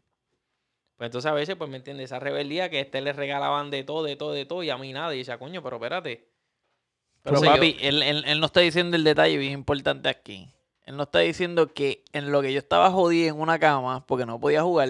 Pues 0.97 1.09
entonces 1.09 1.29
a 1.29 1.35
veces, 1.35 1.57
pues 1.57 1.69
me 1.69 1.79
entiendes, 1.79 2.05
esa 2.05 2.21
rebeldía 2.21 2.71
que 2.71 2.79
a 2.79 2.81
este 2.83 3.01
le 3.01 3.13
regalaban 3.13 3.71
de 3.71 3.83
todo, 3.83 4.05
de 4.05 4.15
todo, 4.15 4.31
de 4.33 4.47
todo, 4.47 4.63
y 4.63 4.71
a 4.71 4.79
mí 4.79 4.93
nada. 4.93 5.13
Y 5.13 5.19
decía, 5.19 5.39
coño, 5.39 5.61
pero 5.61 5.77
espérate. 5.77 6.32
Pero 7.23 7.37
Entonces 7.37 7.49
yo- 7.49 7.55
papi, 7.55 7.77
él, 7.81 8.03
él- 8.03 8.25
él 8.27 8.41
no 8.41 8.47
está 8.47 8.61
diciendo 8.61 8.97
el 8.97 9.05
detalle 9.05 9.37
bien 9.37 9.53
importante 9.53 10.09
aquí. 10.09 10.49
Él 10.85 10.97
no 10.97 11.05
está 11.05 11.21
diciendo 11.21 11.73
que 11.73 12.05
en 12.13 12.33
lo 12.33 12.43
que 12.43 12.53
yo 12.53 12.59
estaba 12.59 12.91
jodido 12.91 13.29
en 13.35 13.41
una 13.41 13.59
cama, 13.59 14.05
porque 14.07 14.27
no 14.27 14.41
podía 14.41 14.63
jugar, 14.63 14.89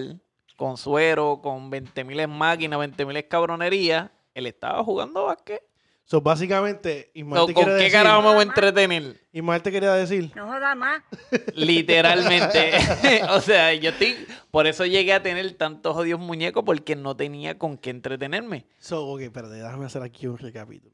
con 0.55 0.77
suero, 0.77 1.39
con 1.43 1.69
20.000 1.71 2.27
máquinas, 2.27 2.79
20.000 2.79 3.27
cabronerías, 3.27 4.09
él 4.33 4.47
estaba 4.47 4.83
jugando 4.83 5.25
básquet. 5.25 5.61
So, 6.05 6.19
básicamente, 6.19 7.11
Ismael 7.13 7.41
So, 7.41 7.45
te 7.47 7.53
¿Con 7.53 7.63
quiere 7.63 7.77
qué 7.77 7.83
decir... 7.85 7.97
carajo 7.97 8.21
me 8.23 8.27
voy 8.29 8.39
a 8.39 8.43
entretener? 8.43 9.21
Ismael 9.31 9.61
te 9.61 9.71
quería 9.71 9.93
decir... 9.93 10.31
No 10.35 10.47
joda 10.47 10.75
más. 10.75 11.01
Literalmente. 11.55 12.71
o 13.29 13.39
sea, 13.39 13.73
yo 13.73 13.91
estoy... 13.91 14.15
Por 14.51 14.67
eso 14.67 14.85
llegué 14.85 15.13
a 15.13 15.23
tener 15.23 15.51
tantos 15.53 15.95
odios 15.95 16.19
muñecos, 16.19 16.63
porque 16.65 16.95
no 16.95 17.15
tenía 17.15 17.57
con 17.57 17.77
qué 17.77 17.89
entretenerme. 17.91 18.65
So, 18.79 19.05
ok, 19.07 19.21
espérate, 19.21 19.55
déjame 19.55 19.85
hacer 19.85 20.01
aquí 20.03 20.27
un 20.27 20.37
recapítulo. 20.37 20.93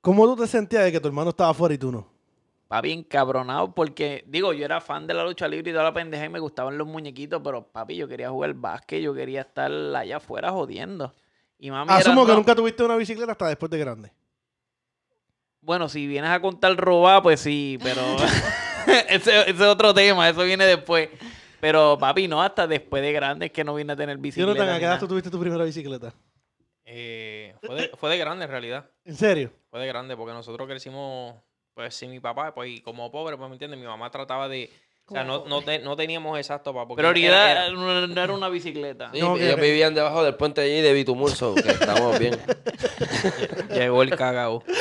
¿Cómo 0.00 0.24
tú 0.26 0.42
te 0.42 0.46
sentías 0.48 0.84
de 0.84 0.92
que 0.92 1.00
tu 1.00 1.08
hermano 1.08 1.30
estaba 1.30 1.50
afuera 1.50 1.74
y 1.74 1.78
tú 1.78 1.92
no? 1.92 2.06
Papi, 2.68 2.92
encabronado, 2.92 3.74
porque, 3.74 4.24
digo, 4.28 4.52
yo 4.52 4.64
era 4.64 4.80
fan 4.80 5.06
de 5.06 5.12
la 5.12 5.24
lucha 5.24 5.48
libre 5.48 5.70
y 5.70 5.74
toda 5.74 5.84
la 5.84 5.92
pendeja 5.92 6.24
y 6.24 6.28
me 6.28 6.38
gustaban 6.38 6.78
los 6.78 6.86
muñequitos, 6.86 7.40
pero 7.42 7.66
papi, 7.66 7.96
yo 7.96 8.06
quería 8.06 8.30
jugar 8.30 8.54
básquet, 8.54 9.02
yo 9.02 9.12
quería 9.12 9.40
estar 9.40 9.70
allá 9.72 10.18
afuera 10.18 10.50
jodiendo. 10.52 11.12
Y 11.58 11.70
mami 11.70 11.90
era, 11.90 11.98
Asumo 12.00 12.24
que 12.24 12.30
"No". 12.32 12.36
nunca 12.38 12.54
tuviste 12.54 12.84
una 12.84 12.96
bicicleta 12.96 13.32
hasta 13.32 13.48
después 13.48 13.70
de 13.70 13.78
grande. 13.78 14.12
Bueno, 15.62 15.88
si 15.88 16.06
vienes 16.06 16.30
a 16.30 16.40
contar 16.40 16.74
robar, 16.76 17.22
pues 17.22 17.40
sí, 17.40 17.76
pero 17.82 18.00
ese, 19.08 19.40
ese 19.42 19.50
es 19.50 19.60
otro 19.60 19.92
tema, 19.92 20.28
eso 20.28 20.42
viene 20.44 20.64
después. 20.64 21.10
Pero 21.60 21.98
papi, 21.98 22.26
no, 22.28 22.40
hasta 22.40 22.66
después 22.66 23.02
de 23.02 23.12
grande 23.12 23.46
es 23.46 23.52
que 23.52 23.64
no 23.64 23.74
vine 23.74 23.92
a 23.92 23.96
tener 23.96 24.16
bicicleta. 24.16 24.52
Jonathan, 24.54 24.74
¿a 24.74 24.78
qué 24.78 24.84
edad 24.86 25.00
tú 25.00 25.08
tuviste 25.08 25.28
tu 25.28 25.38
primera 25.38 25.64
bicicleta? 25.64 26.14
Eh, 26.86 27.54
fue, 27.62 27.74
de, 27.74 27.88
fue 27.98 28.10
de 28.10 28.16
grande 28.18 28.44
en 28.46 28.50
realidad. 28.50 28.88
¿En 29.04 29.16
serio? 29.16 29.52
Fue 29.70 29.80
de 29.80 29.86
grande 29.86 30.16
porque 30.16 30.32
nosotros 30.32 30.66
crecimos, 30.68 31.36
pues 31.74 31.94
sin 31.94 32.10
mi 32.10 32.20
papá, 32.20 32.52
pues 32.54 32.70
y 32.70 32.80
como 32.80 33.10
pobre, 33.10 33.36
pues 33.36 33.48
me 33.48 33.54
entiendes, 33.54 33.78
mi 33.78 33.86
mamá 33.86 34.10
trataba 34.10 34.48
de... 34.48 34.70
O 35.06 35.12
sea, 35.12 35.24
no, 35.24 35.44
no, 35.46 35.60
te- 35.62 35.80
no 35.80 35.96
teníamos 35.96 36.38
exacto 36.38 36.72
para... 36.72 36.86
Prioridad 36.94 37.70
no 37.72 38.06
no 38.06 38.22
era 38.22 38.32
una 38.32 38.48
bicicleta. 38.48 39.10
Sí, 39.12 39.20
No, 39.20 39.36
ellos 39.36 39.56
que- 39.56 39.60
vivían 39.62 39.92
debajo 39.92 40.22
del 40.22 40.36
puente 40.36 40.60
allí 40.60 40.80
de 40.80 40.92
Bitumurso, 40.92 41.52
que 41.56 41.68
estamos 41.68 42.16
bien. 42.18 42.38
Llegó 43.70 44.02
el 44.02 44.14
cagao. 44.16 44.62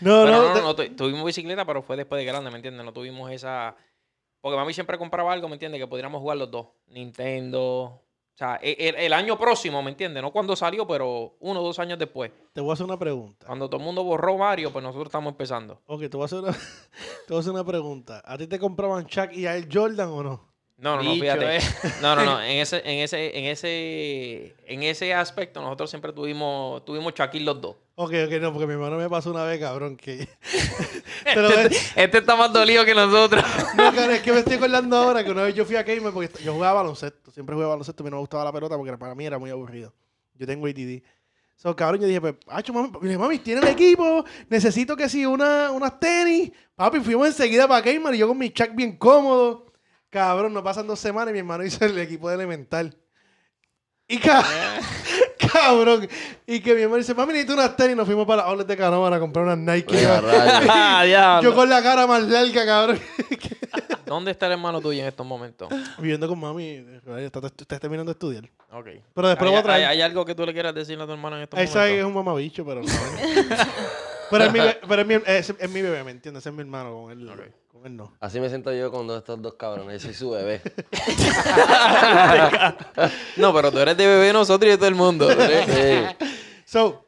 No, 0.00 0.24
Pero 0.24 0.30
no. 0.30 0.54
no, 0.54 0.60
no, 0.62 0.74
te- 0.76 0.90
tuvimos 0.90 1.24
bicicleta, 1.24 1.64
pero 1.64 1.82
fue 1.82 1.96
después 1.96 2.18
de 2.18 2.24
grande, 2.26 2.50
¿me 2.50 2.56
entiendes? 2.56 2.84
No 2.84 2.92
tuvimos 2.92 3.30
esa... 3.30 3.74
Porque 4.42 4.56
mami 4.56 4.72
siempre 4.74 4.98
compraba 4.98 5.32
algo, 5.32 5.48
¿me 5.48 5.54
entiendes? 5.54 5.80
Que 5.80 5.86
pudiéramos 5.86 6.20
jugar 6.20 6.36
los 6.36 6.50
dos. 6.50 6.66
Nintendo... 6.88 8.02
O 8.36 8.38
sea, 8.38 8.58
e- 8.62 8.76
el, 8.78 8.96
el 8.96 9.12
año 9.14 9.38
próximo, 9.38 9.82
¿me 9.82 9.90
entiendes? 9.90 10.22
No 10.22 10.30
cuando 10.30 10.54
salió, 10.54 10.86
pero 10.86 11.36
uno 11.40 11.60
o 11.60 11.64
dos 11.64 11.78
años 11.78 11.98
después. 11.98 12.30
Te 12.52 12.60
voy 12.60 12.68
a 12.68 12.72
hacer 12.74 12.84
una 12.84 12.98
pregunta. 12.98 13.46
Cuando 13.46 13.66
todo 13.70 13.80
el 13.80 13.86
mundo 13.86 14.04
borró 14.04 14.36
Mario, 14.36 14.70
pues 14.70 14.82
nosotros 14.82 15.06
estamos 15.06 15.30
empezando. 15.30 15.80
Ok, 15.86 16.02
te 16.02 16.08
voy 16.18 16.22
a 16.22 16.24
hacer 16.26 16.40
una, 16.40 16.52
te 17.26 17.30
voy 17.30 17.38
a 17.38 17.40
hacer 17.40 17.52
una 17.52 17.64
pregunta. 17.64 18.22
¿A 18.26 18.36
ti 18.36 18.46
te 18.46 18.58
compraban 18.58 19.06
Chuck 19.06 19.32
y 19.32 19.46
a 19.46 19.56
él 19.56 19.70
Jordan 19.72 20.10
o 20.10 20.22
no? 20.22 20.55
No, 20.78 20.96
no, 20.96 21.02
no, 21.02 21.14
fíjate. 21.14 21.56
eh. 21.56 21.60
No, 22.02 22.14
no, 22.14 22.24
no. 22.24 22.42
En 22.42 22.58
ese, 22.58 22.82
en 22.84 22.98
ese, 22.98 23.38
en 23.38 23.44
ese, 23.46 24.54
en 24.66 24.82
ese 24.82 25.14
aspecto, 25.14 25.60
nosotros 25.62 25.88
siempre 25.88 26.12
tuvimos, 26.12 26.84
tuvimos 26.84 27.14
Shaquille 27.14 27.44
los 27.46 27.60
dos. 27.60 27.76
Ok, 27.94 28.12
ok, 28.26 28.32
no, 28.42 28.52
porque 28.52 28.66
mi 28.66 28.74
hermano 28.74 28.98
me 28.98 29.08
pasó 29.08 29.30
una 29.30 29.44
vez, 29.44 29.58
cabrón, 29.58 29.96
que... 29.96 30.28
Pero 31.24 31.48
Este, 31.48 31.74
es, 31.76 31.92
este 31.96 32.18
está 32.18 32.36
más 32.36 32.52
dolido 32.52 32.84
que 32.84 32.94
nosotros. 32.94 33.42
no, 33.74 33.84
cabrón, 33.84 34.10
es 34.12 34.20
que 34.22 34.32
me 34.32 34.40
estoy 34.40 34.54
acordando 34.56 34.96
ahora 34.98 35.24
que 35.24 35.30
una 35.30 35.44
vez 35.44 35.54
yo 35.54 35.64
fui 35.64 35.76
a 35.76 35.82
Gamer 35.82 36.12
porque 36.12 36.30
yo 36.44 36.52
jugaba 36.52 36.82
baloncesto. 36.82 37.30
Siempre 37.30 37.54
jugaba 37.54 37.70
baloncesto, 37.74 38.02
a 38.02 38.04
mí 38.04 38.10
no 38.10 38.16
me 38.16 38.20
gustaba 38.20 38.44
la 38.44 38.52
pelota 38.52 38.76
porque 38.76 38.96
para 38.98 39.14
mí 39.14 39.24
era 39.24 39.38
muy 39.38 39.48
aburrido. 39.50 39.94
Yo 40.34 40.46
tengo 40.46 40.66
ADD. 40.66 41.02
So, 41.56 41.74
cabrón, 41.74 42.02
yo 42.02 42.06
dije, 42.06 42.20
pues, 42.20 42.34
hacho, 42.48 42.74
mami, 42.74 42.90
dije, 43.00 43.16
mami, 43.16 43.38
tiene 43.38 43.62
el 43.62 43.68
equipo, 43.68 44.26
necesito 44.50 44.94
que 44.94 45.08
sí, 45.08 45.24
una, 45.24 45.70
unas 45.72 45.98
tenis. 45.98 46.52
Papi, 46.74 47.00
fuimos 47.00 47.28
enseguida 47.28 47.66
para 47.66 47.80
Gamer 47.80 48.14
y 48.14 48.18
yo 48.18 48.28
con 48.28 48.36
mi 48.36 48.50
Chuck 48.50 48.74
bien 48.74 48.98
cómodo. 48.98 49.65
Cabrón, 50.10 50.52
no 50.54 50.62
pasan 50.62 50.86
dos 50.86 50.98
semanas 50.98 51.30
y 51.30 51.32
mi 51.34 51.38
hermano 51.40 51.64
hizo 51.64 51.84
el 51.84 51.98
equipo 51.98 52.28
de 52.28 52.36
Elemental. 52.36 52.96
Y 54.08 54.18
ca- 54.18 54.44
cabrón, 55.52 56.08
y 56.46 56.60
que 56.60 56.74
mi 56.74 56.82
hermano 56.82 56.98
dice, 56.98 57.12
mami, 57.14 57.32
necesito 57.32 57.54
unas 57.54 57.76
tenis. 57.76 57.96
Nos 57.96 58.06
fuimos 58.06 58.26
para 58.26 58.42
la 58.42 58.48
outlet 58.48 58.66
de 58.68 58.76
Canóvana 58.76 59.16
a 59.16 59.20
comprar 59.20 59.44
unas 59.46 59.58
Nike. 59.58 60.06
Rayos. 60.06 60.68
Ah, 60.70 61.40
yo 61.42 61.54
con 61.54 61.68
la 61.68 61.82
cara 61.82 62.06
más 62.06 62.22
larga, 62.22 62.64
cabrón. 62.64 63.00
¿Dónde 64.06 64.30
está 64.30 64.46
el 64.46 64.52
hermano 64.52 64.80
tuyo 64.80 65.02
en 65.02 65.08
estos 65.08 65.26
momentos? 65.26 65.68
Viviendo 65.98 66.28
con 66.28 66.38
mami, 66.38 66.84
está, 67.18 67.40
está- 67.44 67.78
terminando 67.80 68.10
de 68.10 68.14
estudiar. 68.14 68.44
Ok. 68.70 68.86
Pero 69.12 69.28
después 69.28 69.40
lo 69.40 69.46
¿Hay, 69.48 69.50
voy 69.50 69.56
a 69.56 69.62
traer. 69.64 69.84
hay- 69.86 69.96
hay 69.96 70.02
algo 70.02 70.24
que 70.24 70.34
tú 70.36 70.46
le 70.46 70.52
quieras 70.52 70.72
decir 70.74 71.00
a 71.00 71.06
tu 71.06 71.12
hermano 71.12 71.36
en 71.36 71.42
estos 71.42 71.58
Esa 71.58 71.86
es 71.88 71.90
momentos? 72.02 72.08
un 72.08 72.14
mamabicho, 72.14 72.64
pero 72.64 72.82
no. 72.82 72.88
pero 74.30 74.44
es 74.44 74.52
mi, 74.52 74.60
pero 74.88 75.02
es 75.02 75.08
mi, 75.08 75.14
es, 75.26 75.50
es 75.58 75.70
mi 75.70 75.82
bebé, 75.82 76.04
¿me 76.04 76.12
entiendes? 76.12 76.46
Es 76.46 76.52
mi 76.52 76.60
hermano, 76.60 76.92
con 77.02 77.10
él, 77.10 77.28
Ok. 77.28 77.40
No. 77.90 78.12
Así 78.20 78.40
me 78.40 78.48
siento 78.48 78.72
yo 78.72 78.90
con 78.90 79.06
dos- 79.06 79.18
estos 79.18 79.40
dos 79.40 79.54
cabrones. 79.54 80.02
Yo 80.02 80.08
soy 80.08 80.14
su 80.14 80.30
bebé. 80.30 80.60
No, 83.36 83.52
pero 83.54 83.70
tú 83.70 83.78
eres 83.78 83.96
de 83.96 84.06
bebé 84.06 84.26
de 84.26 84.32
nosotros 84.32 84.66
y 84.66 84.70
de 84.70 84.76
todo 84.76 84.88
el 84.88 84.94
mundo. 84.94 85.28
Sí. 85.30 86.26
So, 86.64 87.06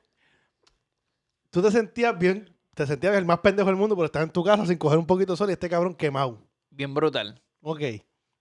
tú 1.50 1.62
te 1.62 1.70
sentías 1.70 2.16
bien, 2.18 2.54
te 2.74 2.86
sentías 2.86 3.16
el 3.16 3.24
más 3.24 3.38
pendejo 3.40 3.66
del 3.68 3.76
mundo, 3.76 3.96
pero 3.96 4.06
estás 4.06 4.22
en 4.22 4.30
tu 4.30 4.44
casa 4.44 4.66
sin 4.66 4.76
coger 4.78 4.98
un 4.98 5.06
poquito 5.06 5.32
de 5.32 5.36
sol 5.36 5.48
y 5.50 5.52
este 5.52 5.68
cabrón 5.68 5.94
quemado. 5.94 6.38
Bien 6.70 6.92
brutal. 6.94 7.40
Ok. 7.62 7.80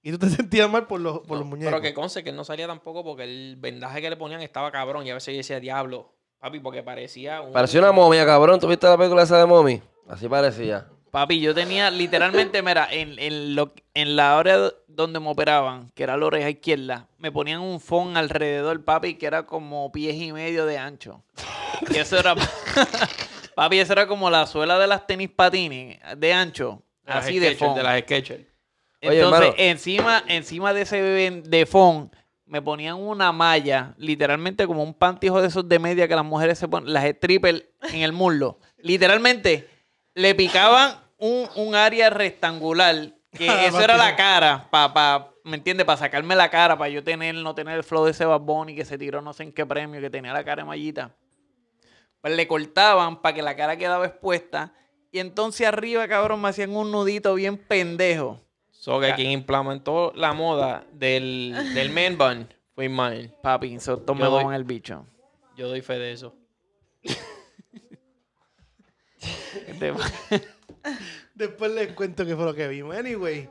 Y 0.03 0.11
tú 0.11 0.19
te 0.19 0.29
sentías 0.29 0.69
mal 0.69 0.85
por 0.87 1.01
los, 1.01 1.19
por 1.19 1.31
No, 1.31 1.37
los 1.39 1.45
muñecos. 1.47 1.71
Pero 1.71 1.81
que 1.81 1.93
conste 1.93 2.23
que 2.23 2.29
él 2.29 2.35
no 2.35 2.43
salía 2.43 2.67
tampoco 2.67 3.03
porque 3.03 3.23
el 3.23 3.55
vendaje 3.57 4.01
que 4.01 4.09
le 4.09 4.15
ponían 4.17 4.41
estaba 4.41 4.71
cabrón. 4.71 5.05
Y 5.05 5.09
a 5.09 5.15
veces 5.15 5.33
yo 5.33 5.37
decía, 5.37 5.59
diablo, 5.59 6.13
papi, 6.39 6.59
porque 6.59 6.83
parecía 6.83 7.41
un... 7.41 7.51
Parecía 7.51 7.79
una 7.81 7.91
momia, 7.91 8.25
cabrón. 8.25 8.59
¿Tú 8.59 8.67
viste 8.67 8.87
la 8.87 8.97
película 8.97 9.23
esa 9.23 9.39
de 9.39 9.45
mommy? 9.45 9.81
Así 10.07 10.29
parecía. 10.29 10.87
Papi, 11.11 11.39
yo 11.39 11.53
tenía 11.53 11.89
literalmente, 11.89 12.61
mira, 12.61 12.87
en, 12.91 13.17
en, 13.17 13.55
lo, 13.55 13.73
en 13.93 14.15
la 14.15 14.37
hora 14.37 14.71
donde 14.87 15.19
me 15.19 15.29
operaban, 15.29 15.89
que 15.95 16.03
era 16.03 16.17
la 16.17 16.25
oreja 16.25 16.49
izquierda, 16.49 17.07
me 17.17 17.31
ponían 17.31 17.61
un 17.61 17.79
phone 17.79 18.17
alrededor, 18.17 18.83
papi, 18.83 19.15
que 19.15 19.25
era 19.25 19.45
como 19.45 19.91
pies 19.91 20.15
y 20.15 20.31
medio 20.33 20.65
de 20.65 20.77
ancho. 20.77 21.23
Y 21.89 21.97
eso 21.97 22.17
era, 22.19 22.35
papi, 23.55 23.79
eso 23.79 23.93
era 23.93 24.07
como 24.07 24.29
la 24.29 24.45
suela 24.47 24.77
de 24.79 24.87
las 24.87 25.07
tenis 25.07 25.29
patines 25.29 25.99
de 26.17 26.33
ancho, 26.33 26.81
de 27.05 27.13
así 27.13 27.39
de 27.39 27.55
phone. 27.55 27.75
De 27.75 27.83
las 27.83 27.99
Skechers. 28.01 28.45
Oye, 29.03 29.19
Entonces, 29.19 29.41
hermano. 29.41 29.53
encima, 29.57 30.23
encima 30.27 30.73
de 30.73 30.81
ese 30.81 31.01
bebé 31.01 31.41
de 31.45 31.65
phone, 31.65 32.09
me 32.45 32.61
ponían 32.61 32.95
una 32.95 33.31
malla, 33.31 33.93
literalmente 33.97 34.65
como 34.65 34.81
un 34.83 34.93
pantijo 34.93 35.41
de 35.41 35.49
esos 35.49 35.67
de 35.67 35.79
media 35.79 36.07
que 36.07 36.15
las 36.15 36.25
mujeres 36.25 36.57
se 36.57 36.67
ponen, 36.67 36.91
las 36.91 37.03
strippers 37.05 37.63
en 37.93 38.01
el 38.01 38.13
muslo. 38.13 38.59
Literalmente, 38.77 39.69
le 40.17 40.33
picaban 40.35 40.95
un, 41.19 41.47
un 41.55 41.75
área 41.75 42.09
rectangular, 42.09 43.13
que 43.31 43.47
Ah, 43.49 43.65
eso 43.65 43.79
era 43.79 43.95
la 43.97 44.15
cara, 44.15 44.67
para, 44.71 44.93
pa, 44.93 45.31
¿me 45.43 45.57
entiendes? 45.57 45.85
Para 45.85 45.97
sacarme 45.97 46.35
la 46.35 46.49
cara, 46.49 46.77
para 46.77 46.89
yo 46.89 47.03
tener, 47.03 47.35
no 47.35 47.53
tener 47.53 47.77
el 47.77 47.83
flow 47.83 48.03
de 48.05 48.11
ese 48.11 48.25
Bad 48.25 48.41
Bunny 48.41 48.75
que 48.75 48.83
se 48.83 48.97
tiró 48.97 49.21
no 49.21 49.31
sé 49.33 49.43
en 49.43 49.51
qué 49.53 49.65
premio, 49.65 50.01
que 50.01 50.09
tenía 50.09 50.33
la 50.33 50.43
cara 50.43 50.63
de 50.63 50.67
mallita. 50.67 51.15
Pues 52.19 52.35
le 52.35 52.47
cortaban 52.47 53.21
para 53.21 53.35
que 53.35 53.41
la 53.43 53.55
cara 53.55 53.77
quedaba 53.77 54.05
expuesta. 54.07 54.73
Y 55.11 55.19
entonces 55.19 55.67
arriba, 55.67 56.07
cabrón, 56.07 56.41
me 56.41 56.49
hacían 56.49 56.75
un 56.75 56.91
nudito 56.91 57.35
bien 57.35 57.57
pendejo. 57.57 58.41
So 58.71 58.99
que 58.99 59.13
quien 59.13 59.31
implementó 59.31 60.11
la 60.15 60.33
moda 60.33 60.83
del, 60.93 61.55
del 61.73 61.89
man 61.91 62.17
bun 62.17 62.53
fue 62.73 62.85
Ismael. 62.85 63.33
Papi, 63.43 63.75
eso 63.75 64.03
Yo 64.05 64.15
me 64.15 64.25
doy- 64.25 64.43
en 64.45 64.53
el 64.53 64.63
bicho. 64.63 65.05
Yo 65.55 65.67
doy 65.67 65.81
fe 65.81 65.97
de 65.99 66.11
eso. 66.11 66.33
Después 71.35 71.71
les 71.71 71.93
cuento 71.93 72.25
qué 72.25 72.35
fue 72.35 72.45
lo 72.45 72.53
que 72.53 72.67
vimos. 72.67 72.95
Anyway. 72.95 73.49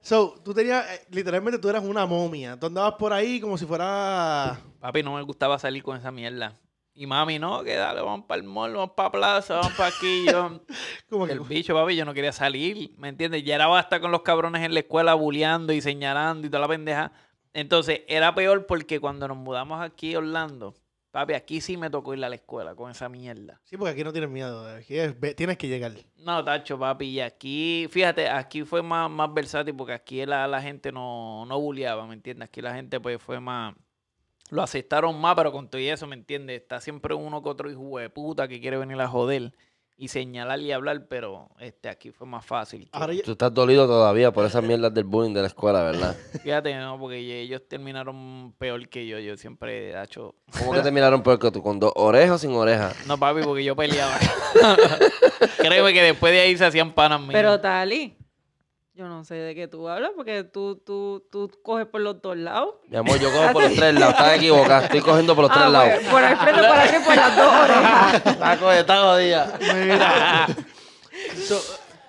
So, 0.00 0.40
tú 0.44 0.52
tenías, 0.52 0.84
eh, 0.90 1.06
literalmente 1.10 1.58
tú 1.58 1.68
eras 1.68 1.84
una 1.84 2.06
momia. 2.06 2.58
Tú 2.58 2.66
andabas 2.66 2.94
por 2.94 3.12
ahí 3.12 3.40
como 3.40 3.56
si 3.56 3.64
fuera... 3.66 4.60
Papi, 4.80 5.02
no 5.02 5.14
me 5.14 5.22
gustaba 5.22 5.58
salir 5.58 5.82
con 5.82 5.96
esa 5.96 6.10
mierda. 6.10 6.58
Y 6.94 7.06
mami, 7.06 7.38
no, 7.38 7.62
que 7.62 7.74
dale, 7.74 8.02
vamos 8.02 8.26
para 8.26 8.40
el 8.40 8.46
mall, 8.46 8.74
vamos 8.74 8.90
para 8.94 9.10
plaza, 9.10 9.54
vamos 9.54 9.72
para 9.72 9.88
aquí. 9.88 10.26
Yo, 10.26 10.60
que... 11.26 11.32
el 11.32 11.40
bicho, 11.40 11.72
papi, 11.72 11.96
yo 11.96 12.04
no 12.04 12.12
quería 12.12 12.32
salir, 12.32 12.92
¿me 12.98 13.08
entiendes? 13.08 13.44
Ya 13.44 13.54
era 13.54 13.66
basta 13.66 14.00
con 14.00 14.10
los 14.10 14.22
cabrones 14.22 14.62
en 14.62 14.74
la 14.74 14.80
escuela 14.80 15.14
bulleando 15.14 15.72
y 15.72 15.80
señalando 15.80 16.46
y 16.46 16.50
toda 16.50 16.60
la 16.60 16.68
pendeja. 16.68 17.12
Entonces, 17.54 18.02
era 18.08 18.34
peor 18.34 18.66
porque 18.66 19.00
cuando 19.00 19.26
nos 19.28 19.36
mudamos 19.36 19.80
aquí 19.80 20.14
a 20.14 20.18
Orlando, 20.18 20.74
Papi, 21.12 21.34
aquí 21.34 21.60
sí 21.60 21.76
me 21.76 21.90
tocó 21.90 22.14
ir 22.14 22.24
a 22.24 22.28
la 22.30 22.34
escuela 22.36 22.74
con 22.74 22.90
esa 22.90 23.08
mierda. 23.08 23.60
Sí, 23.64 23.76
porque 23.76 23.92
aquí 23.92 24.02
no 24.02 24.12
tienes 24.12 24.30
miedo. 24.30 24.66
Aquí 24.74 24.96
es- 24.98 25.14
tienes 25.36 25.58
que 25.58 25.68
llegar. 25.68 25.92
No, 26.16 26.42
Tacho, 26.42 26.78
papi, 26.78 27.04
y 27.06 27.20
aquí, 27.20 27.86
fíjate, 27.90 28.28
aquí 28.28 28.64
fue 28.64 28.82
más, 28.82 29.10
más 29.10 29.32
versátil 29.32 29.76
porque 29.76 29.92
aquí 29.92 30.24
la, 30.24 30.48
la 30.48 30.62
gente 30.62 30.90
no, 30.90 31.44
no 31.46 31.60
bulleaba, 31.60 32.06
¿me 32.06 32.14
entiendes? 32.14 32.48
Aquí 32.48 32.62
la 32.62 32.74
gente 32.74 32.98
pues 32.98 33.20
fue 33.22 33.38
más, 33.40 33.74
lo 34.50 34.62
aceptaron 34.62 35.20
más, 35.20 35.34
pero 35.36 35.52
con 35.52 35.68
todo 35.68 35.80
y 35.80 35.88
eso, 35.88 36.06
¿me 36.06 36.14
entiendes? 36.16 36.60
Está 36.62 36.80
siempre 36.80 37.14
uno 37.14 37.42
que 37.42 37.48
otro 37.50 37.70
hijo 37.70 37.98
de 37.98 38.08
puta 38.08 38.48
que 38.48 38.60
quiere 38.60 38.78
venir 38.78 38.98
a 39.00 39.06
joder 39.08 39.52
y 40.02 40.08
señalar 40.08 40.58
y 40.58 40.72
hablar, 40.72 41.06
pero 41.08 41.48
este 41.60 41.88
aquí 41.88 42.10
fue 42.10 42.26
más 42.26 42.44
fácil. 42.44 42.80
que- 42.90 42.98
Ahora 42.98 43.12
ya- 43.14 43.22
Tú 43.22 43.30
estás 43.32 43.54
dolido 43.54 43.86
todavía 43.86 44.32
por 44.32 44.44
esas 44.44 44.60
mierdas 44.64 44.92
del 44.92 45.04
bullying 45.04 45.32
de 45.32 45.42
la 45.42 45.46
escuela, 45.46 45.80
¿verdad? 45.84 46.16
Fíjate, 46.42 46.74
no, 46.74 46.98
porque 46.98 47.40
ellos 47.40 47.62
terminaron 47.68 48.52
peor 48.58 48.88
que 48.88 49.06
yo, 49.06 49.20
yo 49.20 49.36
siempre, 49.36 49.92
Tacho, 49.92 50.34
¿Cómo 50.58 50.72
que 50.72 50.80
te 50.80 50.90
miraron 50.90 51.22
peor 51.22 51.38
que 51.38 51.52
tú? 51.52 51.62
¿Con 51.62 51.78
dos 51.78 51.92
orejas 51.94 52.32
o 52.32 52.38
sin 52.38 52.50
orejas? 52.50 52.96
no 53.06 53.16
papi, 53.16 53.42
porque 53.44 53.62
yo 53.62 53.76
peleaba. 53.76 54.18
Créeme 55.58 55.92
que 55.92 56.02
después 56.02 56.32
de 56.32 56.40
ahí 56.40 56.56
se 56.56 56.64
hacían 56.64 56.92
panas 56.92 57.20
mías. 57.20 57.32
Pero 57.34 57.60
Tali, 57.60 58.16
yo 58.94 59.08
no 59.08 59.24
sé 59.24 59.34
de 59.36 59.54
qué 59.54 59.68
tú 59.68 59.88
hablas 59.88 60.12
porque 60.14 60.44
tú, 60.44 60.76
tú, 60.76 61.26
tú 61.30 61.50
coges 61.62 61.86
por 61.86 62.00
los 62.02 62.20
dos 62.20 62.36
lados. 62.36 62.74
Mi 62.88 62.96
amor, 62.98 63.18
yo 63.18 63.30
cojo 63.32 63.52
por 63.52 63.62
los 63.62 63.74
tres 63.74 63.94
lados. 63.94 64.14
Estás 64.14 64.36
equivocada. 64.36 64.84
Estoy 64.84 65.00
cogiendo 65.00 65.34
por 65.34 65.42
los 65.44 65.52
tres 65.52 65.64
Ah, 65.64 65.68
lados. 65.70 65.90
pues, 65.94 66.08
por 66.08 66.22
el 66.22 66.36
frente, 66.36 66.60
por 66.62 66.76
aquí, 66.78 66.96
por 67.04 67.16
las 67.16 67.36
dos 67.36 67.54
orejas. 67.54 68.14
Está 68.78 69.00
jodida. 69.02 69.58
Mira. 69.74 70.46
So, 71.36 71.60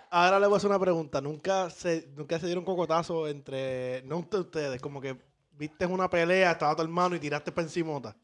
ahora 0.09 0.39
le 0.39 0.47
voy 0.47 0.55
a 0.55 0.57
hacer 0.57 0.69
una 0.69 0.79
pregunta. 0.79 1.21
¿Nunca 1.21 1.69
se, 1.69 2.07
nunca 2.15 2.39
se 2.39 2.45
dieron 2.47 2.65
cocotazo 2.65 3.27
entre, 3.27 4.01
no 4.03 4.17
entre 4.17 4.39
ustedes, 4.39 4.81
como 4.81 4.99
que 4.99 5.17
viste 5.51 5.85
una 5.85 6.09
pelea, 6.09 6.51
estaba 6.51 6.75
tu 6.75 6.81
hermano 6.81 7.15
y 7.15 7.19
tiraste 7.19 7.51
para 7.51 7.65
encimota? 7.67 8.15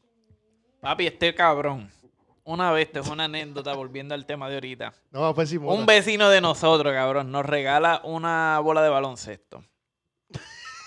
Papi, 0.80 1.06
este 1.06 1.34
cabrón. 1.34 1.90
Una 2.44 2.72
vez, 2.72 2.90
te 2.90 3.02
fue 3.02 3.12
una 3.12 3.24
anécdota 3.24 3.74
volviendo 3.74 4.14
al 4.14 4.26
tema 4.26 4.48
de 4.48 4.54
ahorita. 4.54 4.92
No, 5.10 5.34
para 5.34 5.42
encimota. 5.44 5.74
Un 5.78 5.86
vecino 5.86 6.28
de 6.30 6.40
nosotros, 6.40 6.92
cabrón, 6.92 7.30
nos 7.30 7.44
regala 7.46 8.00
una 8.04 8.58
bola 8.60 8.82
de 8.82 8.88
baloncesto. 8.88 9.62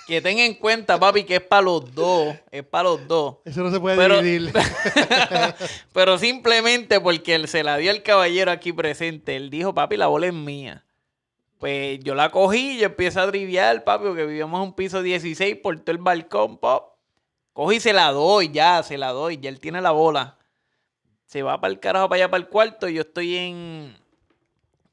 Que 0.07 0.19
ten 0.21 0.37
en 0.39 0.55
cuenta, 0.55 0.99
papi, 0.99 1.23
que 1.23 1.35
es 1.37 1.41
para 1.41 1.61
los 1.61 1.93
dos. 1.95 2.35
Es 2.51 2.63
para 2.63 2.89
los 2.89 3.07
dos. 3.07 3.37
Eso 3.45 3.61
no 3.61 3.71
se 3.71 3.79
puede 3.79 3.95
Pero- 3.95 4.21
dividir. 4.21 4.51
Pero 5.93 6.17
simplemente 6.17 6.99
porque 6.99 7.35
él 7.35 7.47
se 7.47 7.63
la 7.63 7.77
dio 7.77 7.91
al 7.91 8.03
caballero 8.03 8.51
aquí 8.51 8.73
presente. 8.73 9.35
Él 9.37 9.49
dijo, 9.49 9.73
papi, 9.73 9.95
la 9.95 10.07
bola 10.07 10.27
es 10.27 10.33
mía. 10.33 10.83
Pues 11.59 11.99
yo 12.03 12.15
la 12.15 12.29
cogí 12.31 12.71
y 12.71 12.79
yo 12.79 12.87
empiezo 12.87 13.21
a 13.21 13.27
triviar, 13.31 13.85
papi, 13.85 14.03
porque 14.05 14.25
vivíamos 14.25 14.57
en 14.57 14.63
un 14.63 14.73
piso 14.73 15.01
16 15.01 15.55
por 15.63 15.79
todo 15.79 15.91
el 15.95 15.99
balcón, 16.01 16.57
pop. 16.57 16.95
Cogí 17.53 17.77
y 17.77 17.79
se 17.79 17.93
la 17.93 18.11
doy, 18.11 18.49
ya, 18.51 18.83
se 18.83 18.97
la 18.97 19.11
doy. 19.13 19.37
Ya 19.37 19.49
él 19.49 19.61
tiene 19.61 19.79
la 19.79 19.91
bola. 19.91 20.37
Se 21.33 21.41
va 21.41 21.59
para 21.59 21.73
el 21.73 21.79
carajo, 21.79 22.07
para 22.09 22.17
allá, 22.25 22.29
para 22.29 22.43
el 22.43 22.47
cuarto. 22.47 22.87
Y 22.87 22.93
yo 22.93 23.01
estoy 23.01 23.35
en, 23.37 23.97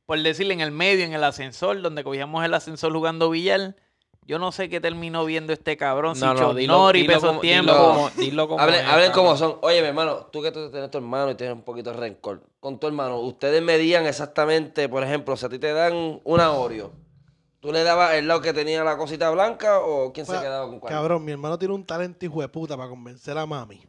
por 0.07 0.19
decirle, 0.23 0.55
en 0.55 0.63
el 0.63 0.71
medio, 0.71 1.05
en 1.05 1.13
el 1.13 1.23
ascensor, 1.23 1.83
donde 1.83 2.03
cogíamos 2.03 2.43
el 2.43 2.55
ascensor 2.55 2.95
jugando 2.95 3.29
billar. 3.29 3.77
Yo 4.25 4.39
no 4.39 4.51
sé 4.51 4.71
qué 4.71 4.81
terminó 4.81 5.27
viendo 5.27 5.53
este 5.53 5.77
cabrón. 5.77 6.15
si 6.17 6.23
Chonori, 6.23 7.05
peso 7.05 7.27
como- 7.27 7.41
tiempo. 7.41 7.73
Dilo 7.73 7.85
como, 7.85 8.11
dilo 8.17 8.49
como 8.49 8.61
Hablen, 8.63 8.81
es, 8.81 8.87
hablen 8.87 9.11
cabrón. 9.11 9.27
como 9.27 9.37
son. 9.37 9.59
Oye, 9.61 9.83
mi 9.83 9.89
hermano, 9.89 10.29
tú 10.33 10.41
que 10.41 10.51
tú 10.51 10.71
tienes 10.71 10.91
tu 10.91 10.97
hermano 10.97 11.31
y 11.31 11.35
tienes 11.35 11.55
un 11.55 11.61
poquito 11.63 11.91
de 11.91 11.99
rencor. 11.99 12.41
Con 12.59 12.81
tu 12.81 12.87
hermano, 12.87 13.19
ustedes 13.19 13.61
medían 13.63 14.07
exactamente, 14.07 14.89
por 14.89 15.05
ejemplo, 15.05 15.37
si 15.37 15.45
a 15.45 15.51
ti 15.51 15.59
te 15.59 15.75
dan 15.75 16.23
una 16.25 16.53
Oreo, 16.53 16.91
¿tú 17.61 17.71
le 17.71 17.83
dabas 17.83 18.15
el 18.15 18.27
lado 18.29 18.41
que 18.41 18.55
tenía 18.55 18.83
la 18.83 18.97
cosita 18.97 19.29
blanca 19.29 19.81
o 19.81 20.11
quién 20.15 20.25
se 20.25 20.33
Pues, 20.33 20.41
quedaba 20.43 20.67
con 20.67 20.81
cuál? 20.81 20.91
Cabrón, 20.91 21.23
mi 21.23 21.33
hermano 21.33 21.59
tiene 21.59 21.75
un 21.75 21.85
talento 21.85 22.25
hijo 22.25 22.41
de 22.41 22.49
puta 22.49 22.79
para 22.79 22.89
convencer 22.89 23.37
a 23.37 23.45
mami. 23.45 23.83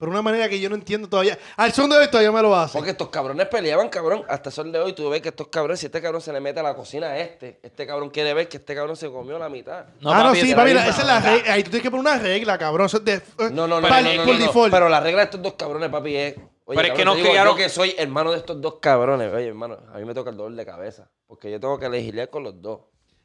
Pero 0.00 0.12
una 0.12 0.22
manera 0.22 0.48
que 0.48 0.58
yo 0.58 0.70
no 0.70 0.76
entiendo 0.76 1.10
todavía. 1.10 1.38
Al 1.58 1.74
son 1.74 1.90
de 1.90 1.98
hoy 1.98 2.08
todavía 2.08 2.32
me 2.32 2.40
lo 2.40 2.56
hace. 2.56 2.72
Porque 2.72 2.92
estos 2.92 3.10
cabrones 3.10 3.46
peleaban, 3.48 3.90
cabrón. 3.90 4.24
Hasta 4.30 4.48
el 4.48 4.54
sol 4.54 4.72
de 4.72 4.78
hoy 4.80 4.94
tú 4.94 5.10
ves 5.10 5.20
que 5.20 5.28
estos 5.28 5.48
cabrones, 5.48 5.78
si 5.78 5.86
este 5.86 6.00
cabrón 6.00 6.22
se 6.22 6.32
le 6.32 6.40
mete 6.40 6.58
a 6.58 6.62
la 6.62 6.74
cocina 6.74 7.08
a 7.08 7.18
este, 7.18 7.60
este 7.62 7.86
cabrón 7.86 8.08
quiere 8.08 8.32
ver 8.32 8.48
que 8.48 8.56
este 8.56 8.74
cabrón 8.74 8.96
se 8.96 9.10
comió 9.10 9.38
la 9.38 9.50
mitad. 9.50 9.84
No, 10.00 10.10
ah, 10.10 10.22
no, 10.22 10.34
sí, 10.34 10.54
papi, 10.54 10.72
la 10.72 10.88
esa 10.88 11.02
es 11.02 11.06
la 11.06 11.20
regla. 11.20 11.52
Ahí 11.52 11.62
tú 11.62 11.68
tienes 11.68 11.82
que 11.82 11.90
poner 11.90 12.00
una 12.00 12.18
regla, 12.18 12.56
cabrón. 12.56 12.86
Eso 12.86 12.96
es 12.96 13.04
de, 13.04 13.22
No, 13.52 13.68
no, 13.68 13.68
no, 13.68 13.80
no, 13.82 13.82
no, 13.82 14.24
por 14.24 14.38
no, 14.38 14.52
no. 14.54 14.70
Pero 14.70 14.88
la 14.88 15.00
regla 15.00 15.18
de 15.18 15.24
estos 15.24 15.42
dos 15.42 15.52
cabrones, 15.52 15.90
papi, 15.90 16.16
es. 16.16 16.34
Oye, 16.64 16.76
Pero 16.80 16.94
es 16.94 16.94
que 16.94 17.02
digo, 17.04 17.28
criaron- 17.28 17.52
Yo 17.52 17.56
que 17.62 17.68
soy 17.68 17.94
hermano 17.98 18.32
de 18.32 18.38
estos 18.38 18.58
dos 18.58 18.76
cabrones. 18.80 19.30
Oye, 19.34 19.48
hermano, 19.48 19.76
a 19.92 19.98
mí 19.98 20.06
me 20.06 20.14
toca 20.14 20.30
el 20.30 20.36
dolor 20.38 20.54
de 20.56 20.64
cabeza. 20.64 21.10
Porque 21.26 21.50
yo 21.50 21.60
tengo 21.60 21.78
que 21.78 21.90
legislar 21.90 22.30
con 22.30 22.42
los 22.42 22.62
dos. 22.62 22.80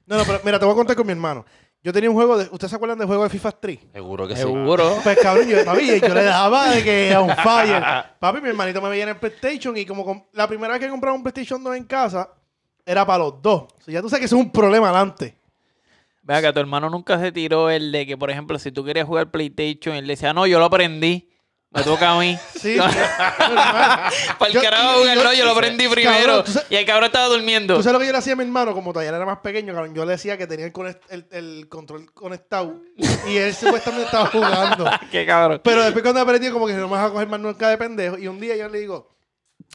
No, 0.08 0.18
no, 0.18 0.24
pero 0.26 0.42
mira, 0.44 0.60
te 0.60 0.66
voy 0.66 0.74
a 0.74 0.76
contar 0.76 0.96
con 0.98 1.08
mi 1.08 1.14
hermano. 1.14 1.46
Yo 1.86 1.94
tenía 1.94 2.10
un 2.10 2.16
juego 2.16 2.36
de. 2.36 2.46
¿Ustedes 2.46 2.72
se 2.72 2.76
acuerdan 2.78 2.98
del 2.98 3.06
juego 3.06 3.22
de 3.22 3.30
FIFA 3.30 3.50
Street? 3.50 3.80
Seguro 3.94 4.28
que 4.28 4.36
Seguro. 4.36 4.98
Pues 5.04 5.20
cabrón, 5.20 5.48
yo, 5.48 5.64
papi, 5.64 6.00
yo 6.02 6.16
le 6.16 6.24
daba 6.24 6.72
de 6.72 6.84
que 6.84 7.14
a 7.14 7.22
un 7.22 7.30
fire. 7.30 7.84
Papi, 8.20 8.42
mi 8.42 8.50
hermanito 8.50 8.82
me 8.82 8.90
veía 8.90 9.04
en 9.04 9.10
el 9.10 9.18
PlayStation 9.18 9.78
y 9.78 9.86
como 9.86 10.04
com- 10.04 10.24
la 10.34 10.48
primera 10.48 10.74
vez 10.74 10.82
que 10.82 10.90
compraba 10.90 11.16
un 11.16 11.22
PlayStation 11.22 11.64
2 11.64 11.76
en 11.78 11.84
casa 11.84 12.28
era 12.84 13.06
para 13.06 13.20
los 13.26 13.40
dos. 13.40 13.66
O 13.66 13.82
sea, 13.84 13.94
ya 13.94 14.02
tú 14.02 14.10
sabes 14.10 14.22
que 14.22 14.26
eso 14.26 14.36
es 14.36 14.42
un 14.42 14.52
problema 14.52 14.90
adelante. 14.90 15.38
Vea 16.24 16.42
que 16.42 16.52
tu 16.52 16.60
hermano 16.60 16.90
nunca 16.90 17.20
se 17.20 17.32
tiró 17.32 17.70
el 17.70 17.92
de 17.92 18.08
que, 18.08 18.18
por 18.18 18.32
ejemplo, 18.32 18.58
si 18.58 18.72
tú 18.72 18.84
querías 18.84 19.06
jugar 19.06 19.30
PlayStation, 19.30 19.96
él 19.96 20.08
decía, 20.08 20.34
no, 20.34 20.48
yo 20.48 20.58
lo 20.58 20.66
aprendí. 20.66 21.30
Me 21.76 21.84
toca 21.84 22.12
a 22.12 22.20
mí. 22.20 22.38
Sí. 22.60 22.78
Para 23.38 24.48
el 24.48 24.54
Yo- 24.54 24.62
carajo, 24.62 24.84
y- 25.00 25.08
y- 25.08 25.10
jugar, 25.10 25.18
no, 25.26 25.34
yo 25.34 25.46
lo 25.46 25.52
aprendí 25.52 25.88
primero. 25.88 26.18
Cabrón, 26.18 26.44
¿tú 26.46 26.52
sabes- 26.52 26.68
y 26.72 26.76
el 26.76 26.86
cabrón 26.86 27.06
estaba 27.06 27.28
durmiendo. 27.28 27.76
¿Tú 27.76 27.84
sabes 27.84 27.94
lo 27.94 28.00
que 28.00 28.06
yo 28.06 28.12
le 28.12 28.18
hacía 28.18 28.34
a 28.34 28.36
mi 28.36 28.44
hermano? 28.44 28.74
Como 28.74 28.94
todavía 28.94 29.16
era 29.16 29.26
más 29.26 29.40
pequeño, 29.40 29.74
cabrón, 29.74 29.94
yo 29.94 30.06
le 30.06 30.14
decía 30.14 30.38
que 30.38 30.48
tenía 30.48 30.66
el, 30.66 30.74
conect- 30.74 31.02
el- 31.10 31.28
el 31.32 31.68
control 31.70 32.12
conectado 32.14 32.80
y 33.28 33.38
él 33.38 33.54
supuestamente 33.54 34.06
estaba 34.06 34.28
jugando. 34.28 34.86
Qué 35.12 35.26
cabrón. 35.26 35.62
Pero 35.64 35.84
después 35.84 36.02
cuando 36.04 36.22
aprendí 36.22 36.50
como 36.50 36.66
que 36.68 36.74
no 36.74 36.88
me 36.88 36.94
vas 36.96 37.08
a 37.08 37.12
coger 37.12 37.28
más 37.28 37.40
nunca 37.40 37.68
de 37.70 37.78
pendejo. 37.78 38.18
Y 38.18 38.28
un 38.28 38.40
día 38.40 38.56
yo 38.56 38.70
le 38.70 38.80
digo, 38.80 39.10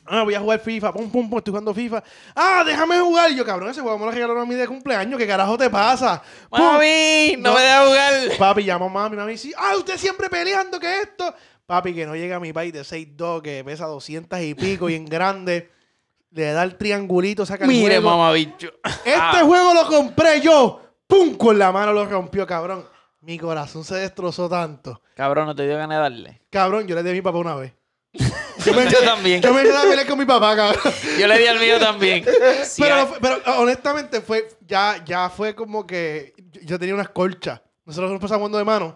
ah, 0.07 0.23
voy 0.23 0.35
a 0.35 0.41
jugar 0.41 0.61
FIFA, 0.61 0.93
pum, 0.93 1.11
pum, 1.11 1.29
pum, 1.29 1.39
estoy 1.39 1.53
jugando 1.53 1.75
FIFA. 1.75 2.03
Ah, 2.35 2.63
déjame 2.65 2.99
jugar. 3.01 3.31
Y 3.31 3.37
yo, 3.37 3.45
cabrón, 3.45 3.71
ese 3.71 3.81
juego 3.83 3.99
me 3.99 4.07
lo 4.07 4.11
regalaron 4.11 4.43
a 4.43 4.47
mí 4.47 4.55
de 4.55 4.67
cumpleaños. 4.67 5.19
¿Qué 5.19 5.27
carajo 5.27 5.59
te 5.59 5.69
pasa? 5.69 6.23
Mami, 6.51 7.37
no, 7.39 7.51
No. 7.51 7.55
me 7.57 7.61
dejas 7.63 7.87
jugar. 7.87 8.13
Papi, 8.39 8.63
llamo 8.63 8.87
a 8.87 8.89
mami, 8.89 9.17
mami 9.17 9.33
dice, 9.33 9.53
ah, 9.57 9.77
usted 9.77 9.97
siempre 9.99 10.29
peleando 10.31 10.81
que 10.81 11.03
esto. 11.03 11.35
Papi, 11.71 11.95
que 11.95 12.05
no 12.05 12.17
llega 12.17 12.41
mi 12.41 12.53
país 12.53 12.73
de 12.73 12.81
6'2, 12.81 13.43
que 13.43 13.63
pesa 13.65 13.87
200 13.87 14.41
y 14.41 14.55
pico 14.55 14.91
y 14.91 14.97
en 14.97 15.05
grande. 15.07 15.71
Le 16.33 16.53
da 16.53 16.65
el 16.65 16.77
triangulito, 16.77 17.47
saca 17.47 17.63
el 17.65 17.69
Mire, 17.71 17.99
juego. 18.01 18.11
mamá 18.11 18.33
bicho. 18.33 18.73
Este 19.05 19.43
juego 19.45 19.73
lo 19.73 19.87
compré 19.87 20.41
yo. 20.41 20.81
¡Pum! 21.07 21.37
Con 21.37 21.61
la 21.61 21.71
mano 21.71 21.93
lo 21.93 22.05
rompió, 22.07 22.45
cabrón. 22.45 22.85
Mi 23.21 23.39
corazón 23.39 23.85
se 23.85 23.95
destrozó 23.95 24.49
tanto. 24.49 25.01
Cabrón, 25.15 25.47
no 25.47 25.55
te 25.55 25.65
dio 25.65 25.77
ganas 25.77 25.97
de 25.99 26.03
darle. 26.03 26.43
Cabrón, 26.51 26.89
yo 26.89 26.97
le 26.97 27.05
di 27.05 27.11
a 27.11 27.13
mi 27.13 27.23
papá 27.23 27.39
una 27.39 27.55
vez. 27.55 27.73
Yo, 28.67 28.75
también. 29.05 29.41
Yo 29.41 29.55
me 29.55 29.61
empecé 29.61 29.79
a 29.79 29.83
pelear 29.83 30.07
con 30.07 30.19
mi 30.19 30.25
papá, 30.27 30.55
cabrón. 30.57 30.83
Yo 31.19 31.27
le 31.29 31.39
di 31.39 31.47
al 31.47 31.59
mío 31.61 31.79
también. 31.79 32.25
Sí, 32.65 32.83
pero, 32.83 33.07
fue- 33.07 33.19
pero, 33.21 33.37
honestamente 33.61 34.21
fue, 34.21 34.49
ya, 34.67 35.03
ya 35.05 35.31
fue 35.31 35.55
como 35.55 35.87
que 35.87 36.35
yo- 36.51 36.61
yo 36.63 36.79
tenía 36.79 36.95
una 36.95 37.05
escolcha. 37.05 37.63
Nosotros 37.91 38.13
nos 38.13 38.21
pasamos 38.21 38.53
de 38.53 38.65
mano. 38.65 38.95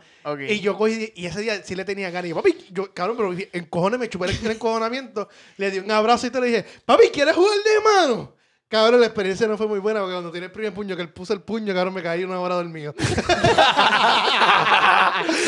Y 0.48 0.60
yo 0.60 0.76
cogí, 0.76 1.12
y 1.16 1.26
ese 1.26 1.40
día 1.40 1.60
sí 1.64 1.74
le 1.74 1.84
tenía 1.84 2.10
ganas. 2.10 2.26
Y 2.26 2.28
yo, 2.30 2.36
papi, 2.36 2.56
yo, 2.70 2.94
cabrón, 2.94 3.16
pero 3.16 3.34
en 3.52 3.64
cojones 3.66 3.98
me 3.98 4.08
chupé 4.08 4.26
el, 4.26 4.50
encojonamiento. 4.52 5.28
Le 5.56 5.70
di 5.72 5.80
un 5.80 5.90
abrazo 5.90 6.28
y 6.28 6.30
te 6.30 6.40
le 6.40 6.46
dije, 6.46 6.64
papi, 6.84 7.08
¿quieres 7.08 7.34
jugar 7.34 7.58
de 7.58 7.80
mano? 7.80 8.32
Cabrón, 8.68 9.00
la 9.00 9.06
experiencia 9.06 9.48
no 9.48 9.56
fue 9.56 9.66
muy 9.66 9.80
buena 9.80 10.00
porque 10.00 10.14
cuando 10.14 10.30
tiene 10.30 10.46
el 10.46 10.52
primer 10.52 10.72
puño, 10.72 10.94
que 10.94 11.02
él 11.02 11.08
puso 11.08 11.32
el 11.32 11.40
puño, 11.40 11.74
cabrón, 11.74 11.92
me 11.94 12.02
caí 12.02 12.22
una 12.24 12.38
hora 12.40 12.54
dormido. 12.54 12.94
Se 12.98 13.04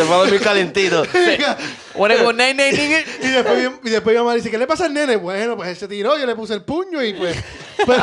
fue 0.05 0.14
a 0.14 0.18
dormir 0.18 0.40
calentito. 0.40 1.05
Y, 3.22 3.28
después, 3.28 3.70
y 3.84 3.90
después 3.90 4.14
mi 4.14 4.18
mamá 4.18 4.34
dice, 4.34 4.51
¿qué 4.51 4.59
le 4.59 4.66
pasa 4.66 4.84
al 4.86 4.92
nene? 4.94 5.16
Bueno, 5.16 5.57
pues 5.57 5.70
él 5.70 5.76
se 5.76 5.88
tiró, 5.88 6.18
yo 6.18 6.26
le 6.26 6.34
puse 6.34 6.55
el 6.55 6.62
puño 6.62 7.03
y 7.03 7.14
pues... 7.14 7.36
pues 7.84 8.01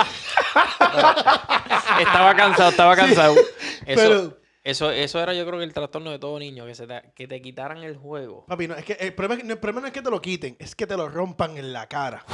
Estaba 2.00 2.36
cansado, 2.36 2.70
estaba 2.70 2.96
cansado. 2.96 3.36
eso, 3.36 3.44
pero- 3.86 4.43
eso, 4.64 4.92
eso 4.92 5.20
era 5.20 5.34
yo 5.34 5.46
creo 5.46 5.60
que 5.60 5.66
el 5.66 5.74
trastorno 5.74 6.10
de 6.12 6.20
todo 6.20 6.40
niño, 6.40 6.66
que, 6.66 6.74
se 6.76 6.88
te, 6.88 7.02
que 7.16 7.28
te 7.28 7.42
quitaran 7.42 7.84
el 7.84 7.98
juego. 7.98 8.46
papi, 8.48 8.68
no, 8.68 8.76
es 8.76 8.86
que 8.86 8.94
el 8.94 9.14
problema, 9.14 9.42
el 9.42 9.58
problema 9.58 9.82
no 9.82 9.88
es 9.88 9.94
que 9.94 10.02
te 10.02 10.10
lo 10.10 10.22
quiten, 10.22 10.56
es 10.60 10.74
que 10.76 10.88
te 10.88 10.96
lo 10.96 11.10
rompan 11.10 11.58
en 11.58 11.74
la 11.74 11.88
cara. 11.88 12.26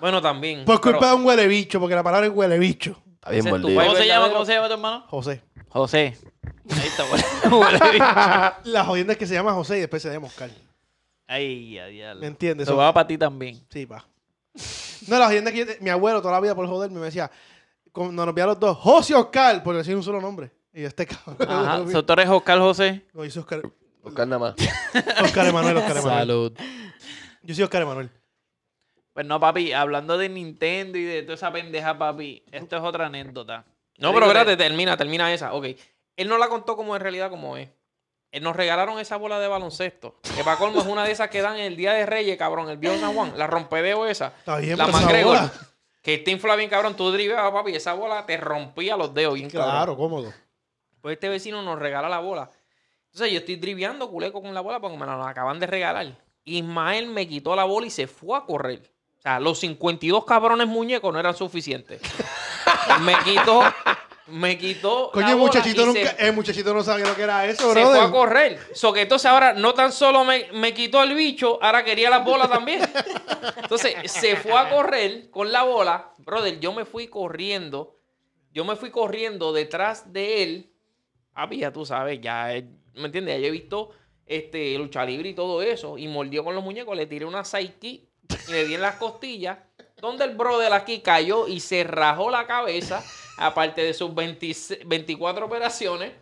Bueno, 0.00 0.22
también. 0.22 0.64
Por 0.64 0.80
culpa 0.80 0.98
pero- 1.00 1.10
de 1.10 1.16
un 1.16 1.24
huele 1.26 1.46
bicho, 1.46 1.78
porque 1.80 1.94
la 1.94 2.02
palabra 2.02 2.26
es 2.26 2.32
huele 2.32 2.58
bicho. 2.58 2.96
Está 3.14 3.30
bien 3.30 3.44
mordido. 3.48 3.80
¿Cómo 3.82 3.96
se 3.96 4.06
llama? 4.06 4.30
¿Cómo 4.30 4.44
se 4.44 4.52
llama 4.54 4.66
tu 4.68 4.74
hermano? 4.74 5.04
José. 5.08 5.42
José. 5.68 6.18
Ahí 6.70 6.86
está, 6.86 7.04
bueno. 7.04 7.24
La 8.64 8.84
jodienda 8.84 9.12
es 9.14 9.18
que 9.18 9.26
se 9.26 9.34
llama 9.34 9.52
José 9.54 9.78
y 9.78 9.80
después 9.80 10.02
se 10.02 10.10
llama 10.12 10.26
Oscar. 10.28 10.50
Ay, 11.26 11.78
a 11.78 11.86
diablo. 11.86 12.20
¿Me 12.20 12.26
entiendes? 12.26 12.66
Eso 12.68 12.72
So- 12.74 12.78
va 12.78 12.92
para 12.92 13.06
ti 13.06 13.16
también. 13.18 13.62
Sí, 13.70 13.86
pa. 13.86 14.06
No, 15.08 15.18
la 15.18 15.26
jodienda 15.26 15.50
es 15.50 15.54
que 15.54 15.60
yo 15.60 15.66
te- 15.66 15.80
mi 15.82 15.90
abuelo 15.90 16.20
toda 16.22 16.32
la 16.34 16.40
vida 16.40 16.54
por 16.54 16.66
joderme 16.66 16.98
me 17.00 17.06
decía, 17.06 17.30
cuando 17.92 18.24
nos 18.24 18.34
veía 18.34 18.46
los 18.46 18.60
dos, 18.60 18.76
José 18.78 19.14
Oscar, 19.14 19.62
por 19.62 19.74
decir 19.76 19.96
un 19.96 20.02
solo 20.02 20.20
nombre. 20.20 20.50
Y 20.74 20.82
yo, 20.82 20.88
este 20.88 21.06
cabrón. 21.06 21.36
Ajá. 21.48 21.86
So, 21.90 22.04
tú 22.04 22.12
eres 22.12 22.28
Oscar 22.28 22.58
José. 22.58 23.04
No, 23.12 23.24
yo 23.24 23.30
soy 23.30 23.40
Oscar, 23.40 23.62
Buscar 24.02 24.26
nada 24.28 24.38
más. 24.38 24.54
Oscar 25.24 25.46
Emanuel, 25.46 25.76
Oscar 25.78 25.96
Emanuel. 25.96 26.18
Salud. 26.18 26.52
Yo 27.42 27.54
soy 27.54 27.64
Oscar 27.64 27.82
Emanuel. 27.82 28.10
Pues 29.14 29.24
no, 29.24 29.38
papi, 29.38 29.72
hablando 29.72 30.18
de 30.18 30.28
Nintendo 30.28 30.98
y 30.98 31.04
de 31.04 31.22
toda 31.22 31.34
esa 31.34 31.52
pendeja, 31.52 31.96
papi, 31.96 32.42
esto 32.50 32.76
es 32.76 32.82
otra 32.82 33.06
anécdota. 33.06 33.64
No, 33.98 34.12
pero 34.12 34.26
espérate, 34.26 34.56
termina, 34.56 34.96
termina 34.96 35.32
esa. 35.32 35.54
Ok. 35.54 35.66
Él 36.16 36.28
no 36.28 36.36
la 36.36 36.48
contó 36.48 36.76
como 36.76 36.96
en 36.96 37.02
realidad 37.02 37.30
como 37.30 37.56
es. 37.56 37.68
eh, 38.32 38.40
nos 38.40 38.56
regalaron 38.56 38.98
esa 38.98 39.16
bola 39.16 39.38
de 39.38 39.46
baloncesto. 39.46 40.16
Que 40.36 40.42
para 40.42 40.56
colmo 40.56 40.80
es 40.80 40.86
una 40.86 41.04
de 41.04 41.12
esas 41.12 41.30
que 41.30 41.40
dan 41.40 41.56
el 41.56 41.76
Día 41.76 41.92
de 41.92 42.04
Reyes, 42.04 42.36
cabrón, 42.36 42.68
el 42.68 42.78
viejo 42.78 42.98
San 42.98 43.14
Juan. 43.14 43.34
La 43.38 43.46
rompedeo 43.46 44.06
esa. 44.06 44.32
Está 44.38 44.58
bien, 44.58 44.76
la 44.76 44.88
pues, 44.88 45.24
bola. 45.24 45.52
Que 46.02 46.18
te 46.18 46.32
infla 46.32 46.56
bien, 46.56 46.68
cabrón. 46.68 46.96
Tú 46.96 47.12
driblabas, 47.12 47.52
papi, 47.52 47.76
esa 47.76 47.94
bola 47.94 48.26
te 48.26 48.36
rompía 48.36 48.96
los 48.96 49.14
dedos 49.14 49.34
bien, 49.34 49.48
cabrón. 49.48 49.70
Claro, 49.70 49.96
cómodo. 49.96 50.32
Pues 51.04 51.16
este 51.16 51.28
vecino 51.28 51.60
nos 51.60 51.78
regala 51.78 52.08
la 52.08 52.18
bola. 52.18 52.48
Entonces 53.12 53.30
yo 53.30 53.40
estoy 53.40 53.56
driviando 53.56 54.08
culeco 54.08 54.40
con 54.40 54.54
la 54.54 54.62
bola 54.62 54.80
porque 54.80 54.96
me 54.96 55.04
la 55.04 55.28
acaban 55.28 55.60
de 55.60 55.66
regalar. 55.66 56.16
Ismael 56.44 57.08
me 57.08 57.28
quitó 57.28 57.54
la 57.54 57.64
bola 57.64 57.88
y 57.88 57.90
se 57.90 58.06
fue 58.06 58.38
a 58.38 58.46
correr. 58.46 58.90
O 59.18 59.20
sea, 59.20 59.38
los 59.38 59.58
52 59.60 60.24
cabrones 60.24 60.66
muñecos 60.66 61.12
no 61.12 61.20
eran 61.20 61.36
suficientes. 61.36 62.00
me 63.02 63.14
quitó, 63.22 63.62
me 64.28 64.56
quitó. 64.56 65.10
Coño, 65.12 65.26
la 65.26 65.32
el 65.32 65.38
bola 65.38 65.52
muchachito, 65.52 65.82
y 65.82 65.84
nunca, 65.84 66.16
se, 66.16 66.26
el 66.26 66.32
muchachito 66.32 66.72
no 66.72 66.82
sabía 66.82 67.04
lo 67.04 67.14
que 67.14 67.22
era 67.22 67.44
eso, 67.44 67.74
se 67.74 67.84
fue 67.84 68.00
a 68.00 68.10
correr. 68.10 68.58
So 68.72 68.90
que 68.90 69.02
entonces 69.02 69.30
ahora 69.30 69.52
no 69.52 69.74
tan 69.74 69.92
solo 69.92 70.24
me, 70.24 70.48
me 70.54 70.72
quitó 70.72 71.02
el 71.02 71.12
bicho, 71.12 71.58
ahora 71.60 71.84
quería 71.84 72.08
la 72.08 72.20
bola 72.20 72.48
también. 72.48 72.80
Entonces 73.58 73.94
se 74.10 74.36
fue 74.36 74.58
a 74.58 74.70
correr 74.70 75.28
con 75.28 75.52
la 75.52 75.64
bola. 75.64 76.14
Brother, 76.16 76.58
yo 76.60 76.72
me 76.72 76.86
fui 76.86 77.08
corriendo. 77.08 78.00
Yo 78.52 78.64
me 78.64 78.74
fui 78.74 78.90
corriendo 78.90 79.52
detrás 79.52 80.10
de 80.10 80.42
él. 80.42 80.73
Ah, 81.34 81.48
ya 81.50 81.72
tú 81.72 81.84
sabes, 81.84 82.20
ya, 82.20 82.54
eh, 82.54 82.66
¿me 82.94 83.06
entiendes? 83.06 83.34
Ya 83.34 83.40
yo 83.40 83.46
he 83.48 83.50
visto 83.50 83.90
este, 84.26 84.76
lucha 84.78 85.04
libre 85.04 85.30
y 85.30 85.34
todo 85.34 85.62
eso. 85.62 85.98
Y 85.98 86.08
mordió 86.08 86.44
con 86.44 86.54
los 86.54 86.64
muñecos, 86.64 86.96
le 86.96 87.06
tiré 87.06 87.24
una 87.24 87.44
psyche 87.44 87.86
y 87.88 88.08
le 88.48 88.64
di 88.66 88.74
en 88.74 88.80
las 88.82 88.96
costillas. 88.96 89.58
Donde 90.00 90.24
el 90.24 90.36
brother 90.36 90.72
aquí 90.72 91.00
cayó 91.00 91.48
y 91.48 91.60
se 91.60 91.82
rajó 91.82 92.30
la 92.30 92.46
cabeza, 92.46 93.02
aparte 93.38 93.82
de 93.82 93.94
sus 93.94 94.14
26 94.14 94.86
24 94.86 95.46
operaciones. 95.46 96.12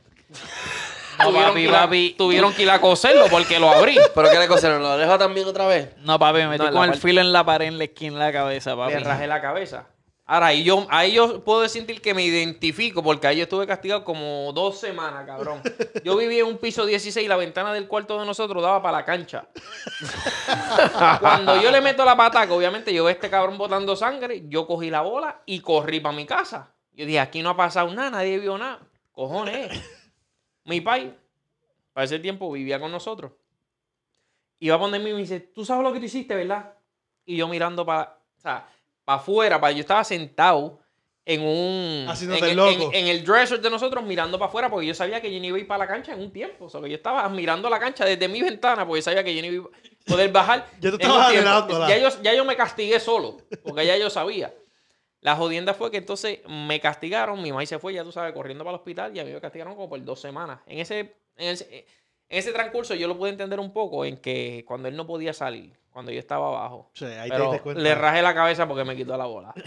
No, 1.18 1.26
tuvieron, 1.26 1.50
papi, 1.50 1.62
que 1.66 1.70
papi. 1.70 2.14
tuvieron 2.16 2.54
que 2.54 2.62
ir 2.62 2.70
a 2.70 2.80
coserlo 2.80 3.26
porque 3.30 3.58
lo 3.58 3.70
abrí. 3.70 3.98
¿Pero 4.14 4.30
qué 4.30 4.38
le 4.38 4.48
cosieron? 4.48 4.82
¿Lo 4.82 4.92
oreja 4.94 5.18
también 5.18 5.46
otra 5.46 5.66
vez? 5.66 5.90
No, 5.98 6.18
papi, 6.18 6.38
me 6.38 6.48
metí 6.48 6.64
No, 6.64 6.72
con 6.72 6.88
el 6.88 6.98
filo 6.98 7.20
en 7.20 7.32
la 7.32 7.44
pared, 7.44 7.66
en 7.66 7.78
la 7.78 7.84
esquina 7.84 8.14
de 8.14 8.18
la 8.20 8.32
cabeza, 8.32 8.76
papi. 8.76 8.94
Le 8.94 9.00
rajé 9.00 9.26
la 9.26 9.40
cabeza. 9.40 9.86
Ahora, 10.24 10.46
ahí 10.46 10.62
yo, 10.62 10.86
ahí 10.88 11.14
yo 11.14 11.42
puedo 11.42 11.68
sentir 11.68 12.00
que 12.00 12.14
me 12.14 12.22
identifico 12.22 13.02
porque 13.02 13.26
ahí 13.26 13.38
yo 13.38 13.42
estuve 13.42 13.66
castigado 13.66 14.04
como 14.04 14.52
dos 14.52 14.78
semanas, 14.78 15.26
cabrón. 15.26 15.60
Yo 16.04 16.16
vivía 16.16 16.40
en 16.40 16.46
un 16.46 16.58
piso 16.58 16.86
16 16.86 17.24
y 17.24 17.28
la 17.28 17.36
ventana 17.36 17.72
del 17.72 17.88
cuarto 17.88 18.18
de 18.20 18.24
nosotros 18.24 18.62
daba 18.62 18.80
para 18.80 18.98
la 18.98 19.04
cancha. 19.04 19.48
Cuando 21.20 21.60
yo 21.60 21.72
le 21.72 21.80
meto 21.80 22.04
la 22.04 22.16
pataca, 22.16 22.54
obviamente 22.54 22.94
yo 22.94 23.04
veo 23.04 23.12
este 23.12 23.28
cabrón 23.28 23.58
botando 23.58 23.96
sangre, 23.96 24.44
yo 24.48 24.66
cogí 24.66 24.90
la 24.90 25.00
bola 25.00 25.42
y 25.44 25.60
corrí 25.60 25.98
para 25.98 26.14
mi 26.14 26.24
casa. 26.24 26.72
Yo 26.92 27.04
dije, 27.04 27.18
aquí 27.18 27.42
no 27.42 27.50
ha 27.50 27.56
pasado 27.56 27.92
nada, 27.92 28.10
nadie 28.10 28.38
vio 28.38 28.56
nada. 28.56 28.80
Cojones. 29.10 29.70
Mi 30.64 30.80
pai, 30.80 31.18
para 31.92 32.04
ese 32.04 32.20
tiempo, 32.20 32.50
vivía 32.52 32.78
con 32.78 32.92
nosotros. 32.92 33.32
Iba 34.60 34.76
a 34.76 34.78
ponerme 34.78 35.10
y 35.10 35.14
me 35.14 35.18
dice, 35.18 35.40
tú 35.40 35.64
sabes 35.64 35.82
lo 35.82 35.92
que 35.92 35.98
tú 35.98 36.04
hiciste, 36.04 36.36
¿verdad? 36.36 36.74
Y 37.24 37.36
yo 37.36 37.48
mirando 37.48 37.84
para, 37.84 38.20
o 38.36 38.40
sea, 38.40 38.68
para 39.04 39.18
afuera, 39.20 39.60
para 39.60 39.72
yo 39.72 39.80
estaba 39.80 40.04
sentado 40.04 40.80
en 41.24 41.40
un 41.40 42.06
en, 42.08 42.32
el 42.32 42.44
en- 42.50 42.56
loco. 42.56 42.90
en 42.92 43.06
el 43.06 43.24
dresser 43.24 43.60
de 43.60 43.70
nosotros 43.70 44.02
mirando 44.04 44.38
para 44.38 44.48
afuera 44.48 44.68
porque 44.68 44.86
yo 44.86 44.94
sabía 44.94 45.20
que 45.20 45.32
yo 45.32 45.38
no 45.38 45.46
iba 45.46 45.56
a 45.56 45.60
ir 45.60 45.66
para 45.68 45.84
la 45.84 45.86
cancha 45.88 46.12
en 46.14 46.20
un 46.20 46.32
tiempo. 46.32 46.64
O 46.64 46.68
sea, 46.68 46.80
que 46.80 46.88
yo 46.90 46.96
estaba 46.96 47.28
mirando 47.28 47.70
la 47.70 47.78
cancha 47.78 48.04
desde 48.04 48.26
mi 48.28 48.42
ventana 48.42 48.84
porque 48.86 48.98
yo 49.00 49.04
sabía 49.04 49.22
que 49.22 49.34
yo 49.34 49.40
no 49.42 49.46
iba 49.48 49.64
a 49.66 50.04
poder 50.10 50.32
bajar. 50.32 50.66
Estabas 50.82 50.98
tiempo. 50.98 51.18
anhelándola. 51.20 51.88
Ya 51.88 51.98
yo, 51.98 52.08
ya 52.22 52.34
yo 52.34 52.44
me 52.44 52.56
castigué 52.56 52.98
solo 52.98 53.38
porque 53.62 53.86
ya 53.86 53.96
yo 53.96 54.10
sabía. 54.10 54.52
La 55.20 55.36
jodienda 55.36 55.72
fue 55.74 55.92
que 55.92 55.98
entonces 55.98 56.40
me 56.48 56.80
castigaron, 56.80 57.40
mi 57.40 57.52
mamá 57.52 57.64
se 57.66 57.78
fue, 57.78 57.94
ya 57.94 58.02
tú 58.02 58.10
sabes, 58.10 58.32
corriendo 58.32 58.64
para 58.64 58.74
el 58.74 58.80
hospital 58.80 59.16
y 59.16 59.20
a 59.20 59.24
mí 59.24 59.30
me 59.32 59.40
castigaron 59.40 59.76
como 59.76 59.88
por 59.88 60.04
dos 60.04 60.20
semanas. 60.20 60.58
En 60.66 60.80
ese, 60.80 61.14
en 61.36 61.50
ese, 61.50 61.86
en 62.28 62.38
ese 62.38 62.52
transcurso 62.52 62.96
yo 62.96 63.06
lo 63.06 63.16
pude 63.16 63.30
entender 63.30 63.60
un 63.60 63.72
poco 63.72 64.04
en 64.04 64.16
que 64.16 64.64
cuando 64.66 64.88
él 64.88 64.96
no 64.96 65.06
podía 65.06 65.32
salir, 65.32 65.78
cuando 65.92 66.10
yo 66.12 66.18
estaba 66.18 66.48
abajo, 66.48 66.90
Sí, 66.94 67.04
ahí 67.04 67.28
te 67.28 67.36
pero 67.36 67.44
diste 67.50 67.60
cuenta. 67.60 67.82
le 67.82 67.94
rajé 67.94 68.22
la 68.22 68.34
cabeza 68.34 68.66
porque 68.66 68.84
me 68.84 68.96
quitó 68.96 69.16
la 69.16 69.26
bola. 69.26 69.52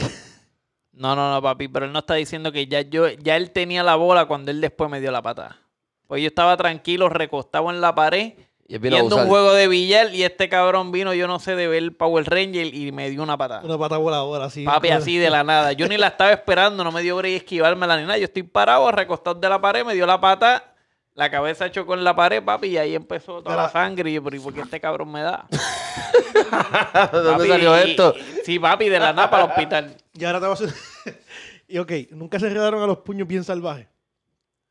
No, 0.97 1.13
no, 1.13 1.29
no, 1.29 1.41
papi, 1.41 1.67
pero 1.67 1.85
él 1.85 1.91
no 1.91 1.99
está 1.99 2.13
diciendo 2.13 2.53
que 2.53 2.67
ya 2.67 2.79
yo, 2.79 3.09
ya 3.09 3.35
él 3.35 3.51
tenía 3.51 3.83
la 3.83 3.95
bola 3.95 4.27
cuando 4.27 4.49
él 4.51 4.61
después 4.61 4.89
me 4.89 5.01
dio 5.01 5.11
la 5.11 5.21
patada. 5.21 5.59
Pues 6.07 6.21
yo 6.21 6.27
estaba 6.27 6.55
tranquilo, 6.55 7.09
recostado 7.09 7.69
en 7.69 7.81
la 7.81 7.93
pared, 7.93 8.35
Y 8.65 8.77
viendo 8.77 9.17
un 9.17 9.27
juego 9.27 9.51
de 9.53 9.67
billar 9.67 10.13
y 10.15 10.23
este 10.23 10.47
cabrón 10.47 10.93
vino, 10.93 11.13
yo 11.13 11.27
no 11.27 11.39
sé, 11.39 11.57
de 11.57 11.67
ver 11.67 11.97
Power 11.97 12.23
Ranger 12.29 12.73
y 12.73 12.93
me 12.93 13.09
dio 13.09 13.23
una 13.23 13.35
patada. 13.37 13.65
Una 13.65 13.77
pata 13.77 13.97
voladora, 13.97 14.45
así. 14.45 14.63
Papi, 14.63 14.89
así 14.91 15.17
de 15.17 15.29
la 15.29 15.43
nada. 15.43 15.73
Yo 15.73 15.85
ni 15.89 15.97
la 15.97 16.07
estaba 16.07 16.31
esperando, 16.31 16.81
no 16.85 16.93
me 16.93 17.01
dio 17.01 17.17
break 17.17 17.35
esquivármela 17.35 17.97
ni 17.97 18.03
nada. 18.03 18.17
Yo 18.17 18.23
estoy 18.25 18.43
parado, 18.43 18.89
recostado 18.91 19.37
de 19.37 19.49
la 19.49 19.59
pared, 19.59 19.83
me 19.83 19.95
dio 19.95 20.05
la 20.05 20.21
pata, 20.21 20.74
la 21.15 21.31
cabeza 21.31 21.71
chocó 21.71 21.93
en 21.95 22.03
la 22.03 22.15
pared, 22.15 22.43
papi, 22.43 22.67
y 22.67 22.77
ahí 22.77 22.93
empezó 22.95 23.41
toda 23.41 23.55
la 23.55 23.69
sangre. 23.69 24.11
Y 24.11 24.13
yo, 24.15 24.23
pero 24.23 24.35
¿y 24.35 24.39
por 24.39 24.53
qué 24.53 24.61
este 24.61 24.79
cabrón 24.79 25.11
me 25.11 25.21
da? 25.21 25.47
¿De 27.11 27.19
dónde 27.21 27.37
Papi, 27.45 27.47
salió 27.49 27.77
y- 27.85 27.89
esto? 27.91 28.13
Sí, 28.43 28.59
papi, 28.59 28.89
de 28.89 28.99
la 28.99 29.13
nada 29.13 29.29
para 29.29 29.45
el 29.45 29.49
hospital. 29.49 29.95
Y 30.13 30.25
ahora 30.25 30.39
te 30.41 30.47
vas 30.47 30.61
a 30.61 30.65
y 31.67 31.77
ok, 31.77 31.91
nunca 32.11 32.39
se 32.39 32.47
enredaron 32.47 32.83
a 32.83 32.87
los 32.87 32.99
puños 32.99 33.27
bien 33.27 33.43
salvajes. 33.43 33.87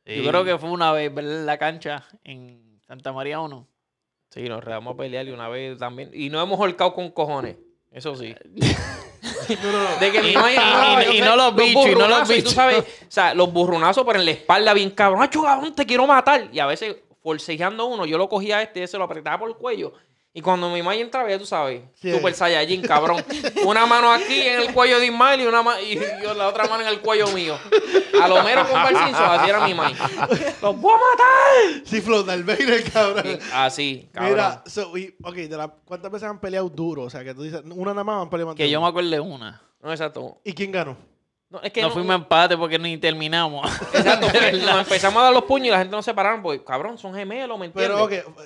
Yo 0.05 0.27
creo 0.29 0.45
que 0.45 0.57
fue 0.59 0.69
una 0.69 0.91
vez, 0.91 1.13
¿verdad? 1.13 1.33
En 1.39 1.45
la 1.47 1.57
cancha 1.57 2.05
en 2.23 2.79
Santa 2.87 3.11
María 3.11 3.39
1. 3.39 3.67
Sí, 4.29 4.43
nos 4.47 4.63
redamos 4.63 4.93
a 4.93 4.97
pelear 4.97 5.25
y 5.27 5.31
una 5.31 5.49
vez 5.49 5.79
también. 5.79 6.11
Y 6.13 6.29
no 6.29 6.39
hemos 6.41 6.59
holcado 6.59 6.93
con 6.93 7.09
cojones. 7.09 7.57
Eso 7.91 8.15
sí. 8.15 8.35
De 9.99 10.11
que 10.11 10.31
Y- 10.31 11.21
no 11.21 11.35
los 11.35 11.55
bichos, 11.55 11.87
y 11.87 11.95
no 11.95 12.07
los 12.07 12.27
bichos. 12.27 12.43
tú 12.45 12.49
sabes, 12.51 12.79
o 13.07 13.11
sea, 13.11 13.33
los 13.33 13.51
burronazos, 13.51 14.03
pero 14.05 14.19
en 14.19 14.25
la 14.25 14.31
espalda 14.31 14.73
bien 14.73 14.91
cabrón. 14.91 15.21
¡Ay, 15.23 15.29
cabrón, 15.29 15.73
te 15.75 15.85
quiero 15.85 16.05
matar! 16.07 16.49
Y 16.51 16.59
a 16.59 16.65
veces, 16.65 16.95
forcejeando 17.21 17.85
uno, 17.85 18.05
yo 18.05 18.17
lo 18.17 18.27
cogía 18.29 18.57
a 18.57 18.61
este 18.61 18.81
y 18.81 18.83
ese 18.83 18.97
lo 18.97 19.03
apretaba 19.05 19.39
por 19.39 19.49
el 19.49 19.55
cuello. 19.55 19.93
Y 20.37 20.41
cuando 20.41 20.69
mi 20.69 20.79
mamá 20.81 20.95
entraba, 20.95 21.29
ya 21.29 21.39
tú 21.39 21.45
sabes, 21.45 21.81
Sí. 21.93 22.11
Super 22.11 22.33
Saiyajin, 22.33 22.81
cabrón. 22.81 23.23
Una 23.65 23.85
mano 23.85 24.11
aquí 24.11 24.41
en 24.41 24.59
el 24.59 24.73
cuello 24.73 24.99
de 24.99 25.05
Ismael 25.05 25.39
y, 25.39 25.45
una 25.45 25.63
ma- 25.63 25.79
y 25.79 25.97
yo 26.21 26.33
la 26.33 26.49
otra 26.49 26.65
mano 26.67 26.81
en 26.81 26.89
el 26.89 26.99
cuello 26.99 27.27
mío. 27.29 27.57
A 28.21 28.27
lo 28.27 28.43
mero 28.43 28.67
con 28.69 28.73
Barcinzo, 28.83 29.23
así 29.23 29.49
era 29.49 29.65
mi 29.65 29.73
mamá. 29.73 29.93
¡Los 30.61 30.77
voy 30.81 30.93
a 30.93 30.97
matar! 30.97 31.85
Sí, 31.85 32.01
Flow 32.01 32.25
Vader, 32.25 32.83
cabrón. 32.91 33.39
Así, 33.53 34.09
cabrón. 34.11 34.31
Mira, 34.33 34.61
so, 34.65 34.97
y, 34.97 35.15
ok, 35.23 35.35
de 35.35 35.55
la- 35.55 35.69
¿cuántas 35.85 36.11
veces 36.11 36.27
han 36.27 36.41
peleado 36.41 36.67
duro? 36.67 37.03
O 37.03 37.09
sea, 37.09 37.23
que 37.23 37.33
tú 37.33 37.43
dices, 37.43 37.61
una 37.73 37.91
nada 37.91 38.03
más 38.03 38.23
han 38.23 38.29
peleado 38.29 38.47
más 38.47 38.55
Que 38.57 38.69
yo 38.69 38.81
me 38.81 38.87
acuerdo 38.87 39.09
de 39.11 39.19
una. 39.21 39.61
No, 39.81 39.89
exacto. 39.89 40.41
¿Y 40.43 40.51
quién 40.51 40.69
ganó? 40.73 40.97
No, 41.49 41.61
es 41.61 41.71
que 41.71 41.81
No 41.81 41.87
no- 41.87 41.93
fuimos 41.93 42.11
a 42.11 42.15
empate 42.15 42.57
porque 42.57 42.77
ni 42.77 42.97
terminamos. 42.97 43.71
Exacto, 43.93 44.27
porque 44.33 44.51
nos 44.51 44.79
empezamos 44.79 45.21
a 45.21 45.25
dar 45.25 45.33
los 45.33 45.43
puños 45.45 45.67
y 45.67 45.71
la 45.71 45.77
gente 45.77 45.95
no 45.95 46.03
se 46.03 46.13
pararon, 46.13 46.41
porque 46.41 46.61
cabrón, 46.61 46.97
son 46.97 47.13
gemelos, 47.15 47.57
¿me 47.57 47.67
entiendes? 47.67 47.95
Pero, 47.95 48.03
ok, 48.03 48.37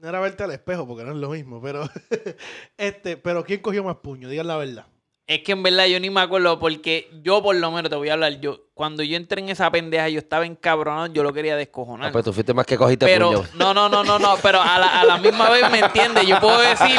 no 0.00 0.08
era 0.08 0.20
verte 0.20 0.42
al 0.42 0.50
espejo 0.50 0.86
porque 0.86 1.04
no 1.04 1.12
es 1.12 1.18
lo 1.18 1.30
mismo, 1.30 1.60
pero, 1.60 1.88
este, 2.76 3.16
pero 3.16 3.44
¿quién 3.44 3.60
cogió 3.60 3.84
más 3.84 3.96
puño? 3.96 4.28
Digan 4.28 4.46
la 4.46 4.56
verdad. 4.56 4.86
Es 5.26 5.42
que 5.42 5.52
en 5.52 5.62
verdad 5.62 5.86
yo 5.86 6.00
ni 6.00 6.10
me 6.10 6.20
acuerdo 6.20 6.58
porque 6.58 7.08
yo 7.22 7.42
por 7.42 7.54
lo 7.54 7.70
menos 7.70 7.88
te 7.88 7.96
voy 7.96 8.08
a 8.08 8.14
hablar. 8.14 8.40
Yo 8.40 8.69
cuando 8.80 9.02
yo 9.02 9.14
entré 9.18 9.42
en 9.42 9.50
esa 9.50 9.70
pendeja 9.70 10.08
yo 10.08 10.18
estaba 10.20 10.46
encabronado, 10.46 11.08
yo 11.08 11.22
lo 11.22 11.34
quería 11.34 11.54
descojonar. 11.54 12.08
Ah, 12.08 12.12
pues 12.12 12.24
tú 12.24 12.32
fuiste 12.32 12.54
más 12.54 12.64
que 12.64 12.78
cogiste 12.78 13.04
pero 13.04 13.28
puño. 13.30 13.44
no, 13.56 13.74
no, 13.74 13.90
no, 13.90 14.02
no, 14.02 14.18
no, 14.18 14.36
pero 14.42 14.58
a 14.62 14.78
la, 14.78 15.00
a 15.00 15.04
la 15.04 15.18
misma 15.18 15.50
vez 15.50 15.70
me 15.70 15.80
entiendes. 15.80 16.26
Yo 16.26 16.40
puedo 16.40 16.58
decir, 16.62 16.96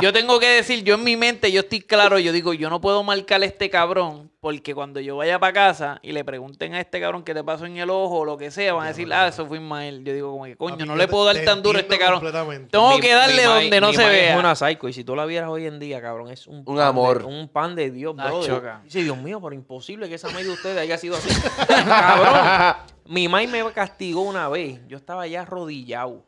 yo 0.00 0.12
tengo 0.12 0.40
que 0.40 0.48
decir, 0.48 0.82
yo 0.82 0.96
en 0.96 1.04
mi 1.04 1.16
mente, 1.16 1.52
yo 1.52 1.60
estoy 1.60 1.80
claro, 1.80 2.18
yo 2.18 2.32
digo, 2.32 2.54
yo 2.54 2.68
no 2.70 2.80
puedo 2.80 3.04
marcar 3.04 3.40
a 3.40 3.44
este 3.44 3.70
cabrón 3.70 4.32
porque 4.40 4.74
cuando 4.74 4.98
yo 4.98 5.16
vaya 5.18 5.38
para 5.38 5.52
casa 5.52 6.00
y 6.02 6.10
le 6.10 6.24
pregunten 6.24 6.74
a 6.74 6.80
este 6.80 7.00
cabrón 7.00 7.22
qué 7.22 7.32
te 7.32 7.44
pasó 7.44 7.64
en 7.64 7.76
el 7.76 7.88
ojo 7.90 8.18
o 8.18 8.24
lo 8.24 8.36
que 8.36 8.50
sea, 8.50 8.74
van 8.74 8.86
a 8.86 8.88
decir, 8.88 9.06
ah, 9.14 9.28
eso 9.28 9.46
fue 9.46 9.58
Ismael. 9.58 10.02
Yo 10.02 10.12
digo, 10.12 10.32
como 10.32 10.46
que 10.46 10.56
coño, 10.56 10.84
no 10.84 10.96
le 10.96 11.06
puedo 11.06 11.26
dar 11.26 11.38
tan 11.44 11.62
duro 11.62 11.78
a 11.78 11.82
este 11.82 11.96
cabrón. 11.96 12.18
completamente. 12.18 12.68
Tengo 12.72 12.90
Mi- 12.96 13.00
que 13.00 13.12
darle 13.14 13.36
mi 13.36 13.42
donde 13.44 13.80
no 13.80 13.90
mi 13.90 13.94
se 13.94 14.04
vea. 14.08 14.32
Es 14.32 14.38
una 14.40 14.56
psycho, 14.56 14.88
y 14.88 14.92
si 14.92 15.04
tú 15.04 15.14
la 15.14 15.26
vieras 15.26 15.48
hoy 15.48 15.66
en 15.66 15.78
día, 15.78 16.02
cabrón, 16.02 16.32
es 16.32 16.48
un, 16.48 16.56
Un 16.56 16.64
pan 16.64 16.80
amor. 16.80 17.20
de- 17.20 17.24
un 17.26 17.46
pan 17.46 17.76
de 17.76 17.92
Dios, 17.92 18.16
cabrón. 18.16 18.80
Dice, 18.82 19.04
Dios 19.04 19.16
mío, 19.16 19.40
pero 19.40 19.54
imposible 19.54 20.08
que 20.08 20.16
esa 20.16 20.28
maíz 20.30 20.46
de 20.48 20.52
ustedes 20.54 20.76
haya 20.76 20.98
sido 20.98 21.11
así. 21.16 21.28
cabrón, 21.66 22.76
mi 23.06 23.28
mai 23.28 23.46
me 23.46 23.62
castigó 23.72 24.22
una 24.22 24.48
vez. 24.48 24.80
Yo 24.88 24.96
estaba 24.96 25.26
ya 25.26 25.42
arrodillado. 25.42 26.24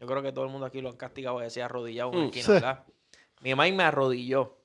Yo 0.00 0.06
creo 0.06 0.22
que 0.22 0.32
todo 0.32 0.44
el 0.44 0.50
mundo 0.50 0.66
aquí 0.66 0.80
lo 0.80 0.90
han 0.90 0.96
castigado 0.96 1.40
y 1.40 1.44
decía 1.44 1.66
arrodillado 1.66 2.12
en 2.12 2.18
Mm, 2.20 2.24
esquina, 2.26 2.44
sí. 2.44 2.52
¿verdad? 2.52 2.84
Mi 3.40 3.54
mai 3.54 3.72
me 3.72 3.84
arrodilló. 3.84 4.56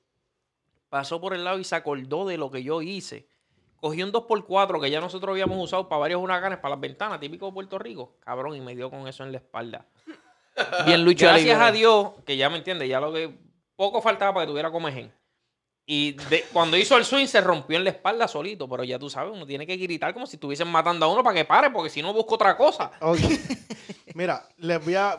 Pasó 0.88 1.20
por 1.20 1.34
el 1.34 1.44
lado 1.44 1.58
y 1.58 1.64
se 1.64 1.76
acordó 1.76 2.26
de 2.26 2.36
lo 2.36 2.50
que 2.50 2.62
yo 2.62 2.82
hice. 2.82 3.28
Cogió 3.76 4.04
un 4.04 4.12
2x4 4.12 4.80
que 4.80 4.90
ya 4.90 5.00
nosotros 5.00 5.30
habíamos 5.32 5.56
usado 5.62 5.88
para 5.88 6.00
varios 6.00 6.20
huracanes, 6.22 6.58
para 6.58 6.74
las 6.74 6.80
ventanas, 6.80 7.20
típico 7.20 7.46
de 7.46 7.52
Puerto 7.52 7.78
Rico. 7.78 8.16
Cabrón, 8.20 8.56
y 8.56 8.60
me 8.60 8.74
dio 8.74 8.90
con 8.90 9.06
eso 9.08 9.22
en 9.24 9.32
la 9.32 9.38
espalda. 9.38 9.86
Bien 10.86 11.02
Lucho 11.04 11.26
Gracias 11.26 11.58
a 11.60 11.72
Dios, 11.72 12.10
que 12.26 12.36
ya 12.36 12.50
me 12.50 12.58
entiendes, 12.58 12.88
ya 12.88 13.00
lo 13.00 13.12
que 13.12 13.32
poco 13.76 14.02
faltaba 14.02 14.34
para 14.34 14.46
que 14.46 14.50
tuviera 14.50 14.70
comején. 14.70 15.10
Y 15.92 16.12
de- 16.12 16.44
cuando 16.52 16.76
hizo 16.76 16.96
el 16.96 17.04
swing 17.04 17.26
se 17.26 17.40
rompió 17.40 17.76
en 17.76 17.82
la 17.82 17.90
espalda 17.90 18.28
solito, 18.28 18.68
pero 18.68 18.84
ya 18.84 18.96
tú 18.96 19.10
sabes, 19.10 19.32
uno 19.34 19.44
tiene 19.44 19.66
que 19.66 19.76
gritar 19.76 20.14
como 20.14 20.24
si 20.24 20.36
estuviesen 20.36 20.68
matando 20.68 21.04
a 21.04 21.12
uno 21.12 21.24
para 21.24 21.34
que 21.34 21.44
pare, 21.44 21.68
porque 21.68 21.90
si 21.90 22.00
no 22.00 22.12
busco 22.14 22.36
otra 22.36 22.56
cosa. 22.56 22.92
Ok. 23.00 23.18
Mira, 24.14 24.48
les 24.58 24.84
voy 24.84 24.94
a. 24.94 25.18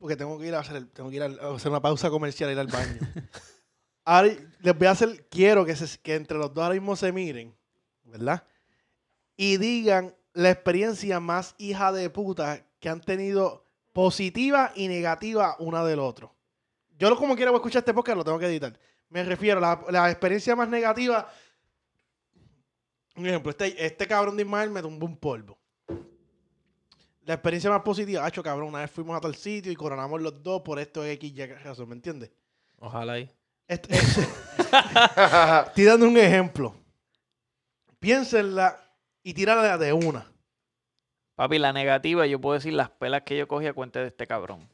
Porque 0.00 0.16
tengo 0.16 0.36
que 0.40 0.48
ir 0.48 0.56
a 0.56 0.58
hacer, 0.58 0.86
tengo 0.88 1.08
que 1.08 1.16
ir 1.16 1.22
a 1.22 1.26
hacer 1.54 1.70
una 1.70 1.80
pausa 1.80 2.10
comercial, 2.10 2.50
ir 2.50 2.58
al 2.58 2.66
baño. 2.66 2.98
Ahora 4.04 4.30
les 4.60 4.76
voy 4.76 4.86
a 4.88 4.90
hacer. 4.90 5.24
Quiero 5.28 5.64
que, 5.64 5.76
se- 5.76 5.98
que 6.00 6.16
entre 6.16 6.36
los 6.36 6.52
dos 6.52 6.64
ahora 6.64 6.74
mismo 6.74 6.96
se 6.96 7.12
miren, 7.12 7.54
¿verdad? 8.02 8.42
Y 9.36 9.56
digan 9.58 10.16
la 10.32 10.50
experiencia 10.50 11.20
más 11.20 11.54
hija 11.58 11.92
de 11.92 12.10
puta 12.10 12.66
que 12.80 12.88
han 12.88 13.00
tenido 13.02 13.64
positiva 13.92 14.72
y 14.74 14.88
negativa 14.88 15.54
una 15.60 15.84
del 15.84 16.00
otro. 16.00 16.34
Yo 16.98 17.14
como 17.16 17.36
quiera 17.36 17.52
voy 17.52 17.58
a 17.58 17.60
escuchar 17.60 17.80
este 17.82 17.94
podcast, 17.94 18.16
lo 18.16 18.24
tengo 18.24 18.40
que 18.40 18.46
editar. 18.46 18.76
Me 19.10 19.24
refiero 19.24 19.58
a 19.58 19.60
la, 19.60 19.84
la 19.90 20.10
experiencia 20.10 20.54
más 20.54 20.68
negativa. 20.68 21.28
Un 23.16 23.26
ejemplo, 23.26 23.50
este, 23.50 23.84
este 23.84 24.06
cabrón 24.06 24.36
de 24.36 24.42
Ismael 24.42 24.70
me 24.70 24.82
tumbó 24.82 25.06
un 25.06 25.16
polvo. 25.16 25.58
La 27.22 27.34
experiencia 27.34 27.68
más 27.70 27.82
positiva, 27.82 28.24
hacho 28.24 28.42
cabrón, 28.42 28.68
una 28.68 28.80
vez 28.80 28.90
fuimos 28.90 29.16
a 29.16 29.20
tal 29.20 29.34
sitio 29.34 29.70
y 29.70 29.76
coronamos 29.76 30.20
los 30.22 30.42
dos 30.42 30.62
por 30.62 30.78
esto 30.78 31.04
X 31.04 31.32
y 31.34 31.46
razón, 31.46 31.88
¿me 31.88 31.94
entiendes? 31.94 32.30
Ojalá 32.78 33.14
ahí. 33.14 33.30
Este- 33.66 33.94
este- 33.96 34.26
Estoy 35.66 35.84
dando 35.84 36.06
un 36.06 36.16
ejemplo. 36.16 36.74
Piénsenla 37.98 38.78
y 39.22 39.34
tírala 39.34 39.76
de 39.76 39.92
una. 39.92 40.30
Papi, 41.34 41.58
la 41.58 41.72
negativa, 41.72 42.26
yo 42.26 42.40
puedo 42.40 42.54
decir 42.54 42.72
las 42.72 42.90
pelas 42.90 43.22
que 43.22 43.36
yo 43.36 43.46
cogí 43.46 43.66
a 43.66 43.72
cuenta 43.74 44.00
de 44.00 44.08
este 44.08 44.26
cabrón. 44.26 44.68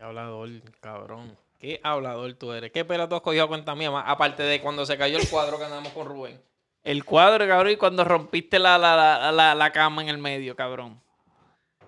Hablador, 0.00 0.48
cabrón. 0.80 1.36
Qué 1.58 1.80
hablador 1.82 2.32
tú 2.34 2.52
eres. 2.52 2.70
¿Qué 2.70 2.84
pela 2.84 3.08
tú 3.08 3.16
has 3.16 3.20
cogido 3.20 3.44
a 3.44 3.48
cuenta 3.48 3.74
mía? 3.74 3.90
más? 3.90 4.04
Aparte 4.06 4.42
de 4.44 4.60
cuando 4.60 4.86
se 4.86 4.96
cayó 4.96 5.18
el 5.18 5.28
cuadro 5.28 5.58
que 5.58 5.64
andamos 5.64 5.92
con 5.92 6.06
Rubén. 6.06 6.40
El 6.84 7.04
cuadro, 7.04 7.46
cabrón, 7.48 7.72
y 7.72 7.76
cuando 7.76 8.04
rompiste 8.04 8.58
la, 8.58 8.78
la, 8.78 8.94
la, 8.96 9.32
la, 9.32 9.54
la 9.54 9.72
cama 9.72 10.02
en 10.02 10.08
el 10.08 10.18
medio, 10.18 10.54
cabrón. 10.54 11.00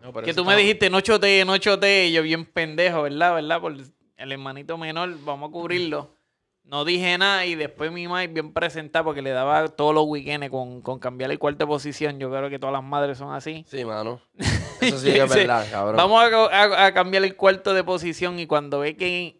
No, 0.03 0.13
pero 0.13 0.25
que 0.27 0.35
tú 0.35 0.45
me 0.45 0.57
dijiste, 0.57 0.91
no 0.91 1.01
chotee, 1.01 1.45
no 1.45 1.57
chotee, 1.59 2.11
yo 2.11 2.23
bien 2.23 2.45
pendejo, 2.45 3.03
¿verdad? 3.03 3.35
¿Verdad? 3.35 3.61
Por 3.61 3.73
el 4.17 4.33
hermanito 4.33 4.77
menor, 4.77 5.15
vamos 5.25 5.51
a 5.51 5.53
cubrirlo. 5.53 6.17
No 6.65 6.85
dije 6.85 7.17
nada 7.19 7.47
y 7.47 7.55
después 7.55 7.91
mi 7.91 8.07
madre 8.09 8.29
bien 8.29 8.53
presentada 8.53 9.05
porque 9.05 9.23
le 9.23 9.31
daba 9.31 9.69
todos 9.69 9.95
los 9.95 10.05
weekends 10.07 10.51
con, 10.51 10.83
con 10.83 10.99
cambiar 10.99 11.31
el 11.31 11.39
cuarto 11.39 11.59
de 11.65 11.67
posición. 11.67 12.19
Yo 12.19 12.31
creo 12.31 12.49
que 12.51 12.59
todas 12.59 12.73
las 12.73 12.83
madres 12.85 13.19
son 13.19 13.33
así. 13.35 13.65
Sí, 13.69 13.85
mano. 13.85 14.21
Eso 14.81 14.99
sí 14.99 15.13
que 15.13 15.23
es 15.23 15.35
verdad, 15.35 15.67
cabrón. 15.71 15.97
Vamos 15.97 16.23
a, 16.23 16.27
a- 16.63 16.87
a 16.87 16.95
cambiar 16.95 17.25
el 17.25 17.37
cuarto 17.37 17.75
de 17.75 17.83
posición 17.85 18.39
y 18.39 18.47
cuando 18.47 18.81
ve 18.81 18.97
que 18.97 19.40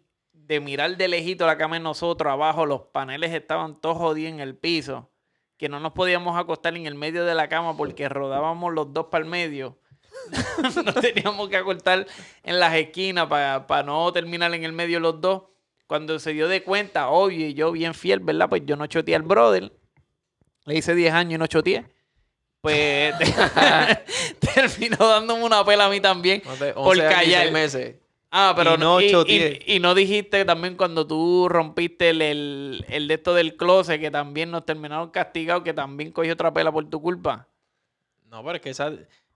de 0.51 0.59
mirar 0.59 0.97
de 0.97 1.07
lejito 1.07 1.47
la 1.47 1.57
cama 1.57 1.77
en 1.77 1.83
nosotros, 1.83 2.29
abajo 2.29 2.65
los 2.65 2.81
paneles 2.81 3.31
estaban 3.33 3.79
todos 3.79 3.97
jodidos 3.97 4.33
en 4.33 4.41
el 4.41 4.53
piso, 4.53 5.09
que 5.55 5.69
no 5.69 5.79
nos 5.79 5.93
podíamos 5.93 6.37
acostar 6.37 6.75
en 6.75 6.85
el 6.85 6.95
medio 6.95 7.23
de 7.23 7.33
la 7.33 7.47
cama 7.47 7.77
porque 7.77 8.09
rodábamos 8.09 8.73
los 8.73 8.91
dos 8.91 9.05
para 9.05 9.23
el 9.23 9.29
medio. 9.29 9.77
nos 10.85 10.95
teníamos 10.95 11.47
que 11.47 11.55
acostar 11.55 12.05
en 12.43 12.59
las 12.59 12.75
esquinas 12.75 13.27
para 13.27 13.83
no 13.83 14.11
terminar 14.11 14.53
en 14.53 14.65
el 14.65 14.73
medio 14.73 14.99
los 14.99 15.21
dos. 15.21 15.43
Cuando 15.87 16.19
se 16.19 16.33
dio 16.33 16.49
de 16.49 16.63
cuenta, 16.63 17.07
obvio, 17.07 17.47
y 17.47 17.53
yo 17.53 17.71
bien 17.71 17.93
fiel, 17.93 18.19
¿verdad? 18.19 18.49
Pues 18.49 18.63
yo 18.65 18.75
no 18.75 18.87
choteé 18.87 19.15
al 19.15 19.23
brother. 19.23 19.71
Le 20.65 20.75
hice 20.75 20.93
10 20.93 21.13
años 21.13 21.35
y 21.35 21.37
no 21.37 21.47
choteé. 21.47 21.85
Pues 22.59 23.15
terminó 24.53 24.97
dándome 24.97 25.45
una 25.45 25.63
pela 25.63 25.85
a 25.85 25.89
mí 25.89 26.01
también. 26.01 26.41
Por 26.41 26.51
11 26.75 27.07
años 27.07 27.23
y 27.23 27.31
callar. 27.31 27.51
meses. 27.53 28.00
Ah, 28.31 28.53
pero 28.55 28.75
Y 28.75 28.77
no 28.77 29.01
y, 29.01 29.11
choteé. 29.11 29.59
y- 29.67 29.75
y 29.75 29.79
no 29.79 29.93
dijiste 29.93 30.45
también 30.45 30.75
cuando 30.77 31.05
tú 31.05 31.47
rompiste 31.49 32.11
el, 32.11 32.21
el, 32.21 32.85
el 32.87 33.07
de 33.09 33.13
esto 33.15 33.33
del 33.33 33.57
closet, 33.57 33.99
que 33.99 34.09
también 34.09 34.49
nos 34.51 34.65
terminaron 34.65 35.09
castigados, 35.09 35.63
que 35.63 35.73
también 35.73 36.11
cogió 36.11 36.31
otra 36.33 36.53
pela 36.53 36.71
por 36.71 36.89
tu 36.89 37.01
culpa. 37.01 37.47
No, 38.29 38.41
pero 38.43 38.55
es 38.55 38.61
que 38.61 38.69
esa... 38.69 38.91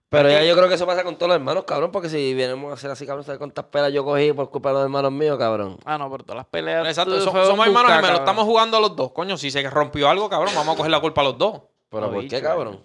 Pero 0.08 0.30
ya 0.30 0.42
yo 0.44 0.54
creo 0.56 0.68
que 0.68 0.76
eso 0.76 0.86
pasa 0.86 1.02
con 1.02 1.16
todos 1.16 1.28
los 1.28 1.36
hermanos, 1.36 1.64
cabrón, 1.64 1.90
porque 1.90 2.08
si 2.08 2.32
vienemos 2.32 2.70
a 2.70 2.74
hacer 2.74 2.90
así, 2.90 3.04
cabrón, 3.04 3.24
¿sabes 3.24 3.38
cuántas 3.38 3.64
pelas 3.66 3.92
yo 3.92 4.04
cogí 4.04 4.32
por 4.32 4.48
culpa 4.50 4.68
de 4.70 4.74
los 4.76 4.82
hermanos 4.84 5.10
míos, 5.12 5.36
cabrón? 5.36 5.76
Ah, 5.84 5.98
no, 5.98 6.08
por 6.08 6.22
todas 6.22 6.36
las 6.36 6.46
peleas. 6.46 6.86
Exacto, 6.86 7.18
so- 7.18 7.24
somos 7.24 7.42
hermanos 7.48 7.66
busca, 7.66 7.80
gemelos, 7.88 8.00
cabrón. 8.02 8.16
estamos 8.22 8.44
jugando 8.44 8.80
los 8.80 8.94
dos. 8.96 9.10
Coño, 9.12 9.36
si 9.36 9.50
se 9.50 9.68
rompió 9.68 10.08
algo, 10.08 10.30
cabrón, 10.30 10.54
vamos 10.54 10.74
a 10.74 10.76
coger 10.76 10.92
la 10.92 11.00
culpa 11.00 11.20
a 11.22 11.24
los 11.24 11.36
dos. 11.36 11.60
¿Pero 11.90 12.06
No, 12.06 12.12
por 12.12 12.22
bicho, 12.22 12.36
qué, 12.36 12.40
cabrón? 12.42 12.80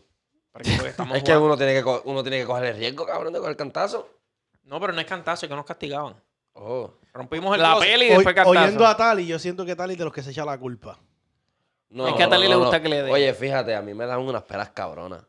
Porque, 0.51 0.71
porque 0.75 0.89
estamos 0.89 1.15
Es 1.17 1.23
que 1.23 1.37
uno 1.37 1.55
tiene 1.55 1.73
que, 1.75 2.01
uno 2.05 2.23
tiene 2.23 2.39
que 2.39 2.45
coger 2.45 2.65
el 2.65 2.75
riesgo, 2.77 3.05
cabrón, 3.05 3.31
de 3.31 3.39
coger 3.39 3.51
el 3.51 3.57
cantazo. 3.57 4.09
No, 4.63 4.79
pero 4.79 4.93
no 4.93 5.01
es 5.01 5.07
cantazo, 5.07 5.45
es 5.45 5.49
que 5.49 5.55
nos 5.55 5.65
castigaban. 5.65 6.15
Oh. 6.53 6.91
Rompimos 7.13 7.55
el 7.55 7.61
La 7.61 7.71
closet. 7.71 7.89
peli 7.91 8.05
y 8.05 8.09
después 8.09 8.35
cantazo. 8.35 8.49
oyendo 8.49 8.85
a 8.87 8.95
Tali, 8.97 9.25
yo 9.27 9.39
siento 9.39 9.65
que 9.65 9.75
Tali 9.75 9.93
es 9.93 9.99
de 9.99 10.05
los 10.05 10.13
que 10.13 10.21
se 10.23 10.31
echa 10.31 10.45
la 10.45 10.57
culpa. 10.57 10.99
No, 11.89 12.07
Es 12.07 12.13
que 12.15 12.23
a 12.23 12.29
Tali 12.29 12.47
le 12.47 12.55
gusta 12.55 12.81
que 12.81 12.87
le 12.89 13.03
den. 13.03 13.11
Oye, 13.11 13.33
fíjate, 13.33 13.75
a 13.75 13.81
mí 13.81 13.93
me 13.93 14.05
dan 14.05 14.19
unas 14.19 14.43
pelas 14.43 14.69
cabronas. 14.71 15.23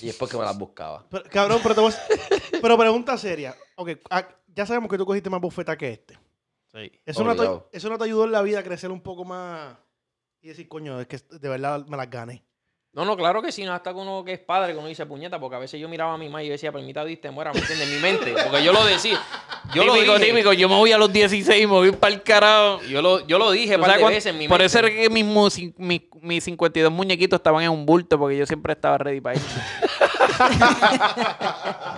Y 0.00 0.08
es 0.08 0.16
porque 0.16 0.36
me 0.36 0.44
las 0.44 0.56
buscaba. 0.56 1.04
Pero, 1.10 1.24
cabrón, 1.30 1.60
pero, 1.62 1.74
te 1.74 1.80
voy 1.80 1.92
a- 1.92 1.96
pero 2.62 2.78
pregunta 2.78 3.16
seria. 3.18 3.54
Ok, 3.76 3.90
ah, 4.10 4.26
ya 4.48 4.64
sabemos 4.66 4.90
que 4.90 4.98
tú 4.98 5.04
cogiste 5.06 5.30
más 5.30 5.40
bufeta 5.40 5.76
que 5.76 5.90
este. 5.92 6.18
Sí. 6.72 6.90
¿Eso 7.04 7.24
no, 7.24 7.34
te, 7.34 7.40
Obligado. 7.40 7.68
¿Eso 7.72 7.88
no 7.88 7.98
te 7.98 8.04
ayudó 8.04 8.24
en 8.24 8.32
la 8.32 8.42
vida 8.42 8.58
a 8.60 8.62
crecer 8.62 8.90
un 8.90 9.00
poco 9.02 9.24
más 9.24 9.76
y 10.40 10.48
decir, 10.48 10.68
coño, 10.68 11.00
es 11.00 11.06
que 11.06 11.18
de 11.18 11.48
verdad 11.48 11.84
me 11.86 11.96
las 11.96 12.10
gané? 12.10 12.44
No, 12.96 13.04
no, 13.04 13.14
claro 13.14 13.42
que 13.42 13.52
sí, 13.52 13.62
no 13.62 13.74
hasta 13.74 13.92
que 13.92 13.98
uno 13.98 14.24
que 14.24 14.32
es 14.32 14.38
padre, 14.38 14.72
que 14.72 14.78
uno 14.78 14.88
dice 14.88 15.04
puñeta, 15.04 15.38
porque 15.38 15.54
a 15.54 15.58
veces 15.58 15.78
yo 15.78 15.86
miraba 15.86 16.14
a 16.14 16.16
mi 16.16 16.28
mamá 16.30 16.42
y 16.42 16.46
yo 16.46 16.52
decía, 16.52 16.72
permita, 16.72 17.04
diste, 17.04 17.30
muera, 17.30 17.52
¿me 17.52 17.60
entiendes? 17.60 17.88
En 17.88 17.94
mi 17.94 18.00
mente, 18.00 18.34
porque 18.42 18.64
yo 18.64 18.72
lo 18.72 18.82
decía. 18.86 19.20
Yo 19.74 19.84
lo 19.84 19.92
dije. 19.92 20.18
típico. 20.18 20.54
Yo 20.54 20.66
me 20.66 20.76
voy 20.76 20.92
a 20.92 20.96
los 20.96 21.12
16 21.12 21.62
y 21.62 21.66
me 21.66 21.72
voy 21.74 21.92
para 21.92 22.14
el 22.14 22.22
carajo. 22.22 22.80
Yo 22.84 23.02
lo, 23.02 23.26
yo 23.26 23.38
lo 23.38 23.50
dije 23.50 23.74
¿Tú 23.74 23.82
par 23.82 23.98
de 23.98 24.04
veces 24.06 24.26
en 24.26 24.38
mi 24.38 24.48
Por 24.48 24.60
mente. 24.60 24.64
eso 24.66 24.78
era 24.78 24.88
que 24.88 25.10
mis, 25.10 25.26
mis, 25.76 26.00
mis 26.22 26.44
52 26.44 26.90
muñequitos 26.90 27.36
estaban 27.38 27.62
en 27.64 27.70
un 27.70 27.84
bulto, 27.84 28.18
porque 28.18 28.38
yo 28.38 28.46
siempre 28.46 28.72
estaba 28.72 28.96
ready 28.96 29.20
para 29.20 29.36
ir. 29.36 29.42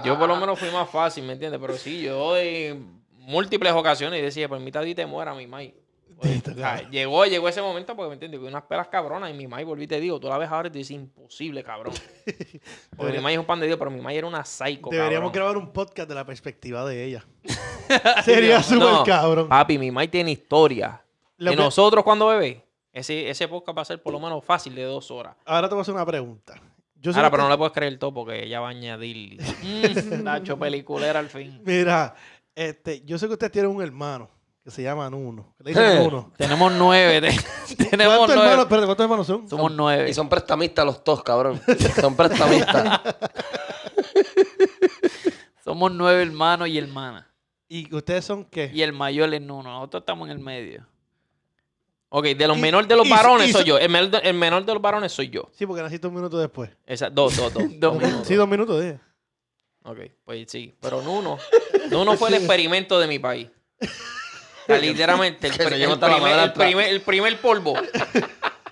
Yo 0.05 0.19
por 0.19 0.27
lo 0.29 0.35
menos 0.35 0.59
fui 0.59 0.71
más 0.71 0.91
fácil, 0.91 1.23
¿me 1.23 1.35
entiendes? 1.35 1.61
Pero 1.61 1.77
sí, 1.77 2.03
yo 2.03 2.37
en 2.37 3.05
múltiples 3.19 3.73
ocasiones 3.73 4.21
decía, 4.21 4.49
permita, 4.49 4.81
diste, 4.81 5.07
muera, 5.07 5.33
mi 5.33 5.47
mai. 5.47 5.73
Pues, 6.21 6.43
llegó, 6.91 7.25
llegó 7.27 7.49
ese 7.49 7.63
momento 7.63 7.95
porque, 7.95 8.09
¿me 8.09 8.15
entiendes? 8.15 8.41
Unas 8.41 8.65
pelas 8.65 8.89
cabronas 8.89 9.31
y 9.31 9.35
mi 9.35 9.47
mai, 9.47 9.63
volví 9.65 9.85
y 9.85 9.87
te 9.87 10.01
digo, 10.01 10.19
tú 10.19 10.29
la 10.29 10.37
ves 10.37 10.51
ahora 10.51 10.67
y 10.69 10.71
te 10.73 10.79
dices, 10.79 10.91
imposible, 10.97 11.63
cabrón. 11.63 11.95
Porque 12.97 13.13
mi 13.13 13.21
mai 13.21 13.35
es 13.35 13.39
un 13.41 13.47
pan 13.47 13.61
de 13.61 13.67
Dios, 13.67 13.79
pero 13.79 13.91
mi 13.91 14.01
mai 14.01 14.17
era 14.17 14.27
una 14.27 14.45
psycho, 14.45 14.91
Deberíamos 14.91 15.31
cabrón. 15.31 15.33
grabar 15.33 15.57
un 15.57 15.73
podcast 15.73 16.09
de 16.09 16.15
la 16.17 16.25
perspectiva 16.25 16.85
de 16.85 17.05
ella. 17.05 17.25
Sería 18.25 18.63
súper 18.63 18.79
No, 18.81 19.05
cabrón. 19.05 19.49
Papi, 19.49 19.79
mi 19.79 19.91
mai 19.91 20.09
tiene 20.09 20.33
historia. 20.33 21.01
Lo 21.37 21.51
que- 21.53 21.57
nosotros 21.57 22.03
cuando 22.05 22.27
bebé, 22.27 22.65
ese, 22.93 23.31
ese 23.31 23.47
podcast 23.49 23.79
va 23.79 23.83
a 23.83 23.85
ser 23.85 24.03
por 24.03 24.13
lo 24.13 24.19
menos 24.21 24.45
fácil 24.45 24.75
de 24.75 24.83
dos 24.83 25.11
horas. 25.11 25.37
Ahora 25.45 25.69
te 25.69 25.75
voy 25.75 25.81
a 25.81 25.83
hacer 25.83 25.95
una 25.95 26.05
pregunta. 26.07 26.61
Yo 26.97 27.13
Ahora, 27.13 27.29
que 27.29 27.31
pero 27.31 27.43
no 27.45 27.49
usted- 27.49 27.55
le 27.55 27.59
puedes 27.59 27.73
creer 27.73 27.99
todo 27.99 28.13
porque 28.13 28.43
ella 28.45 28.59
va 28.61 28.67
a 28.69 28.71
añadir. 28.71 29.41
Mm, 29.63 30.23
Nacho, 30.25 30.59
peliculera 30.59 31.21
al 31.21 31.29
fin. 31.29 31.63
Mira, 31.65 32.15
este, 32.57 33.03
yo 33.05 33.19
sé 33.19 33.27
que 33.29 33.35
ustedes 33.35 33.53
tienen 33.53 33.71
un 33.71 33.81
hermano 33.83 34.29
que 34.69 34.75
se 34.75 34.83
llama 34.83 35.09
Nuno. 35.09 35.55
que 35.59 35.65
Le 35.65 35.71
dicen 35.71 35.85
Eh. 35.99 36.03
Nuno. 36.05 36.33
Tenemos 36.37 36.73
nueve. 36.73 37.21
te- 37.21 37.75
tenemos 37.91 38.17
¿Cuántos 38.19 38.37
nueve. 38.37 38.51
hermanos, 38.51 38.65
espérate, 38.65 38.87
¿cuántos 38.87 39.05
hermanos 39.05 39.27
son? 39.27 39.49
Somos 39.49 39.73
nueve. 39.73 40.11
Y 40.11 40.15
son 40.15 40.29
prestamistas 40.29 40.85
los 40.85 41.03
dos, 41.05 41.23
cabrón. 41.23 41.61
Son 42.01 42.15
prestamistas. 42.17 43.01
Somos 45.65 45.93
nueve 45.93 46.23
hermanos 46.23 46.69
y 46.69 46.79
hermanas. 46.79 47.25
¿Y 47.69 47.95
ustedes 47.95 48.25
son 48.25 48.45
qué? 48.45 48.71
Y 48.73 48.83
el 48.83 48.93
mayor 48.93 49.33
es 49.35 49.41
Nuno. 49.43 49.71
Nosotros 49.71 50.01
estamos 50.03 50.29
en 50.29 50.37
el 50.37 50.43
medio. 50.43 50.87
ok, 52.11 52.25
de 52.27 52.47
los 52.49 52.57
Y- 52.57 52.61
menores 52.61 52.89
de 52.89 52.97
los 52.97 53.07
y- 53.07 53.11
varones 53.11 53.49
y- 53.49 53.53
soy 53.53 53.65
yo. 53.65 53.79
El 53.79 53.91
menor, 53.91 54.11
de, 54.11 54.19
el 54.19 54.35
menor 54.35 54.65
de 54.65 54.73
los 54.73 54.83
varones 54.83 55.13
soy 55.13 55.29
yo. 55.29 55.51
Sí, 55.53 55.67
porque 55.67 55.83
naciste 55.83 56.07
un 56.07 56.15
minuto 56.15 56.39
después. 56.39 56.71
Esa, 56.87 57.11
dos, 57.11 57.37
dos, 57.37 57.53
dos. 57.53 57.65
Dos 57.79 57.99
minutos. 57.99 58.27
Sí, 58.27 58.35
dos 58.35 58.49
minutos, 58.49 58.81
dije. 58.81 58.99
Ok, 59.85 59.99
pues 60.25 60.51
sí. 60.51 60.75
Pero 60.81 61.03
Nuno, 61.03 61.39
Nuno 61.91 62.17
fue 62.17 62.29
el 62.31 62.35
experimento 62.37 62.99
de 62.99 63.07
mi 63.07 63.19
país. 63.19 63.49
Sea, 64.69 64.79
literalmente, 64.79 65.47
el, 65.49 65.53
llevó 65.79 65.95
el 65.95 65.99
primer, 65.99 66.39
el, 66.39 66.53
primer, 66.53 66.89
el 66.89 67.01
primer 67.01 67.41
polvo. 67.41 67.75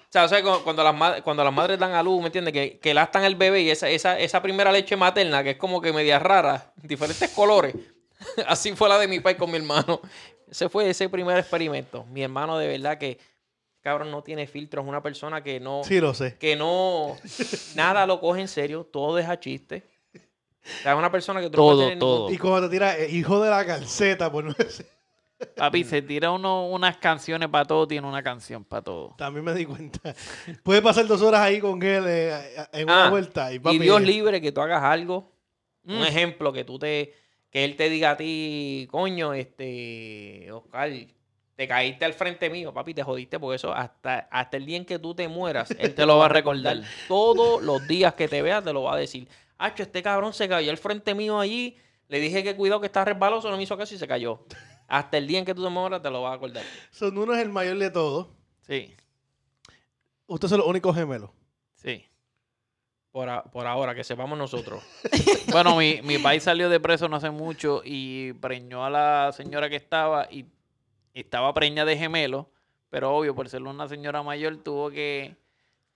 O 0.09 0.19
sea, 0.19 0.25
o 0.25 0.29
sea, 0.29 0.43
cu- 0.43 0.63
cuando, 0.65 0.83
las, 0.83 1.21
cuando 1.23 1.45
las 1.45 1.53
madres 1.53 1.79
dan 1.79 1.93
a 1.93 2.03
luz, 2.03 2.21
¿me 2.21 2.27
entiendes? 2.27 2.55
Que, 2.55 2.79
que 2.79 2.95
lastan 2.95 3.25
el 3.25 3.35
bebé 3.35 3.61
y 3.63 3.71
esa, 3.71 3.91
esa, 3.91 4.19
esa 4.19 4.41
primera 4.41 4.73
leche 4.73 4.97
materna, 4.97 5.43
que 5.43 5.51
es 5.51 5.57
como 5.59 5.83
que 5.83 5.93
media 5.93 6.19
rara, 6.19 6.73
diferentes 6.83 7.29
colores. 7.33 7.75
Así 8.47 8.75
fue 8.75 8.89
la 8.89 8.99
de 8.99 9.09
mi 9.09 9.21
país 9.21 9.37
con 9.37 9.51
mi 9.51 9.59
hermano. 9.59 10.01
Ese 10.51 10.71
fue 10.71 10.89
ese 10.89 11.11
primer 11.11 11.37
experimento. 11.37 12.05
Mi 12.05 12.23
hermano 12.23 12.57
de 12.57 12.67
verdad 12.69 12.97
que, 12.97 13.19
cabrón, 13.83 14.11
no 14.11 14.23
tiene 14.23 14.47
filtros. 14.47 14.85
Es 14.85 14.89
una 14.89 15.03
persona 15.03 15.43
que 15.43 15.61
no 15.61 15.83
Sí, 15.85 16.01
lo 16.01 16.15
sé. 16.15 16.39
que 16.39 16.57
no 16.57 17.15
nada 17.75 18.07
lo 18.07 18.19
coge 18.19 18.41
en 18.41 18.49
serio, 18.49 18.89
todo 18.91 19.19
es 19.19 19.29
a 19.29 19.39
chiste. 19.39 19.83
O 20.15 20.83
sea, 20.83 20.93
es 20.93 20.99
una 20.99 21.13
persona 21.13 21.41
que 21.41 21.51
tú 21.51 21.59
no 21.59 21.63
Todo, 21.63 21.75
puedes 21.77 21.89
tener 21.91 21.99
ningún- 22.03 22.17
todo. 22.27 22.31
Y 22.33 22.39
cuando 22.39 22.69
te 22.71 22.75
tira 22.75 22.97
eh, 22.97 23.11
hijo 23.11 23.43
de 23.43 23.51
la 23.51 23.67
calceta, 23.67 24.33
por 24.33 24.45
no 24.45 24.55
decir. 24.55 24.87
Papi, 25.57 25.85
se 25.85 26.01
tira 26.03 26.31
uno 26.31 26.67
unas 26.69 26.97
canciones 26.97 27.49
para 27.49 27.65
todo, 27.65 27.87
tiene 27.87 28.07
una 28.07 28.23
canción 28.23 28.65
para 28.65 28.83
todo. 28.83 29.15
También 29.19 29.45
me 29.45 29.53
di 29.55 29.67
cuenta. 29.67 30.15
Puedes 30.63 30.83
pasar 30.83 31.07
dos 31.07 31.21
horas 31.23 31.41
ahí 31.43 31.61
con 31.61 31.83
él 31.83 32.05
eh, 32.07 32.35
en 32.73 32.85
una 32.85 33.07
Ah, 33.07 33.11
vuelta. 33.11 33.53
Y, 33.53 33.59
Dios 33.59 34.01
eh, 34.01 34.05
libre 34.07 34.41
que 34.41 34.53
tú 34.53 34.61
hagas 34.61 34.83
algo. 34.83 35.33
Un 35.85 35.99
Mm. 36.01 36.05
ejemplo, 36.05 36.53
que 36.53 36.65
tú 36.65 36.79
te. 36.79 37.15
Que 37.51 37.65
él 37.65 37.77
te 37.77 37.89
diga 37.89 38.13
a 38.13 38.17
ti, 38.17 38.89
coño, 38.91 39.33
este. 39.35 40.51
Oscar, 40.53 40.91
te 41.55 41.67
caíste 41.69 42.05
al 42.05 42.13
frente 42.13 42.51
mío, 42.51 42.73
papi, 42.75 42.93
te 42.93 43.03
jodiste, 43.03 43.39
porque 43.41 43.57
eso 43.57 43.73
hasta, 43.73 44.29
hasta 44.31 44.57
el 44.59 44.67
día 44.67 44.77
en 44.77 44.85
que 44.85 44.99
tú 44.99 45.15
te 45.15 45.27
mueras, 45.29 45.71
él 45.79 45.95
te 45.95 46.05
lo 46.07 46.19
va 46.19 46.27
a 46.27 46.29
recordar. 46.29 46.83
Todos 47.09 47.63
los 47.63 47.87
días 47.87 48.15
que 48.15 48.29
te 48.29 48.43
veas, 48.43 48.63
te 48.65 48.73
lo 48.73 48.83
va 48.83 48.95
a 48.95 48.97
decir. 48.99 49.29
Hacho, 49.59 49.83
este 49.85 50.03
cabrón 50.03 50.35
se 50.35 50.49
cayó 50.49 50.71
al 50.71 50.77
frente 50.77 51.15
mío 51.15 51.39
allí. 51.41 51.77
Le 52.09 52.21
dije 52.21 52.43
que 52.45 52.55
cuidado 52.57 52.81
que 52.81 52.87
está 52.87 53.05
resbaloso, 53.05 53.51
no 53.51 53.57
me 53.57 53.63
hizo 53.63 53.77
caso 53.77 53.95
y 53.95 53.99
se 53.99 54.07
cayó. 54.07 54.45
Hasta 54.89 55.19
el 55.19 55.27
día 55.27 55.39
en 55.41 55.45
que 55.45 55.55
tú 55.55 55.65
te 55.65 55.69
mueras, 55.71 56.01
te 56.03 56.11
lo 56.11 56.23
vas 56.23 56.33
a 56.33 56.37
acordar. 56.37 56.63
Son 56.91 57.17
uno 57.19 57.35
es 57.35 57.41
el 57.41 57.49
mayor 57.49 57.79
de 57.79 57.91
todos. 57.91 58.29
Sí, 58.67 58.95
Ustedes 60.29 60.51
son 60.51 60.59
los 60.59 60.67
únicos 60.69 60.95
gemelos. 60.95 61.31
sí. 61.77 62.05
Por, 63.13 63.31
a- 63.31 63.45
por 63.45 63.67
ahora, 63.67 63.95
que 63.95 64.05
sepamos 64.05 64.37
nosotros. 64.37 64.83
Bueno, 65.53 65.75
mi, 65.77 66.01
mi 66.03 66.19
país 66.19 66.43
salió 66.43 66.69
de 66.69 66.81
preso 66.81 67.09
no 67.09 67.17
hace 67.17 67.31
mucho 67.31 67.81
y 67.85 68.33
preñó 68.35 68.85
a 68.85 68.91
la 68.91 69.33
señora 69.35 69.71
que 69.71 69.77
estaba 69.77 70.29
y 70.31 70.45
estaba 71.15 71.55
preña 71.55 71.85
de 71.87 71.97
gemelo, 71.97 72.51
pero 72.91 73.17
obvio, 73.17 73.35
por 73.35 73.49
ser 73.49 73.63
una 73.63 73.89
señora 73.89 74.23
mayor, 74.23 74.57
tuvo 74.59 74.91
que, 74.91 75.35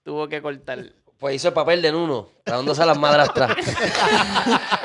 tuvo 0.03 0.27
que 0.29 0.41
cortar. 0.41 0.83
Pues 1.19 1.35
hizo 1.35 1.49
el 1.49 1.53
papel 1.53 1.81
de 1.83 1.91
Nuno, 1.91 2.29
dándose 2.43 2.81
a 2.81 2.87
las 2.87 2.97
madrastras. 2.97 3.55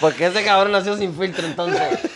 Porque 0.00 0.26
ese 0.26 0.44
cabrón 0.44 0.72
nació 0.72 0.96
sin 0.96 1.14
filtro, 1.14 1.46
entonces. 1.46 2.10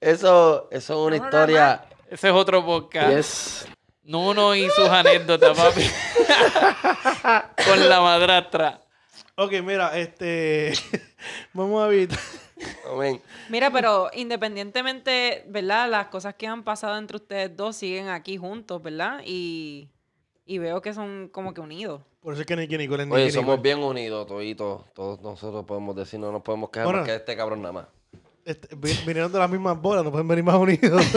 Eso, 0.00 0.68
eso 0.70 0.92
es 0.94 1.06
una 1.06 1.16
historia. 1.16 1.84
Ese 2.10 2.28
es 2.28 2.34
otro 2.34 2.64
podcast. 2.64 3.10
Yes. 3.16 3.68
Nuno 4.04 4.54
y 4.54 4.68
sus 4.70 4.88
anécdotas, 4.88 5.56
papi. 5.56 5.82
Con 7.68 7.88
la 7.88 8.00
madrastra. 8.00 8.80
Ok, 9.36 9.52
mira, 9.62 9.96
este. 9.96 10.72
Vamos 11.52 11.82
a 11.84 11.86
ver. 11.86 12.08
Amén. 12.92 13.22
Mira, 13.48 13.70
pero 13.70 14.10
independientemente, 14.12 15.44
¿verdad? 15.48 15.88
Las 15.88 16.08
cosas 16.08 16.34
que 16.34 16.46
han 16.46 16.64
pasado 16.64 16.98
entre 16.98 17.16
ustedes 17.16 17.56
dos 17.56 17.76
siguen 17.76 18.08
aquí 18.08 18.36
juntos, 18.36 18.82
¿verdad? 18.82 19.20
Y, 19.24 19.88
y 20.46 20.58
veo 20.58 20.82
que 20.82 20.92
son 20.94 21.28
como 21.32 21.54
que 21.54 21.60
unidos. 21.60 22.02
Por 22.20 22.34
eso 22.34 22.42
es 22.42 22.46
que 22.46 22.56
Nicky 22.56 22.76
Nicole 22.78 23.04
es 23.04 23.10
Oye, 23.10 23.24
Nicky 23.24 23.34
somos 23.34 23.56
Nicole. 23.56 23.62
bien 23.74 23.84
unidos, 23.84 24.26
toditos. 24.26 24.92
Todos 24.94 25.20
nosotros 25.22 25.64
podemos 25.64 25.94
decir, 25.96 26.20
no 26.20 26.30
nos 26.30 26.42
podemos 26.42 26.70
quejar 26.70 26.86
Bueno. 26.86 27.00
más 27.00 27.08
que 27.08 27.14
este 27.16 27.36
cabrón 27.36 27.62
nada 27.62 27.72
más. 27.72 27.86
Este, 28.44 28.74
vi- 28.74 28.98
vinieron 29.06 29.30
de 29.32 29.38
las 29.38 29.48
mismas 29.48 29.80
bolas, 29.80 30.02
no 30.04 30.10
pueden 30.10 30.26
venir 30.26 30.42
más 30.44 30.56
unidos. 30.56 31.00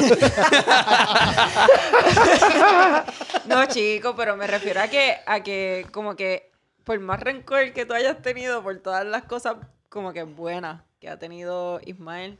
No, 3.47 3.65
chico, 3.67 4.15
pero 4.15 4.35
me 4.37 4.47
refiero 4.47 4.81
a 4.81 4.87
que, 4.87 5.17
a 5.25 5.41
que 5.41 5.85
como 5.91 6.15
que 6.15 6.51
por 6.83 6.99
más 6.99 7.19
rencor 7.19 7.73
que 7.73 7.85
tú 7.85 7.93
hayas 7.93 8.21
tenido 8.21 8.63
por 8.63 8.77
todas 8.79 9.05
las 9.05 9.23
cosas 9.23 9.55
como 9.89 10.13
que 10.13 10.23
buenas 10.23 10.81
que 10.99 11.09
ha 11.09 11.19
tenido 11.19 11.79
Ismael, 11.85 12.39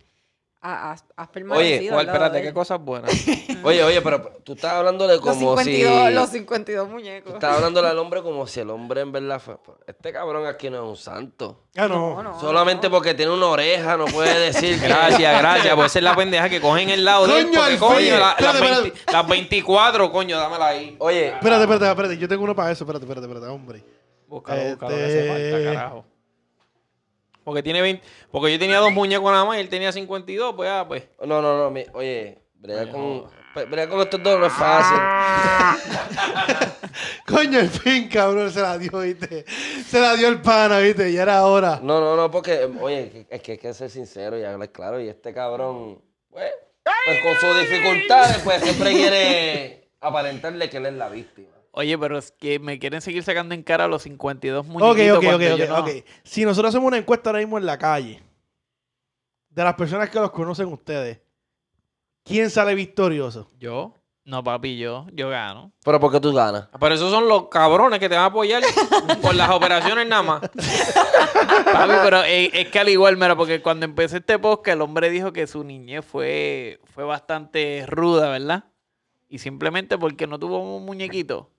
has, 0.66 1.06
has 1.16 1.28
permanecido. 1.30 1.94
¿Cuál? 1.94 2.00
al 2.02 2.06
lado 2.08 2.16
Espérate, 2.26 2.38
de 2.38 2.44
¿qué 2.50 2.54
cosas 2.54 2.80
buenas? 2.82 3.12
Oye, 3.64 3.84
oye, 3.84 4.02
pero 4.02 4.22
tú 4.44 4.54
estás 4.54 4.74
hablándole 4.74 5.14
Los 5.14 5.22
como 5.22 5.58
52, 5.58 6.08
si. 6.08 6.14
los 6.14 6.30
52 6.30 6.90
muñecos. 6.90 7.32
Tú 7.32 7.36
estás 7.36 7.56
hablándole 7.56 7.88
al 7.88 7.98
hombre 7.98 8.22
como 8.22 8.46
si 8.48 8.60
el 8.60 8.70
hombre 8.70 9.02
en 9.02 9.12
verdad 9.12 9.40
fue. 9.40 9.56
Este 9.88 10.14
cabrón 10.14 10.46
aquí 10.46 10.70
no 10.70 10.78
es 10.84 10.90
un 10.90 10.98
santo. 10.98 11.64
ah, 11.76 11.88
no. 11.88 12.16
No, 12.16 12.24
no, 12.24 12.40
Solamente 12.40 12.88
no. 12.88 12.92
porque 12.96 13.14
tiene 13.16 13.32
una 13.32 13.48
oreja 13.48 13.98
no 13.98 14.06
puede 14.06 14.38
decir 14.52 14.80
Gracias, 14.80 15.40
gracias. 15.42 15.76
Pues 15.76 15.92
esa 15.92 16.00
es 16.00 16.04
la 16.04 16.16
pendeja 16.16 16.48
que 16.50 16.62
cogen 16.62 16.90
el 16.90 17.04
lado 17.06 17.26
de 17.28 17.40
él. 17.40 17.46
Coño, 17.48 17.60
porque, 17.80 18.12
la- 18.12 18.20
las, 18.20 18.32
Espérate, 18.40 18.60
20 18.62 18.88
espérate. 18.88 19.12
las 19.14 19.28
24, 19.28 20.12
coño, 20.12 20.38
dámela 20.40 20.68
ahí. 20.68 20.96
Oye, 21.00 21.28
Espérate, 21.30 21.62
espérate, 21.64 21.90
espérate. 21.90 22.18
Yo 22.18 22.28
tengo 22.28 22.44
uno 22.44 22.56
para 22.56 22.72
eso. 22.72 22.84
Espérate, 22.84 23.06
espérate, 23.06 23.26
espérate, 23.28 23.52
hombre. 23.52 23.84
Búscalo, 24.28 24.62
búscalo, 24.62 24.96
que 24.96 25.06
Este- 25.06 25.32
hace 25.32 25.62
falta, 25.64 25.74
carajo. 25.74 26.06
Porque 27.46 27.64
tiene 27.64 27.82
20, 27.82 28.04
porque 28.32 28.52
yo 28.52 28.60
tenía 28.60 28.80
dos 28.80 28.92
muñecos 28.92 29.32
nada 29.32 29.46
más 29.46 29.58
y 29.58 29.62
él 29.62 29.70
tenía 29.70 29.92
52, 29.94 30.56
pues 30.56 30.70
ah, 30.70 30.84
pues. 30.88 31.04
no, 31.26 31.42
no, 31.42 31.58
no, 31.58 31.70
mi- 31.70 31.86
oye, 31.94 32.40
brega 32.56 32.90
con, 32.92 33.26
brega 33.70 34.02
estos 34.02 34.22
dos 34.24 34.40
no 34.40 34.48
es 34.48 34.54
fácil. 34.54 34.98
Coño, 37.28 37.60
al 37.60 37.70
fin, 37.70 38.08
cabrón, 38.10 38.52
se 38.52 38.62
la 38.62 38.78
dio, 38.78 39.00
¿viste? 39.00 39.46
Se 39.88 40.00
la 40.00 40.16
dio 40.16 40.28
el 40.28 40.42
pana, 40.42 40.80
¿viste? 40.80 41.12
Ya 41.14 41.24
era 41.24 41.46
hora. 41.46 41.80
No, 41.82 42.00
no, 42.00 42.16
no, 42.16 42.30
porque, 42.32 42.70
oye, 42.82 43.26
es 43.30 43.42
que 43.42 43.54
hay 43.54 43.58
que 43.58 43.74
ser 43.74 43.90
sincero 43.90 44.38
y 44.40 44.44
hablar 44.44 44.72
claro. 44.72 45.00
Y 45.00 45.08
este 45.08 45.34
cabrón, 45.34 46.02
pues, 46.30 46.52
pues 47.06 47.22
con 47.22 47.36
sus 47.36 47.60
dificultades, 47.60 48.38
pues 48.44 48.62
siempre 48.64 48.92
quiere 48.92 49.88
aparentarle 50.02 50.70
que 50.70 50.78
él 50.78 50.86
es 50.88 50.94
la 50.94 51.10
víctima. 51.10 51.50
Oye, 51.78 51.98
pero 51.98 52.18
es 52.18 52.32
que 52.32 52.58
me 52.58 52.80
quieren 52.80 53.02
seguir 53.02 53.22
sacando 53.24 53.54
en 53.54 53.62
cara 53.62 53.88
los 53.90 54.04
52 54.04 54.66
Ok, 54.66 54.72
muñequitos 54.72 55.18
ok, 55.18 55.24
ok, 55.26 55.34
ok, 55.34 55.58
yo 55.58 55.68
no- 55.68 55.80
ok. 55.80 55.90
Si 56.24 56.46
nosotros 56.46 56.70
hacemos 56.70 56.88
una 56.88 56.98
encuesta 56.98 57.30
ahora 57.30 57.40
mismo 57.40 57.58
en 57.58 57.66
la 57.66 57.78
calle, 57.78 58.24
de 59.50 59.64
las 59.64 59.74
personas 59.76 60.10
que 60.10 60.20
los 60.20 60.32
conocen 60.32 60.68
ustedes, 60.72 61.20
¿quién 62.24 62.50
sale 62.50 62.76
victorioso? 62.76 63.52
Yo. 63.60 63.94
No, 64.24 64.44
papi, 64.44 64.78
yo, 64.78 65.06
yo 65.14 65.30
gano. 65.30 65.72
Pero 65.84 66.00
¿por 66.00 66.12
qué 66.12 66.20
tú 66.20 66.34
ganas? 66.34 66.68
Pero 66.80 66.96
esos 66.96 67.12
son 67.12 67.28
los 67.28 67.48
cabrones 67.50 68.00
que 68.00 68.10
te 68.10 68.16
van 68.16 68.24
a 68.24 68.28
apoyar 68.28 68.64
por 69.22 69.36
las 69.36 69.50
operaciones 69.52 70.08
nada 70.08 70.24
más. 70.24 70.42
Papi, 70.42 71.94
pero 72.04 72.24
es, 72.24 72.50
es 72.54 72.70
que 72.70 72.80
al 72.80 72.90
igual, 72.90 73.18
mira, 73.18 73.36
porque 73.36 73.62
cuando 73.62 73.86
empecé 73.86 74.18
este 74.18 74.40
podcast, 74.40 74.76
el 74.76 74.82
hombre 74.82 75.10
dijo 75.10 75.32
que 75.32 75.46
su 75.46 75.64
niñez 75.64 76.04
fue, 76.06 76.80
fue 76.86 77.04
bastante 77.04 77.86
ruda, 77.88 78.30
¿verdad? 78.30 78.64
Y 79.30 79.40
simplemente 79.40 79.98
porque 79.98 80.26
no 80.26 80.40
tuvo 80.40 80.58
un 80.78 80.86
muñequito. 80.86 81.52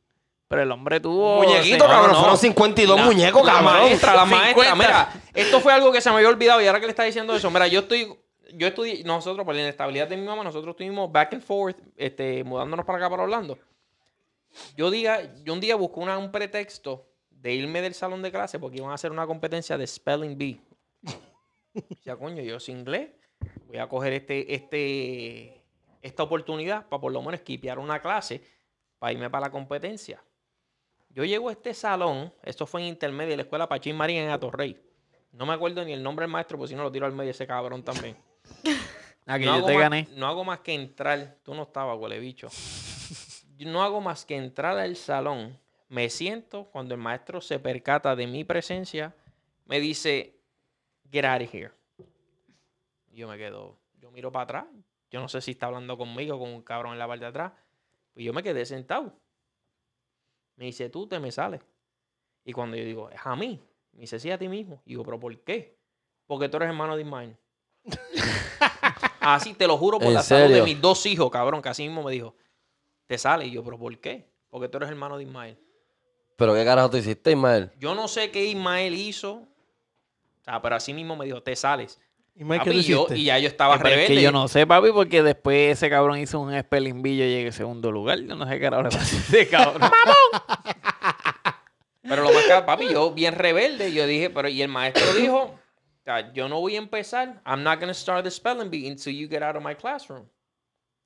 Pero 0.48 0.62
el 0.62 0.70
hombre 0.70 1.01
tuvo. 1.01 1.43
Muñequito, 1.43 1.85
se- 1.85 1.90
cabrón, 1.90 2.12
no. 2.12 2.18
fueron 2.20 2.39
52 2.39 2.97
La- 2.97 3.05
muñecos, 3.05 3.44
La 3.44 3.52
cabrón. 3.55 3.73
maestra, 3.73 4.14
la 4.14 4.24
maestra. 4.24 4.64
50. 4.64 4.74
Mira, 4.77 5.23
esto 5.35 5.60
fue 5.60 5.73
algo 5.73 5.90
que 5.93 6.01
se 6.01 6.09
me 6.10 6.16
había 6.16 6.28
olvidado 6.28 6.60
y 6.62 6.66
ahora 6.66 6.78
que 6.81 6.86
le 6.86 6.90
está 6.90 7.02
diciendo 7.02 7.35
eso, 7.35 7.51
mira, 7.51 7.66
yo 7.66 7.81
estoy, 7.81 8.14
yo 8.55 8.66
estudié, 8.68 9.02
nosotros, 9.05 9.44
por 9.44 9.55
la 9.56 9.62
inestabilidad 9.62 10.06
de 10.06 10.16
mi 10.16 10.24
mamá, 10.24 10.44
nosotros 10.44 10.73
estuvimos 10.74 11.10
back 11.10 11.32
and 11.35 11.43
forth, 11.43 11.77
este, 11.97 12.44
mudándonos 12.44 12.86
para 12.86 12.98
acá, 12.98 13.10
para 13.10 13.24
Orlando. 13.24 13.59
Yo, 14.77 14.90
diga, 14.90 15.20
yo 15.44 15.52
un 15.52 15.60
día 15.60 15.74
busqué 15.74 15.98
una- 16.01 16.16
un 16.16 16.31
pretexto 16.31 17.05
de 17.31 17.52
irme 17.52 17.82
del 17.82 17.94
salón 17.94 18.23
de 18.23 18.31
clase 18.31 18.59
porque 18.59 18.78
iban 18.78 18.90
a 18.93 18.94
hacer 18.94 19.10
una 19.10 19.27
competencia 19.27 19.77
de 19.77 19.86
Spelling 19.86 20.39
Bee. 20.39 20.60
Ya, 22.05 22.16
coño, 22.16 22.43
yo 22.43 22.59
sin 22.59 22.78
inglés 22.78 23.10
voy 23.66 23.77
a 23.77 23.86
coger 23.86 24.14
este, 24.14 24.55
este, 24.55 25.62
esta 26.01 26.23
oportunidad 26.23 26.86
para 26.89 27.01
por 27.02 27.12
lo 27.12 27.20
menos 27.20 27.35
esquipear 27.35 27.78
una 27.78 28.01
clase 28.01 28.40
para 28.98 29.12
irme 29.12 29.28
para 29.28 29.47
la 29.48 29.51
competencia. 29.52 30.23
Yo 31.16 31.24
llego 31.24 31.48
a 31.48 31.52
este 31.52 31.72
salón, 31.72 32.30
esto 32.43 32.66
fue 32.66 32.82
en 32.82 32.88
intermedia 32.88 33.30
de 33.30 33.36
la 33.38 33.43
escuela 33.44 33.66
Pachín 33.66 33.97
Marín 33.97 34.18
en 34.18 34.28
Atorrey. 34.28 34.78
No 35.32 35.47
me 35.47 35.55
acuerdo 35.55 35.82
ni 35.82 35.94
el 35.94 36.02
nombre 36.02 36.24
del 36.24 36.30
maestro, 36.30 36.59
porque 36.59 36.68
si 36.68 36.74
no 36.74 36.82
lo 36.82 36.93
tiro 36.93 37.06
al 37.06 37.12
medio 37.14 37.30
ese 37.30 37.47
cabrón 37.47 37.82
también. 37.82 38.16
Ah, 39.28 39.40
que 39.40 39.44
no, 39.44 39.59
yo 39.59 39.66
te 39.66 39.72
más, 39.72 39.80
gané. 39.80 40.09
no 40.14 40.28
hago 40.28 40.44
más 40.44 40.60
que 40.60 40.72
entrar. 40.72 41.38
Tú 41.43 41.52
no 41.52 41.64
estabas, 41.64 41.98
huele 41.98 42.20
bicho. 42.20 42.47
Yo 43.56 43.68
no 43.68 43.82
hago 43.82 44.01
más 44.01 44.24
que 44.24 44.36
entrar 44.36 44.78
al 44.78 44.94
salón. 44.94 45.59
Me 45.88 46.09
siento 46.10 46.66
cuando 46.66 46.94
el 46.94 47.01
maestro 47.01 47.40
se 47.40 47.59
percata 47.59 48.14
de 48.14 48.28
mi 48.28 48.44
presencia. 48.44 49.16
Me 49.64 49.80
dice, 49.80 50.38
get 51.10 51.24
out 51.24 51.43
of 51.43 51.52
here. 51.52 51.72
Yo 53.10 53.26
me 53.26 53.36
quedo, 53.36 53.80
yo 54.01 54.12
miro 54.12 54.30
para 54.30 54.44
atrás. 54.44 54.66
Yo 55.10 55.18
no 55.18 55.28
sé 55.28 55.40
si 55.40 55.51
está 55.51 55.66
hablando 55.66 55.98
conmigo 55.98 56.36
o 56.36 56.38
con 56.38 56.51
un 56.51 56.62
cabrón 56.62 56.93
en 56.93 57.01
la 57.01 57.09
parte 57.09 57.24
de 57.24 57.30
atrás. 57.30 57.52
Pues 58.14 58.24
yo 58.24 58.32
me 58.32 58.44
quedé 58.44 58.64
sentado. 58.64 59.12
Me 60.56 60.66
dice, 60.66 60.88
tú 60.88 61.06
te 61.06 61.20
me 61.20 61.30
sales. 61.30 61.60
Y 62.44 62.52
cuando 62.52 62.76
yo 62.76 62.84
digo, 62.84 63.10
es 63.10 63.20
a 63.24 63.36
mí. 63.36 63.60
Me 63.92 64.02
dice, 64.02 64.18
sí, 64.18 64.30
a 64.30 64.38
ti 64.38 64.48
mismo. 64.48 64.82
Y 64.84 64.90
digo, 64.90 65.04
¿pero 65.04 65.18
por 65.18 65.38
qué? 65.40 65.76
Porque 66.26 66.48
tú 66.48 66.56
eres 66.56 66.68
hermano 66.68 66.96
de 66.96 67.02
Ismael. 67.02 67.36
Así 69.20 69.54
te 69.54 69.66
lo 69.66 69.76
juro 69.76 69.98
por 69.98 70.08
¿En 70.08 70.14
la 70.14 70.22
salud 70.22 70.54
de 70.54 70.62
mis 70.62 70.80
dos 70.80 71.04
hijos, 71.06 71.30
cabrón, 71.30 71.60
que 71.60 71.68
así 71.68 71.82
mismo 71.82 72.04
me 72.04 72.12
dijo, 72.12 72.36
te 73.06 73.18
sale. 73.18 73.46
Y 73.46 73.50
yo, 73.50 73.64
¿pero 73.64 73.76
por 73.76 73.98
qué? 73.98 74.30
Porque 74.48 74.68
tú 74.68 74.76
eres 74.76 74.88
hermano 74.88 75.16
de 75.16 75.24
Ismael. 75.24 75.58
Pero 76.36 76.54
¿qué 76.54 76.64
carajo 76.64 76.90
tú 76.90 76.96
hiciste, 76.98 77.32
Ismael? 77.32 77.72
Yo 77.78 77.94
no 77.96 78.06
sé 78.06 78.30
qué 78.30 78.44
Ismael 78.44 78.94
hizo, 78.94 79.32
o 79.32 80.44
sea, 80.44 80.62
pero 80.62 80.76
así 80.76 80.94
mismo 80.94 81.16
me 81.16 81.24
dijo, 81.24 81.42
te 81.42 81.56
sales. 81.56 82.00
¿Y 82.38 82.44
Mike, 82.44 82.66
Papi, 82.66 82.82
yo, 82.82 83.06
y 83.14 83.24
ya 83.24 83.38
yo 83.38 83.48
estaba 83.48 83.78
Pero 83.78 83.88
es 83.88 83.94
rebelde. 83.94 84.14
que 84.14 84.22
yo 84.22 84.30
no 84.30 84.46
sé, 84.46 84.66
papi, 84.66 84.92
porque 84.92 85.22
después 85.22 85.72
ese 85.72 85.88
cabrón 85.88 86.18
hizo 86.18 86.38
un 86.38 86.58
spelling 86.58 87.00
bee 87.00 87.12
y 87.12 87.16
yo 87.16 87.24
llegué 87.24 87.46
en 87.46 87.52
segundo 87.52 87.90
lugar. 87.90 88.18
Yo 88.18 88.36
no 88.36 88.46
sé 88.46 88.58
qué 88.58 88.66
era 88.66 88.76
ahora 88.76 88.90
ese 89.00 89.48
cabrón. 89.48 89.90
Pero 92.02 92.22
lo 92.22 92.32
más 92.32 92.44
que, 92.44 92.62
papi, 92.62 92.88
yo 92.90 93.10
bien 93.12 93.34
rebelde, 93.34 93.90
yo 93.90 94.06
dije, 94.06 94.28
pero 94.28 94.48
y 94.48 94.60
el 94.60 94.68
maestro 94.68 95.14
dijo, 95.14 95.38
o 95.44 95.58
sea, 96.04 96.30
yo 96.34 96.46
no 96.48 96.60
voy 96.60 96.76
a 96.76 96.78
empezar, 96.78 97.40
I'm 97.46 97.62
not 97.62 97.80
going 97.80 97.88
to 97.88 97.94
start 97.94 98.22
the 98.22 98.30
spelling 98.30 98.70
bee 98.70 98.86
until 98.86 99.14
you 99.14 99.28
get 99.28 99.42
out 99.42 99.56
of 99.56 99.62
my 99.62 99.74
classroom. 99.74 100.28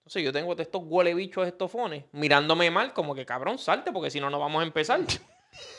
Entonces 0.00 0.24
yo 0.24 0.32
tengo 0.32 0.52
estos 0.58 0.82
huele 0.84 1.14
bichos 1.14 1.46
estofones 1.46 2.04
mirándome 2.10 2.72
mal, 2.72 2.92
como 2.92 3.14
que 3.14 3.24
cabrón, 3.24 3.56
salte, 3.56 3.92
porque 3.92 4.10
si 4.10 4.18
no, 4.18 4.30
no 4.30 4.40
vamos 4.40 4.60
a 4.60 4.66
empezar. 4.66 5.00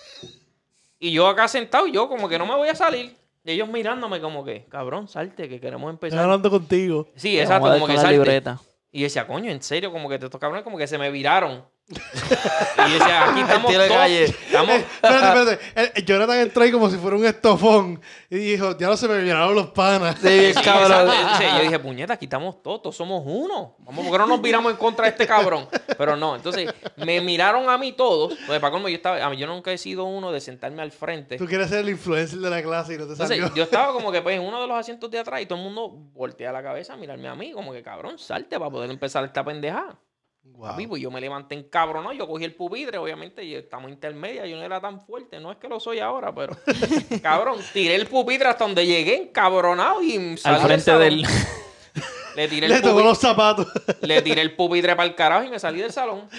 y 1.00 1.12
yo 1.12 1.28
acá 1.28 1.50
sentado, 1.50 1.88
yo 1.88 2.08
como 2.08 2.30
que 2.30 2.40
no 2.40 2.46
me 2.46 2.56
voy 2.56 2.70
a 2.70 2.76
salir. 2.76 3.18
Y 3.44 3.52
ellos 3.52 3.68
mirándome 3.70 4.22
como 4.22 4.44
que, 4.46 4.66
cabrón, 4.66 5.08
salte, 5.08 5.50
que 5.50 5.60
queremos 5.60 5.92
Estoy 5.94 6.08
empezar. 6.10 6.24
hablando 6.26 6.50
contigo. 6.50 7.08
Sí, 7.16 7.40
exacto, 7.40 7.72
como 7.72 7.88
que 7.88 7.96
salte. 7.96 8.12
libreta. 8.14 8.60
Y 8.92 9.00
yo 9.00 9.06
decía, 9.06 9.26
coño, 9.26 9.50
en 9.50 9.62
serio, 9.62 9.92
como 9.92 10.10
que 10.10 10.16
estos 10.16 10.40
cabrones 10.40 10.64
como 10.64 10.78
que 10.78 10.86
se 10.88 10.98
me 10.98 11.10
viraron. 11.10 11.66
Y 11.92 12.92
yo 12.92 13.00
decía, 13.00 13.30
aquí 13.30 13.40
estamos 13.42 13.68
Tiro 13.72 13.82
de 13.84 13.88
todos, 13.88 14.02
calle. 14.02 14.24
estamos, 14.26 14.76
Espérate, 15.02 15.28
espérate. 15.28 15.60
El- 15.82 15.92
el 15.96 16.06
Jonathan 16.06 16.38
entró 16.40 16.64
ahí 16.64 16.72
como 16.72 16.90
si 16.90 16.98
fuera 16.98 17.18
un 17.18 17.26
estofón. 17.26 18.02
Y 18.30 18.38
dijo, 18.38 18.78
ya 18.78 18.88
no 18.88 18.98
se 18.98 19.08
me 19.08 19.22
miraron 19.22 19.54
los 19.56 19.68
panas. 19.72 20.18
Sí, 20.22 20.52
cabrón. 20.64 21.10
Entonces, 21.12 21.48
yo 21.58 21.62
dije, 21.64 21.80
puñeta, 21.80 22.14
aquí 22.14 22.26
estamos 22.26 22.62
todos, 22.64 22.82
todos 22.82 22.96
somos 22.96 23.24
uno. 23.26 23.76
Vamos, 23.80 24.06
porque 24.06 24.18
no 24.18 24.28
nos 24.28 24.42
viramos 24.42 24.72
en 24.72 24.78
contra 24.78 25.06
de 25.06 25.12
este 25.12 25.28
cabrón? 25.28 25.68
Pero 25.98 26.16
no, 26.16 26.36
entonces 26.36 26.70
me 26.96 27.20
miraron 27.22 27.70
a 27.70 27.78
mí 27.78 27.92
todos. 27.92 28.38
Pues 28.48 28.60
para 28.60 28.72
colmo, 28.72 28.88
yo 28.90 28.96
estaba, 28.96 29.24
a 29.24 29.30
mí 29.30 29.38
yo 29.38 29.48
nunca 29.48 29.72
he 29.72 29.78
sido 29.78 30.06
uno 30.06 30.32
de 30.32 30.40
sentarme 30.40 30.82
al 30.82 30.92
frente. 30.92 31.38
Tú 31.38 31.46
quieres 31.46 31.70
ser 31.70 31.80
el 31.80 31.90
influencer 31.90 32.40
de 32.40 32.50
la 32.50 32.62
clase 32.62 32.94
y 32.94 32.98
no 32.98 33.06
te 33.06 33.12
Entonces, 33.14 33.38
salió. 33.38 33.54
yo 33.56 33.64
estaba 33.64 33.92
como 33.94 34.12
que 34.12 34.22
pues 34.22 34.36
en 34.38 34.42
uno 34.44 34.62
de 34.62 34.68
los 34.68 34.78
asientos 34.78 35.12
de 35.12 35.20
atrás 35.20 35.42
y 35.42 35.46
todo 35.46 35.58
el 35.58 35.64
mundo 35.66 35.90
voltea 36.14 36.52
la 36.52 36.64
cabeza 36.64 36.94
a 36.94 36.98
mirarme 36.98 37.28
a 37.28 37.36
mí, 37.36 37.52
como 37.52 37.74
que 37.74 37.84
cabrón, 37.84 38.18
salte 38.18 38.58
para 38.58 38.72
poder 38.72 38.90
empezar 38.90 39.24
esta 39.26 39.44
pendejada. 39.44 39.96
Wow. 40.44 40.72
Papi, 40.72 40.88
pues 40.88 41.02
yo 41.02 41.12
me 41.12 41.22
levanté 41.22 41.56
encabronado, 41.56 42.14
yo 42.14 42.28
cogí 42.28 42.44
el 42.46 42.56
pupitre, 42.56 42.98
obviamente, 42.98 43.44
y 43.44 43.54
estamos 43.56 43.92
intermedia, 43.92 44.46
yo 44.48 44.58
no 44.58 44.64
era 44.64 44.82
tan 44.82 45.00
fuerte, 45.00 45.40
no 45.40 45.52
es 45.52 45.58
que 45.58 45.68
lo 45.68 45.80
soy 45.80 46.00
ahora, 46.00 46.34
pero 46.34 46.56
cabrón, 47.22 47.60
tiré 47.74 47.96
el 47.96 48.08
pupitre 48.08 48.48
hasta 48.48 48.64
donde 48.66 48.86
llegué 48.86 49.16
encabronado 49.18 50.02
y 50.02 50.38
salí 50.38 50.56
Al 50.56 50.62
frente 50.62 50.84
salón. 50.86 51.02
del. 51.02 51.26
Le 52.36 52.48
tiré 52.48 52.66
el 52.68 52.72
Le 52.72 52.78
tocó 52.78 52.90
pupitre, 52.92 53.08
los 53.10 53.18
zapatos. 53.20 53.68
le 54.02 54.22
tiré 54.22 54.42
el 54.42 54.56
pupitre 54.56 54.96
para 54.96 55.08
el 55.08 55.16
carajo 55.16 55.44
y 55.46 55.50
me 55.50 55.60
salí 55.60 55.82
del 55.82 55.92
salón. 55.92 56.30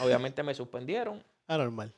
Obviamente 0.00 0.42
me 0.42 0.54
suspendieron. 0.54 1.24
Anormal. 1.48 1.94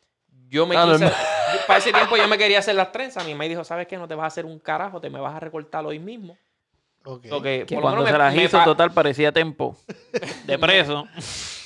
Yo 0.48 0.64
me 0.64 0.76
Ah, 0.76 0.84
quise, 0.86 1.04
normal. 1.04 1.12
yo- 1.52 1.66
para 1.66 1.78
ese 1.80 1.92
tiempo 1.92 2.16
yo 2.16 2.28
me 2.28 2.38
quería 2.38 2.60
hacer 2.60 2.76
las 2.76 2.92
trenzas. 2.92 3.24
Mi 3.26 3.32
mamá 3.32 3.44
dijo, 3.44 3.64
¿sabes 3.64 3.88
qué? 3.88 3.96
No 3.96 4.06
te 4.06 4.14
vas 4.14 4.24
a 4.24 4.26
hacer 4.28 4.44
un 4.46 4.60
carajo, 4.60 5.00
te 5.00 5.10
me 5.10 5.18
vas 5.18 5.34
a 5.34 5.40
recortar 5.40 5.84
hoy 5.84 5.98
mismo. 5.98 6.38
Ok. 7.06 7.26
Porque 7.30 7.64
Que 7.66 7.74
por 7.76 7.76
lo 7.76 7.82
cuando 7.82 8.02
menos 8.04 8.08
se 8.08 8.12
me- 8.12 8.18
las 8.18 8.36
hizo, 8.52 8.64
total, 8.64 8.92
parecía 8.92 9.32
tempo. 9.32 9.76
De 10.46 10.58
preso. 10.58 11.06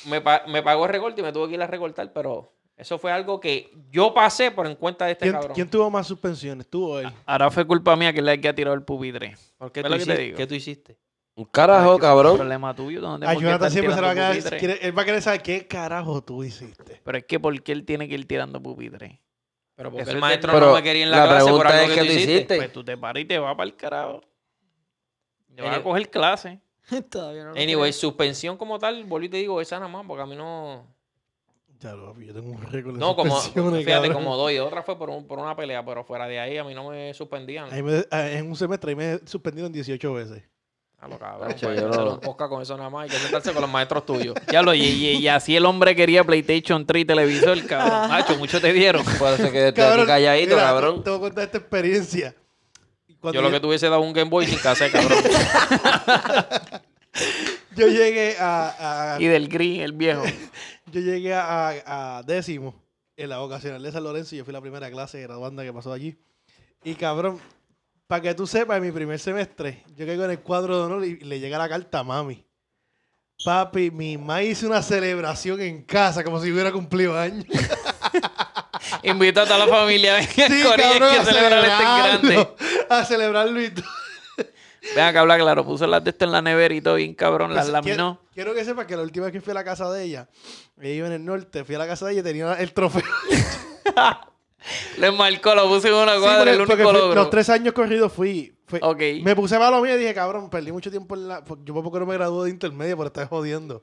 me, 0.06 0.20
pa- 0.20 0.42
me 0.46 0.62
pagó 0.62 0.84
el 0.84 0.92
recorte 0.92 1.20
y 1.20 1.24
me 1.24 1.32
tuve 1.32 1.48
que 1.48 1.54
ir 1.54 1.62
a 1.62 1.66
recortar, 1.66 2.12
pero 2.12 2.52
eso 2.76 2.98
fue 2.98 3.10
algo 3.12 3.40
que 3.40 3.70
yo 3.90 4.12
pasé 4.14 4.50
por 4.50 4.66
en 4.66 4.74
cuenta 4.76 5.06
de 5.06 5.12
este 5.12 5.24
¿Quién, 5.24 5.32
cabrón. 5.34 5.52
quién 5.54 5.68
tuvo 5.70 5.90
más 5.90 6.06
suspensiones? 6.06 6.68
¿Tú 6.68 6.86
o 6.92 6.98
él? 7.00 7.10
Ahora 7.26 7.50
fue 7.50 7.66
culpa 7.66 7.96
mía 7.96 8.12
que 8.12 8.22
le 8.22 8.30
haya 8.30 8.54
tirado 8.54 8.74
el 8.74 8.82
pupitre. 8.82 9.34
¿Por 9.58 9.72
qué 9.72 9.82
¿Ves 9.82 9.90
tú, 9.92 9.98
que 9.98 10.04
te 10.04 10.04
hiciste? 10.12 10.22
digo? 10.22 10.36
¿Qué 10.36 10.46
tú 10.46 10.54
hiciste? 10.54 10.98
Un 11.36 11.44
carajo, 11.46 11.92
Ay, 11.92 11.98
cabrón. 12.00 12.36
problema 12.36 12.74
tuyo. 12.74 13.00
¿dónde 13.00 13.26
A 13.26 13.30
por 13.32 13.38
qué 13.38 13.46
Jonathan 13.46 13.70
siempre 13.70 13.94
se 13.94 14.00
va 14.00 14.10
a 14.10 14.14
quedar. 14.14 14.58
quiere- 14.58 14.78
él 14.86 14.98
va 14.98 15.02
a 15.02 15.04
querer 15.06 15.22
saber 15.22 15.40
qué 15.42 15.66
carajo 15.66 16.22
tú 16.22 16.44
hiciste. 16.44 17.00
Pero 17.02 17.16
es 17.18 17.24
que 17.24 17.40
¿por 17.40 17.62
qué 17.62 17.72
él 17.72 17.84
tiene 17.86 18.08
que 18.08 18.14
ir 18.14 18.26
tirando 18.28 18.60
pupitre? 18.62 19.20
Pero 19.74 19.90
porque 19.90 20.02
Eso 20.02 20.10
el 20.10 20.16
es 20.18 20.20
maestro 20.20 20.60
no 20.60 20.74
me 20.74 20.82
quería 20.82 21.04
en 21.04 21.10
la, 21.10 21.18
la 21.18 21.26
clase 21.28 21.50
por 21.50 21.60
pregunta 21.60 21.78
algo 21.78 21.92
es 21.92 21.94
que 21.94 21.94
qué 21.94 22.00
tú 22.00 22.06
tú 22.06 22.12
hiciste. 22.12 22.32
hiciste. 22.34 22.56
Pues 22.56 22.72
tú 22.72 22.84
te 22.84 22.98
paras 22.98 23.22
y 23.22 23.24
te 23.24 23.38
vas 23.38 23.54
para 23.56 23.64
el 23.70 23.76
carajo. 23.76 24.20
Te 25.54 25.62
vas 25.62 25.78
a 25.78 25.82
coger 25.82 26.10
clase. 26.10 26.60
Todavía 27.10 27.44
no 27.44 27.50
lo 27.50 27.56
Anyway, 27.56 27.90
creo. 27.90 28.00
suspensión 28.00 28.56
como 28.56 28.78
tal, 28.78 29.04
volví 29.04 29.26
y 29.26 29.28
te 29.30 29.36
digo, 29.38 29.60
esa 29.60 29.76
nada 29.76 29.88
más, 29.88 30.04
porque 30.06 30.22
a 30.22 30.26
mí 30.26 30.36
no... 30.36 30.86
Ya 31.78 31.92
lo 31.94 32.14
yo 32.20 32.34
tengo 32.34 32.50
un 32.50 32.60
récord 32.60 32.92
de 32.94 32.98
No, 33.00 33.16
como, 33.16 33.40
suspensiones, 33.40 33.84
fíjate, 33.86 34.08
cabrón. 34.08 34.22
como 34.24 34.36
doy. 34.36 34.58
Otra 34.58 34.82
fue 34.82 34.98
por, 34.98 35.08
un- 35.08 35.26
por 35.26 35.38
una 35.38 35.56
pelea, 35.56 35.82
pero 35.82 36.04
fuera 36.04 36.26
de 36.28 36.38
ahí 36.38 36.58
a 36.58 36.64
mí 36.64 36.74
no 36.74 36.90
me 36.90 37.14
suspendían. 37.14 37.72
Ahí 37.72 37.82
me- 37.82 38.04
ah, 38.10 38.28
en 38.28 38.46
un 38.48 38.54
semestre 38.56 38.90
ahí 38.90 38.96
me 38.96 39.12
he 39.14 39.26
suspendido 39.26 39.66
en 39.66 39.72
18 39.72 40.12
veces. 40.12 40.42
A 40.98 41.08
lo 41.08 41.18
cabrón. 41.18 41.54
Pues, 41.58 41.80
yo 41.80 41.88
no- 41.88 42.10
un 42.14 42.20
podcast 42.20 42.50
con 42.50 42.60
eso 42.60 42.76
nada 42.76 42.90
más. 42.90 43.04
Hay 43.04 43.08
que 43.08 43.16
sentarse 43.16 43.52
con 43.54 43.62
los 43.62 43.70
maestros 43.70 44.04
tuyos. 44.04 44.34
Ya 44.52 44.60
lo, 44.60 44.74
y, 44.74 44.82
y- 44.82 45.16
y 45.16 45.28
así 45.28 45.56
el 45.56 45.64
hombre 45.64 45.96
quería 45.96 46.22
PlayStation 46.22 46.84
3 46.84 47.02
y 47.02 47.04
televisor, 47.06 47.66
cabrón. 47.66 48.08
Macho, 48.10 48.36
mucho 48.36 48.60
te 48.60 48.74
dieron. 48.74 49.02
Por 49.18 49.32
eso 49.32 49.50
que 49.50 49.72
calladito, 49.72 50.56
mira, 50.56 50.66
cabrón. 50.66 51.02
Te 51.02 51.08
voy 51.08 51.18
a 51.18 51.22
contar 51.22 51.44
esta 51.44 51.56
experiencia. 51.58 52.34
Cuando 53.20 53.38
Yo 53.38 53.42
lo 53.42 53.50
que 53.50 53.60
tuviese 53.60 53.88
dado 53.88 54.00
un 54.00 54.12
Game 54.12 54.30
Boy 54.30 54.46
sin 54.46 54.58
cassette, 54.58 54.92
cabrón. 54.92 55.18
yo 57.76 57.86
llegué 57.88 58.36
a, 58.38 59.14
a- 59.14 59.20
Y 59.20 59.26
del 59.26 59.48
gris, 59.48 59.80
el 59.80 59.92
viejo. 59.92 60.22
yo 60.92 61.00
llegué 61.00 61.34
a, 61.34 62.18
a 62.18 62.22
décimo 62.22 62.74
en 63.16 63.28
la 63.28 63.38
vocacional 63.38 63.82
de 63.82 63.92
San 63.92 64.02
Lorenzo. 64.04 64.34
Yo 64.36 64.44
fui 64.44 64.52
la 64.52 64.60
primera 64.60 64.90
clase 64.90 65.18
de 65.18 65.24
graduanda 65.24 65.62
que 65.62 65.72
pasó 65.72 65.92
allí. 65.92 66.16
Y 66.82 66.94
cabrón, 66.94 67.38
para 68.06 68.22
que 68.22 68.34
tú 68.34 68.46
sepas, 68.46 68.78
en 68.78 68.84
mi 68.84 68.90
primer 68.90 69.18
semestre, 69.18 69.82
yo 69.96 70.06
caigo 70.06 70.24
en 70.24 70.30
el 70.32 70.40
cuadro 70.40 70.78
de 70.78 70.84
honor 70.84 71.04
y 71.04 71.16
le 71.20 71.38
llega 71.40 71.58
la 71.58 71.68
carta 71.68 71.98
a 72.00 72.04
mami. 72.04 72.44
Papi, 73.44 73.90
mi 73.90 74.18
mamá 74.18 74.42
hizo 74.42 74.66
una 74.66 74.82
celebración 74.82 75.60
en 75.60 75.82
casa 75.82 76.22
como 76.24 76.40
si 76.42 76.50
hubiera 76.52 76.72
cumplido 76.72 77.18
años. 77.18 77.44
Invita 79.02 79.42
a 79.42 79.44
toda 79.46 79.58
la 79.58 79.66
familia. 79.68 80.14
Venga, 80.14 80.28
Sí, 80.32 80.62
cabrón, 80.62 81.10
que 81.10 81.18
a 81.18 81.24
celebrar 81.24 81.64
este 81.64 81.82
grande. 81.84 82.48
A 82.88 83.04
celebrarlo 83.04 83.62
y 83.62 83.70
todo. 83.70 83.84
Vean 84.94 85.12
que 85.12 85.18
habla 85.18 85.38
claro. 85.38 85.64
Puso 85.64 85.86
las 85.86 86.02
de 86.02 86.10
esto 86.10 86.24
en 86.24 86.32
la 86.32 86.40
nevera 86.42 86.74
y 86.74 86.80
todo 86.80 86.94
bien 86.94 87.14
cabrón. 87.14 87.54
Las 87.54 87.64
Pues, 87.66 87.72
laminó. 87.72 88.18
Quiero, 88.32 88.52
quiero 88.52 88.54
que 88.54 88.64
sepas 88.64 88.86
que 88.86 88.96
la 88.96 89.02
última 89.02 89.26
vez 89.26 89.32
que 89.32 89.40
fui 89.40 89.50
a 89.50 89.54
la 89.54 89.64
casa 89.64 89.90
de 89.90 90.04
ella, 90.04 90.28
ella 90.80 90.94
iba 90.94 91.06
en 91.06 91.12
el 91.12 91.24
norte, 91.24 91.64
fui 91.64 91.74
a 91.74 91.78
la 91.78 91.86
casa 91.86 92.06
de 92.06 92.12
ella 92.12 92.20
y 92.20 92.24
tenía 92.24 92.54
el 92.54 92.72
trofeo. 92.72 93.02
Le 94.98 95.10
marcó, 95.10 95.54
lo 95.54 95.66
puso 95.68 95.88
en 95.88 95.94
una 95.94 96.14
Sí, 96.16 96.20
cuadra, 96.20 96.38
porque- 96.38 96.50
el 96.52 96.60
único 96.60 96.92
logro. 96.92 97.14
los 97.14 97.30
tres 97.30 97.48
años 97.48 97.72
corridos 97.72 98.12
fui. 98.12 98.54
Me 99.24 99.34
puse 99.34 99.58
malo 99.58 99.80
mío 99.80 99.96
y 99.96 99.98
dije, 99.98 100.14
cabrón, 100.14 100.48
perdí 100.50 100.70
mucho 100.70 100.90
tiempo 100.90 101.14
en 101.16 101.28
la. 101.28 101.42
Yo 101.64 101.74
por 101.74 101.82
poco 101.82 101.98
no 101.98 102.06
me 102.06 102.14
gradué 102.14 102.44
de 102.46 102.50
intermedia 102.50 102.94
por 102.96 103.06
estar 103.06 103.26
jodiendo. 103.28 103.82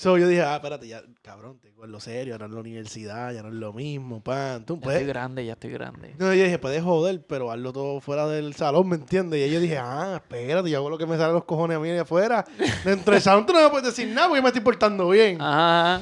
So, 0.00 0.16
yo 0.16 0.28
dije, 0.28 0.42
ah, 0.42 0.54
espérate, 0.54 0.86
ya, 0.86 1.02
cabrón, 1.22 1.58
tengo 1.58 1.84
en 1.84 1.90
lo 1.90 1.98
serio, 1.98 2.34
ahora 2.34 2.46
en 2.46 2.54
la 2.54 2.60
universidad, 2.60 3.32
ya 3.32 3.42
no 3.42 3.48
es 3.48 3.54
lo 3.54 3.72
mismo, 3.72 4.22
pan. 4.22 4.64
Tú 4.64 4.76
Ya 4.76 4.80
puedes. 4.80 5.00
estoy 5.00 5.12
grande, 5.12 5.44
ya 5.44 5.54
estoy 5.54 5.70
grande. 5.72 6.14
No, 6.18 6.32
yo 6.32 6.44
dije, 6.44 6.56
puedes 6.60 6.84
joder, 6.84 7.26
pero 7.26 7.50
hazlo 7.50 7.72
todo 7.72 8.00
fuera 8.00 8.28
del 8.28 8.54
salón, 8.54 8.88
¿me 8.88 8.94
entiendes? 8.94 9.48
Y 9.48 9.52
yo 9.52 9.58
dije, 9.58 9.76
ah, 9.76 10.12
espérate, 10.22 10.70
yo 10.70 10.78
hago 10.78 10.88
lo 10.88 10.98
que 10.98 11.06
me 11.06 11.16
sale 11.16 11.30
a 11.30 11.32
los 11.32 11.44
cojones 11.44 11.78
a 11.78 11.80
mí 11.80 11.88
de 11.88 11.98
afuera. 11.98 12.44
Dentro 12.84 13.12
del 13.12 13.20
salón 13.22 13.44
tú 13.44 13.52
no 13.52 13.60
me 13.60 13.70
puedes 13.70 13.86
decir 13.86 14.06
nada 14.14 14.28
porque 14.28 14.40
me 14.40 14.46
estoy 14.48 14.62
portando 14.62 15.08
bien. 15.08 15.42
Ajá. 15.42 16.00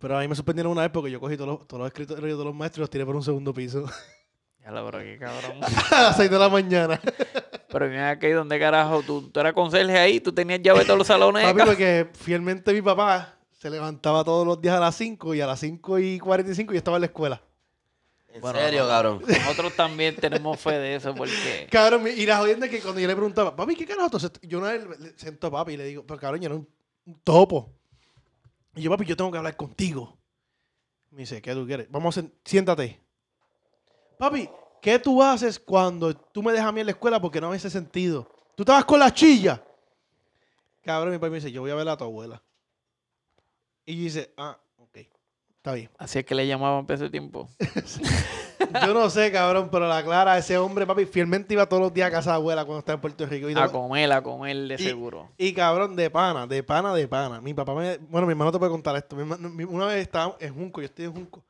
Pero 0.00 0.18
a 0.18 0.20
mí 0.20 0.26
me 0.26 0.34
suspendieron 0.34 0.72
una 0.72 0.82
vez 0.82 0.90
porque 0.90 1.12
yo 1.12 1.20
cogí 1.20 1.36
todos 1.36 1.48
los, 1.60 1.68
todos 1.68 1.78
los 1.82 1.86
escritorios 1.86 2.36
de 2.36 2.44
los 2.44 2.52
maestros 2.56 2.78
y 2.78 2.82
los 2.82 2.90
tiré 2.90 3.06
por 3.06 3.14
un 3.14 3.22
segundo 3.22 3.54
piso 3.54 3.84
Ya 4.64 4.70
lo 4.70 4.86
bro, 4.86 4.98
qué 5.00 5.18
cabrón. 5.18 5.58
a 5.90 6.02
las 6.02 6.16
6 6.16 6.30
de 6.30 6.38
la 6.38 6.48
mañana. 6.48 7.00
Pero 7.68 7.88
mira 7.88 8.10
aquí, 8.10 8.28
¿dónde 8.28 8.58
carajo? 8.60 9.02
¿Tú, 9.02 9.28
tú 9.30 9.40
eras 9.40 9.54
conserje 9.54 9.98
ahí, 9.98 10.20
tú 10.20 10.32
tenías 10.32 10.60
llave 10.62 10.80
de 10.80 10.84
todos 10.84 10.98
los 10.98 11.06
salones. 11.06 11.44
Papi, 11.44 11.62
porque 11.64 12.08
fielmente 12.14 12.72
mi 12.72 12.82
papá 12.82 13.34
se 13.58 13.70
levantaba 13.70 14.22
todos 14.24 14.46
los 14.46 14.60
días 14.60 14.76
a 14.76 14.80
las 14.80 14.94
5 14.96 15.34
y 15.34 15.40
a 15.40 15.46
las 15.46 15.58
5 15.60 15.98
y 15.98 16.18
45 16.18 16.72
yo 16.72 16.78
estaba 16.78 16.96
en 16.96 17.00
la 17.02 17.06
escuela. 17.06 17.42
En 18.32 18.40
Bueno, 18.40 18.58
serio, 18.58 18.86
cabrón. 18.86 19.22
Nosotros 19.26 19.74
también 19.74 20.16
tenemos 20.16 20.58
fe 20.58 20.78
de 20.78 20.94
eso 20.96 21.14
porque... 21.14 21.66
Cabrón, 21.70 22.06
y 22.08 22.24
la 22.24 22.38
jodienda 22.38 22.66
es 22.66 22.72
que 22.72 22.80
cuando 22.80 23.00
yo 23.00 23.06
le 23.08 23.14
preguntaba, 23.14 23.54
papi, 23.54 23.74
¿qué 23.74 23.84
carajo? 23.86 24.10
tú 24.10 24.16
haces?" 24.18 24.32
yo 24.42 24.58
una 24.58 24.72
vez 24.72 25.00
le 25.00 25.18
sento 25.18 25.48
a 25.48 25.50
papi 25.50 25.72
y 25.72 25.76
le 25.76 25.84
digo, 25.84 26.04
pero 26.06 26.18
cabrón, 26.20 26.40
yo 26.40 26.46
era 26.46 26.54
un, 26.54 26.68
un 27.06 27.20
topo. 27.20 27.70
Y 28.74 28.82
yo, 28.82 28.90
papi, 28.90 29.04
yo 29.04 29.16
tengo 29.16 29.30
que 29.30 29.38
hablar 29.38 29.56
contigo. 29.56 30.16
Me 31.10 31.20
dice, 31.20 31.42
¿qué 31.42 31.52
tú 31.52 31.66
quieres? 31.66 31.88
Vamos, 31.90 32.16
a 32.16 32.24
siéntate. 32.44 33.01
Papi, 34.22 34.48
¿qué 34.80 35.00
tú 35.00 35.20
haces 35.20 35.58
cuando 35.58 36.14
tú 36.14 36.44
me 36.44 36.52
dejas 36.52 36.68
a 36.68 36.70
mí 36.70 36.78
en 36.78 36.86
la 36.86 36.92
escuela 36.92 37.20
porque 37.20 37.40
no 37.40 37.50
me 37.50 37.56
hace 37.56 37.68
sentido? 37.68 38.30
¿Tú 38.54 38.62
vas 38.64 38.84
con 38.84 39.00
la 39.00 39.12
chilla? 39.12 39.60
Cabrón, 40.80 41.10
mi 41.12 41.18
papi 41.18 41.30
me 41.30 41.36
dice, 41.38 41.50
yo 41.50 41.60
voy 41.62 41.72
a 41.72 41.74
ver 41.74 41.88
a 41.88 41.96
tu 41.96 42.04
abuela. 42.04 42.40
Y 43.84 43.96
yo 43.96 44.02
dice, 44.04 44.32
ah, 44.36 44.56
ok, 44.76 44.98
está 45.56 45.72
bien. 45.74 45.90
Así 45.98 46.20
es 46.20 46.24
que 46.24 46.36
le 46.36 46.46
llamaban 46.46 46.86
para 46.86 46.98
ese 47.00 47.10
tiempo. 47.10 47.48
Yo 48.86 48.94
no 48.94 49.10
sé, 49.10 49.32
cabrón, 49.32 49.70
pero 49.72 49.88
la 49.88 50.04
clara, 50.04 50.38
ese 50.38 50.56
hombre, 50.56 50.86
papi, 50.86 51.04
fielmente 51.04 51.52
iba 51.54 51.68
todos 51.68 51.82
los 51.82 51.92
días 51.92 52.06
a 52.06 52.12
casa 52.12 52.30
de 52.30 52.36
abuela 52.36 52.64
cuando 52.64 52.78
estaba 52.78 52.94
en 52.94 53.00
Puerto 53.00 53.26
Rico. 53.26 53.50
Y 53.50 53.54
A 53.58 53.66
comer, 53.68 54.12
a 54.12 54.22
comer 54.22 54.56
de 54.56 54.74
Y- 54.76 54.78
seguro. 54.78 55.32
Y 55.36 55.52
cabrón, 55.52 55.96
de 55.96 56.08
pana, 56.10 56.46
de 56.46 56.62
pana, 56.62 56.94
de 56.94 57.08
pana. 57.08 57.40
Mi 57.40 57.54
papá 57.54 57.74
me. 57.74 57.98
Bueno, 57.98 58.28
mi 58.28 58.30
hermano 58.34 58.52
te 58.52 58.60
puede 58.60 58.70
contar 58.70 58.94
esto. 58.94 59.16
Mi 59.16 59.22
hermano- 59.22 59.50
una 59.68 59.86
vez 59.86 60.02
estaba 60.02 60.36
en 60.38 60.54
Junco, 60.54 60.80
yo 60.80 60.84
estoy 60.84 61.06
en 61.06 61.12
Junco. 61.12 61.42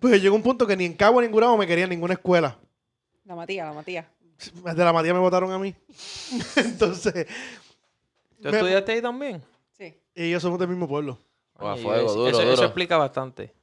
Pues 0.00 0.20
llegó 0.20 0.36
un 0.36 0.42
punto 0.42 0.66
que 0.66 0.76
ni 0.76 0.84
en 0.84 0.94
Cabo 0.94 1.20
ni 1.20 1.26
en 1.26 1.32
Gurabo 1.32 1.56
me 1.56 1.66
quería 1.66 1.84
en 1.84 1.90
ninguna 1.90 2.14
escuela. 2.14 2.58
La 3.24 3.34
Matías, 3.34 3.66
la 3.66 3.72
Matías. 3.72 4.06
De 4.74 4.84
la 4.84 4.92
Matías 4.92 5.14
me 5.14 5.20
votaron 5.20 5.50
a 5.52 5.58
mí. 5.58 5.74
Entonces, 6.56 7.26
¿Tú 8.42 8.50
Me- 8.50 8.56
estudiaste 8.56 8.92
ahí 8.92 9.00
también? 9.02 9.42
Sí. 9.78 9.94
ellos 10.14 10.42
somos 10.42 10.58
del 10.58 10.68
mismo 10.68 10.86
pueblo. 10.88 11.18
Oye, 11.56 11.82
fuego, 11.82 12.06
eso, 12.06 12.14
duro, 12.16 12.28
eso- 12.28 12.40
duro. 12.40 12.52
eso 12.52 12.64
explica 12.64 12.96
bastante. 12.96 13.54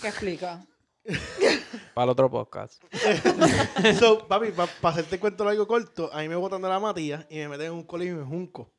¿Qué 0.00 0.08
explica? 0.08 0.64
Para 1.94 2.04
el 2.04 2.10
otro 2.10 2.30
podcast. 2.30 2.82
so, 3.98 4.26
papi, 4.26 4.50
para 4.52 4.70
hacerte 4.82 5.18
cuento 5.18 5.46
algo 5.48 5.66
corto, 5.66 6.10
a 6.12 6.20
mí 6.20 6.28
me 6.28 6.36
botan 6.36 6.62
de 6.62 6.68
la 6.68 6.78
Matías 6.80 7.26
y 7.28 7.36
me 7.38 7.48
meten 7.48 7.66
en 7.66 7.72
un 7.72 7.82
colegio 7.84 8.14
en 8.20 8.26
Junco. 8.26 8.70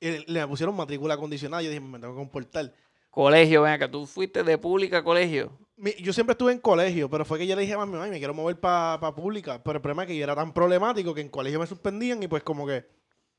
Y 0.00 0.30
le 0.30 0.46
pusieron 0.46 0.76
matrícula 0.76 1.16
condicionada. 1.16 1.62
Yo 1.62 1.70
dije, 1.70 1.80
me 1.80 1.98
tengo 1.98 2.12
que 2.12 2.18
comportar. 2.18 2.72
Colegio, 3.14 3.62
ven 3.62 3.72
acá, 3.74 3.88
tú 3.90 4.06
fuiste 4.06 4.42
de 4.42 4.58
pública 4.58 4.98
a 4.98 5.04
colegio. 5.04 5.52
Mi- 5.76 5.94
yo 6.00 6.12
siempre 6.12 6.32
estuve 6.32 6.52
en 6.52 6.58
colegio, 6.58 7.08
pero 7.08 7.24
fue 7.24 7.38
que 7.38 7.46
yo 7.46 7.54
le 7.54 7.62
dije 7.62 7.74
a 7.74 7.78
mami, 7.78 7.96
"Ay, 7.98 8.10
me 8.10 8.18
quiero 8.18 8.34
mover 8.34 8.58
para 8.58 8.98
pública. 9.14 9.62
Pero 9.62 9.76
el 9.76 9.82
problema 9.82 10.02
es 10.02 10.08
que 10.08 10.16
yo 10.16 10.24
era 10.24 10.34
tan 10.34 10.52
problemático 10.52 11.14
que 11.14 11.20
en 11.20 11.28
colegio 11.28 11.60
me 11.60 11.66
suspendían 11.66 12.20
y 12.22 12.26
pues 12.28 12.42
como 12.42 12.66
que, 12.66 12.84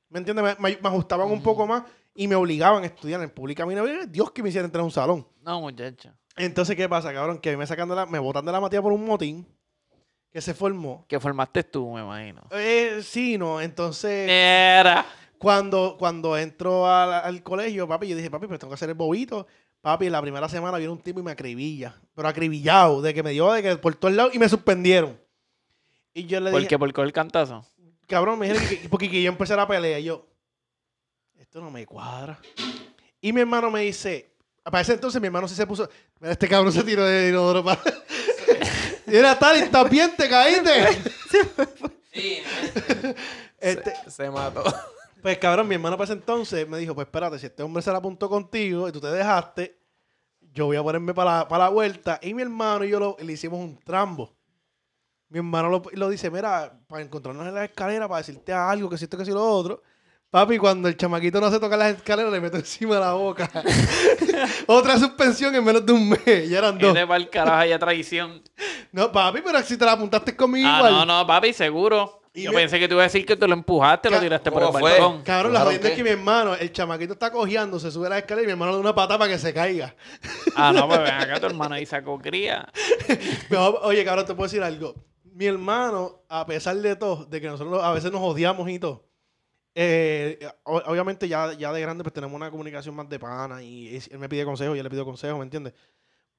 ¿me 0.09 0.19
entiendes? 0.19 0.43
Me, 0.45 0.55
me- 0.71 0.77
me 0.81 0.87
ajustaban 0.89 1.29
un 1.29 1.43
poco 1.43 1.67
más 1.67 1.83
y 2.13 2.27
me 2.27 2.35
obligaban 2.35 2.83
a 2.83 2.85
estudiar 2.85 3.21
en 3.21 3.29
pública. 3.29 3.63
A 3.63 3.65
mí 3.65 3.75
no 3.75 3.81
había 3.81 4.05
Dios 4.05 4.31
que 4.31 4.41
me 4.41 4.47
hiciera 4.49 4.65
entrar 4.65 4.81
a 4.81 4.85
un 4.85 4.91
salón. 4.91 5.27
No, 5.41 5.59
muchacha. 5.59 6.15
Entonces, 6.37 6.75
¿qué 6.77 6.87
pasa, 6.87 7.13
cabrón? 7.13 7.39
Que 7.39 7.57
me 7.57 7.67
sacan 7.67 7.89
de 7.89 7.95
la, 7.95 8.05
me 8.05 8.19
botan 8.19 8.45
de 8.45 8.51
la 8.53 8.61
matía 8.61 8.81
por 8.81 8.93
un 8.93 9.05
motín 9.05 9.45
que 10.31 10.39
se 10.41 10.53
formó. 10.53 11.05
Que 11.09 11.19
formaste 11.19 11.63
tú, 11.63 11.91
me 11.93 12.01
imagino. 12.01 12.41
Eh, 12.51 12.99
sí, 13.03 13.37
no, 13.37 13.59
entonces... 13.61 14.29
Era. 14.29 15.05
Cuando, 15.37 15.95
cuando 15.99 16.37
entro 16.37 16.87
al, 16.87 17.11
al 17.13 17.43
colegio, 17.43 17.87
papi, 17.87 18.07
yo 18.07 18.15
dije, 18.15 18.31
papi, 18.31 18.47
pero 18.47 18.57
tengo 18.57 18.71
que 18.71 18.75
hacer 18.75 18.89
el 18.89 18.95
bobito. 18.95 19.47
Papi, 19.85 20.09
la 20.09 20.19
primera 20.19 20.49
semana 20.49 20.79
viene 20.79 20.91
un 20.91 20.97
tipo 20.97 21.19
y 21.19 21.23
me 21.23 21.29
acribilla. 21.29 21.93
Pero 22.15 22.27
acribillado, 22.27 23.03
de 23.03 23.13
que 23.13 23.21
me 23.21 23.29
dio 23.29 23.53
de 23.53 23.61
que 23.61 23.75
por 23.77 23.93
todos 23.93 24.15
lados 24.15 24.33
y 24.33 24.39
me 24.39 24.49
suspendieron. 24.49 25.15
Y 26.11 26.25
yo 26.25 26.39
le 26.39 26.49
¿Por 26.49 26.61
dije, 26.61 26.69
qué? 26.69 26.79
¿Por 26.79 26.91
qué 26.91 27.01
el 27.01 27.13
cantazo? 27.13 27.63
cabrón, 28.07 28.39
me 28.39 28.49
dijeron 28.49 28.67
que, 28.67 28.89
porque 28.89 29.11
que 29.11 29.21
yo 29.21 29.29
empecé 29.29 29.55
la 29.55 29.67
pelea. 29.67 29.99
Y 29.99 30.05
yo, 30.05 30.25
esto 31.37 31.61
no 31.61 31.69
me 31.69 31.85
cuadra. 31.85 32.39
Y 33.21 33.31
mi 33.31 33.41
hermano 33.41 33.69
me 33.69 33.81
dice, 33.81 34.31
para 34.63 34.81
ese 34.81 34.93
entonces 34.93 35.21
mi 35.21 35.27
hermano 35.27 35.47
sí 35.47 35.53
se 35.53 35.67
puso, 35.67 35.87
mira, 36.19 36.31
este 36.31 36.47
cabrón 36.47 36.73
se 36.73 36.83
tiró 36.83 37.05
de 37.05 37.29
inodoro 37.29 37.63
para... 37.63 37.79
y 39.05 39.15
era 39.15 39.37
tal, 39.37 39.57
¿estás 39.57 39.87
bien? 39.87 40.15
¿Te 40.17 40.27
caíste? 40.27 40.99
Sí. 42.11 42.41
Este, 43.59 43.93
Se 44.09 44.31
mató. 44.31 44.63
Pues 45.25 45.39
cabrón, 45.39 45.67
mi 45.67 45.73
hermano 45.73 45.97
para 45.97 46.03
ese 46.03 46.13
entonces 46.13 46.69
me 46.69 46.77
dijo, 46.77 46.93
pues 46.93 47.07
espérate, 47.07 47.39
si 47.39 47.47
este 47.47 47.63
hombre 47.63 47.81
se 47.81 47.91
la 47.91 47.97
apuntó 47.97 48.29
contigo 48.29 48.87
y 48.87 48.91
tú 48.91 49.01
te 49.01 49.07
dejaste, 49.07 49.75
yo 50.53 50.67
voy 50.67 50.77
a 50.77 50.83
ponerme 50.83 51.15
para 51.15 51.37
la, 51.39 51.47
para 51.47 51.63
la 51.63 51.69
vuelta. 51.71 52.19
Y 52.21 52.35
mi 52.35 52.43
hermano 52.43 52.85
y 52.85 52.89
yo 52.91 52.99
lo- 52.99 53.17
le 53.19 53.33
hicimos 53.33 53.59
un 53.59 53.75
trambo. 53.83 54.35
Mi 55.29 55.39
hermano 55.39 55.69
lo, 55.69 55.81
lo 55.93 56.09
dice, 56.09 56.29
mira, 56.29 56.79
para 56.87 57.01
encontrarnos 57.01 57.47
en 57.47 57.55
la 57.55 57.65
escalera, 57.65 58.07
para 58.07 58.19
decirte 58.19 58.53
algo, 58.53 58.87
que 58.87 58.99
si 58.99 59.05
esto, 59.05 59.17
que 59.17 59.25
si 59.25 59.31
lo 59.31 59.43
otro. 59.43 59.81
Papi, 60.29 60.59
cuando 60.59 60.87
el 60.89 60.95
chamaquito 60.95 61.41
no 61.41 61.49
se 61.49 61.59
toca 61.59 61.75
las 61.75 61.95
escaleras, 61.95 62.31
le 62.31 62.39
meto 62.39 62.57
encima 62.57 62.93
de 62.93 63.01
la 63.01 63.13
boca. 63.13 63.49
Otra 64.67 64.99
suspensión 64.99 65.55
en 65.55 65.63
menos 65.63 65.83
de 65.83 65.91
un 65.91 66.07
mes. 66.07 66.47
Ya 66.47 66.59
eran 66.59 66.77
dos. 66.77 66.93
Vete 66.93 67.07
para 67.07 67.17
el 67.17 67.31
carajo 67.31 67.57
haya 67.57 67.79
traición. 67.79 68.43
No, 68.91 69.11
papi, 69.11 69.41
pero 69.43 69.59
si 69.63 69.75
te 69.75 69.85
la 69.85 69.93
apuntaste 69.93 70.35
conmigo 70.35 70.67
Ah, 70.71 70.77
igual. 70.77 70.91
no, 70.93 71.05
no, 71.05 71.25
papi, 71.25 71.51
seguro. 71.51 72.21
Y 72.35 72.43
Yo 72.43 72.51
me- 72.51 72.57
pensé 72.57 72.77
que 72.79 72.87
te 72.87 72.93
iba 72.93 73.01
a 73.01 73.05
decir 73.05 73.25
que 73.25 73.35
tú 73.37 73.47
lo 73.47 73.53
empujaste, 73.53 74.09
lo 74.09 74.19
tiraste 74.19 74.51
por 74.51 74.61
el 74.61 74.67
¿Cómo 74.67 74.79
fue? 74.79 74.91
balcón. 74.91 75.23
Cabrón, 75.23 75.53
la 75.53 75.59
¿Empujaron 75.59 75.65
jodienda 75.67 75.87
es 75.89 75.95
que 75.95 76.03
mi 76.03 76.09
hermano, 76.09 76.53
el 76.55 76.71
chamaquito 76.71 77.13
está 77.13 77.31
cojeando, 77.31 77.79
se 77.79 77.89
sube 77.91 78.07
a 78.07 78.09
la 78.09 78.17
escalera 78.19 78.43
y 78.43 78.45
mi 78.47 78.51
hermano 78.51 78.71
le 78.73 78.75
da 78.77 78.81
una 78.81 78.93
pata 78.95 79.17
para 79.17 79.31
que 79.31 79.39
se 79.39 79.53
caiga. 79.53 79.95
Ah, 80.55 80.73
no, 80.73 80.85
pues 80.87 80.99
ven 80.99 81.13
acá 81.13 81.39
tu 81.39 81.45
hermano 81.45 81.75
ahí 81.75 81.85
sacó 81.85 82.19
cría. 82.19 82.67
No, 83.49 83.69
oye, 83.83 84.03
cabrón, 84.03 84.25
te 84.25 84.33
puedo 84.35 84.47
decir 84.47 84.61
algo. 84.61 84.95
Mi 85.23 85.45
hermano, 85.45 86.23
a 86.29 86.45
pesar 86.45 86.75
de 86.77 86.95
todo, 86.95 87.25
de 87.25 87.39
que 87.41 87.47
nosotros 87.47 87.81
a 87.83 87.91
veces 87.93 88.11
nos 88.11 88.21
odiamos 88.21 88.69
y 88.69 88.79
todo, 88.79 89.05
eh, 89.73 90.39
obviamente 90.63 91.27
ya, 91.27 91.51
ya 91.53 91.71
de 91.73 91.81
grande 91.81 92.03
pues 92.03 92.13
tenemos 92.13 92.35
una 92.35 92.49
comunicación 92.49 92.95
más 92.95 93.09
de 93.09 93.19
pana 93.19 93.61
y, 93.61 93.87
y 93.89 94.01
él 94.11 94.19
me 94.19 94.29
pide 94.29 94.45
consejos 94.45 94.75
y 94.75 94.77
yo 94.77 94.83
le 94.83 94.89
pido 94.89 95.03
consejos, 95.03 95.37
¿me 95.37 95.43
entiendes? 95.43 95.73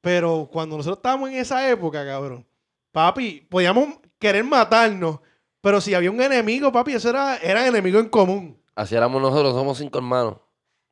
Pero 0.01 0.48
cuando 0.52 0.77
nosotros 0.77 0.98
estábamos 0.98 1.28
en 1.31 1.36
esa 1.36 1.68
época, 1.70 2.05
cabrón, 2.06 2.47
papi, 2.93 3.47
podíamos 3.51 3.98
querer 4.18 4.44
matarnos, 4.44 5.20
pero 5.60 5.80
si 5.80 5.94
había 5.94 6.10
un 6.10 6.20
enemigo, 6.20 6.70
papi, 6.72 6.92
eso 6.94 7.10
era, 7.10 7.36
era 7.38 7.66
enemigo 7.66 7.98
en 7.98 8.08
común. 8.08 8.60
Así 8.74 8.94
éramos 8.94 9.20
nosotros, 9.22 9.54
somos 9.54 9.78
cinco 9.78 9.98
hermanos. 9.98 10.36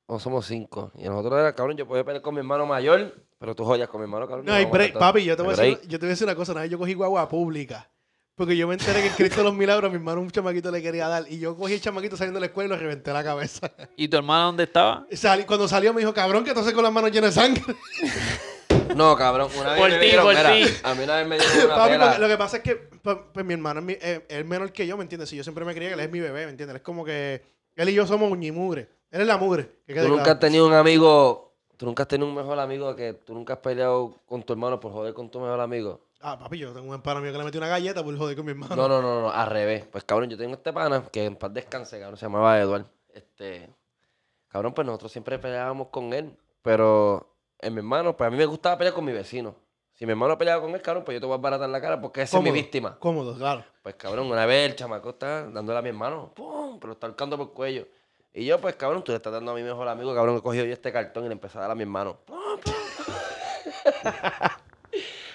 No 0.08 0.18
somos 0.18 0.46
cinco. 0.46 0.92
Y 0.96 1.04
nosotros 1.04 1.38
era, 1.40 1.54
cabrón, 1.54 1.76
yo 1.76 1.86
podía 1.86 2.04
pelear 2.04 2.22
con 2.22 2.34
mi 2.34 2.40
hermano 2.40 2.66
mayor, 2.66 3.14
pero 3.38 3.54
tú 3.54 3.64
joyas 3.64 3.88
con 3.88 4.00
mi 4.00 4.04
hermano, 4.04 4.26
cabrón. 4.26 4.44
No 4.46 4.52
break. 4.52 4.94
matar. 4.94 4.98
Papi, 5.12 5.24
yo 5.24 5.36
te, 5.36 5.42
voy 5.42 5.54
a 5.54 5.56
decir, 5.56 5.80
yo 5.88 5.98
te 5.98 6.04
voy 6.04 6.08
a 6.08 6.10
decir 6.10 6.26
una 6.26 6.34
cosa. 6.34 6.52
Una 6.52 6.60
vez 6.62 6.70
yo 6.70 6.78
cogí 6.78 6.92
guagua 6.94 7.28
pública. 7.28 7.90
Porque 8.34 8.56
yo 8.56 8.66
me 8.66 8.74
enteré 8.74 9.00
que 9.00 9.06
en 9.08 9.12
Cristo 9.14 9.36
de 9.38 9.44
los 9.44 9.54
Milagros 9.54 9.88
a 9.88 9.90
mi 9.90 9.94
hermano 9.96 10.20
un 10.20 10.28
chamaquito 10.30 10.70
le 10.72 10.82
quería 10.82 11.06
dar. 11.08 11.24
Y 11.30 11.38
yo 11.38 11.56
cogí 11.56 11.74
el 11.74 11.80
chamaquito 11.80 12.16
saliendo 12.16 12.38
de 12.38 12.40
la 12.40 12.46
escuela 12.46 12.66
y 12.66 12.70
lo 12.70 12.76
reventé 12.82 13.12
la 13.12 13.22
cabeza. 13.22 13.70
¿Y 13.96 14.08
tu 14.08 14.16
hermano 14.16 14.46
dónde 14.46 14.64
estaba? 14.64 15.06
Y 15.10 15.16
salí- 15.16 15.46
cuando 15.46 15.68
salió 15.68 15.94
me 15.94 16.00
dijo, 16.00 16.12
cabrón, 16.12 16.42
que 16.42 16.50
entonces 16.50 16.72
con 16.74 16.82
las 16.82 16.92
manos 16.92 17.12
llenas 17.12 17.34
de 17.34 17.40
sangre. 17.40 17.62
No, 18.94 19.16
cabrón, 19.16 19.50
una 19.58 19.72
vez 19.72 19.80
Por 19.80 19.90
me 19.90 19.98
ti, 19.98 20.04
dieron, 20.06 20.24
por 20.24 20.34
mira, 20.34 20.52
ti. 20.52 20.64
a 20.82 20.94
mí 20.94 21.04
una 21.04 21.16
vez 21.16 21.26
me 21.26 21.38
dieron 21.38 21.64
una 21.66 21.74
Papi, 21.76 21.90
pela. 21.92 22.18
lo 22.18 22.28
que 22.28 22.36
pasa 22.36 22.56
es 22.58 22.62
que 22.62 22.76
pues, 22.76 23.16
pues, 23.32 23.44
mi 23.46 23.54
hermano 23.54 23.80
es, 23.80 23.86
mi- 23.86 23.92
eh, 23.94 24.24
él 24.28 24.40
es 24.40 24.46
menor 24.46 24.72
que 24.72 24.86
yo, 24.86 24.96
¿me 24.96 25.02
entiendes? 25.02 25.28
Si 25.28 25.36
yo 25.36 25.42
siempre 25.42 25.64
me 25.64 25.74
creía 25.74 25.88
que 25.90 25.94
él 25.94 26.00
es 26.00 26.10
mi 26.10 26.20
bebé, 26.20 26.44
¿me 26.44 26.50
entiendes? 26.50 26.76
Es 26.76 26.82
como 26.82 27.04
que 27.04 27.42
él 27.76 27.88
y 27.88 27.94
yo 27.94 28.06
somos 28.06 28.30
uñimugre. 28.30 28.88
Él 29.10 29.20
es 29.22 29.26
la 29.26 29.36
mugre. 29.36 29.70
que 29.86 29.94
Tú 29.94 30.08
nunca 30.08 30.22
claro. 30.24 30.32
has 30.32 30.40
tenido 30.40 30.66
un 30.66 30.72
amigo, 30.74 31.54
tú 31.76 31.86
nunca 31.86 32.02
has 32.04 32.08
tenido 32.08 32.28
un 32.28 32.34
mejor 32.34 32.58
amigo 32.58 32.94
que 32.96 33.14
tú 33.14 33.34
nunca 33.34 33.54
has 33.54 33.58
peleado 33.60 34.14
con 34.26 34.42
tu 34.42 34.52
hermano 34.52 34.80
por 34.80 34.92
joder 34.92 35.14
con 35.14 35.30
tu 35.30 35.40
mejor 35.40 35.60
amigo. 35.60 36.00
Ah, 36.20 36.38
papi, 36.38 36.58
yo 36.58 36.72
tengo 36.72 36.90
un 36.92 37.02
pana 37.02 37.20
mío 37.20 37.30
que 37.32 37.38
le 37.38 37.44
metí 37.44 37.58
una 37.58 37.68
galleta 37.68 38.02
por 38.02 38.16
joder 38.16 38.34
con 38.36 38.46
mi 38.46 38.52
hermano. 38.52 38.74
No, 38.76 38.88
no, 38.88 39.02
no, 39.02 39.20
no, 39.22 39.30
al 39.30 39.46
revés. 39.50 39.84
Pues 39.90 40.04
cabrón, 40.04 40.30
yo 40.30 40.38
tengo 40.38 40.54
este 40.54 40.72
pana 40.72 41.04
que 41.12 41.24
en 41.26 41.36
paz 41.36 41.52
descanse, 41.52 41.98
cabrón, 42.00 42.16
se 42.16 42.24
llamaba 42.26 42.58
Eduard. 42.58 42.86
Este, 43.12 43.68
cabrón, 44.48 44.72
pues 44.72 44.86
nosotros 44.86 45.12
siempre 45.12 45.38
peleábamos 45.38 45.88
con 45.88 46.12
él, 46.14 46.34
pero 46.62 47.33
en 47.60 47.72
mi 47.74 47.78
hermano, 47.78 48.16
pues 48.16 48.28
a 48.28 48.30
mí 48.30 48.36
me 48.36 48.46
gustaba 48.46 48.76
pelear 48.78 48.94
con 48.94 49.04
mi 49.04 49.12
vecino. 49.12 49.54
Si 49.94 50.04
mi 50.06 50.10
hermano 50.12 50.36
peleaba 50.36 50.60
con 50.60 50.74
él, 50.74 50.82
cabrón, 50.82 51.04
pues 51.04 51.14
yo 51.14 51.20
te 51.20 51.26
voy 51.26 51.34
a 51.34 51.38
baratar 51.38 51.68
la 51.68 51.80
cara 51.80 52.00
porque 52.00 52.22
esa 52.22 52.38
es 52.38 52.42
mi 52.42 52.50
víctima. 52.50 52.98
Cómodo, 52.98 53.36
claro. 53.36 53.64
Pues 53.82 53.94
cabrón, 53.94 54.26
una 54.30 54.44
vez 54.44 54.70
el 54.70 54.76
chamaco 54.76 55.10
está 55.10 55.48
dándole 55.48 55.78
a 55.78 55.82
mi 55.82 55.90
hermano, 55.90 56.32
¡pum! 56.34 56.80
Pero 56.80 56.94
está 56.94 57.06
ahorcando 57.06 57.36
por 57.36 57.46
el 57.48 57.52
cuello. 57.52 57.86
Y 58.32 58.44
yo, 58.44 58.60
pues 58.60 58.74
cabrón, 58.74 59.04
tú 59.04 59.12
le 59.12 59.16
estás 59.16 59.32
dando 59.32 59.52
a 59.52 59.54
mi 59.54 59.62
mejor 59.62 59.86
amigo, 59.86 60.12
cabrón, 60.14 60.36
he 60.36 60.42
cogido 60.42 60.64
yo 60.64 60.72
este 60.72 60.90
cartón 60.92 61.24
y 61.24 61.28
le 61.28 61.34
empecé 61.34 61.58
a 61.58 61.62
dar 61.62 61.70
a 61.70 61.74
mi 61.76 61.82
hermano. 61.82 62.18
¡Pum, 62.24 62.36
pum! 62.64 62.74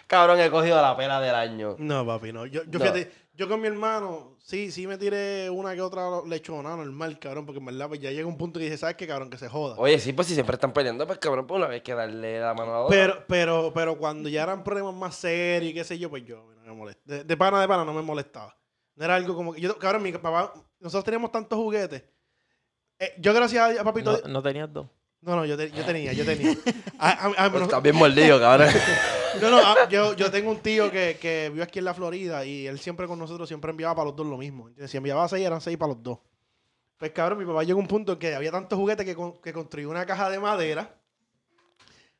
cabrón, 0.07 0.39
he 0.39 0.49
cogido 0.49 0.81
la 0.81 0.95
pela 0.97 1.21
del 1.21 1.35
año. 1.35 1.75
No, 1.77 2.05
papi, 2.05 2.33
no. 2.33 2.45
Yo, 2.45 2.63
yo, 2.63 2.79
No. 2.79 2.79
fíjate, 2.79 3.11
yo 3.39 3.47
con 3.47 3.61
mi 3.61 3.67
hermano, 3.67 4.35
sí, 4.43 4.69
sí 4.69 4.85
me 4.85 4.97
tiré 4.97 5.49
una 5.49 5.73
que 5.73 5.81
otra 5.81 6.03
lechona 6.27 6.75
normal, 6.75 7.17
cabrón, 7.19 7.45
porque 7.45 7.59
en 7.59 7.65
verdad 7.65 7.87
pues, 7.87 8.01
ya 8.01 8.11
llega 8.11 8.27
un 8.27 8.37
punto 8.37 8.59
que 8.59 8.65
dije, 8.65 8.77
¿sabes 8.77 8.97
qué, 8.97 9.07
cabrón? 9.07 9.29
Que 9.29 9.37
se 9.37 9.47
joda. 9.47 9.75
Oye, 9.77 9.97
sí, 9.97 10.11
pues 10.11 10.27
si 10.27 10.33
siempre 10.33 10.55
están 10.55 10.73
peleando, 10.73 11.07
pues 11.07 11.19
cabrón, 11.19 11.47
pues 11.47 11.57
una 11.57 11.67
vez 11.67 11.81
que 11.81 11.93
darle 11.95 12.39
la 12.41 12.53
mano 12.53 12.73
a 12.73 12.79
otro. 12.81 12.89
Pero, 12.89 13.23
pero, 13.27 13.71
pero 13.73 13.97
cuando 13.97 14.27
ya 14.27 14.43
eran 14.43 14.61
problemas 14.63 14.93
más 14.93 15.15
serios 15.15 15.71
y 15.71 15.73
qué 15.73 15.83
sé 15.85 15.97
yo, 15.97 16.09
pues 16.09 16.25
yo 16.25 16.45
no 16.65 16.73
me 16.73 16.79
molestaba. 16.79 17.17
De, 17.17 17.23
de 17.23 17.37
pana 17.37 17.61
de 17.61 17.67
pana 17.69 17.85
no 17.85 17.93
me 17.93 18.01
molestaba. 18.01 18.55
No 18.95 19.05
era 19.05 19.15
algo 19.15 19.33
como 19.33 19.53
que 19.53 19.61
yo, 19.61 19.77
cabrón, 19.77 20.03
mi 20.03 20.11
papá, 20.11 20.53
nosotros 20.81 21.05
teníamos 21.05 21.31
tantos 21.31 21.57
juguetes. 21.57 22.03
Eh, 22.99 23.13
yo 23.19 23.33
gracias 23.33 23.79
a 23.79 23.83
papito. 23.85 24.19
No, 24.23 24.27
no 24.27 24.43
tenías 24.43 24.71
dos. 24.73 24.87
No, 25.21 25.35
no, 25.37 25.45
yo, 25.45 25.55
te- 25.55 25.71
yo 25.71 25.85
tenía, 25.85 26.11
yo 26.11 26.25
tenía. 26.25 26.53
A- 26.97 27.09
a- 27.27 27.45
a- 27.45 27.51
Pues 27.51 27.63
Estás 27.63 27.81
bien 27.81 27.95
mordido, 27.95 28.37
cabrón. 28.39 28.67
no, 29.41 29.49
no, 29.49 29.57
a- 29.57 29.87
yo, 29.89 30.13
yo 30.15 30.29
tengo 30.31 30.51
un 30.51 30.59
tío 30.59 30.89
que, 30.91 31.17
que 31.19 31.49
vive 31.51 31.63
aquí 31.63 31.79
en 31.79 31.85
la 31.85 31.93
Florida 31.93 32.45
y 32.45 32.67
él 32.67 32.79
siempre 32.79 33.07
con 33.07 33.19
nosotros 33.19 33.47
siempre 33.47 33.71
enviaba 33.71 33.95
para 33.95 34.07
los 34.07 34.15
dos 34.15 34.25
lo 34.27 34.37
mismo. 34.37 34.67
¿entiendes? 34.67 34.91
Si 34.91 34.97
enviaba 34.97 35.27
seis, 35.27 35.45
eran 35.45 35.61
seis 35.61 35.77
para 35.77 35.93
los 35.93 36.03
dos. 36.03 36.19
Pues 36.97 37.11
cabrón, 37.11 37.39
mi 37.39 37.45
papá 37.45 37.63
llegó 37.63 37.79
a 37.79 37.81
un 37.81 37.87
punto 37.87 38.13
en 38.13 38.19
que 38.19 38.35
había 38.35 38.51
tantos 38.51 38.77
juguetes 38.77 39.05
que, 39.05 39.15
con- 39.15 39.41
que 39.41 39.53
construyó 39.53 39.89
una 39.89 40.05
caja 40.05 40.29
de 40.29 40.39
madera 40.39 40.95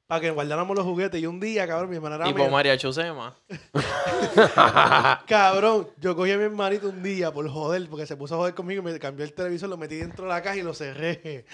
para 0.07 0.21
que 0.21 0.31
guardáramos 0.31 0.75
los 0.75 0.85
juguetes. 0.85 1.21
Y 1.21 1.27
un 1.27 1.39
día, 1.39 1.67
cabrón, 1.67 1.89
mi 1.89 1.97
hermana 1.97 2.15
era 2.15 2.25
Tipo 2.25 2.49
María 2.49 2.77
Chusema. 2.77 3.35
Cabrón, 5.27 5.87
yo 5.99 6.15
cogí 6.15 6.31
a 6.31 6.37
mi 6.37 6.43
hermanito 6.45 6.89
un 6.89 7.03
día 7.03 7.31
por 7.31 7.47
joder, 7.49 7.87
porque 7.89 8.05
se 8.05 8.15
puso 8.17 8.35
a 8.35 8.37
joder 8.39 8.53
conmigo, 8.55 8.81
me 8.81 8.97
cambió 8.99 9.23
el 9.25 9.33
televisor, 9.33 9.69
lo 9.69 9.77
metí 9.77 9.95
dentro 9.97 10.25
de 10.25 10.29
la 10.29 10.41
caja 10.41 10.57
y 10.57 10.61
lo 10.63 10.73
cerré. 10.73 11.45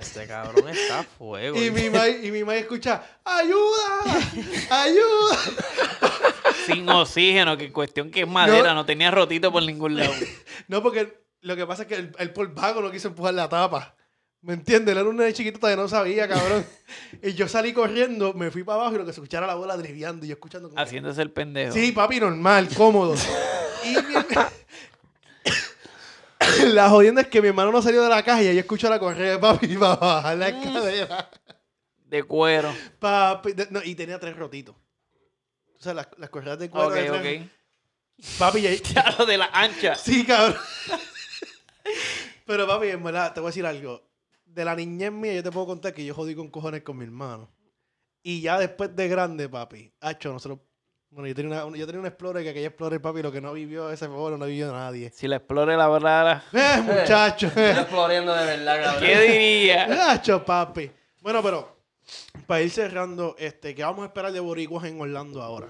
Este 0.00 0.26
cabrón 0.26 0.68
está 0.68 1.00
a 1.00 1.02
fuego. 1.02 1.62
Y 1.62 1.70
mi 1.70 1.90
madre, 1.90 2.20
y 2.22 2.30
mi 2.30 2.40
escucha, 2.54 3.02
¡ayuda! 3.24 4.04
¡Ayuda! 4.70 5.38
Sin 6.66 6.88
oxígeno, 6.88 7.56
que 7.56 7.72
cuestión 7.72 8.10
que 8.10 8.22
es 8.22 8.28
madera, 8.28 8.74
no, 8.74 8.84
tenía 8.84 9.10
rotito 9.10 9.52
por 9.52 9.62
ningún 9.62 9.96
lado. 9.96 10.12
No, 10.66 10.82
porque 10.82 11.18
lo 11.40 11.56
que 11.56 11.64
pasa 11.66 11.82
es 11.82 11.88
que 11.88 11.94
el, 11.94 12.12
el 12.18 12.30
por 12.32 12.52
vago 12.52 12.82
no 12.82 12.90
quiso 12.90 13.08
empujar 13.08 13.32
la 13.32 13.48
tapa. 13.48 13.94
¿Me 14.42 14.52
entiendes? 14.52 14.92
Él 14.92 14.98
era 14.98 15.08
un 15.08 15.16
nene 15.16 15.32
chiquito 15.32 15.58
todavía 15.58 15.82
no 15.82 15.88
sabía, 15.88 16.28
cabrón. 16.28 16.66
y 17.22 17.32
yo 17.32 17.48
salí 17.48 17.72
corriendo, 17.72 18.34
me 18.34 18.50
fui 18.50 18.64
para 18.64 18.80
abajo 18.80 18.96
y 18.96 18.98
lo 18.98 19.06
que 19.06 19.12
se 19.12 19.20
escuchara 19.20 19.46
la 19.46 19.54
bola 19.54 19.76
driviando 19.76 20.26
y 20.26 20.28
yo 20.28 20.34
escuchando 20.34 20.68
como 20.68 20.76
que- 20.76 20.82
Haciéndose 20.82 21.22
el 21.22 21.30
pendejo. 21.30 21.72
Sí, 21.72 21.92
papi, 21.92 22.20
normal, 22.20 22.68
cómodo. 22.76 23.14
y 23.84 23.88
mi 23.88 24.14
la 26.68 26.88
jodienda 26.90 27.22
es 27.22 27.28
que 27.28 27.40
mi 27.42 27.48
hermano 27.48 27.72
no 27.72 27.82
salió 27.82 28.02
de 28.02 28.08
la 28.08 28.22
caja 28.22 28.42
y 28.42 28.48
ahí 28.48 28.58
escucho 28.58 28.88
la 28.90 28.98
correa 28.98 29.32
de 29.32 29.38
papi 29.38 29.68
para 29.78 29.96
bajar 29.96 30.36
la 30.38 30.48
escalera. 30.48 31.30
De 32.06 32.22
cuero. 32.22 32.74
Papi, 32.98 33.52
de- 33.52 33.68
no, 33.70 33.80
y 33.82 33.94
tenía 33.94 34.18
tres 34.18 34.36
rotitos. 34.36 34.74
O 35.78 35.82
sea, 35.82 35.94
las, 35.94 36.08
las 36.16 36.30
correas 36.30 36.58
de 36.58 36.70
cuero. 36.70 36.88
Ok, 36.88 36.94
de 36.94 37.10
tres- 37.10 37.42
ok. 37.42 37.48
Papi, 38.38 38.58
y 38.60 38.66
ahí- 38.66 38.82
Ya 38.94 39.14
lo 39.18 39.26
de 39.26 39.38
la 39.38 39.50
ancha. 39.52 39.94
Sí, 39.94 40.24
cabrón. 40.24 40.56
Pero 42.46 42.66
papi, 42.66 42.88
en 42.88 43.02
verdad, 43.04 43.32
te 43.34 43.40
voy 43.40 43.48
a 43.48 43.50
decir 43.50 43.66
algo. 43.66 44.02
De 44.44 44.64
la 44.64 44.74
niñez 44.74 45.12
mía, 45.12 45.34
yo 45.34 45.42
te 45.42 45.50
puedo 45.52 45.66
contar 45.66 45.92
que 45.92 46.04
yo 46.04 46.14
jodí 46.14 46.34
con 46.34 46.48
cojones 46.50 46.82
con 46.82 46.96
mi 46.96 47.04
hermano. 47.04 47.50
Y 48.22 48.40
ya 48.40 48.58
después 48.58 48.94
de 48.96 49.08
grande, 49.08 49.48
papi, 49.48 49.92
hacho, 50.00 50.32
nosotros. 50.32 50.60
Bueno, 51.10 51.26
yo 51.26 51.34
tenía 51.34 51.64
una, 51.64 51.76
yo 51.76 51.86
tenía 51.86 52.00
un 52.00 52.06
Explorer 52.06 52.42
que 52.44 52.50
aquella 52.50 52.66
Explorer, 52.68 53.00
papi, 53.00 53.22
lo 53.22 53.32
que 53.32 53.40
no 53.40 53.52
vivió 53.54 53.90
ese 53.90 54.06
favor, 54.06 54.38
no 54.38 54.44
vivió 54.44 54.70
nadie. 54.72 55.10
Si 55.10 55.26
la 55.26 55.36
explore 55.36 55.76
la 55.76 55.88
verdad, 55.88 56.42
Eh, 56.52 56.82
muchacho. 56.82 57.46
Estoy 57.46 57.84
floriendo 57.86 58.34
de 58.34 58.44
verdad, 58.44 58.82
cabrón. 58.84 59.04
¿qué 59.04 59.20
diría? 59.20 60.10
Hacho, 60.12 60.44
papi. 60.44 60.90
Bueno, 61.22 61.42
pero 61.42 61.76
para 62.46 62.60
ir 62.60 62.70
cerrando, 62.70 63.34
este, 63.38 63.74
¿qué 63.74 63.82
vamos 63.82 64.02
a 64.02 64.06
esperar 64.06 64.32
de 64.32 64.40
Boricuas 64.40 64.84
en 64.84 65.00
Orlando 65.00 65.42
ahora? 65.42 65.68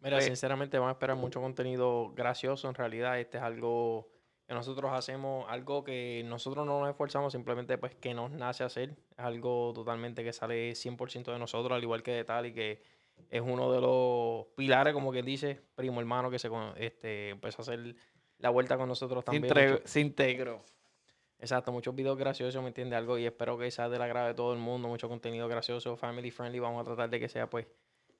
Mira, 0.00 0.16
Pues- 0.16 0.24
sinceramente 0.26 0.78
van 0.78 0.88
a 0.88 0.92
esperar 0.92 1.16
mucho 1.16 1.40
contenido 1.40 2.12
gracioso. 2.14 2.68
En 2.68 2.74
realidad, 2.74 3.18
este 3.20 3.38
es 3.38 3.44
algo 3.44 4.08
que 4.46 4.52
nosotros 4.54 4.90
hacemos, 4.92 5.46
algo 5.48 5.84
que 5.84 6.22
nosotros 6.26 6.66
no 6.66 6.80
nos 6.80 6.90
esforzamos, 6.90 7.32
simplemente 7.32 7.78
pues 7.78 7.94
que 7.94 8.12
nos 8.12 8.30
nace 8.32 8.64
hacer. 8.64 8.90
Es 8.90 9.24
algo 9.24 9.72
totalmente 9.72 10.22
que 10.24 10.32
sale 10.34 10.74
100% 10.74 11.32
de 11.32 11.38
nosotros, 11.38 11.74
al 11.74 11.82
igual 11.82 12.02
que 12.02 12.10
de 12.10 12.24
tal, 12.24 12.44
y 12.46 12.52
que 12.52 12.82
es 13.30 13.40
uno 13.40 13.72
de 13.72 13.80
los 13.80 14.46
pilares, 14.56 14.92
como 14.94 15.10
quien 15.12 15.24
dice, 15.26 15.60
primo 15.74 16.00
hermano, 16.00 16.30
que 16.30 16.38
se 16.38 16.48
este, 16.76 17.30
empezó 17.30 17.62
a 17.62 17.64
hacer 17.64 17.94
la 18.38 18.50
vuelta 18.50 18.76
con 18.76 18.88
nosotros 18.88 19.24
también. 19.24 19.44
intre- 19.44 19.82
se 19.84 20.00
integró. 20.00 20.62
Exacto, 21.40 21.72
muchos 21.72 21.94
videos 21.94 22.16
graciosos, 22.16 22.62
¿me 22.62 22.68
entiende 22.68 22.96
Algo 22.96 23.18
y 23.18 23.26
espero 23.26 23.58
que 23.58 23.70
sea 23.70 23.88
del 23.88 24.00
agrado 24.00 24.28
de 24.28 24.34
todo 24.34 24.52
el 24.52 24.58
mundo, 24.60 24.88
mucho 24.88 25.08
contenido 25.08 25.46
gracioso, 25.48 25.96
family 25.96 26.30
friendly, 26.30 26.58
vamos 26.60 26.80
a 26.80 26.84
tratar 26.84 27.10
de 27.10 27.20
que 27.20 27.28
sea 27.28 27.50
pues 27.50 27.66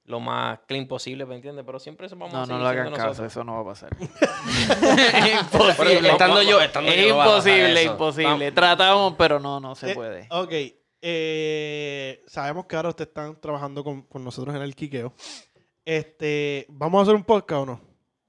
lo 0.03 0.19
más 0.19 0.59
clean 0.67 0.85
posible, 0.87 1.25
¿me 1.25 1.33
entiendes? 1.35 1.65
Pero 1.65 1.79
siempre 1.79 2.05
eso 2.05 2.15
vamos 2.15 2.33
No, 2.33 2.39
a 2.39 2.41
no 2.41 2.47
seguir 2.47 2.61
le 2.61 2.67
hagan 2.69 2.93
caso, 2.93 3.07
nosotros. 3.07 3.31
eso 3.31 3.43
no 3.43 3.53
va 3.55 3.61
a 3.61 3.73
pasar. 3.73 3.89
Pero 3.97 5.41
imposible. 5.41 6.09
estando 6.11 6.41
yo, 6.43 6.61
estando 6.61 6.91
es 6.91 6.97
yo, 7.07 7.15
no 7.15 7.23
imposible, 7.25 7.83
imposible. 7.83 8.51
Tratamos, 8.51 9.15
pero 9.17 9.39
no, 9.39 9.59
no 9.59 9.73
se 9.75 9.91
Eh, 9.91 9.95
puede. 9.95 10.27
Ok. 10.29 10.51
Eh, 11.07 12.23
sabemos 12.25 12.65
que 12.65 12.75
ahora 12.75 12.89
ustedes 12.89 13.09
están 13.09 13.39
trabajando 13.39 13.83
con, 13.83 14.01
con 14.01 14.23
nosotros 14.23 14.55
en 14.55 14.63
el 14.63 14.75
Quiqueo. 14.75 15.13
Este, 15.85 16.65
¿Vamos 16.69 16.99
a 16.99 17.01
hacer 17.03 17.15
un 17.15 17.23
podcast 17.23 17.61
o 17.61 17.65
no? 17.67 17.81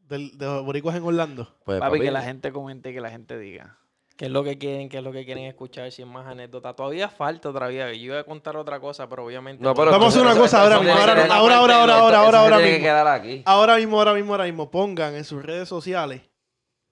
de 0.08 0.18
los 0.38 0.64
boricuas 0.64 0.94
en 0.94 1.02
Orlando. 1.02 1.56
Pues, 1.64 1.80
Papi, 1.80 1.98
que 2.00 2.10
la 2.10 2.22
gente 2.22 2.52
comente, 2.52 2.92
que 2.92 3.00
la 3.00 3.10
gente 3.10 3.38
diga. 3.38 3.78
¿Qué 4.16 4.26
es 4.26 4.30
lo 4.30 4.44
que 4.44 4.56
quieren? 4.58 4.88
¿Qué 4.90 4.98
es 4.98 5.02
lo 5.02 5.10
que 5.10 5.24
quieren 5.24 5.44
escuchar? 5.44 5.90
Si 5.90 6.02
es 6.02 6.08
más 6.08 6.26
anécdota. 6.26 6.74
Todavía 6.74 7.08
falta 7.08 7.50
todavía. 7.52 7.88
Yo 7.92 8.04
iba 8.04 8.20
a 8.20 8.24
contar 8.24 8.56
otra 8.56 8.78
cosa, 8.78 9.08
pero 9.08 9.24
obviamente. 9.24 9.62
No, 9.64 9.74
pero 9.74 9.90
Vamos 9.90 10.06
a 10.06 10.08
hacer 10.08 10.22
una 10.22 10.36
cosa 10.40 10.62
ahora 10.62 10.78
mismo, 10.80 10.92
ahora- 10.94 11.12
ahora, 11.12 11.56
ahora, 11.56 11.76
ahora, 11.76 12.18
ahora, 12.20 12.40
ahora 12.40 12.58
que 12.58 12.78
mismo. 12.78 13.42
Ahora 13.46 13.76
mismo, 13.76 13.98
ahora 13.98 14.14
mismo, 14.14 14.32
ahora 14.34 14.44
mismo, 14.44 14.70
pongan 14.70 15.14
en 15.16 15.24
sus 15.24 15.42
redes 15.42 15.68
sociales. 15.68 16.22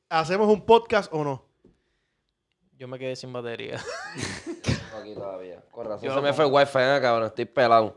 ¿Hacemos 0.08 0.48
un 0.48 0.66
podcast 0.66 1.12
o 1.12 1.22
no? 1.24 1.44
Yo 2.76 2.88
me 2.88 2.98
quedé 2.98 3.16
sin 3.16 3.32
batería. 3.32 3.80
No, 4.92 4.98
aquí 5.00 5.14
todavía. 5.14 5.53
Con 5.74 5.86
razón 5.86 6.08
Yo 6.08 6.14
se 6.14 6.20
me 6.20 6.32
fue 6.32 6.44
el 6.44 6.52
wifi, 6.52 6.78
¿eh, 6.78 6.98
cabrón. 7.02 7.26
Estoy 7.26 7.46
pelado. 7.46 7.96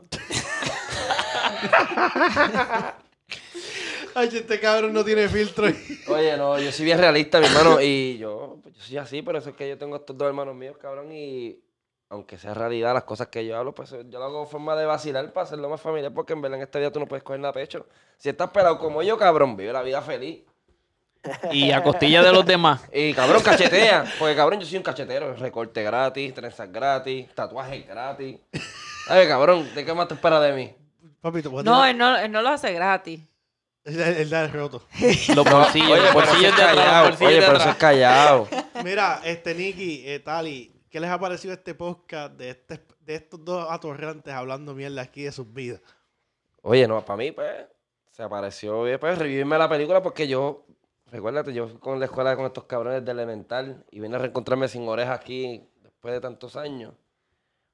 Ay, 4.14 4.28
este 4.32 4.58
cabrón 4.58 4.92
no 4.92 5.04
tiene 5.04 5.28
filtro. 5.28 5.68
Oye, 6.08 6.36
no, 6.36 6.58
yo 6.58 6.72
soy 6.72 6.84
bien 6.84 6.98
realista, 6.98 7.38
mi 7.38 7.46
hermano. 7.46 7.80
Y 7.80 8.18
yo, 8.18 8.58
pues, 8.64 8.74
yo 8.74 8.82
soy 8.82 8.96
así, 8.96 9.22
pero 9.22 9.38
eso 9.38 9.50
es 9.50 9.56
que 9.56 9.68
yo 9.68 9.78
tengo 9.78 9.94
estos 9.94 10.18
dos 10.18 10.26
hermanos 10.26 10.56
míos, 10.56 10.76
cabrón. 10.76 11.12
Y 11.12 11.62
aunque 12.08 12.36
sea 12.36 12.52
realidad 12.52 12.94
las 12.94 13.04
cosas 13.04 13.28
que 13.28 13.46
yo 13.46 13.56
hablo, 13.56 13.72
pues 13.72 13.90
yo 13.90 14.18
lo 14.18 14.24
hago 14.24 14.42
en 14.42 14.48
forma 14.48 14.74
de 14.74 14.84
vacilar 14.84 15.32
para 15.32 15.44
hacerlo 15.44 15.68
más 15.68 15.80
familiar. 15.80 16.12
Porque 16.12 16.32
en 16.32 16.40
verdad 16.40 16.58
en 16.58 16.64
este 16.64 16.80
día 16.80 16.90
tú 16.90 16.98
no 16.98 17.06
puedes 17.06 17.22
coger 17.22 17.38
nada 17.38 17.52
pecho. 17.52 17.86
Si 18.16 18.28
estás 18.28 18.50
pelado 18.50 18.76
como 18.80 19.04
yo, 19.04 19.16
cabrón, 19.16 19.56
vive 19.56 19.72
la 19.72 19.82
vida 19.82 20.02
feliz. 20.02 20.42
Y 21.52 21.70
a 21.72 21.82
costilla 21.82 22.22
de 22.22 22.32
los 22.32 22.46
demás. 22.46 22.80
Y 22.92 23.12
cabrón, 23.12 23.42
cachetea. 23.42 24.04
Porque 24.18 24.34
cabrón, 24.36 24.60
yo 24.60 24.66
soy 24.66 24.76
un 24.78 24.82
cachetero. 24.82 25.34
Recorte 25.34 25.82
gratis, 25.82 26.32
trenzas 26.34 26.70
gratis, 26.72 27.28
tatuajes 27.34 27.86
gratis. 27.86 28.38
Ay, 29.08 29.26
cabrón, 29.28 29.68
¿de 29.74 29.84
qué 29.84 29.92
más 29.94 30.08
te 30.08 30.14
esperas 30.14 30.42
de 30.42 30.52
mí? 30.52 30.74
Papi, 31.20 31.42
te 31.42 31.48
voy 31.48 31.60
a 31.60 31.62
No, 31.64 31.72
tirar- 31.82 31.90
él 31.90 31.98
no, 31.98 32.16
él 32.16 32.32
no 32.32 32.42
lo 32.42 32.48
hace 32.50 32.72
gratis. 32.72 33.20
El, 33.84 33.98
el 34.00 34.30
da 34.30 34.44
el 34.44 34.52
roto. 34.52 34.82
Los 35.34 35.50
bolsillos, 35.50 35.90
Oye, 35.90 36.02
los 36.02 36.08
pero 36.14 36.20
eso 36.20 36.30
bolsillos 36.32 36.50
es 36.50 36.56
de 36.56 36.62
atrás, 36.62 36.74
los 36.76 36.84
callado. 36.84 37.04
bolsillos 37.08 37.28
Oye, 37.30 37.40
de 37.40 37.46
pero 37.46 37.52
eso 37.58 37.68
atrás. 37.70 37.74
es 37.74 37.80
callado. 37.80 38.48
Mira, 38.84 39.20
este 39.24 39.54
Nicky, 39.54 40.02
eh, 40.06 40.20
Tali, 40.20 40.72
¿qué 40.90 41.00
les 41.00 41.10
ha 41.10 41.18
parecido 41.18 41.54
este 41.54 41.74
podcast 41.74 42.34
de, 42.34 42.50
este, 42.50 42.80
de 43.00 43.14
estos 43.14 43.42
dos 43.44 43.66
atorrantes 43.70 44.32
hablando 44.34 44.74
mierda 44.74 45.00
aquí 45.02 45.22
de 45.24 45.32
sus 45.32 45.50
vidas? 45.52 45.80
Oye, 46.62 46.86
no, 46.86 47.02
para 47.04 47.16
mí, 47.16 47.32
pues, 47.32 47.50
se 48.10 48.22
apareció 48.22 48.82
bien, 48.82 48.98
pues, 49.00 49.16
revivirme 49.18 49.56
la 49.56 49.68
película 49.68 50.02
porque 50.02 50.28
yo, 50.28 50.66
recuérdate, 51.10 51.52
yo 51.52 51.68
fui 51.68 51.78
con 51.78 51.98
la 51.98 52.06
escuela 52.06 52.36
con 52.36 52.46
estos 52.46 52.64
cabrones 52.64 53.04
de 53.04 53.10
elemental 53.12 53.84
y 53.90 54.00
vine 54.00 54.16
a 54.16 54.18
reencontrarme 54.18 54.68
sin 54.68 54.86
orejas 54.88 55.18
aquí 55.18 55.68
después 55.82 56.14
de 56.14 56.20
tantos 56.20 56.56
años. 56.56 56.94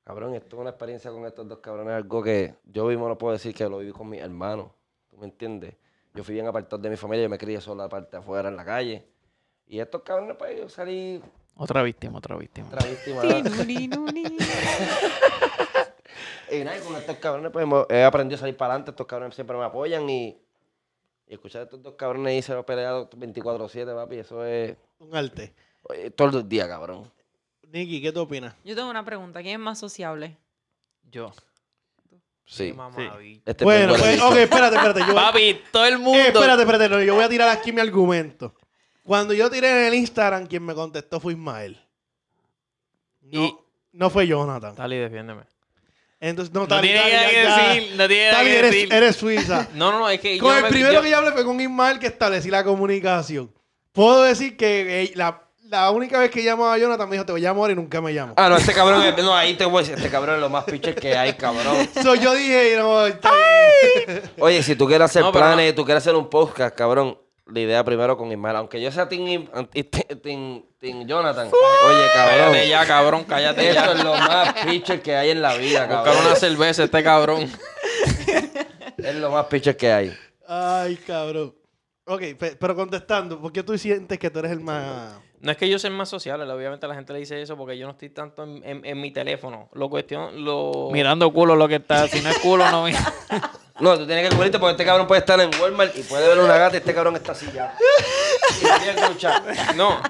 Cabrón, 0.05 0.35
esto 0.35 0.57
es 0.57 0.61
una 0.61 0.71
experiencia 0.71 1.11
con 1.11 1.25
estos 1.25 1.49
dos 1.49 1.59
cabrones, 1.61 1.95
algo 1.95 2.23
que 2.23 2.55
yo 2.65 2.85
mismo 2.87 3.09
no 3.09 3.17
puedo 3.17 3.33
decir 3.33 3.55
que 3.55 3.69
lo 3.69 3.79
viví 3.79 3.93
con 3.93 4.09
mis 4.09 4.21
hermanos, 4.21 4.71
¿tú 5.09 5.17
me 5.17 5.25
entiendes? 5.27 5.75
Yo 6.13 6.23
fui 6.23 6.35
bien 6.35 6.47
apartado 6.47 6.81
de 6.81 6.91
mi 6.91 6.97
familia, 6.97 7.25
yo 7.25 7.31
me 7.31 7.39
crié 7.39 7.61
solo 7.61 7.83
aparte 7.83 8.17
afuera 8.17 8.49
en 8.49 8.57
la 8.57 8.65
calle. 8.65 9.09
Y 9.67 9.81
estos 9.81 10.03
cabrones, 10.03 10.37
pues, 10.37 10.59
yo 10.59 10.69
salí 10.69 11.23
Otra 11.57 11.83
víctima, 11.83 12.19
otra 12.19 12.37
víctima. 12.37 12.69
otra 12.69 12.87
víctima. 12.89 13.23
Y 16.51 16.63
nada, 16.63 16.79
con 16.81 16.95
estos 16.95 17.17
cabrones, 17.17 17.51
pues 17.51 17.67
he 17.89 18.05
aprendido 18.05 18.37
a 18.37 18.41
salir 18.41 18.57
para 18.57 18.75
adelante. 18.75 18.91
Estos 18.91 19.07
cabrones 19.07 19.35
siempre 19.35 19.57
me 19.57 19.65
apoyan 19.65 20.09
y, 20.09 20.39
y 21.27 21.35
escuchar 21.35 21.63
a 21.63 21.65
estos 21.65 21.83
dos 21.83 21.95
cabrones 21.95 22.39
y 22.39 22.43
se 22.43 22.53
lo 22.55 22.65
peleado 22.67 23.09
24-7, 23.11 23.95
papi. 23.95 24.17
Eso 24.17 24.45
es 24.45 24.77
Un 24.99 25.15
arte. 25.17 25.55
oye, 25.83 26.11
todos 26.11 26.35
los 26.35 26.49
días, 26.49 26.69
cabrón. 26.69 27.11
Nicky, 27.71 28.01
¿qué 28.01 28.13
tú 28.13 28.21
opinas? 28.21 28.55
Yo 28.65 28.75
tengo 28.77 28.89
una 28.91 29.05
pregunta. 29.05 29.43
¿Quién 29.43 29.55
es 29.55 29.61
más 29.61 29.79
sociable? 29.79 30.37
Yo. 31.11 31.33
Sí. 32.47 32.73
Mamabicho. 32.73 33.41
Este 33.47 33.65
Bueno, 33.65 33.95
es 33.95 34.01
pues, 34.03 34.21
ok, 34.23 34.37
espérate, 34.37 34.77
espérate. 34.77 35.01
Yo, 35.09 35.15
Papi, 35.15 35.61
todo 35.73 35.87
el 35.87 35.99
mundo. 35.99 36.19
Eh, 36.19 36.29
espérate, 36.29 36.63
espérate. 36.63 36.89
no, 36.89 37.03
yo 37.03 37.15
voy 37.15 37.25
a 37.25 37.29
tirar 37.29 37.49
aquí 37.49 37.73
mi 37.73 37.81
argumento. 37.81 38.55
Cuando 39.03 39.33
yo 39.35 39.51
tiré 39.51 39.71
en 39.71 39.87
el 39.87 39.95
Instagram, 39.95 40.47
quien 40.47 40.65
me 40.65 40.75
contestó 40.75 41.21
fue 41.21 41.33
Ismael. 41.33 41.79
No, 43.23 43.45
Y- 43.45 43.57
no 43.93 44.11
fue 44.11 44.27
Jonathan. 44.27 44.75
Tali, 44.75 44.97
defiéndeme. 44.99 45.43
Entonces, 46.25 46.55
no, 46.55 46.67
No 46.67 46.81
tiene 46.81 46.95
nada 46.99 47.29
que 47.29 47.35
ya. 47.43 47.57
decir, 47.75 47.97
no 47.97 48.09
tiene 48.09 48.31
nada 48.33 48.45
que 48.45 48.59
eres, 48.59 48.71
decir. 48.73 48.93
eres 48.93 49.17
suiza. 49.17 49.69
No, 49.75 49.93
no, 49.93 49.99
no, 50.01 50.09
es 50.09 50.21
que. 50.21 50.39
Con 50.39 50.51
yo 50.51 50.57
el 50.57 50.63
me- 50.63 50.69
primero 50.71 50.93
yo- 50.95 51.03
que 51.03 51.11
yo 51.11 51.17
hablé 51.19 51.33
fue 51.33 51.45
con 51.45 51.61
Ismael 51.61 51.99
que 51.99 52.07
establecí 52.07 52.51
la 52.51 52.65
comunicación. 52.65 53.53
Puedo 53.93 54.23
decir 54.23 54.57
que 54.57 55.03
eh, 55.05 55.13
la, 55.17 55.43
la 55.69 55.91
única 55.91 56.19
vez 56.19 56.31
que 56.31 56.43
llamaba 56.43 56.75
a 56.75 56.79
Jonathan 56.79 57.09
me 57.09 57.17
dijo, 57.17 57.27
te 57.27 57.33
voy 57.33 57.41
a 57.45 57.51
llamar 57.51 57.71
y 57.71 57.75
nunca 57.75 58.01
me 58.01 58.13
llamo. 58.13 58.35
Ah, 58.37 58.49
no, 58.49 58.57
este 58.57 58.73
cabrón 58.73 59.03
es, 59.03 59.17
no, 59.23 59.35
ahí 59.37 59.55
te 59.55 59.65
voy 59.65 59.77
a 59.77 59.81
decir, 59.81 59.95
este 59.97 60.11
cabrón 60.11 60.37
es 60.37 60.41
lo 60.41 60.49
más 60.49 60.65
pitcher 60.65 60.95
que 60.95 61.17
hay, 61.17 61.35
cabrón. 61.35 61.89
So, 62.03 62.15
yo 62.15 62.33
dije, 62.35 62.75
no, 62.79 63.07
está 63.07 63.31
bien. 64.07 64.23
Oye, 64.39 64.63
si 64.63 64.75
tú 64.77 64.87
quieres 64.87 65.05
hacer 65.05 65.23
No, 65.23 65.31
planes, 65.33 65.75
tú 65.75 65.85
quieres 65.85 66.03
hacer 66.03 66.15
un 66.17 66.29
podcast, 66.31 66.75
cabrón, 66.77 67.17
la 67.47 67.61
idea 67.61 67.85
primero 67.85 68.17
con 68.17 68.31
Ismael. 68.33 68.57
Aunque 68.57 68.81
yo 68.81 68.91
sea 68.93 69.09
team 69.09 69.47
Jonathan. 71.07 71.49
Oye, 71.49 72.07
cabrón. 72.15 72.39
Cállate 72.53 72.69
ya, 72.69 72.87
cabrón, 72.87 73.25
cállate 73.25 73.69
Esto 73.71 73.85
ya. 73.85 73.93
es 73.93 74.05
lo 74.05 74.15
más 74.15 74.53
pitcher 74.67 75.03
que 75.03 75.17
hay 75.17 75.31
en 75.31 75.43
la 75.43 75.55
vida, 75.55 75.87
Buscar 75.87 76.05
cabrón. 76.05 76.27
una 76.27 76.37
cerveza, 76.37 76.85
este 76.85 77.03
cabrón. 77.03 77.51
Es 78.97 79.15
lo 79.17 79.31
más 79.31 79.47
pitcher 79.47 79.77
que 79.77 79.93
hay. 79.93 80.17
Ay, 80.49 80.97
cabrón. 80.97 81.55
Ok, 82.07 82.21
pe- 82.39 82.57
pero 82.57 82.75
contestando, 82.75 83.39
¿por 83.41 83.53
qué 83.53 83.63
tú 83.63 83.77
sientes 83.77 84.19
que 84.19 84.31
tú 84.31 84.39
eres 84.39 84.53
el 84.53 84.61
más... 84.61 85.19
No 85.41 85.51
es 85.51 85.59
que 85.59 85.69
yo 85.69 85.79
sea 85.79 85.91
el 85.91 85.97
más 85.97 86.09
sociable, 86.09 86.51
obviamente 86.51 86.87
la 86.89 86.95
gente 86.95 87.13
le 87.13 87.19
dice 87.19 87.41
eso 87.43 87.55
porque 87.57 87.77
yo 87.77 87.85
no 87.87 87.93
estoy 87.93 88.09
tanto 88.11 88.45
en, 88.45 88.63
en- 88.65 88.85
en 88.85 89.01
mi 89.01 89.11
teléfono. 89.11 89.69
Lo 89.75 89.91
cuestión, 89.91 90.43
lo... 90.45 90.89
Mirando 90.91 91.31
culo 91.35 91.55
lo 91.55 91.69
que 91.69 91.75
está. 91.77 92.09
Si 92.09 92.21
no 92.23 92.31
es 92.31 92.39
culo, 92.39 92.71
no 92.71 92.85
mira. 92.85 92.99
No, 93.81 93.99
tú 93.99 94.07
tienes 94.07 94.29
que 94.29 94.35
cubrirte 94.37 94.59
porque 94.59 94.73
este 94.73 94.85
cabrón 94.85 95.07
puede 95.07 95.21
estar 95.21 95.41
en 95.41 95.51
Walmart 95.61 95.97
y 95.97 96.03
puede 96.03 96.29
ver 96.29 96.39
una 96.39 96.57
gata 96.57 96.77
y 96.77 96.79
este 96.79 96.95
cabrón 96.95 97.17
está 97.17 97.33
así 97.33 97.47
ya. 97.53 97.75
Y 98.61 98.65
no 98.67 98.79
tiene 98.79 99.01
que 99.01 99.09
luchar. 99.09 99.43
No, 99.77 100.01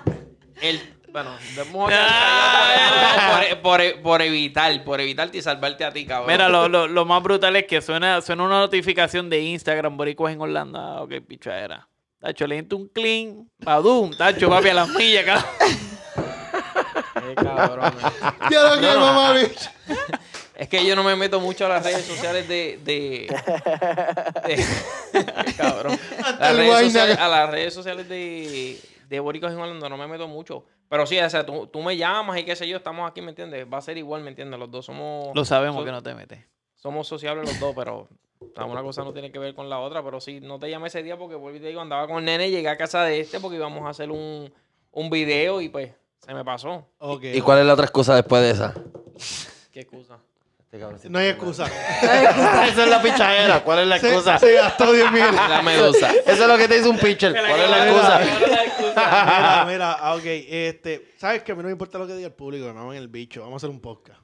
el... 0.61 0.91
Bueno, 1.11 1.31
debemos 1.55 1.89
quedar 1.89 2.09
callados 2.09 3.47
por, 3.63 3.63
por- 3.63 4.03
por 4.03 4.23
evitar, 4.23 4.83
por 4.85 5.01
evitarte 5.01 5.39
y 5.39 5.43
salvarte 5.43 5.85
a 5.85 5.93
ti, 5.93 6.05
cabrón. 6.05 6.27
Mira, 6.29 6.49
lo, 6.49 6.69
lo, 6.69 6.89
lo 6.89 7.05
más 7.05 7.23
brutal 7.23 7.55
es 7.55 7.67
que 7.67 7.81
suena, 7.81 8.21
suena 8.21 8.43
una 8.43 8.59
notificación 8.59 9.31
de 9.31 9.41
Instagram, 9.41 9.97
Boricuas 9.97 10.35
en 10.35 10.41
Orlando. 10.41 10.77
Ah, 10.77 11.03
ok, 11.03 11.13
pichadera. 11.27 11.89
Tacho, 12.19 12.49
le 12.49 12.59
entra 12.59 12.77
un 12.77 12.89
clean, 12.89 13.49
padum, 13.65 14.11
tacho, 14.17 14.51
papi, 14.51 14.71
a 14.71 14.75
las 14.75 14.89
millas, 14.89 15.25
cabrón. 15.25 15.45
Qué 17.15 17.35
cabrón. 17.37 17.95
Yo 18.51 18.63
lo 18.69 18.75
que 18.81 18.87
No, 18.87 18.95
no. 18.95 19.01
mamá, 19.01 19.33
bicho. 19.35 19.71
Es 20.57 20.69
que 20.69 20.87
yo 20.87 20.95
no 20.95 21.03
me 21.03 21.17
meto 21.17 21.41
mucho 21.41 21.67
a 21.67 21.69
las 21.69 21.85
redes 21.85 22.05
sociales 22.05 22.47
de. 22.49 22.79
de, 22.85 23.27
de- 24.47 25.55
cabrón. 25.57 25.99
Las 26.39 26.57
redes 26.57 26.81
sociales- 26.87 27.19
a 27.19 27.29
las 27.29 27.51
redes 27.51 27.75
sociales 27.75 28.09
de, 28.09 28.79
de 29.09 29.21
Boricos 29.21 29.53
en 29.53 29.59
Orlando 29.59 29.89
no 29.89 29.97
me 29.97 30.07
meto 30.07 30.29
mucho. 30.29 30.65
Pero 30.89 31.07
sí, 31.07 31.19
o 31.19 31.31
sea, 31.31 31.45
tú, 31.45 31.67
tú 31.67 31.83
me 31.83 31.97
llamas 31.97 32.39
y 32.39 32.45
qué 32.45 32.55
sé 32.55 32.69
yo, 32.69 32.77
estamos 32.77 33.11
aquí, 33.11 33.21
¿me 33.21 33.31
entiendes? 33.31 33.67
Va 33.73 33.79
a 33.79 33.83
ser 33.83 33.97
igual, 33.99 34.23
¿me 34.23 34.31
entiendes? 34.31 34.61
Los 34.61 34.71
dos 34.71 34.85
somos. 34.87 35.35
Lo 35.35 35.45
sabemos 35.45 35.77
so- 35.81 35.85
que 35.85 35.91
no 35.93 36.03
te 36.03 36.15
metes. 36.15 36.41
Somos 36.77 37.09
sociables 37.09 37.49
los 37.49 37.59
dos, 37.59 37.75
pero. 37.75 38.09
una 38.65 38.83
cosa 38.83 39.03
no 39.03 39.13
tiene 39.13 39.33
que 39.33 39.39
ver 39.39 39.55
con 39.55 39.69
la 39.71 39.81
otra, 39.81 40.03
pero 40.05 40.21
sí, 40.21 40.41
no 40.41 40.59
te 40.59 40.69
llamé 40.71 40.89
ese 40.89 41.03
día 41.03 41.17
porque 41.17 41.35
vuelvo 41.35 41.57
y 41.57 41.61
te 41.61 41.69
digo, 41.69 41.81
andaba 41.81 42.07
con 42.07 42.19
el 42.19 42.25
nene, 42.27 42.51
llegué 42.51 42.69
a 42.69 42.77
casa 42.77 43.03
de 43.05 43.19
este 43.21 43.41
porque 43.41 43.57
íbamos 43.57 43.85
a 43.87 43.89
hacer 43.89 44.11
un, 44.11 44.53
un 44.93 45.11
video 45.11 45.61
y 45.63 45.69
pues 45.71 45.91
se 46.25 46.33
me 46.35 46.45
pasó. 46.45 46.87
¿Y 47.23 47.41
cuál 47.41 47.61
es 47.61 47.67
la 47.67 47.73
otra 47.73 47.87
excusa 47.87 48.15
después 48.15 48.43
de 48.43 48.51
esa? 48.51 48.75
Qué 49.73 49.81
excusa. 49.81 50.19
Este 50.75 50.81
cabrón 50.81 51.01
No 51.13 51.19
hay 51.21 51.29
excusa. 51.29 51.67
Esa 51.67 52.85
es 52.85 52.91
la 52.91 53.01
pichadera. 53.01 53.63
¿Cuál 53.63 53.81
es 53.81 53.87
la 53.87 53.99
Se, 53.99 54.09
excusa? 54.09 54.39
se 54.39 54.55
gastó 54.55 54.93
10 54.93 55.13
mil. 55.13 55.23
La 55.49 55.63
medusa. 55.63 56.11
Eso 56.13 56.43
es 56.43 56.49
lo 56.49 56.57
que 56.59 56.67
te 56.67 56.75
dice 56.79 56.89
un 56.89 56.99
pitcher. 56.99 57.33
¿Cuál 57.33 57.61
es 57.61 57.71
la 57.71 57.87
excusa? 57.87 58.21
Mira, 58.95 59.65
mira, 59.67 59.93
ah, 59.93 60.15
ok. 60.15 60.23
Este, 60.25 61.13
¿Sabes 61.17 61.43
que 61.43 61.53
a 61.53 61.55
mí 61.55 61.63
no 61.63 61.67
me 61.67 61.73
importa 61.73 61.99
lo 61.99 62.07
que 62.07 62.15
diga 62.15 62.27
el 62.29 62.33
público? 62.33 62.73
Me 62.73 62.97
en 62.97 63.03
el 63.03 63.09
bicho. 63.09 63.41
Vamos 63.41 63.55
a 63.55 63.57
hacer 63.59 63.71
un 63.71 63.81
podcast. 63.81 64.21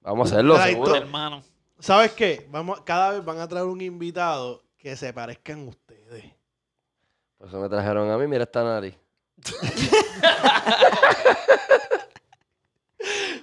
Vamos 0.00 0.30
a 0.30 0.34
hacerlo, 0.34 0.54
Mira, 0.54 0.66
seguro. 0.66 0.94
Hermano. 0.94 1.42
¿Sabes 1.78 2.12
qué? 2.12 2.46
Vamos, 2.50 2.80
cada 2.82 3.12
vez 3.12 3.24
van 3.24 3.38
a 3.40 3.48
traer 3.48 3.66
un 3.66 3.80
invitado 3.80 4.64
que 4.76 4.96
se 4.96 5.12
parezcan 5.12 5.66
a 5.66 5.70
ustedes. 5.70 6.24
Por 7.36 7.48
eso 7.48 7.60
me 7.60 7.68
trajeron 7.68 8.10
a 8.10 8.18
mí, 8.18 8.26
mira 8.26 8.44
esta 8.44 8.64
nariz. 8.64 8.94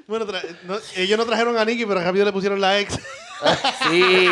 Bueno, 0.07 0.25
tra- 0.27 0.41
no- 0.63 0.77
ellos 0.95 1.17
no 1.17 1.25
trajeron 1.25 1.57
a 1.57 1.65
Nicky, 1.65 1.85
pero 1.85 1.99
rápido 2.01 2.25
le 2.25 2.31
pusieron 2.31 2.61
la 2.61 2.79
ex. 2.79 2.99
Sí. 3.89 4.27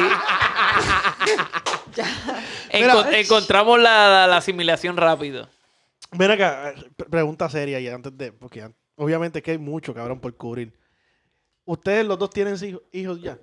Encontramos 2.70 3.80
la, 3.80 4.10
la- 4.10 4.28
la 4.28 4.38
asimilación 4.38 4.98
rápido. 4.98 5.48
Ven 6.12 6.32
acá, 6.32 6.74
pre- 6.96 7.10
pregunta 7.10 7.50
seria 7.50 7.80
y 7.80 7.88
antes 7.88 8.16
de, 8.18 8.32
porque 8.32 8.62
an- 8.62 8.76
obviamente 8.96 9.40
es 9.40 9.44
que 9.44 9.52
hay 9.52 9.58
mucho, 9.58 9.94
cabrón, 9.94 10.20
por 10.20 10.36
cubrir. 10.36 10.74
¿Ustedes 11.66 12.06
los 12.06 12.20
dos 12.20 12.30
tienen 12.30 12.56
hij- 12.56 12.82
hijos 12.92 13.22
ya? 13.22 13.38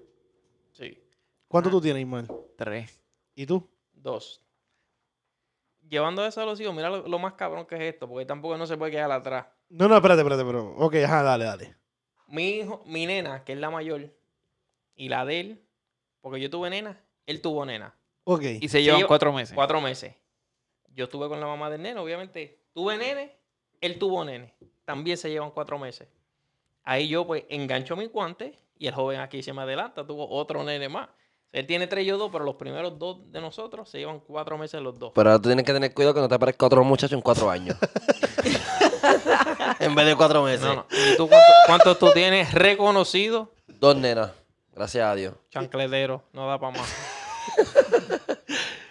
Sí. 0.73 1.03
¿Cuántos 1.49 1.73
tú 1.73 1.81
tienes, 1.81 2.03
Ismael? 2.03 2.29
Tres. 2.57 3.01
¿Y 3.35 3.47
tú? 3.47 3.69
Dos. 3.93 4.41
Llevando 5.89 6.25
eso 6.25 6.41
a 6.41 6.47
los 6.47 6.61
hijos, 6.61 6.75
mira 6.75 6.89
lo, 6.91 7.09
lo 7.09 7.19
más 7.19 7.33
cabrón 7.35 7.67
que 7.67 7.75
es 7.75 7.95
esto, 7.95 8.09
porque 8.09 8.25
tampoco 8.25 8.57
no 8.57 8.67
se 8.67 8.77
puede 8.77 8.93
quedar 8.93 9.11
atrás. 9.11 9.47
No, 9.69 9.89
no, 9.89 9.97
espérate, 9.97 10.21
espérate, 10.21 10.45
pero. 10.45 10.69
Ok, 10.77 10.95
ajá, 11.05 11.23
dale, 11.23 11.45
dale. 11.45 11.77
Mi 12.31 12.49
hijo, 12.51 12.83
mi 12.87 13.07
nena, 13.07 13.45
que 13.45 13.53
es 13.53 13.59
la 13.59 13.71
mayor, 13.71 14.09
y 14.95 15.09
la 15.09 15.25
de 15.25 15.41
él, 15.41 15.65
porque 16.21 16.41
yo 16.41 16.49
tuve 16.49 16.71
nena, 16.71 17.01
él 17.27 17.43
tuvo 17.43 17.65
nena. 17.67 17.95
Ok. 18.25 18.43
Y 18.61 18.69
se 18.69 18.83
llevan 18.83 19.01
lleva- 19.01 19.09
cuatro 19.09 19.33
meses. 19.33 19.55
Cuatro 19.55 19.81
meses. 19.81 20.15
Yo 20.95 21.05
estuve 21.05 21.29
con 21.29 21.41
la 21.41 21.47
mamá 21.47 21.71
del 21.71 21.83
nene, 21.83 21.99
obviamente. 22.01 22.61
Tuve 22.73 22.97
nene, 22.97 23.37
él 23.81 23.99
tuvo 23.99 24.25
nene. 24.25 24.55
También 24.85 25.17
se 25.17 25.29
llevan 25.31 25.51
cuatro 25.51 25.79
meses. 25.79 26.09
Ahí 26.85 27.09
yo 27.09 27.27
pues 27.27 27.45
engancho 27.49 27.97
mi 27.97 28.07
guante 28.07 28.59
y 28.79 28.87
el 28.87 28.95
joven 28.95 29.21
aquí 29.21 29.43
se 29.43 29.53
me 29.53 29.63
adelanta, 29.63 30.07
tuvo 30.07 30.29
otro 30.29 30.63
nene 30.65 30.89
más. 30.89 31.09
Él 31.53 31.67
tiene 31.67 31.87
tres 31.89 32.05
y 32.05 32.07
yo 32.07 32.17
dos, 32.17 32.31
pero 32.31 32.45
los 32.45 32.55
primeros 32.55 32.97
dos 32.99 33.31
de 33.33 33.41
nosotros 33.41 33.89
se 33.89 33.99
llevan 33.99 34.21
cuatro 34.21 34.57
meses 34.57 34.81
los 34.81 34.99
dos. 34.99 35.13
Pero 35.15 35.31
ahora 35.31 35.43
tú 35.43 35.49
tienes 35.49 35.65
que 35.65 35.73
tener 35.73 35.93
cuidado 35.93 36.15
que 36.15 36.21
no 36.21 36.29
te 36.29 36.35
aparezca 36.37 36.67
otro 36.67 36.85
muchacho 36.85 37.15
en 37.17 37.21
cuatro 37.23 37.51
años. 37.51 37.77
en 39.81 39.95
vez 39.95 40.07
de 40.07 40.17
cuatro 40.17 40.43
meses. 40.43 40.63
No, 40.63 40.75
no. 40.75 40.87
¿Y 40.91 41.17
tú 41.17 41.29
cuánto- 41.29 41.53
cuántos 41.67 41.99
tú 41.99 42.11
tienes 42.13 42.53
reconocidos? 42.53 43.49
Dos 43.67 43.97
nenas. 43.97 44.31
Gracias 44.75 45.07
a 45.07 45.15
Dios. 45.15 45.35
Chancledero, 45.51 46.23
no 46.33 46.49
da 46.49 46.59
para 46.59 46.79
más. 46.79 46.89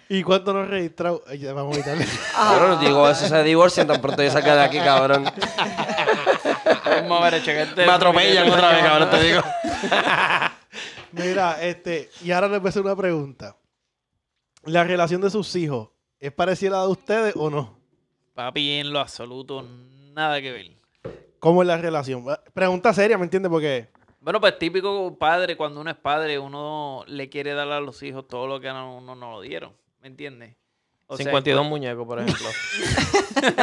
¿Y 0.10 0.23
cuánto 0.23 0.53
nos 0.53 0.68
registrado? 0.68 1.22
Ay, 1.27 1.40
ya 1.40 1.53
vamos 1.53 1.77
a 1.77 1.81
quitarle. 1.81 2.06
Cabrón, 2.36 2.80
digo, 2.80 3.07
eso 3.07 3.27
se 3.27 3.44
divorcian 3.44 3.86
tan 3.88 4.02
pronto 4.02 4.23
yo 4.23 4.31
saque 4.31 4.49
de 4.49 4.61
aquí, 4.61 4.80
cabrón. 4.80 5.26
Vamos 6.86 7.22
a 7.22 7.30
ver, 7.30 7.44
chequete. 7.44 7.86
Me 7.86 7.91
atropellan 7.91 8.49
otra 8.49 8.69
vez, 8.72 8.84
cabrón, 8.84 9.10
te 9.11 9.23
digo. 9.23 9.41
Mira, 11.11 11.61
este, 11.61 12.10
y 12.23 12.31
ahora 12.31 12.48
les 12.48 12.60
voy 12.60 12.68
a 12.68 12.69
hacer 12.69 12.81
una 12.81 12.95
pregunta. 12.95 13.56
¿La 14.64 14.84
relación 14.84 15.22
de 15.22 15.30
sus 15.30 15.56
hijos 15.56 15.90
es 16.19 16.31
parecida 16.31 16.77
a 16.77 16.81
la 16.81 16.86
de 16.86 16.91
ustedes 16.91 17.34
o 17.36 17.49
no? 17.49 17.77
Papi, 18.34 18.80
en 18.80 18.91
lo 18.91 18.99
absoluto, 18.99 19.64
nada 20.20 20.41
que 20.41 20.52
ver. 20.52 20.72
¿Cómo 21.40 21.62
es 21.62 21.68
la 21.68 21.78
relación? 21.78 22.26
Pregunta 22.54 22.94
seria, 22.94 23.18
¿me 23.18 23.24
entiendes? 23.24 23.50
Porque 23.50 23.88
Bueno, 24.20 24.41
pues 24.41 24.60
típico 24.60 25.18
padre, 25.18 25.56
cuando 25.56 25.80
uno 25.82 25.90
es 25.90 25.98
padre, 25.98 26.38
uno 26.38 27.04
le 27.08 27.30
quiere 27.30 27.54
dar 27.54 27.72
a 27.72 27.80
los 27.80 28.04
hijos 28.04 28.28
todo 28.28 28.46
lo 28.48 28.60
que 28.60 28.68
a 28.68 28.84
uno 28.84 29.16
no 29.16 29.32
lo 29.32 29.41
dieron. 29.41 29.74
¿Me 30.02 30.08
entiendes? 30.08 30.56
O 31.08 31.18
sea, 31.18 31.26
52 31.26 31.66
muñecos, 31.66 32.06
por 32.06 32.20
ejemplo. 32.20 32.48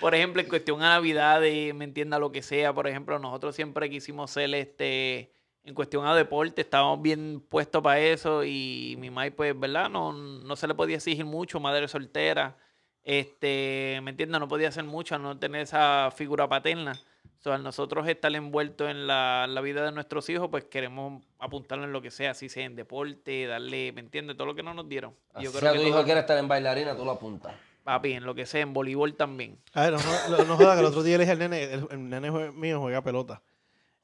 Por 0.00 0.14
ejemplo, 0.16 0.42
en 0.42 0.48
cuestión 0.48 0.82
a 0.82 0.94
Navidad, 0.94 1.40
me 1.40 1.84
entienda 1.84 2.18
lo 2.18 2.32
que 2.32 2.42
sea. 2.42 2.72
Por 2.72 2.88
ejemplo, 2.88 3.18
nosotros 3.18 3.54
siempre 3.54 3.88
quisimos 3.90 4.30
ser 4.30 4.52
este. 4.54 5.30
En 5.62 5.74
cuestión 5.74 6.04
a 6.06 6.16
deporte, 6.16 6.62
estábamos 6.62 7.02
bien 7.02 7.40
puestos 7.48 7.82
para 7.82 8.00
eso. 8.00 8.42
Y 8.44 8.96
mi 8.98 9.10
madre, 9.10 9.30
pues, 9.30 9.58
¿verdad? 9.58 9.88
No, 9.90 10.12
no 10.12 10.56
se 10.56 10.66
le 10.66 10.74
podía 10.74 10.96
exigir 10.96 11.24
mucho, 11.24 11.60
madre 11.60 11.86
soltera. 11.86 12.56
Este, 13.04 14.00
¿me 14.02 14.10
entiendes? 14.10 14.38
No 14.40 14.48
podía 14.48 14.68
hacer 14.68 14.84
mucho 14.84 15.14
al 15.14 15.22
no 15.22 15.38
tener 15.38 15.62
esa 15.62 16.10
figura 16.14 16.48
paterna. 16.48 16.92
O 17.38 17.42
sea, 17.42 17.54
al 17.56 17.64
nosotros 17.64 18.06
estar 18.06 18.32
envueltos 18.34 18.88
en 18.88 19.08
la, 19.08 19.46
la 19.48 19.60
vida 19.60 19.84
de 19.84 19.90
nuestros 19.90 20.28
hijos, 20.30 20.48
pues 20.48 20.64
queremos 20.64 21.24
apuntarle 21.40 21.84
en 21.86 21.92
lo 21.92 22.00
que 22.00 22.12
sea, 22.12 22.30
así 22.30 22.48
sea 22.48 22.64
en 22.64 22.76
deporte, 22.76 23.46
darle, 23.46 23.90
¿me 23.92 24.00
entiendes? 24.00 24.36
Todo 24.36 24.46
lo 24.46 24.54
que 24.54 24.62
no 24.62 24.74
nos 24.74 24.88
dieron. 24.88 25.12
Y 25.36 25.40
Si 25.40 25.46
a 25.48 25.50
tu 25.50 25.58
que 25.58 25.82
hijo 25.82 25.90
todo- 25.96 26.04
quiere 26.04 26.20
estar 26.20 26.38
en 26.38 26.46
bailarina, 26.46 26.96
tú 26.96 27.04
lo 27.04 27.10
apuntas. 27.10 27.52
papi, 27.82 28.12
en 28.12 28.24
lo 28.24 28.32
que 28.36 28.46
sea, 28.46 28.60
en 28.60 28.72
voleibol 28.72 29.14
también. 29.16 29.58
A 29.74 29.82
ver, 29.82 29.92
no, 29.94 29.98
no, 30.38 30.44
no 30.44 30.56
jodas 30.56 30.74
que 30.74 30.80
el 30.80 30.86
otro 30.86 31.02
día 31.02 31.18
le 31.18 31.24
dije 31.24 31.32
al 31.32 31.38
nene, 31.40 31.64
el, 31.64 31.86
el 31.90 32.08
nene 32.08 32.30
jue- 32.30 32.52
mío 32.52 32.78
juega 32.80 33.02
pelota. 33.02 33.42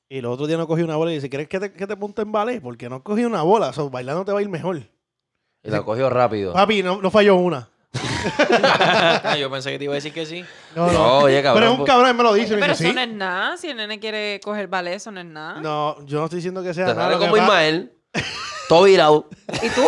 Y 0.08 0.18
el 0.18 0.26
otro 0.26 0.48
día 0.48 0.56
no 0.56 0.66
cogí 0.66 0.82
una 0.82 0.96
bola 0.96 1.12
y 1.12 1.14
dice, 1.14 1.28
¿quieres 1.30 1.46
que 1.48 1.60
te, 1.60 1.72
que 1.72 1.86
te 1.86 1.92
apunte 1.92 2.22
en 2.22 2.32
ballet? 2.32 2.60
Porque 2.60 2.88
no 2.88 3.04
cogí 3.04 3.24
una 3.24 3.42
bola. 3.42 3.68
O 3.68 3.72
sea, 3.72 3.84
bailando 3.84 4.24
te 4.24 4.32
va 4.32 4.40
a 4.40 4.42
ir 4.42 4.48
mejor. 4.48 4.78
Y 5.62 5.70
la 5.70 5.82
cogió 5.84 6.10
rápido. 6.10 6.52
Papi, 6.54 6.82
no, 6.82 7.00
no 7.00 7.10
falló 7.10 7.36
una. 7.36 7.68
Yo 9.39 9.51
pensé 9.51 9.70
que 9.73 9.78
te 9.78 9.85
iba 9.85 9.94
a 9.94 9.97
decir 9.97 10.12
que 10.12 10.27
sí. 10.27 10.44
No, 10.77 10.86
No, 10.86 10.93
no. 10.93 11.19
oye, 11.20 11.43
cabrón. 11.43 11.55
Pero 11.60 11.66
es 11.66 11.70
un 11.73 11.77
pues, 11.78 11.86
cabrón, 11.90 12.09
él 12.10 12.15
me 12.15 12.23
lo 12.23 12.35
dice. 12.35 12.55
Me 12.55 12.60
Pero 12.60 12.73
dice, 12.73 12.85
eso 12.85 12.90
sí. 12.93 12.94
no 12.97 13.01
es 13.02 13.09
nada. 13.09 13.56
Si 13.56 13.69
el 13.69 13.77
nene 13.77 13.98
quiere 13.98 14.40
coger 14.43 14.69
ballet, 14.69 14.94
eso 14.94 15.10
no 15.10 15.20
es 15.20 15.27
nada. 15.27 15.60
No, 15.60 16.05
yo 16.06 16.19
no 16.19 16.24
estoy 16.24 16.36
diciendo 16.39 16.62
que 16.62 16.74
sea 16.74 16.86
Te 16.86 16.94
nada. 16.94 17.05
sale 17.05 17.15
lo 17.15 17.20
que 17.20 17.27
como 17.27 17.36
pasa- 17.36 17.44
Ismael. 17.66 17.93
Todo 18.69 18.82
virado. 18.85 19.28
¿Y 19.62 19.69
tú? 19.70 19.82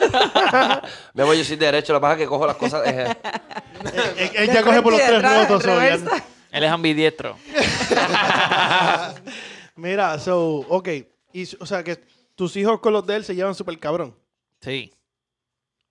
Mi 1.14 1.22
amor, 1.22 1.34
yo 1.36 1.44
soy 1.44 1.56
derecho. 1.56 1.92
La 1.92 2.00
paja 2.00 2.16
que 2.16 2.26
cojo 2.26 2.46
las 2.46 2.56
cosas. 2.56 2.86
eh, 2.86 3.14
Él, 4.16 4.30
él 4.34 4.46
ya 4.52 4.62
coge 4.62 4.80
por 4.82 4.92
los 4.92 5.02
tres 5.02 5.22
rotos. 5.22 5.62
so, 5.62 5.68
ya- 5.68 5.74
reversa. 5.74 6.24
Él 6.50 6.64
es 6.64 6.70
ambidiestro. 6.70 7.36
Mira, 9.76 10.18
so, 10.18 10.64
ok. 10.68 10.88
Y, 11.32 11.48
o 11.60 11.66
sea, 11.66 11.82
que 11.82 11.96
tus 12.36 12.56
hijos 12.56 12.80
con 12.80 12.92
los 12.92 13.04
de 13.06 13.16
él 13.16 13.24
se 13.24 13.34
llevan 13.34 13.54
súper 13.54 13.78
cabrón. 13.78 14.16
Sí, 14.60 14.90
de 14.90 14.94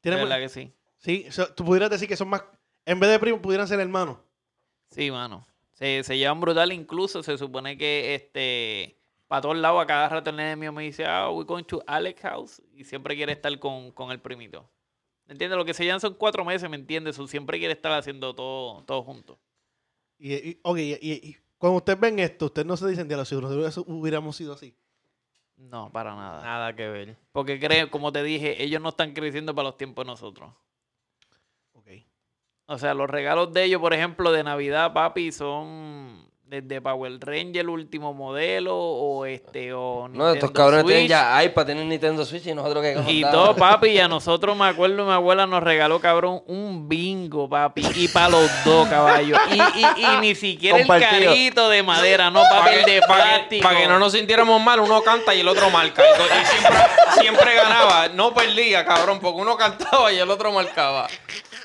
¿Tienes 0.02 0.22
verdad 0.22 0.38
que 0.40 0.50
sí. 0.50 0.74
Sí, 1.04 1.28
so, 1.30 1.54
tú 1.54 1.66
pudieras 1.66 1.90
decir 1.90 2.08
que 2.08 2.16
son 2.16 2.30
más... 2.30 2.44
En 2.86 3.00
vez 3.00 3.10
de 3.10 3.20
primos, 3.20 3.42
pudieran 3.42 3.68
ser 3.68 3.80
hermanos. 3.80 4.18
Sí, 4.90 5.12
mano. 5.12 5.46
Se, 5.74 6.04
se 6.04 6.18
llevan 6.18 6.40
brutal. 6.40 6.72
Incluso 6.72 7.22
se 7.24 7.38
supone 7.38 7.78
que 7.78 8.16
este 8.16 8.98
para 9.28 9.42
todos 9.42 9.58
lados, 9.58 9.82
a 9.82 9.88
cada 9.88 10.10
rato 10.10 10.30
el 10.30 10.36
nene 10.36 10.56
mío 10.56 10.72
me 10.72 10.84
dice, 10.84 11.06
ah, 11.06 11.30
we 11.32 11.44
going 11.44 11.64
to 11.64 11.82
Alex 11.88 12.22
house. 12.22 12.62
Y 12.74 12.84
siempre 12.84 13.16
quiere 13.16 13.32
estar 13.34 13.58
con, 13.60 13.92
con 13.92 14.12
el 14.12 14.20
primito. 14.22 14.70
¿Me 15.26 15.32
entiendes? 15.34 15.58
Lo 15.58 15.66
que 15.66 15.74
se 15.74 15.84
llevan 15.84 16.00
son 16.00 16.14
cuatro 16.14 16.46
meses, 16.46 16.70
¿me 16.70 16.76
entiendes? 16.76 17.16
So, 17.16 17.26
siempre 17.28 17.58
quiere 17.58 17.74
estar 17.74 17.92
haciendo 17.94 18.36
todo, 18.36 18.84
todo 18.84 19.02
junto. 19.04 19.40
Y, 20.20 20.34
y- 20.36 20.60
ok, 20.62 20.78
y, 20.78 20.94
y- 21.02 21.30
y 21.30 21.38
cuando 21.58 21.78
ustedes 21.78 22.00
ven 22.00 22.20
esto, 22.20 22.46
ustedes 22.46 22.68
no 22.68 22.78
se 22.78 22.88
dicen, 22.88 23.08
"Diablo, 23.08 23.26
si 23.26 23.36
nosotros 23.36 23.86
hubiéramos 23.88 24.36
sido 24.36 24.54
así. 24.54 24.76
No, 25.58 25.92
para 25.92 26.14
nada. 26.16 26.44
Nada 26.44 26.76
que 26.76 26.88
ver. 26.88 27.18
Porque 27.32 27.60
creo, 27.60 27.90
como 27.90 28.12
te 28.12 28.22
dije, 28.22 28.62
ellos 28.64 28.82
no 28.82 28.90
están 28.90 29.14
creciendo 29.14 29.56
para 29.56 29.70
los 29.70 29.78
tiempos 29.78 30.06
de 30.06 30.12
nosotros. 30.12 30.54
O 32.66 32.78
sea, 32.78 32.94
los 32.94 33.10
regalos 33.10 33.52
de 33.54 33.66
ellos, 33.66 33.82
por 33.82 33.94
ejemplo, 33.94 34.32
de 34.32 34.44
Navidad, 34.44 34.94
papi, 34.94 35.32
son 35.32 36.24
desde 36.46 36.82
Power 36.82 37.12
Ranger, 37.20 37.68
último 37.68 38.14
modelo, 38.14 38.78
o 38.78 39.26
este, 39.26 39.74
o 39.74 40.08
No, 40.08 40.32
estos 40.32 40.52
Nintendo 40.52 40.54
cabrones 40.54 40.86
tienen 40.86 41.02
Switch. 41.02 41.10
ya 41.10 41.44
iPad, 41.44 41.66
tienen 41.66 41.90
Nintendo 41.90 42.24
Switch 42.26 42.46
y 42.46 42.54
nosotros 42.54 42.84
que 42.84 43.12
Y 43.12 43.22
todo, 43.24 43.56
papi, 43.56 43.88
y 43.90 43.98
a 44.00 44.08
nosotros, 44.08 44.56
me 44.56 44.66
acuerdo, 44.68 45.04
mi 45.04 45.12
abuela 45.12 45.48
nos 45.48 45.64
regaló, 45.64 46.00
cabrón, 46.00 46.44
un 46.46 46.88
bingo, 46.88 47.50
papi, 47.50 47.84
y 47.96 48.08
para 48.08 48.30
los 48.30 48.50
dos, 48.64 48.88
caballos. 48.88 49.40
Y, 49.52 49.56
y, 49.80 49.86
y 50.06 50.18
ni 50.22 50.36
siquiera 50.36 50.78
Compartido. 50.78 51.12
el 51.18 51.26
carrito 51.26 51.70
de 51.70 51.82
madera, 51.84 52.30
no, 52.30 52.44
papi, 52.44 52.76
el 52.76 52.86
de 52.86 53.02
Para 53.02 53.24
que, 53.24 53.30
plástico. 53.40 53.64
pa' 53.70 53.76
que 53.76 53.88
no 53.88 53.98
nos 53.98 54.12
sintiéramos 54.14 54.62
mal, 54.62 54.80
uno 54.80 55.02
canta 55.02 55.34
y 55.34 55.40
el 55.40 55.48
otro 55.48 55.70
marca. 55.72 56.04
Y, 56.04 56.22
y 56.42 56.46
siempre, 56.46 56.80
siempre 57.20 57.56
ganaba. 57.56 58.10
No 58.10 58.32
perdía, 58.34 58.86
cabrón, 58.86 59.20
porque 59.20 59.42
uno 59.42 59.58
cantaba 59.58 60.14
y 60.14 60.20
el 60.20 60.30
otro 60.30 60.52
marcaba. 60.52 61.08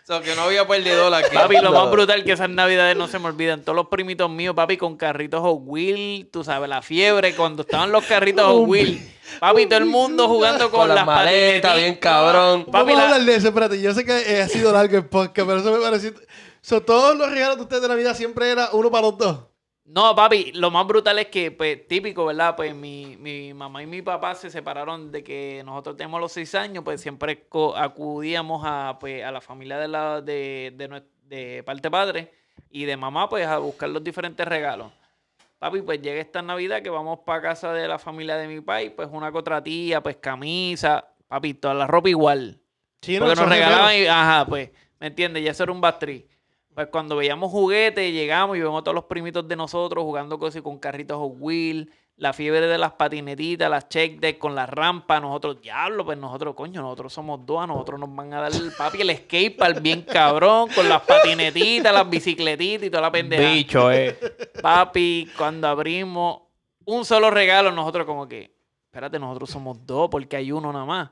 O 0.08 0.10
sea, 0.10 0.22
que 0.22 0.34
no 0.34 0.44
había 0.44 0.66
perdedor 0.66 1.12
aquí. 1.12 1.34
Papi, 1.34 1.56
lo 1.60 1.70
más 1.70 1.90
brutal 1.90 2.24
que 2.24 2.32
esas 2.32 2.48
navidades 2.48 2.96
no 2.96 3.08
se 3.08 3.18
me 3.18 3.26
olvidan. 3.26 3.60
Todos 3.60 3.76
los 3.76 3.88
primitos 3.88 4.30
míos, 4.30 4.54
papi, 4.54 4.78
con 4.78 4.96
carritos 4.96 5.42
Hot 5.42 5.60
Wheels, 5.62 6.30
tú 6.30 6.42
sabes, 6.42 6.66
la 6.66 6.80
fiebre, 6.80 7.36
cuando 7.36 7.60
estaban 7.60 7.92
los 7.92 8.06
carritos 8.06 8.46
Hot 8.46 8.66
Wheels. 8.66 9.02
Papi, 9.38 9.66
todo 9.66 9.80
el 9.80 9.84
mundo 9.84 10.26
jugando 10.26 10.70
con, 10.70 10.80
Con 10.80 10.88
las 10.88 10.96
las 10.96 11.06
maletas, 11.06 11.76
bien 11.76 11.96
cabrón. 11.96 12.64
Papi, 12.64 12.92
Vamos 12.92 12.98
a 12.98 13.04
hablar 13.04 13.22
de 13.22 13.34
eso, 13.34 13.48
espérate. 13.48 13.82
Yo 13.82 13.92
sé 13.92 14.06
que 14.06 14.18
eh, 14.18 14.40
ha 14.40 14.48
sido 14.48 14.72
largo 14.72 14.96
el 14.96 15.04
podcast, 15.04 15.46
pero 15.46 15.58
eso 15.58 15.72
me 15.72 15.78
pareció... 15.78 16.14
So, 16.62 16.80
todos 16.80 17.14
los 17.14 17.30
regalos 17.30 17.56
de 17.58 17.62
ustedes 17.64 17.82
de 17.82 17.88
Navidad 17.88 18.16
siempre 18.16 18.50
era 18.50 18.70
uno 18.72 18.90
para 18.90 19.08
los 19.08 19.18
dos. 19.18 19.40
No, 19.88 20.14
papi, 20.14 20.52
lo 20.52 20.70
más 20.70 20.86
brutal 20.86 21.18
es 21.18 21.28
que, 21.28 21.50
pues, 21.50 21.88
típico, 21.88 22.26
¿verdad? 22.26 22.54
Pues 22.54 22.74
mi, 22.74 23.16
mi 23.16 23.54
mamá 23.54 23.82
y 23.82 23.86
mi 23.86 24.02
papá 24.02 24.34
se 24.34 24.50
separaron 24.50 25.10
de 25.10 25.24
que 25.24 25.62
nosotros 25.64 25.96
tenemos 25.96 26.20
los 26.20 26.30
seis 26.30 26.54
años, 26.54 26.84
pues 26.84 27.00
siempre 27.00 27.46
acudíamos 27.74 28.62
a, 28.66 28.98
pues, 29.00 29.24
a 29.24 29.32
la 29.32 29.40
familia 29.40 29.78
de, 29.78 29.88
la, 29.88 30.20
de, 30.20 30.74
de, 30.76 31.02
de 31.22 31.62
parte 31.62 31.90
padre 31.90 32.30
y 32.70 32.84
de 32.84 32.98
mamá, 32.98 33.30
pues, 33.30 33.46
a 33.46 33.56
buscar 33.56 33.88
los 33.88 34.04
diferentes 34.04 34.46
regalos. 34.46 34.92
Papi, 35.58 35.80
pues 35.80 36.02
llega 36.02 36.20
esta 36.20 36.42
Navidad 36.42 36.82
que 36.82 36.90
vamos 36.90 37.20
para 37.24 37.40
casa 37.40 37.72
de 37.72 37.88
la 37.88 37.98
familia 37.98 38.36
de 38.36 38.46
mi 38.46 38.60
país, 38.60 38.92
pues 38.94 39.08
una 39.10 39.32
cotratía, 39.32 40.02
pues 40.02 40.16
camisa, 40.16 41.14
papi, 41.28 41.54
toda 41.54 41.72
la 41.72 41.86
ropa 41.86 42.10
igual. 42.10 42.60
Sí, 43.00 43.14
no, 43.14 43.20
Porque 43.20 43.30
nos 43.30 43.38
son 43.38 43.50
regalaban 43.50 43.96
y, 43.96 44.06
ajá, 44.06 44.44
pues, 44.46 44.70
¿me 45.00 45.06
entiendes? 45.06 45.42
Ya 45.42 45.52
eso 45.52 45.62
era 45.62 45.72
un 45.72 45.80
bastri. 45.80 46.28
Pues 46.78 46.90
cuando 46.92 47.16
veíamos 47.16 47.50
juguetes, 47.50 48.12
llegamos 48.12 48.56
y 48.56 48.60
vemos 48.60 48.80
a 48.80 48.84
todos 48.84 48.94
los 48.94 49.06
primitos 49.06 49.48
de 49.48 49.56
nosotros 49.56 50.04
jugando 50.04 50.38
cosas 50.38 50.62
con 50.62 50.78
carritos 50.78 51.16
Hot 51.16 51.32
Wheels, 51.36 51.88
la 52.14 52.32
fiebre 52.32 52.68
de 52.68 52.78
las 52.78 52.92
patinetitas, 52.92 53.68
las 53.68 53.88
check 53.88 54.20
deck 54.20 54.38
con 54.38 54.54
las 54.54 54.70
rampas, 54.70 55.20
nosotros, 55.20 55.60
diablo, 55.60 56.04
pues 56.04 56.16
nosotros, 56.18 56.54
coño, 56.54 56.80
nosotros 56.80 57.12
somos 57.12 57.44
dos, 57.44 57.64
a 57.64 57.66
nosotros 57.66 57.98
nos 57.98 58.14
van 58.14 58.32
a 58.32 58.42
dar 58.42 58.52
el 58.52 58.70
papi 58.78 59.00
el 59.00 59.10
skatepark 59.10 59.82
bien 59.82 60.02
cabrón, 60.02 60.68
con 60.72 60.88
las 60.88 61.02
patinetitas, 61.02 61.92
las 61.92 62.08
bicicletitas 62.08 62.86
y 62.86 62.90
toda 62.90 63.02
la 63.02 63.10
pendeja. 63.10 63.52
Bicho, 63.54 63.90
eh. 63.90 64.16
Papi, 64.62 65.32
cuando 65.36 65.66
abrimos 65.66 66.42
un 66.84 67.04
solo 67.04 67.28
regalo, 67.28 67.72
nosotros 67.72 68.06
como 68.06 68.28
que, 68.28 68.54
espérate, 68.84 69.18
nosotros 69.18 69.50
somos 69.50 69.84
dos 69.84 70.08
porque 70.08 70.36
hay 70.36 70.52
uno 70.52 70.72
nada 70.72 70.84
más. 70.84 71.10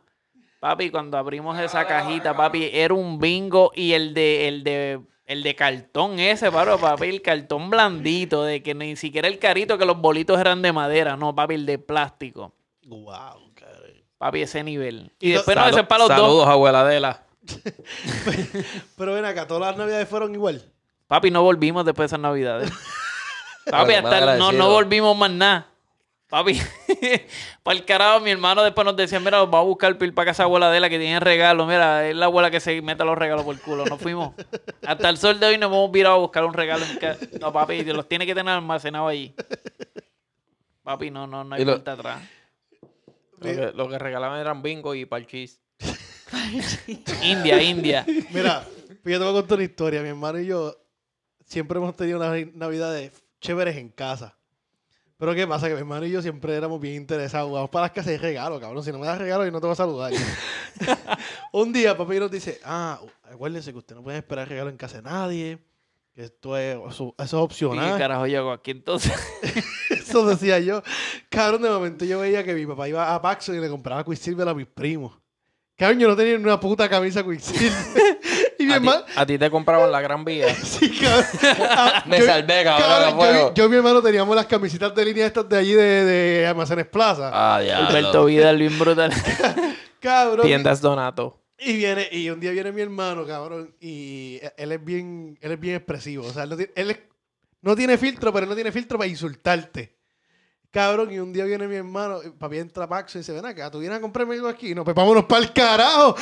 Papi, 0.60 0.90
cuando 0.90 1.18
abrimos 1.18 1.58
esa 1.58 1.84
cajita, 1.88 2.36
papi, 2.36 2.70
era 2.72 2.94
un 2.94 3.18
bingo 3.18 3.72
y 3.74 3.94
el 3.94 4.14
de, 4.14 4.46
el 4.46 4.62
de, 4.62 5.00
el 5.26 5.42
de 5.42 5.54
cartón 5.56 6.18
ese, 6.18 6.50
paro, 6.52 6.78
papi, 6.78 7.08
el 7.08 7.20
cartón 7.20 7.68
blandito, 7.68 8.44
de 8.44 8.62
que 8.62 8.74
ni 8.74 8.96
siquiera 8.96 9.28
el 9.28 9.38
carito, 9.38 9.76
que 9.76 9.84
los 9.84 9.98
bolitos 9.98 10.38
eran 10.40 10.62
de 10.62 10.72
madera, 10.72 11.16
no, 11.16 11.34
papi, 11.34 11.54
el 11.54 11.66
de 11.66 11.78
plástico. 11.78 12.54
Wow, 12.86 13.52
cabrón. 13.54 14.04
Papi, 14.18 14.42
ese 14.42 14.62
nivel. 14.62 15.12
Y 15.20 15.32
después 15.32 15.56
no, 15.56 15.66
ese 15.66 15.80
es 15.80 15.86
para 15.86 16.00
los 16.00 16.08
dos. 16.08 16.18
Saludos, 16.18 16.48
abuela 16.48 16.80
Adela. 16.82 17.22
Pero 18.96 19.14
ven 19.14 19.24
acá, 19.24 19.46
todas 19.46 19.62
las 19.62 19.76
Navidades 19.76 20.08
fueron 20.08 20.34
igual. 20.34 20.62
Papi, 21.08 21.30
no 21.30 21.42
volvimos 21.42 21.84
después 21.84 22.04
de 22.04 22.14
esas 22.14 22.20
navidades. 22.20 22.70
Papi, 23.70 23.94
hasta 23.94 24.36
no, 24.36 24.52
no 24.52 24.70
volvimos 24.70 25.16
más 25.16 25.30
nada. 25.30 25.68
Papi, 26.28 26.60
para 27.62 27.78
el 27.78 27.84
carajo, 27.84 28.18
mi 28.20 28.30
hermano 28.32 28.64
después 28.64 28.84
nos 28.84 28.96
decía, 28.96 29.20
mira, 29.20 29.44
va 29.44 29.60
a 29.60 29.62
buscar 29.62 29.96
pil 29.96 30.12
para 30.12 30.26
casa 30.32 30.42
abuela 30.42 30.70
de 30.72 30.80
la 30.80 30.88
que 30.90 30.98
tiene 30.98 31.20
regalo. 31.20 31.66
Mira, 31.66 32.08
es 32.08 32.16
la 32.16 32.26
abuela 32.26 32.50
que 32.50 32.58
se 32.58 32.82
mete 32.82 33.04
los 33.04 33.16
regalos 33.16 33.44
por 33.44 33.54
el 33.54 33.60
culo. 33.60 33.84
Nos 33.86 34.00
fuimos. 34.00 34.34
Hasta 34.84 35.08
el 35.08 35.18
sol 35.18 35.38
de 35.38 35.46
hoy 35.46 35.58
nos 35.58 35.68
hemos 35.70 35.90
virado 35.92 36.16
a 36.16 36.18
buscar 36.18 36.44
un 36.44 36.52
regalo. 36.52 36.84
En 36.84 36.98
ca- 36.98 37.16
No, 37.40 37.52
papi, 37.52 37.84
los 37.84 38.08
tiene 38.08 38.26
que 38.26 38.34
tener 38.34 38.52
almacenados 38.54 39.08
allí. 39.10 39.34
Papi, 40.82 41.10
no, 41.12 41.26
no, 41.28 41.44
no 41.44 41.54
hay 41.54 41.64
lo- 41.64 41.72
vuelta 41.72 41.92
atrás. 41.92 42.22
Lo 43.38 43.40
que, 43.50 43.72
lo 43.74 43.88
que 43.88 43.98
regalaban 43.98 44.40
eran 44.40 44.62
bingo 44.62 44.94
y 44.96 45.04
parchís. 45.06 45.60
India, 47.22 47.62
India. 47.62 48.04
Mira, 48.32 48.64
pues 49.02 49.12
yo 49.12 49.18
te 49.18 49.24
voy 49.24 49.28
a 49.28 49.32
contar 49.40 49.58
una 49.58 49.64
historia. 49.64 50.02
Mi 50.02 50.08
hermano 50.08 50.40
y 50.40 50.46
yo 50.46 50.76
siempre 51.44 51.78
hemos 51.78 51.94
tenido 51.96 52.18
unas 52.18 52.52
navidades 52.54 53.12
chéveres 53.40 53.76
en 53.76 53.90
casa. 53.90 54.35
Pero 55.18 55.34
¿qué 55.34 55.46
pasa? 55.46 55.68
Que 55.68 55.74
mi 55.74 55.80
hermano 55.80 56.04
y 56.04 56.10
yo 56.10 56.20
siempre 56.20 56.54
éramos 56.54 56.78
bien 56.80 56.94
interesados. 56.96 57.50
Vamos 57.50 57.70
para 57.70 57.84
las 57.86 57.92
casas 57.92 58.12
de 58.12 58.18
regalo, 58.18 58.60
cabrón. 58.60 58.84
Si 58.84 58.92
no 58.92 58.98
me 58.98 59.06
das 59.06 59.18
regalo, 59.18 59.44
yo 59.44 59.50
no 59.50 59.60
te 59.60 59.66
voy 59.66 59.72
a 59.72 59.76
saludar. 59.76 60.12
Un 61.52 61.72
día, 61.72 61.96
papi 61.96 62.18
nos 62.18 62.30
dice, 62.30 62.60
ah, 62.64 63.00
acuérdense 63.32 63.72
que 63.72 63.78
usted 63.78 63.94
no 63.94 64.02
puede 64.02 64.18
esperar 64.18 64.48
regalo 64.48 64.68
en 64.68 64.76
casa 64.76 64.98
de 64.98 65.02
nadie. 65.02 65.58
Que 66.14 66.24
esto 66.24 66.56
es, 66.56 66.76
eso, 66.76 67.14
eso 67.18 67.24
es 67.24 67.32
¿Y 67.32 67.36
opcional. 67.36 67.92
qué 67.92 67.98
carajo 67.98 68.26
yo 68.26 68.38
hago 68.40 68.52
aquí 68.52 68.70
entonces? 68.70 69.12
Eso 69.90 70.24
decía 70.26 70.58
yo. 70.60 70.82
Cabrón, 71.28 71.60
de 71.62 71.68
momento 71.68 72.04
yo 72.04 72.20
veía 72.20 72.42
que 72.44 72.54
mi 72.54 72.64
papá 72.64 72.88
iba 72.88 73.14
a 73.14 73.20
Paxo 73.20 73.54
y 73.54 73.58
le 73.60 73.68
compraba 73.68 74.02
Quicksilver 74.04 74.48
a 74.48 74.54
mis 74.54 74.66
primos. 74.66 75.12
Cabrón, 75.76 75.98
yo 75.98 76.08
no 76.08 76.16
tenía 76.16 76.38
ni 76.38 76.44
una 76.44 76.58
puta 76.58 76.88
camisa 76.88 77.22
Quicksilver. 77.22 77.72
Y 78.66 78.72
A 78.72 78.80
ti, 78.80 78.86
hermano... 78.86 79.04
a 79.16 79.26
ti 79.26 79.38
te 79.38 79.50
compraban 79.50 79.90
la 79.92 80.00
gran 80.00 80.24
vía. 80.24 80.54
Sí, 80.64 80.90
cabrón. 80.98 81.24
Ah, 81.70 82.04
Me 82.06 82.18
yo- 82.18 82.26
salvé, 82.26 82.64
cabrón, 82.64 83.54
yo, 83.54 83.64
y 83.64 83.68
mi 83.68 83.76
hermano 83.76 84.02
teníamos 84.02 84.34
las 84.36 84.46
camisitas 84.46 84.94
de 84.94 85.04
línea 85.04 85.26
estas 85.26 85.48
de 85.48 85.56
allí 85.58 85.72
de, 85.72 86.04
de 86.04 86.46
Almacenes 86.46 86.86
Plaza. 86.86 87.30
Ah, 87.32 87.60
diablo. 87.60 87.88
Alberto 87.88 88.24
Vidal, 88.26 88.58
bien 88.58 88.78
brutal. 88.78 89.12
Cabrón. 90.00 90.46
Tiendas 90.46 90.80
Donato. 90.80 91.42
Y 91.58 91.72
viene, 91.78 92.06
y 92.12 92.28
un 92.28 92.38
día 92.38 92.50
viene 92.52 92.70
mi 92.70 92.82
hermano, 92.82 93.26
cabrón, 93.26 93.74
y 93.80 94.38
él 94.58 94.72
es 94.72 94.84
bien, 94.84 95.38
él 95.40 95.52
es 95.52 95.58
bien 95.58 95.76
expresivo. 95.76 96.26
O 96.26 96.30
sea, 96.32 96.42
él 96.42 96.50
no 96.50 96.56
tiene, 96.56 96.72
él 96.76 96.90
es- 96.90 96.98
no 97.62 97.74
tiene 97.74 97.96
filtro, 97.96 98.30
pero 98.32 98.44
él 98.44 98.50
no 98.50 98.54
tiene 98.54 98.70
filtro 98.70 98.98
para 98.98 99.08
insultarte. 99.08 99.96
Cabrón, 100.70 101.10
y 101.10 101.18
un 101.18 101.32
día 101.32 101.44
viene 101.46 101.66
mi 101.66 101.76
hermano, 101.76 102.18
papi 102.38 102.58
entra 102.58 102.84
a 102.84 102.88
Paxo 102.88 103.16
y 103.16 103.22
dice, 103.22 103.32
ven 103.32 103.46
acá, 103.46 103.70
tú 103.70 103.78
vienes 103.78 103.96
a 103.96 104.00
comprarme 104.02 104.34
algo 104.34 104.48
aquí. 104.48 104.74
No, 104.74 104.84
pues 104.84 104.94
vámonos 104.94 105.24
para 105.24 105.42
el 105.42 105.52
carajo. 105.54 106.14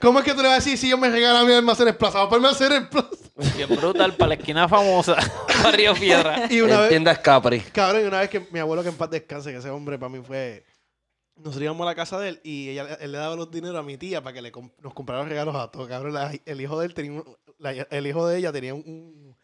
¿Cómo 0.00 0.18
es 0.18 0.24
que 0.24 0.32
tú 0.32 0.38
le 0.42 0.48
vas 0.48 0.52
a 0.52 0.64
decir 0.64 0.76
si 0.78 0.88
yo 0.90 0.98
me 0.98 1.08
regalo 1.10 1.38
a 1.38 1.44
mi 1.44 1.52
almacén 1.52 1.94
plaza? 1.96 2.18
Vamos 2.18 2.30
para 2.30 2.40
el 2.40 2.46
almacén 2.46 2.88
plaza. 2.88 3.56
Bien 3.56 3.68
brutal, 3.68 4.14
para 4.14 4.28
la 4.30 4.34
esquina 4.34 4.68
famosa. 4.68 5.16
Barrio 5.62 5.94
Piedra. 5.94 6.46
Y 6.50 6.60
una 6.60 6.74
En 6.74 6.80
vez, 6.80 6.88
tiendas 6.90 7.18
Capri. 7.18 7.60
Cabrón, 7.60 8.02
y 8.02 8.04
una 8.06 8.20
vez 8.20 8.30
que 8.30 8.46
mi 8.50 8.58
abuelo 8.58 8.82
que 8.82 8.88
en 8.90 8.94
paz 8.96 9.10
descanse, 9.10 9.50
que 9.52 9.58
ese 9.58 9.70
hombre 9.70 9.98
para 9.98 10.08
mí 10.10 10.20
fue... 10.24 10.64
Nosotros 11.36 11.62
íbamos 11.62 11.82
a 11.82 11.90
la 11.90 11.94
casa 11.94 12.18
de 12.18 12.30
él 12.30 12.40
y 12.44 12.70
ella, 12.70 12.94
él 12.98 13.12
le 13.12 13.18
daba 13.18 13.36
los 13.36 13.50
dineros 13.50 13.76
a 13.76 13.82
mi 13.82 13.98
tía 13.98 14.22
para 14.22 14.32
que 14.32 14.40
le 14.40 14.50
comp- 14.50 14.72
nos 14.80 14.94
comprara 14.94 15.22
regalos 15.24 15.54
a 15.54 15.70
todos. 15.70 15.86
Cabrón, 15.86 16.14
la- 16.14 16.32
el 16.46 16.60
hijo 16.62 16.80
de 16.80 16.86
él 16.86 16.94
tenía 16.94 17.12
un- 17.12 17.24
la- 17.58 17.72
el 17.72 18.06
hijo 18.06 18.26
de 18.26 18.38
ella 18.38 18.52
tenía 18.52 18.72
un, 18.74 19.36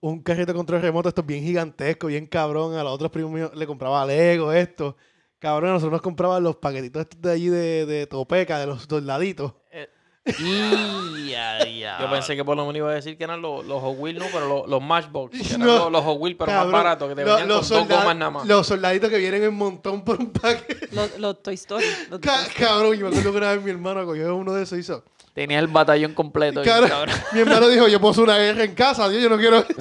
un 0.00 0.22
carrito 0.24 0.46
de 0.52 0.54
control 0.56 0.82
remoto, 0.82 1.08
esto 1.08 1.22
bien 1.22 1.44
gigantesco, 1.44 2.08
bien 2.08 2.26
cabrón. 2.26 2.74
A 2.76 2.82
los 2.82 2.92
otros 2.92 3.12
primos 3.12 3.30
míos 3.30 3.52
le 3.54 3.64
compraba 3.64 4.04
Lego, 4.04 4.52
esto. 4.52 4.96
Cabrón, 5.38 5.70
a 5.70 5.72
nosotros 5.74 5.92
nos 5.92 6.02
compraban 6.02 6.42
los 6.42 6.56
paquetitos 6.56 7.02
estos 7.02 7.20
de 7.22 7.30
allí 7.30 7.48
de, 7.48 7.86
de 7.86 8.06
Topeca, 8.08 8.58
de 8.58 8.66
los 8.66 8.82
soldaditos. 8.82 9.52
Yo 12.00 12.10
pensé 12.10 12.34
que 12.36 12.44
por 12.44 12.56
lo 12.56 12.62
menos 12.66 12.76
iba 12.78 12.90
a 12.90 12.94
decir 12.94 13.16
que 13.16 13.24
eran 13.24 13.40
los, 13.40 13.64
los 13.64 13.80
Hot 13.80 13.96
Wheels, 13.98 14.18
no, 14.18 14.26
pero 14.32 14.48
los, 14.48 14.68
los 14.68 14.82
Matchbox. 14.82 15.30
Que 15.40 15.46
eran 15.48 15.60
No. 15.60 15.66
los, 15.66 15.92
los 15.92 16.04
Hot 16.04 16.18
Wheels, 16.20 16.36
pero 16.38 16.50
Cabrón, 16.52 16.72
más 16.72 16.82
baratos, 16.82 17.08
que 17.08 17.14
te 17.14 17.22
venían 17.24 17.38
con 17.40 17.48
dos 17.48 17.66
solda- 17.68 17.96
gomas 18.00 18.16
nada 18.16 18.30
más. 18.30 18.46
Los 18.46 18.66
soldaditos 18.66 19.08
que 19.10 19.18
vienen 19.18 19.44
en 19.44 19.54
montón 19.54 20.02
por 20.04 20.18
un 20.18 20.30
paquete. 20.32 20.88
Los, 20.92 21.18
los 21.18 21.42
Toy 21.42 21.54
Story. 21.54 21.84
los 22.10 22.20
Toy 22.20 22.28
Ca- 22.28 22.42
Story. 22.42 22.54
cabrón, 22.66 22.94
yo 22.96 23.00
me 23.02 23.08
acuerdo 23.10 23.30
que 23.32 23.38
una 23.38 23.52
vez 23.52 23.62
mi 23.62 23.70
hermano 23.70 24.04
cogió 24.04 24.34
uno 24.36 24.52
de 24.52 24.62
esos 24.64 24.78
y 24.78 24.80
hizo... 24.80 25.04
Tenía 25.32 25.58
el 25.58 25.68
batallón 25.68 26.14
completo. 26.14 26.62
cabrón. 26.64 27.08
mi 27.32 27.40
hermano 27.40 27.68
dijo, 27.68 27.86
yo 27.88 28.00
puedo 28.00 28.12
hacer 28.12 28.24
una 28.24 28.38
guerra 28.38 28.64
en 28.64 28.74
casa, 28.74 29.08
tío, 29.10 29.20
yo 29.20 29.28
no 29.28 29.36
quiero... 29.36 29.64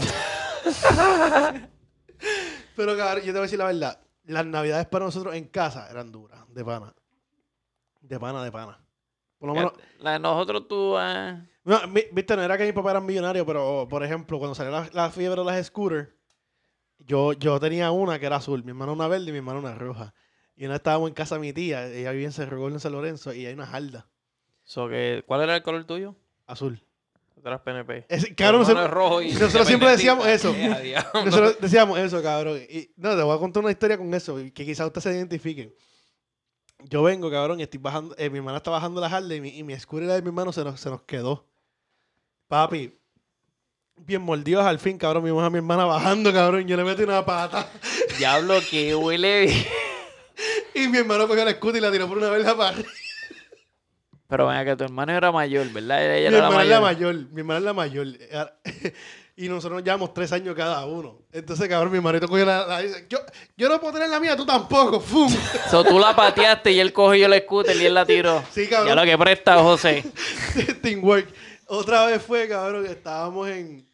Pero 2.75 2.97
cabrón, 2.97 3.23
yo 3.23 3.27
te 3.27 3.31
voy 3.31 3.39
a 3.39 3.43
decir 3.43 3.59
la 3.59 3.65
verdad. 3.65 3.99
Las 4.25 4.45
navidades 4.45 4.85
para 4.87 5.05
nosotros 5.05 5.33
en 5.35 5.45
casa 5.45 5.87
eran 5.89 6.11
duras, 6.11 6.41
de 6.49 6.65
pana. 6.65 6.93
De 8.01 8.19
pana, 8.19 8.43
de 8.43 8.51
pana. 8.51 8.79
Por 9.37 9.49
lo 9.49 9.55
menos... 9.55 9.73
La 9.99 10.13
de 10.13 10.19
nosotros 10.19 10.67
tú... 10.67 10.95
eh, 10.99 11.41
No, 11.63 11.79
viste, 12.11 12.35
no 12.35 12.43
era 12.43 12.57
que 12.57 12.65
mi 12.65 12.71
papá 12.73 12.91
era 12.91 13.01
millonario, 13.01 13.45
pero 13.45 13.87
por 13.89 14.03
ejemplo, 14.03 14.39
cuando 14.39 14.55
salió 14.55 14.71
la, 14.71 14.89
la 14.93 15.09
fiebre 15.11 15.41
de 15.41 15.45
las 15.45 15.65
scooters, 15.67 16.09
yo, 16.99 17.33
yo 17.33 17.59
tenía 17.59 17.91
una 17.91 18.19
que 18.19 18.25
era 18.25 18.37
azul, 18.37 18.63
mi 18.63 18.69
hermano 18.71 18.93
una 18.93 19.07
verde 19.07 19.29
y 19.29 19.31
mi 19.31 19.37
hermano 19.39 19.59
una 19.59 19.75
roja. 19.75 20.13
Y 20.55 20.65
una 20.65 20.75
estábamos 20.75 21.09
en 21.09 21.13
casa 21.15 21.35
de 21.35 21.41
mi 21.41 21.53
tía, 21.53 21.87
ella 21.87 22.11
vivía 22.11 22.27
en 22.27 22.31
Cerro 22.31 22.67
en 22.67 22.79
San 22.79 22.93
Lorenzo, 22.93 23.33
y 23.33 23.45
hay 23.45 23.53
una 23.53 23.65
jarda 23.67 24.07
So 24.63 24.87
que, 24.87 25.23
¿Cuál 25.27 25.41
era 25.41 25.55
el 25.55 25.63
color 25.63 25.83
tuyo? 25.85 26.15
azul. 26.47 26.81
Tú 27.35 27.47
eras 27.49 27.61
PNP. 27.61 28.05
Es, 28.09 28.27
cabrón, 28.35 28.61
nosotros, 28.61 28.85
es 28.85 28.91
rojo 28.91 29.21
y 29.21 29.31
nosotros 29.33 29.67
siempre 29.67 29.89
decíamos 29.89 30.25
eso. 30.25 30.51
Eh, 30.57 30.95
nosotros 31.13 31.57
decíamos 31.61 31.99
eso, 31.99 32.23
cabrón. 32.23 32.59
Y 32.67 32.89
no, 32.95 33.15
te 33.15 33.21
voy 33.21 33.35
a 33.35 33.39
contar 33.39 33.61
una 33.61 33.71
historia 33.71 33.97
con 33.97 34.11
eso, 34.13 34.37
que 34.37 34.65
quizás 34.65 34.87
ustedes 34.87 35.03
se 35.03 35.15
identifiquen. 35.15 35.71
Yo 36.89 37.03
vengo, 37.03 37.31
cabrón, 37.31 37.59
y 37.59 37.63
estoy 37.63 37.79
bajando, 37.79 38.15
eh, 38.17 38.29
mi 38.29 38.37
hermana 38.37 38.57
está 38.57 38.69
bajando 38.71 39.01
la 39.01 39.09
jarda 39.09 39.33
y 39.33 39.41
mi, 39.41 39.49
y 39.57 39.63
mi 39.63 39.77
scooter 39.79 40.07
de 40.07 40.21
mi 40.21 40.27
hermano 40.27 40.51
se 40.53 40.63
nos, 40.63 40.79
se 40.79 40.89
nos 40.89 41.01
quedó. 41.01 41.45
Papi, 42.47 42.93
bien 43.97 44.21
mordidos 44.21 44.65
al 44.65 44.77
fin, 44.79 44.97
cabrón. 44.97 45.23
Vimos 45.23 45.43
a 45.43 45.49
mi 45.49 45.57
hermana 45.57 45.85
bajando, 45.85 46.31
cabrón. 46.31 46.67
Yo 46.67 46.77
le 46.77 46.83
metí 46.83 47.03
una 47.03 47.25
pata. 47.25 47.67
Diablo, 48.17 48.55
que 48.69 48.93
huele... 48.95 49.65
Y 50.73 50.87
mi 50.89 50.97
hermano 50.97 51.27
cogió 51.27 51.45
la 51.45 51.51
scooter 51.53 51.77
y 51.77 51.81
la 51.81 51.91
tiró 51.91 52.07
por 52.07 52.17
una 52.17 52.29
vez 52.29 52.43
la 52.45 52.55
paja. 52.55 52.81
Pero 54.27 54.47
venga, 54.47 54.65
que 54.65 54.75
tu 54.75 54.83
hermano 54.83 55.13
era 55.13 55.31
mayor, 55.31 55.71
¿verdad? 55.71 56.15
Ella 56.17 56.29
Mi 56.29 56.35
era 56.35 56.49
la 56.49 56.49
hermana 56.49 56.63
es 56.63 56.69
la 56.69 56.81
mayor. 56.81 57.15
mayor. 57.15 57.31
Mi 57.31 57.39
hermana 57.39 57.57
es 57.59 57.63
la 57.63 57.73
mayor. 57.73 58.07
Y 59.37 59.49
nosotros 59.49 59.73
nos 59.73 59.83
llevamos 59.83 60.13
tres 60.13 60.31
años 60.31 60.55
cada 60.55 60.85
uno. 60.85 61.19
Entonces, 61.31 61.67
cabrón, 61.67 61.91
mi 61.91 61.97
hermanito 61.97 62.27
cogió 62.27 62.45
la... 62.45 62.65
la- 62.65 62.79
dice, 62.81 63.05
yo, 63.09 63.19
yo 63.57 63.67
no 63.67 63.81
puedo 63.81 63.93
tener 63.93 64.09
la 64.09 64.19
mía, 64.19 64.37
tú 64.37 64.45
tampoco. 64.45 64.99
¡Fum! 65.01 65.29
So, 65.69 65.83
tú 65.83 65.99
la 65.99 66.15
pateaste 66.15 66.71
y 66.71 66.79
él 66.79 66.93
cogió 66.93 67.25
el 67.25 67.41
scooter 67.41 67.75
y 67.75 67.85
él 67.85 67.93
la 67.93 68.05
tiró. 68.05 68.41
Sí, 68.51 68.67
cabrón. 68.67 68.87
Ya 68.87 68.95
lo 68.95 69.03
que 69.03 69.17
presta, 69.17 69.61
José. 69.61 70.05
Teamwork. 70.81 71.27
Otra 71.67 72.05
vez 72.05 72.21
fue, 72.21 72.47
cabrón, 72.47 72.85
que 72.85 72.91
estábamos 72.91 73.49
en. 73.49 73.85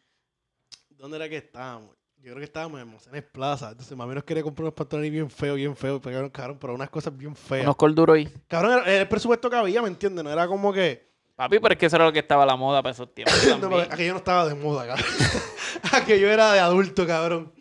¿Dónde 0.90 1.18
era 1.18 1.28
que 1.28 1.38
estábamos? 1.38 1.90
Yo 2.18 2.26
creo 2.34 2.38
que 2.38 2.44
estábamos 2.44 2.80
en 2.80 2.88
Almacenes 2.88 3.24
Plaza. 3.24 3.70
Entonces, 3.72 3.98
mami 3.98 4.14
nos 4.14 4.24
quería 4.24 4.44
comprar 4.44 4.66
unos 4.66 4.76
pantalones 4.76 5.12
bien 5.12 5.28
feos, 5.32 5.56
bien 5.56 5.76
feos. 5.76 6.00
Pero, 6.04 6.14
cabrón, 6.14 6.30
cabrón, 6.30 6.58
pero 6.62 6.76
unas 6.76 6.90
cosas 6.92 7.18
bien 7.18 7.36
feas. 7.36 7.64
Unos 7.64 7.76
corduros 7.78 8.16
ahí. 8.16 8.30
Cabrón, 8.48 8.84
era 8.86 9.02
el 9.02 9.08
presupuesto 9.08 9.50
que 9.50 9.56
había, 9.56 9.82
¿me 9.82 9.88
entiendes? 9.88 10.24
No 10.24 10.30
era 10.32 10.46
como 10.46 10.72
que. 10.72 11.10
Papi, 11.42 11.58
pero 11.60 11.74
es 11.74 11.80
que 11.80 11.88
eso 11.88 11.96
era 11.96 12.06
lo 12.06 12.14
que 12.14 12.20
estaba 12.20 12.44
a 12.44 12.46
la 12.46 12.56
moda 12.56 12.84
para 12.84 12.94
esos 12.94 13.12
tiempos 13.16 13.34
No, 13.60 13.76
aquello 13.80 14.12
no 14.12 14.18
estaba 14.20 14.48
de 14.48 14.54
moda, 14.54 14.86
cabrón. 14.86 15.08
aquello 15.92 16.30
era 16.30 16.54
de 16.54 16.60
adulto, 16.60 17.08
cabrón. 17.08 17.52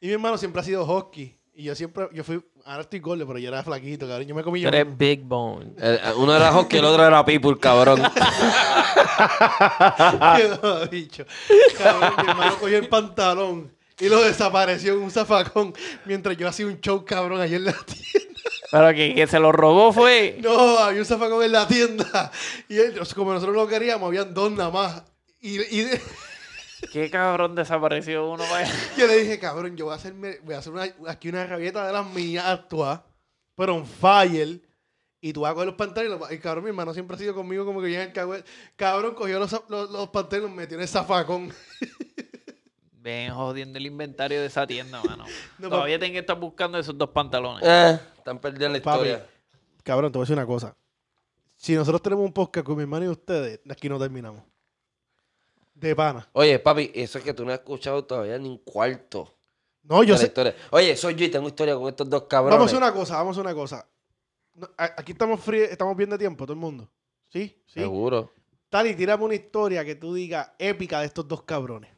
Y 0.00 0.08
mi 0.08 0.14
hermano 0.14 0.36
siempre 0.36 0.60
ha 0.60 0.64
sido 0.64 0.84
hockey. 0.84 1.38
Y 1.54 1.62
yo 1.62 1.76
siempre, 1.76 2.08
yo 2.12 2.24
fui, 2.24 2.44
ahora 2.64 2.80
estoy 2.80 2.98
gordo, 2.98 3.24
pero 3.28 3.38
yo 3.38 3.46
era 3.46 3.62
flaquito, 3.62 4.08
cabrón. 4.08 4.26
Yo 4.26 4.34
me 4.34 4.42
comí 4.42 4.60
yo. 4.60 4.66
eres 4.66 4.84
Big 4.98 5.22
Bone. 5.22 5.74
El- 5.78 6.00
uno 6.16 6.34
era 6.34 6.50
hockey, 6.50 6.80
el 6.80 6.84
otro 6.84 7.06
era 7.06 7.24
people, 7.24 7.56
cabrón. 7.56 8.02
Quedó 10.36 10.86
dicho. 10.86 11.24
Cabrón, 11.78 12.14
mi 12.24 12.30
hermano 12.30 12.56
cogió 12.58 12.78
el 12.78 12.88
pantalón 12.88 13.72
y 14.00 14.08
lo 14.08 14.22
desapareció 14.22 14.94
en 14.94 15.02
un 15.02 15.10
zafacón 15.12 15.72
mientras 16.04 16.36
yo 16.36 16.48
hacía 16.48 16.66
un 16.66 16.80
show 16.80 17.04
cabrón 17.04 17.40
ayer 17.40 17.58
en 17.58 17.66
la 17.66 17.74
tienda. 17.74 18.29
Pero 18.70 18.92
que, 18.94 19.14
que 19.14 19.26
se 19.26 19.38
lo 19.40 19.52
robó 19.52 19.92
fue. 19.92 20.38
No, 20.42 20.78
había 20.78 21.00
un 21.00 21.06
zafacón 21.06 21.42
en 21.44 21.52
la 21.52 21.66
tienda. 21.66 22.30
Y 22.68 22.78
él, 22.78 22.98
como 23.14 23.32
nosotros 23.32 23.56
lo 23.56 23.66
queríamos, 23.68 24.06
habían 24.06 24.32
dos 24.34 24.52
nada 24.52 24.70
más. 24.70 25.02
Y, 25.40 25.60
y 25.60 25.82
de- 25.84 26.00
Qué 26.92 27.10
cabrón 27.10 27.54
desapareció 27.54 28.28
uno. 28.30 28.42
vaya. 28.50 28.72
yo 28.96 29.06
le 29.06 29.18
dije, 29.18 29.38
cabrón, 29.38 29.76
yo 29.76 29.86
voy 29.86 29.92
a 29.92 29.96
hacerme, 29.96 30.38
voy 30.42 30.54
a 30.54 30.58
hacer 30.58 30.72
una, 30.72 30.88
aquí 31.08 31.28
una 31.28 31.46
rabieta 31.46 31.86
de 31.86 31.92
las 31.92 32.06
mías 32.06 32.46
actuar, 32.46 33.04
pero 33.54 33.76
en 33.76 33.84
fire. 33.86 34.60
Y 35.20 35.34
tú 35.34 35.42
vas 35.42 35.50
a 35.50 35.54
coger 35.54 35.66
los 35.66 35.76
pantalones. 35.76 36.18
y 36.32 36.38
cabrón, 36.38 36.64
mi 36.64 36.70
hermano 36.70 36.94
siempre 36.94 37.16
ha 37.16 37.18
sido 37.18 37.34
conmigo 37.34 37.66
como 37.66 37.80
que 37.82 37.88
viene 37.88 38.04
el 38.04 38.12
cagüe. 38.12 38.42
Cabrón, 38.76 39.14
cogió 39.14 39.38
los, 39.38 39.52
los, 39.68 39.90
los 39.90 40.08
pantalones 40.08 40.38
y 40.38 40.48
los 40.48 40.56
metió 40.56 40.76
en 40.78 40.82
el 40.82 40.88
zafacón. 40.88 41.52
Ven 42.92 43.32
jodiendo 43.32 43.78
el 43.78 43.86
inventario 43.86 44.40
de 44.40 44.46
esa 44.46 44.66
tienda, 44.66 45.02
mano. 45.02 45.24
No, 45.58 45.68
Todavía 45.70 45.98
tienen 45.98 46.12
que 46.12 46.18
estar 46.18 46.38
buscando 46.38 46.78
esos 46.78 46.96
dos 46.96 47.08
pantalones. 47.10 47.62
Eh, 47.66 47.98
están 48.20 48.38
perdiendo 48.38 48.78
la 48.78 48.82
Papi, 48.84 48.98
historia. 49.08 49.26
Cabrón, 49.82 50.12
te 50.12 50.18
voy 50.18 50.22
a 50.22 50.26
decir 50.26 50.36
una 50.36 50.46
cosa. 50.46 50.76
Si 51.56 51.74
nosotros 51.74 52.00
tenemos 52.02 52.24
un 52.24 52.32
podcast 52.32 52.64
con 52.66 52.76
mi 52.76 52.82
hermano 52.82 53.04
y 53.04 53.08
ustedes, 53.08 53.60
aquí 53.68 53.88
no 53.88 53.98
terminamos. 53.98 54.42
De 55.74 55.94
pana. 55.96 56.28
Oye, 56.32 56.58
papi, 56.58 56.90
eso 56.94 57.18
es 57.18 57.24
que 57.24 57.32
tú 57.34 57.44
no 57.44 57.52
has 57.52 57.58
escuchado 57.60 58.04
todavía 58.04 58.38
ni 58.38 58.48
un 58.48 58.58
cuarto 58.58 59.34
No, 59.82 60.02
yo 60.02 60.08
de 60.08 60.12
la 60.12 60.18
sé. 60.18 60.26
historia. 60.26 60.54
Oye, 60.70 60.94
soy 60.96 61.14
yo 61.14 61.24
y 61.24 61.30
tengo 61.30 61.48
historia 61.48 61.74
con 61.74 61.88
estos 61.88 62.08
dos 62.08 62.24
cabrones. 62.24 62.56
Vamos 62.58 62.72
a 62.72 62.76
hacer 62.76 62.82
una 62.82 62.92
cosa, 62.98 63.16
vamos 63.16 63.36
a 63.36 63.40
hacer 63.40 63.46
una 63.52 63.54
cosa. 63.60 63.88
No, 64.54 64.68
a- 64.76 64.94
aquí 64.98 65.12
estamos 65.12 65.40
free, 65.40 65.62
estamos 65.62 65.96
bien 65.96 66.10
de 66.10 66.18
tiempo, 66.18 66.44
todo 66.44 66.52
el 66.54 66.58
mundo. 66.60 66.90
¿Sí? 67.30 67.62
¿Sí? 67.66 67.80
Seguro. 67.80 68.30
Tali, 68.68 68.94
tírame 68.94 69.24
una 69.24 69.34
historia 69.34 69.84
que 69.84 69.94
tú 69.94 70.12
digas 70.14 70.50
épica 70.58 71.00
de 71.00 71.06
estos 71.06 71.26
dos 71.26 71.42
cabrones. 71.44 71.90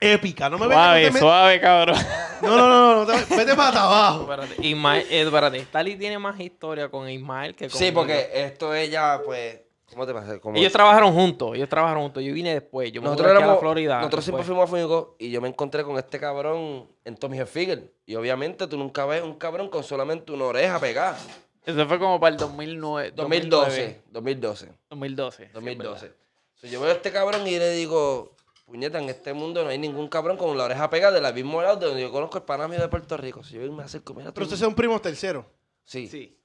Épica. 0.00 0.48
No 0.50 0.58
me 0.58 0.66
vengas, 0.68 1.12
no 1.12 1.18
Suave, 1.18 1.18
suave, 1.20 1.60
cabrón. 1.60 1.96
No, 2.42 2.56
no, 2.56 2.68
no, 2.68 2.94
no, 2.94 3.04
no 3.04 3.06
te- 3.26 3.36
vete 3.36 3.54
para 3.54 3.82
abajo. 3.82 4.20
Espérate, 4.30 4.66
Ismael, 4.66 5.06
eh, 5.10 5.22
espérate, 5.22 5.60
Tali 5.70 5.96
tiene 5.96 6.18
más 6.18 6.38
historia 6.40 6.88
con 6.90 7.08
Ismael 7.08 7.54
que 7.54 7.68
con 7.68 7.78
Sí, 7.78 7.90
porque 7.92 8.28
esto 8.34 8.74
ella, 8.74 9.20
pues, 9.24 9.60
¿cómo 9.90 10.06
te 10.06 10.12
pasa? 10.12 10.38
Como- 10.40 10.56
Ellos 10.58 10.72
trabajaron 10.72 11.12
juntos, 11.14 11.52
ellos 11.54 11.68
trabajaron 11.68 12.02
juntos. 12.04 12.22
Yo 12.22 12.34
vine 12.34 12.52
después, 12.52 12.92
yo 12.92 13.00
me 13.00 13.06
nosotros 13.06 13.26
mudé 13.28 13.32
aquí 13.32 13.36
a 13.36 13.40
la 13.40 13.52
éramos, 13.52 13.60
Florida. 13.60 13.96
nosotros 13.98 14.24
siempre 14.24 14.44
fuimos 14.44 14.64
a 14.64 14.66
Fuego 14.66 15.16
y 15.18 15.30
yo 15.30 15.40
me 15.40 15.48
encontré 15.48 15.84
con 15.84 15.96
este 15.96 16.18
cabrón 16.18 16.88
en 17.04 17.16
Tommy 17.16 17.38
Hilfiger. 17.38 17.92
Y 18.06 18.14
obviamente 18.16 18.66
tú 18.66 18.76
nunca 18.76 19.06
ves 19.06 19.22
un 19.22 19.34
cabrón 19.34 19.68
con 19.68 19.82
solamente 19.84 20.32
una 20.32 20.44
oreja 20.44 20.78
pegada. 20.78 21.16
Eso 21.64 21.86
fue 21.88 21.98
como 21.98 22.20
para 22.20 22.34
el 22.34 22.38
2009. 22.38 23.12
2012, 23.16 24.02
2012, 24.10 24.68
2012. 24.90 25.50
2012. 25.54 26.12
So, 26.56 26.66
yo 26.66 26.78
veo 26.80 26.90
a 26.90 26.92
este 26.94 27.10
cabrón 27.10 27.46
y 27.46 27.58
le 27.58 27.70
digo, 27.70 28.34
puñeta, 28.64 28.98
en 29.00 29.08
este 29.08 29.32
mundo 29.34 29.62
no 29.62 29.70
hay 29.70 29.78
ningún 29.78 30.08
cabrón 30.08 30.36
con 30.36 30.56
la 30.56 30.64
oreja 30.64 30.88
pegada 30.90 31.12
de 31.14 31.20
la 31.20 31.32
misma 31.32 31.62
lado 31.62 31.76
de 31.76 31.86
donde 31.86 32.02
yo 32.02 32.10
conozco 32.10 32.38
el 32.38 32.44
pana 32.44 32.66
mío 32.68 32.80
de 32.80 32.88
Puerto 32.88 33.16
Rico. 33.16 33.42
Si 33.44 33.54
yo 33.54 33.72
me 33.72 33.82
acerco, 33.82 34.14
mira, 34.14 34.28
tú- 34.30 34.34
Pero 34.34 34.44
ustedes 34.46 34.60
son 34.60 34.74
primos 34.74 35.00
terceros. 35.02 35.44
Sí. 35.84 36.06
Sí. 36.08 36.38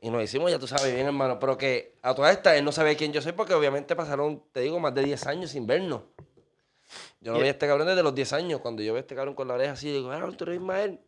Y 0.00 0.10
nos 0.10 0.22
hicimos, 0.22 0.50
ya 0.50 0.58
tú 0.58 0.66
sabes 0.66 0.94
bien, 0.94 1.06
hermano. 1.06 1.38
Pero 1.38 1.56
que 1.56 1.96
a 2.02 2.14
todas 2.14 2.36
estas 2.36 2.56
él 2.56 2.64
no 2.64 2.72
sabía 2.72 2.96
quién 2.96 3.12
yo 3.12 3.22
soy 3.22 3.32
porque 3.32 3.54
obviamente 3.54 3.96
pasaron, 3.96 4.42
te 4.52 4.60
digo, 4.60 4.78
más 4.78 4.94
de 4.94 5.02
10 5.02 5.26
años 5.26 5.50
sin 5.50 5.66
vernos. 5.66 6.02
Yo 7.20 7.32
no 7.32 7.38
Y- 7.38 7.40
veía 7.40 7.50
a 7.50 7.54
este 7.54 7.66
cabrón 7.66 7.86
desde 7.86 8.02
los 8.02 8.14
10 8.14 8.32
años. 8.34 8.60
Cuando 8.60 8.82
yo 8.82 8.92
veo 8.92 8.98
a 8.98 9.00
este 9.00 9.14
cabrón 9.14 9.34
con 9.34 9.48
la 9.48 9.54
oreja 9.54 9.72
así, 9.72 9.90
digo, 9.90 10.10
ah, 10.12 10.30
tú 10.36 10.44
eres 10.44 10.56
Ismael. 10.56 11.00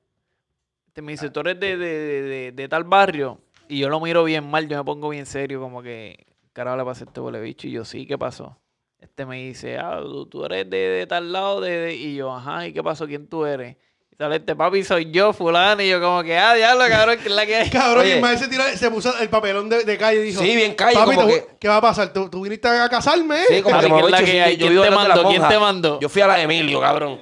Este 0.88 1.02
me 1.02 1.12
dice, 1.12 1.28
tú 1.30 1.40
eres 1.40 1.60
de, 1.60 1.76
de, 1.76 1.86
de, 1.98 2.22
de- 2.22 2.52
de 2.52 2.68
tal 2.68 2.84
barrio. 2.84 3.38
Y 3.68 3.78
yo 3.80 3.88
lo 3.90 4.01
miro 4.01 4.24
bien 4.24 4.48
mal, 4.51 4.66
yo 4.66 4.78
me 4.78 4.84
pongo 4.84 5.10
bien 5.10 5.26
serio, 5.26 5.60
como 5.60 5.82
que, 5.82 6.24
carajo 6.55 6.76
le 6.78 6.84
pasa 6.84 7.05
a 7.05 7.06
este 7.09 7.20
huele 7.20 7.40
bicho. 7.40 7.66
Y 7.68 7.72
yo, 7.72 7.84
sí, 7.84 8.06
¿qué 8.06 8.16
pasó? 8.16 8.56
Este 9.01 9.27
me 9.27 9.36
dice, 9.36 9.78
ah, 9.78 10.01
tú, 10.02 10.27
tú 10.27 10.44
eres 10.44 10.68
de, 10.68 10.77
de 10.77 11.06
tal 11.06 11.32
lado. 11.32 11.60
De, 11.60 11.70
de-". 11.70 11.94
Y 11.94 12.16
yo, 12.16 12.35
ajá, 12.35 12.66
¿y 12.66 12.73
qué 12.73 12.82
pasó? 12.82 13.06
¿Quién 13.06 13.28
tú 13.28 13.44
eres? 13.44 13.77
Y 14.10 14.16
sale 14.16 14.36
este 14.36 14.56
papi, 14.56 14.82
soy 14.85 15.10
yo, 15.10 15.32
fulano. 15.32 15.82
Y 15.82 15.89
yo, 15.90 16.01
como 16.01 16.23
que, 16.23 16.36
ah, 16.39 16.55
diablo, 16.55 16.85
cabrón, 16.89 17.18
que 17.18 17.28
es 17.28 17.35
la 17.35 17.44
que 17.47 17.56
hay. 17.56 17.70
Cabrón, 17.70 18.05
Oye. 18.05 18.16
Ismael 18.16 18.39
se, 18.39 18.48
tiró, 18.48 18.62
se 18.64 18.90
puso 18.90 19.16
el 19.18 19.28
papelón 19.28 19.68
de, 19.68 19.85
de 19.85 19.98
calle 19.98 20.20
y 20.20 20.24
dijo: 20.24 20.40
Sí, 20.43 20.56
bien 20.56 20.74
calle, 20.74 20.97
Papi, 20.97 21.14
como 21.14 21.28
¿tú- 21.28 21.35
que- 21.35 21.47
¿qué 21.60 21.68
va 21.68 21.77
a 21.77 21.81
pasar? 21.82 22.12
¿Tú, 22.12 22.28
tú 22.31 22.40
viniste 22.43 22.66
a 22.68 22.89
casarme? 22.89 23.44
Sí, 23.48 23.62
como 23.62 23.78
que 23.81 23.86
¿qué 23.89 23.98
es 24.01 24.10
la 24.10 24.23
que 24.23 24.43
hay? 24.43 24.56
yo 24.56 24.66
¿Quién 24.68 24.82
te 24.82 24.90
mandó? 24.90 25.28
¿Quién 25.28 25.48
te 25.48 25.59
mandó? 25.59 26.01
Yo 26.01 26.09
fui 26.09 26.23
a 26.23 26.27
la 26.28 26.36
de 26.36 26.43
Emilio, 26.43 26.81
cabrón. 26.81 27.20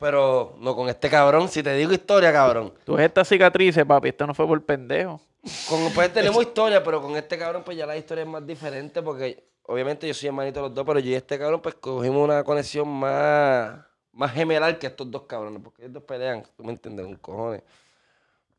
Pero 0.00 0.56
no 0.60 0.74
con 0.74 0.88
este 0.88 1.10
cabrón. 1.10 1.48
Si 1.48 1.62
te 1.62 1.74
digo 1.74 1.92
historia, 1.92 2.32
cabrón. 2.32 2.72
Tú 2.84 2.94
ves 2.94 3.04
estas 3.06 3.28
cicatrices, 3.28 3.84
papi, 3.84 4.08
esto 4.08 4.26
no 4.26 4.34
fue 4.34 4.46
por 4.46 4.64
pendejo. 4.64 5.20
Con 5.68 5.92
pues 5.92 6.12
tenemos 6.12 6.40
historia, 6.42 6.82
pero 6.82 7.02
con 7.02 7.16
este 7.16 7.36
cabrón, 7.36 7.62
pues 7.64 7.76
ya 7.76 7.84
la 7.84 7.96
historia 7.96 8.22
es 8.22 8.28
más 8.30 8.46
diferente 8.46 9.02
porque 9.02 9.44
obviamente 9.66 10.06
yo 10.06 10.14
soy 10.14 10.28
hermanito 10.28 10.60
de 10.62 10.68
los 10.68 10.74
dos, 10.74 10.84
pero 10.86 10.98
yo 11.00 11.10
y 11.10 11.14
este 11.14 11.38
cabrón, 11.38 11.60
pues 11.60 11.74
cogimos 11.76 12.22
una 12.24 12.42
conexión 12.44 12.88
más, 12.88 13.78
más 14.12 14.32
gemelar 14.32 14.78
que 14.78 14.86
estos 14.86 15.10
dos 15.10 15.22
cabrones, 15.22 15.60
porque 15.62 15.82
ellos 15.82 15.94
dos 15.94 16.02
pelean, 16.04 16.42
tú 16.56 16.64
me 16.64 16.72
entiendes, 16.72 17.06
un 17.06 17.16
cojones. 17.16 17.62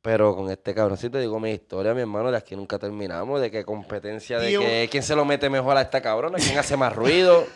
Pero 0.01 0.35
con 0.35 0.51
este 0.51 0.73
te 0.73 1.19
digo 1.19 1.39
mi 1.39 1.49
historia, 1.51 1.93
mi 1.95 2.01
hermano, 2.01 2.29
de 2.29 2.37
aquí 2.37 2.55
nunca 2.55 2.77
terminamos, 2.77 3.41
de 3.41 3.49
que 3.49 3.65
competencia, 3.65 4.37
de 4.37 4.51
que 4.61 4.87
quién 4.91 5.01
se 5.01 5.15
lo 5.15 5.25
mete 5.25 5.49
mejor 5.49 5.75
a 5.77 5.81
esta 5.81 5.99
cabrona, 5.99 6.37
quién 6.37 6.57
hace 6.59 6.77
más 6.77 6.93
ruido, 6.93 7.47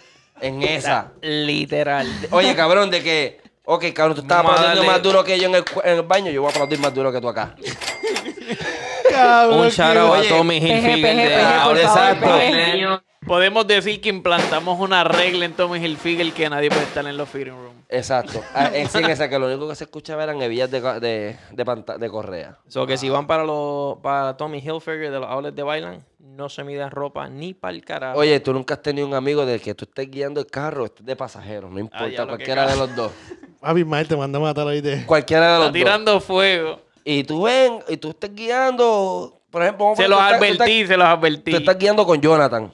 en 0.41 0.63
esa. 0.63 1.11
Literal. 1.21 2.07
Oye, 2.31 2.55
cabrón, 2.55 2.89
de 2.89 3.03
que, 3.03 3.39
ok, 3.65 3.85
cabrón, 3.93 4.15
tú 4.15 4.21
estabas 4.21 4.45
aplaudiendo 4.45 4.81
más 4.91 5.03
duro 5.03 5.23
que 5.23 5.39
yo 5.39 5.47
en 5.47 5.55
el, 5.55 5.63
cu- 5.65 5.81
en 5.83 5.97
el 5.97 6.01
baño, 6.01 6.31
yo 6.31 6.41
voy 6.41 6.49
a 6.49 6.51
aplaudir 6.51 6.79
más 6.79 6.91
duro 6.91 7.11
que 7.11 7.21
tú 7.21 7.29
acá. 7.29 7.55
Cabrón, 9.11 9.59
Un 9.61 9.69
shout 9.69 9.97
out 9.97 10.13
a 10.25 10.29
Tommy 10.29 10.57
Hilfiger 10.57 11.39
exacto. 11.77 12.99
Podemos 13.29 13.67
decir 13.67 14.01
que 14.01 14.09
implantamos 14.09 14.79
una 14.79 15.03
regla 15.03 15.45
en 15.45 15.53
Tommy 15.53 15.77
Hilfiger 15.77 16.33
que 16.33 16.49
nadie 16.49 16.69
puede 16.69 16.81
estar 16.81 17.05
en 17.05 17.15
los 17.15 17.29
fitting 17.29 17.53
rooms. 17.53 17.75
Exacto. 17.87 18.41
Ah, 18.55 18.71
En 18.73 18.89
sí, 18.89 18.97
en 18.97 19.05
esa 19.11 19.29
que 19.29 19.37
lo 19.37 19.45
único 19.45 19.69
que 19.69 19.75
se 19.75 19.83
escuchaba 19.83 20.23
eran 20.23 20.41
hebillas 20.41 20.71
de, 20.71 20.81
de, 20.99 21.37
de, 21.51 21.63
panta- 21.65 21.99
de 21.99 22.09
correa. 22.09 22.57
So 22.67 22.87
que 22.87 22.97
si 22.97 23.07
van 23.07 23.27
para 23.27 23.43
los 23.43 23.99
para 23.99 24.35
Tommy 24.35 24.57
Hilfiger 24.57 25.11
de 25.11 25.19
los 25.19 25.29
outlets 25.29 25.55
de 25.55 25.61
Bailan, 25.61 26.03
no 26.17 26.49
se 26.49 26.63
miden 26.63 26.89
ropa 26.89 27.29
ni 27.29 27.53
para 27.53 27.75
el 27.75 27.85
carajo. 27.85 28.17
Oye, 28.17 28.39
tú 28.39 28.51
nunca 28.51 28.73
has 28.73 28.81
tenido 28.81 29.05
un 29.05 29.13
amigo 29.13 29.45
del 29.45 29.61
que 29.61 29.75
tú 29.75 29.85
estés 29.85 30.09
guiando 30.09 30.39
el 30.39 30.47
carro, 30.47 30.85
estés 30.85 31.05
de 31.05 31.15
pasajero, 31.15 31.69
no 31.69 31.77
importa, 31.77 32.07
ya 32.07 32.21
lo 32.21 32.29
que 32.29 32.45
cualquiera 32.45 32.65
de 32.65 32.77
los 32.77 32.95
dos. 32.95 33.11
Papi, 33.61 33.81
Ismael 33.81 34.07
te 34.07 34.17
manda 34.17 34.39
a 34.39 34.41
matar 34.41 34.67
ahí 34.67 34.81
de. 34.81 35.05
Cualquiera 35.05 35.43
de 35.53 35.59
los 35.59 35.67
Está 35.67 35.67
dos. 35.67 35.73
tirando 35.73 36.19
fuego. 36.19 36.79
Y 37.03 37.23
tú 37.25 37.43
ven, 37.43 37.77
y 37.87 37.97
tú 37.97 38.09
estés 38.09 38.33
guiando, 38.33 39.39
por 39.51 39.61
ejemplo, 39.61 39.85
vamos 39.85 39.99
a 39.99 40.01
Se 40.03 40.09
poner, 40.09 40.17
los 40.17 40.19
tú 40.19 40.23
estás- 40.25 40.39
tú 40.39 40.45
estás- 40.53 40.61
advertí, 40.67 40.87
se 40.87 40.97
los 40.97 41.07
advertí. 41.07 41.51
Tú 41.51 41.57
estás 41.57 41.77
guiando 41.77 42.05
con 42.07 42.19
Jonathan. 42.19 42.71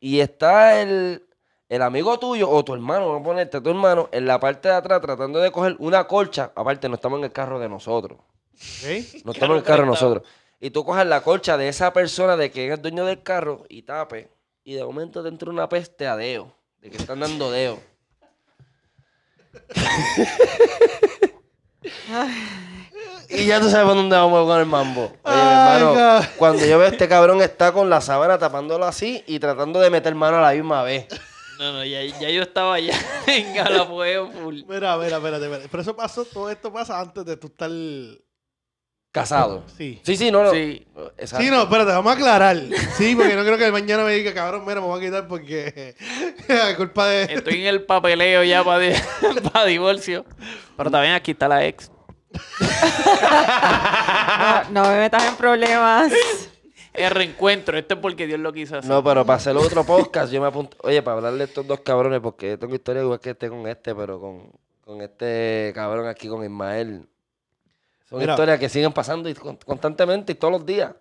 Y 0.00 0.20
está 0.20 0.80
el, 0.80 1.26
el 1.68 1.82
amigo 1.82 2.18
tuyo 2.18 2.48
o 2.50 2.64
tu 2.64 2.74
hermano, 2.74 3.06
vamos 3.08 3.22
a 3.22 3.24
ponerte 3.24 3.60
tu 3.60 3.70
hermano, 3.70 4.08
en 4.12 4.26
la 4.26 4.38
parte 4.38 4.68
de 4.68 4.74
atrás 4.74 5.00
tratando 5.00 5.40
de 5.40 5.50
coger 5.50 5.76
una 5.78 6.06
colcha. 6.06 6.52
Aparte, 6.54 6.88
no 6.88 6.94
estamos 6.94 7.18
en 7.18 7.24
el 7.24 7.32
carro 7.32 7.58
de 7.58 7.68
nosotros. 7.68 8.18
¿Ok? 8.54 9.24
No 9.24 9.32
estamos 9.32 9.54
en 9.54 9.58
el 9.58 9.62
carro 9.62 9.82
de 9.82 9.88
nosotros. 9.88 10.26
Y 10.60 10.70
tú 10.70 10.84
coges 10.84 11.06
la 11.06 11.22
colcha 11.22 11.56
de 11.56 11.68
esa 11.68 11.92
persona 11.92 12.36
de 12.36 12.50
que 12.50 12.66
es 12.66 12.74
el 12.74 12.82
dueño 12.82 13.04
del 13.04 13.22
carro 13.22 13.64
y 13.68 13.82
tape. 13.82 14.30
Y 14.64 14.74
de 14.74 14.84
momento 14.84 15.22
te 15.22 15.28
entra 15.28 15.50
una 15.50 15.68
peste 15.68 16.06
a 16.06 16.16
deo. 16.16 16.52
De 16.80 16.90
que 16.90 16.96
están 16.96 17.20
dando 17.20 17.50
deo. 17.50 17.78
y 23.28 23.46
ya 23.46 23.60
tú 23.60 23.68
sabes 23.70 23.86
por 23.86 23.96
dónde 23.96 24.16
vamos 24.16 24.46
con 24.46 24.58
el 24.60 24.66
mambo. 24.66 25.12
Oye, 25.22 25.34
mi 25.34 25.40
Ay, 25.42 25.80
hermano, 25.82 25.94
God. 26.18 26.24
cuando 26.38 26.64
yo 26.66 26.78
veo 26.78 26.88
a 26.88 26.90
este 26.90 27.08
cabrón 27.08 27.42
está 27.42 27.72
con 27.72 27.90
la 27.90 28.00
sábana 28.00 28.38
tapándolo 28.38 28.84
así 28.84 29.22
y 29.26 29.38
tratando 29.38 29.80
de 29.80 29.90
meter 29.90 30.14
mano 30.14 30.38
a 30.38 30.40
la 30.42 30.52
misma 30.52 30.82
vez. 30.82 31.06
No, 31.58 31.72
no, 31.72 31.84
ya, 31.84 32.04
ya 32.04 32.28
yo 32.30 32.42
estaba 32.42 32.74
allá 32.74 32.94
en 33.26 33.54
Galafuego 33.54 34.30
full. 34.30 34.62
Mira, 34.68 34.96
mira, 34.98 35.16
espérate, 35.16 35.44
espérate. 35.44 35.68
Pero 35.70 35.82
eso 35.82 35.96
pasó, 35.96 36.24
todo 36.24 36.50
esto 36.50 36.72
pasa 36.72 37.00
antes 37.00 37.24
de 37.24 37.36
tú 37.36 37.46
estar. 37.46 37.70
Casado. 39.16 39.64
Sí. 39.78 39.98
Sí, 40.02 40.14
sí, 40.14 40.30
no, 40.30 40.44
no. 40.44 40.50
Sí. 40.50 40.86
Exacto. 41.16 41.42
Sí, 41.42 41.50
no, 41.50 41.62
espérate, 41.62 41.90
vamos 41.90 42.12
a 42.12 42.16
aclarar. 42.16 42.58
Sí, 42.98 43.16
porque 43.16 43.34
no 43.34 43.44
creo 43.44 43.56
que 43.56 43.72
mañana 43.72 44.04
me 44.04 44.12
diga, 44.12 44.34
cabrón, 44.34 44.64
mira, 44.66 44.82
me 44.82 44.88
voy 44.88 45.00
a 45.00 45.06
quitar 45.06 45.26
porque. 45.26 45.96
a 46.70 46.76
culpa 46.76 47.06
de. 47.06 47.22
Estoy 47.32 47.62
en 47.62 47.68
el 47.68 47.84
papeleo 47.84 48.44
ya 48.44 48.62
para 48.62 49.64
divorcio. 49.66 50.26
Pero 50.76 50.90
también 50.90 51.14
aquí 51.14 51.30
está 51.30 51.48
la 51.48 51.64
ex. 51.64 51.90
No, 54.70 54.82
no 54.82 54.90
me 54.90 54.98
metas 54.98 55.24
en 55.24 55.36
problemas. 55.36 56.12
El 56.92 57.10
reencuentro. 57.10 57.78
Esto 57.78 57.94
es 57.94 58.00
porque 58.00 58.26
Dios 58.26 58.38
lo 58.38 58.52
quiso 58.52 58.76
hacer. 58.76 58.90
No, 58.90 59.02
pero 59.02 59.24
para 59.24 59.38
hacer 59.38 59.56
otro 59.56 59.84
podcast, 59.84 60.30
yo 60.30 60.42
me 60.42 60.48
apunto. 60.48 60.76
Oye, 60.82 61.00
para 61.00 61.16
hablarle 61.16 61.38
de 61.38 61.44
estos 61.44 61.66
dos 61.66 61.80
cabrones, 61.80 62.20
porque 62.20 62.50
yo 62.50 62.58
tengo 62.58 62.74
historia 62.74 63.00
igual 63.00 63.20
que 63.20 63.30
este 63.30 63.48
con 63.48 63.66
este, 63.66 63.94
pero 63.94 64.20
con, 64.20 64.52
con 64.84 65.00
este 65.00 65.72
cabrón 65.74 66.06
aquí, 66.06 66.28
con 66.28 66.44
Ismael. 66.44 67.08
Son 68.08 68.18
Mira. 68.20 68.32
historias 68.32 68.58
que 68.58 68.68
siguen 68.68 68.92
pasando 68.92 69.28
y 69.28 69.34
con- 69.34 69.56
constantemente 69.56 70.32
y 70.32 70.34
todos 70.36 70.52
los 70.52 70.64
días. 70.66 70.94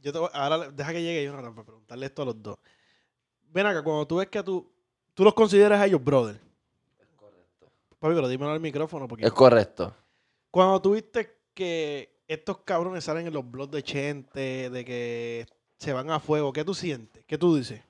Yo 0.00 0.12
te 0.12 0.18
voy- 0.18 0.30
ahora 0.32 0.70
deja 0.70 0.92
que 0.92 1.02
llegue 1.02 1.24
Jonathan 1.24 1.54
para 1.54 1.64
preguntarle 1.66 2.06
esto 2.06 2.22
a 2.22 2.24
los 2.26 2.42
dos. 2.42 2.58
Ven 3.50 3.66
acá, 3.66 3.82
cuando 3.82 4.06
tú 4.06 4.16
ves 4.16 4.28
que 4.28 4.42
tú, 4.42 4.70
tú 5.14 5.24
los 5.24 5.34
consideras 5.34 5.80
a 5.80 5.86
ellos 5.86 6.02
brother. 6.02 6.38
Papi, 7.98 8.14
pero 8.14 8.28
dímelo 8.28 8.52
al 8.52 8.60
micrófono 8.60 9.08
porque 9.08 9.24
Es 9.26 9.32
correcto. 9.32 9.92
cuando 10.52 10.80
tú 10.80 10.92
viste 10.94 11.36
que 11.54 12.16
estos 12.28 12.58
cabrones 12.58 13.02
salen 13.04 13.26
en 13.26 13.32
los 13.32 13.48
blogs 13.50 13.72
de 13.72 13.82
Chente, 13.82 14.70
de 14.70 14.84
que 14.84 15.46
se 15.78 15.92
van 15.92 16.10
a 16.10 16.20
fuego, 16.20 16.52
¿qué 16.52 16.64
tú 16.64 16.74
sientes? 16.74 17.24
¿Qué 17.26 17.36
tú 17.38 17.56
dices? 17.56 17.82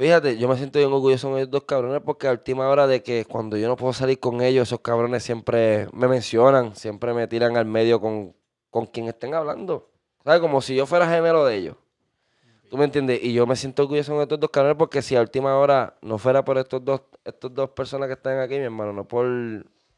Fíjate, 0.00 0.38
yo 0.38 0.48
me 0.48 0.56
siento 0.56 0.78
bien 0.78 0.90
orgulloso 0.90 1.34
de 1.34 1.42
esos 1.42 1.50
dos 1.50 1.64
cabrones 1.64 2.00
porque 2.02 2.26
a 2.26 2.30
última 2.30 2.66
hora 2.70 2.86
de 2.86 3.02
que 3.02 3.26
cuando 3.26 3.58
yo 3.58 3.68
no 3.68 3.76
puedo 3.76 3.92
salir 3.92 4.18
con 4.18 4.40
ellos, 4.40 4.66
esos 4.66 4.80
cabrones 4.80 5.22
siempre 5.22 5.88
me 5.92 6.08
mencionan, 6.08 6.74
siempre 6.74 7.12
me 7.12 7.28
tiran 7.28 7.58
al 7.58 7.66
medio 7.66 8.00
con, 8.00 8.34
con 8.70 8.86
quien 8.86 9.08
estén 9.08 9.34
hablando. 9.34 9.90
¿Sabes? 10.24 10.40
Como 10.40 10.62
si 10.62 10.74
yo 10.74 10.86
fuera 10.86 11.06
gemelo 11.06 11.44
de 11.44 11.54
ellos. 11.54 11.76
¿Tú 12.70 12.78
me 12.78 12.84
entiendes? 12.84 13.22
Y 13.22 13.34
yo 13.34 13.46
me 13.46 13.56
siento 13.56 13.82
orgulloso 13.82 14.16
de 14.16 14.22
estos 14.22 14.40
dos 14.40 14.48
cabrones 14.48 14.78
porque 14.78 15.02
si 15.02 15.16
a 15.16 15.20
última 15.20 15.58
hora 15.58 15.98
no 16.00 16.16
fuera 16.16 16.42
por 16.42 16.56
estos 16.56 16.82
dos, 16.82 17.02
estos 17.22 17.52
dos 17.52 17.68
personas 17.68 18.06
que 18.06 18.14
están 18.14 18.38
aquí, 18.38 18.54
mi 18.54 18.64
hermano, 18.64 18.94
no 18.94 19.06
por, 19.06 19.26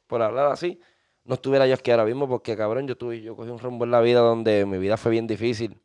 por 0.09 0.21
hablar 0.21 0.51
así, 0.51 0.81
no 1.23 1.35
estuviera 1.35 1.65
yo 1.69 1.75
aquí 1.75 1.93
ahora 1.93 2.07
mismo 2.07 2.29
porque, 2.29 2.57
cabrón, 2.57 2.89
yo 2.89 2.97
tuve, 2.97 3.23
yo 3.23 3.37
cogí 3.37 3.51
un 3.51 3.61
rumbo 3.61 3.85
en 3.85 3.93
la 3.93 4.01
vida 4.01 4.19
donde 4.19 4.67
mi 4.67 4.79
vida 4.79 4.97
fue 4.97 5.13
bien 5.13 5.29
difícil 5.29 5.81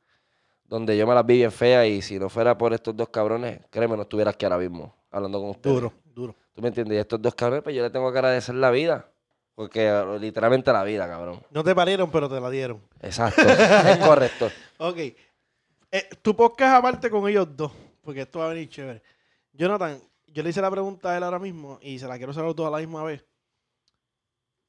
donde 0.67 0.97
yo 0.97 1.07
me 1.07 1.13
las 1.13 1.25
vi 1.25 1.37
bien 1.37 1.51
feas 1.51 1.87
y 1.87 2.01
si 2.01 2.19
no 2.19 2.29
fuera 2.29 2.57
por 2.57 2.73
estos 2.73 2.95
dos 2.95 3.09
cabrones, 3.09 3.61
créeme, 3.69 3.95
no 3.95 4.03
estuviera 4.03 4.31
aquí 4.31 4.45
ahora 4.45 4.57
mismo 4.57 4.93
hablando 5.11 5.39
con 5.39 5.49
ustedes. 5.51 5.75
Duro, 5.75 5.93
duro. 6.13 6.35
¿Tú 6.53 6.61
me 6.61 6.67
entiendes? 6.69 6.97
Y 6.97 6.99
estos 6.99 7.21
dos 7.21 7.35
cabrones, 7.35 7.63
pues 7.63 7.75
yo 7.75 7.83
le 7.83 7.89
tengo 7.89 8.11
que 8.11 8.17
agradecer 8.17 8.55
la 8.55 8.71
vida. 8.71 9.09
Porque 9.55 9.87
eh, 9.87 10.19
literalmente 10.19 10.71
la 10.71 10.83
vida, 10.83 11.07
cabrón. 11.07 11.41
No 11.49 11.63
te 11.63 11.73
parieron, 11.73 12.11
pero 12.11 12.29
te 12.29 12.39
la 12.39 12.49
dieron. 12.49 12.79
Exacto. 13.01 13.41
es 13.41 13.97
correcto. 13.97 14.49
Ok. 14.79 14.97
Eh, 14.97 16.09
tu 16.21 16.35
podcast 16.35 16.75
aparte 16.75 17.09
con 17.09 17.27
ellos 17.27 17.47
dos, 17.55 17.71
porque 18.03 18.21
esto 18.21 18.39
va 18.39 18.45
a 18.45 18.49
venir 18.49 18.69
chévere. 18.69 19.01
Jonathan, 19.53 19.99
yo 20.27 20.43
le 20.43 20.49
hice 20.49 20.61
la 20.61 20.69
pregunta 20.69 21.09
a 21.09 21.17
él 21.17 21.23
ahora 21.23 21.39
mismo 21.39 21.79
y 21.81 21.97
se 21.97 22.07
la 22.07 22.17
quiero 22.17 22.31
hacer 22.31 22.43
a 22.43 22.47
los 22.47 22.55
dos 22.55 22.67
a 22.67 22.69
la 22.69 22.77
misma 22.77 23.03
vez. 23.03 23.25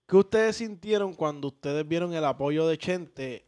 ¿Qué 0.06 0.16
ustedes 0.16 0.56
sintieron 0.56 1.12
cuando 1.12 1.48
ustedes 1.48 1.86
vieron 1.86 2.14
el 2.14 2.24
apoyo 2.24 2.66
de 2.66 2.78
Chente 2.78 3.47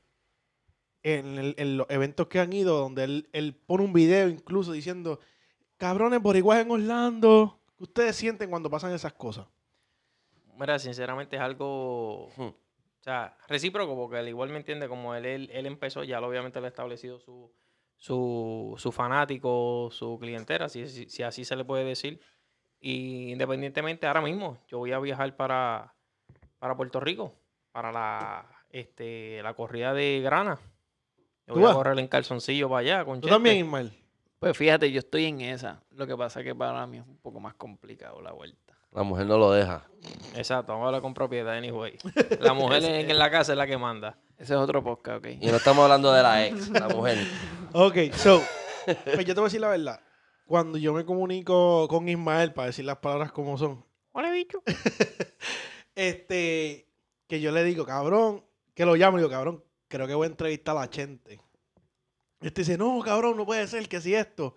en, 1.03 1.39
el- 1.39 1.55
en 1.59 1.77
los 1.77 1.89
eventos 1.91 2.27
que 2.29 2.41
han 2.41 2.53
ido, 2.53 2.79
donde 2.79 3.05
él, 3.05 3.29
él 3.33 3.55
pone 3.55 3.85
un 3.85 3.93
video 3.93 4.29
incluso 4.29 4.73
diciendo, 4.73 5.21
cabrones 5.77 6.21
boricuas 6.21 6.61
en 6.65 6.71
Orlando? 6.71 7.59
¿Qué 7.77 7.85
ustedes 7.85 8.17
sienten 8.17 8.51
cuando 8.51 8.69
pasan 8.71 8.93
esas 8.93 9.13
cosas? 9.15 9.47
Mira, 10.59 10.79
sinceramente 10.79 11.37
es 11.37 11.43
algo, 11.43 12.29
Hmm. 12.37 12.43
o 12.49 13.03
sea, 13.03 13.37
recíproco, 13.49 13.97
porque 13.97 14.19
al 14.19 14.29
igual 14.29 14.51
me 14.51 14.59
entiende, 14.59 14.89
como 14.89 15.15
él, 15.15 15.25
él, 15.25 15.51
él 15.53 15.67
empezó, 15.67 16.05
ya 16.05 16.21
lo 16.21 16.29
obviamente 16.29 16.61
le 16.61 16.67
ha 16.67 16.69
establecido 16.69 17.19
su, 17.19 17.51
su, 17.97 18.75
su 18.77 18.93
fanático, 18.93 19.89
su 19.91 20.19
clientela, 20.21 20.69
si, 20.69 20.87
si, 20.87 21.09
si 21.09 21.23
así 21.23 21.45
se 21.47 21.57
le 21.57 21.65
puede 21.65 21.85
decir. 21.85 22.21
Y 22.79 23.33
independientemente, 23.33 24.07
ahora 24.07 24.21
mismo, 24.21 24.59
yo 24.69 24.79
voy 24.79 24.93
a 24.93 24.99
viajar 24.99 25.35
para, 25.37 25.95
para 26.59 26.77
Puerto 26.77 27.01
Rico, 27.01 27.35
para 27.73 27.91
la, 27.91 28.47
este, 28.71 29.43
la 29.43 29.55
corrida 29.55 29.95
de 29.95 30.21
grana. 30.23 30.59
Yo 31.51 31.55
¿Tú 31.55 31.61
voy 31.61 31.71
a 31.71 31.75
correr 31.75 31.99
en 31.99 32.09
calzoncillo 32.09 32.69
para 32.69 32.81
allá. 32.81 33.05
Con 33.05 33.21
¿Tú 33.21 33.29
también, 33.29 33.59
Ismael? 33.59 33.93
Pues 34.39 34.57
fíjate, 34.57 34.91
yo 34.91 35.01
estoy 35.01 35.27
en 35.27 35.41
esa. 35.41 35.83
Lo 35.91 36.07
que 36.07 36.17
pasa 36.17 36.41
es 36.41 36.47
que 36.47 36.55
para 36.55 36.87
mí 36.87 36.99
es 36.99 37.07
un 37.07 37.19
poco 37.19 37.41
más 37.41 37.55
complicado 37.55 38.23
la 38.23 38.33
vuelta. 38.33 38.75
La 38.93 39.03
mujer 39.03 39.27
no 39.27 39.39
lo 39.39 39.53
deja. 39.53 39.87
Exacto, 40.35 40.73
vamos 40.73 40.85
a 40.85 40.87
hablar 40.89 41.03
con 41.03 41.15
propiedad, 41.15 41.55
anyway. 41.57 41.97
La 42.41 42.55
mujer 42.55 42.83
en, 42.85 43.11
en 43.11 43.19
la 43.19 43.31
casa 43.31 43.53
es 43.53 43.59
la 43.59 43.67
que 43.67 43.79
manda. 43.79 44.19
Ese 44.37 44.55
es 44.55 44.59
otro 44.59 44.83
podcast, 44.83 45.19
¿ok? 45.19 45.33
Y 45.41 45.47
no 45.47 45.57
estamos 45.57 45.85
hablando 45.85 46.13
de 46.13 46.23
la 46.23 46.47
ex, 46.47 46.69
la 46.71 46.89
mujer. 46.89 47.19
Ok, 47.73 48.13
so, 48.15 48.43
pues 49.05 49.25
yo 49.25 49.33
te 49.33 49.41
voy 49.41 49.43
a 49.43 49.45
decir 49.45 49.61
la 49.61 49.69
verdad. 49.69 50.01
Cuando 50.45 50.77
yo 50.77 50.93
me 50.93 51.05
comunico 51.05 51.87
con 51.87 52.09
Ismael 52.09 52.53
para 52.53 52.67
decir 52.67 52.85
las 52.85 52.97
palabras 52.97 53.31
como 53.31 53.57
son, 53.57 53.85
Hola, 54.13 54.33
bicho. 54.33 54.61
este, 55.95 56.89
que 57.29 57.41
yo 57.41 57.53
le 57.53 57.63
digo, 57.63 57.87
cabrón, 57.87 58.45
que 58.75 58.85
lo 58.85 58.97
llamo 58.97 59.19
y 59.19 59.21
digo, 59.21 59.31
cabrón, 59.31 59.63
creo 59.91 60.07
que 60.07 60.15
voy 60.15 60.25
a 60.25 60.31
entrevistar 60.31 60.77
a 60.77 60.81
la 60.81 60.89
gente. 60.91 61.39
Este 62.41 62.63
dice, 62.63 62.79
no, 62.79 63.01
cabrón, 63.05 63.37
no 63.37 63.45
puede 63.45 63.67
ser 63.67 63.87
que 63.89 64.01
si 64.01 64.15
esto. 64.15 64.55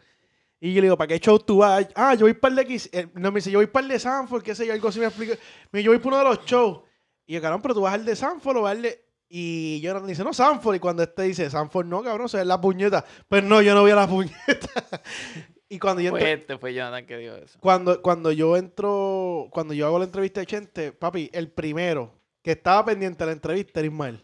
Y 0.61 0.73
yo 0.73 0.79
le 0.79 0.85
digo, 0.87 0.97
¿para 0.97 1.09
qué 1.09 1.19
show 1.19 1.37
tú 1.39 1.57
vas? 1.57 1.85
Ah, 1.95 2.13
yo 2.13 2.21
voy 2.25 2.33
para 2.33 2.51
el 2.51 2.55
de 2.55 2.61
X. 2.61 2.89
eh, 2.93 3.07
no, 3.15 3.31
me 3.31 3.39
dice, 3.39 3.51
yo 3.51 3.59
voy 3.59 3.67
para 3.67 3.85
el 3.85 3.91
de 3.91 3.99
Sanford, 3.99 4.43
qué 4.43 4.55
sé 4.55 4.65
yo, 4.65 4.71
algo 4.71 4.87
así 4.87 4.99
me 4.99 5.07
explica. 5.07 5.33
Me 5.71 5.79
dice, 5.79 5.85
yo 5.87 5.91
voy 5.91 5.97
para 5.99 6.07
uno 6.21 6.29
de 6.29 6.35
los 6.35 6.45
shows. 6.45 6.79
Y 7.25 7.33
yo, 7.33 7.41
cabrón, 7.41 7.61
pero 7.61 7.73
tú 7.73 7.81
vas 7.81 7.93
al 7.93 8.05
de 8.05 8.15
Sanford 8.15 8.57
o 8.57 8.61
vas 8.61 8.71
al 8.71 8.83
de. 8.83 9.03
Y 9.27 9.81
yo 9.81 9.99
me 9.99 10.07
dice, 10.07 10.23
no, 10.23 10.31
Sanford. 10.31 10.75
Y 10.75 10.79
cuando 10.79 11.03
este 11.03 11.23
dice, 11.23 11.49
Sanford, 11.49 11.87
no, 11.87 12.03
cabrón, 12.03 12.29
se 12.29 12.37
ve 12.37 12.45
la 12.45 12.61
puñeta. 12.61 13.03
Pues 13.27 13.43
no, 13.43 13.61
yo 13.61 13.73
no 13.73 13.81
voy 13.81 13.91
a 13.91 13.95
la 13.95 14.07
puñeta. 14.07 14.33
y 15.67 15.79
cuando 15.79 16.01
yo 16.01 16.11
Fue 16.11 16.21
entro- 16.21 16.39
este, 16.39 16.57
fue 16.59 16.73
Jonathan 16.73 17.05
que 17.05 17.17
dijo 17.17 17.35
eso. 17.35 17.57
cuando, 17.59 18.01
cuando 18.01 18.31
yo 18.31 18.55
entro, 18.55 19.49
cuando 19.51 19.73
yo 19.73 19.87
hago 19.87 19.99
la 19.99 20.05
entrevista 20.05 20.39
de 20.39 20.45
Chente, 20.45 20.91
papi, 20.93 21.29
el 21.33 21.51
primero 21.51 22.13
que 22.41 22.51
estaba 22.51 22.85
pendiente 22.85 23.19
de 23.23 23.25
la 23.25 23.31
entrevista 23.33 23.79
era 23.81 23.87
Ismael. 23.87 24.23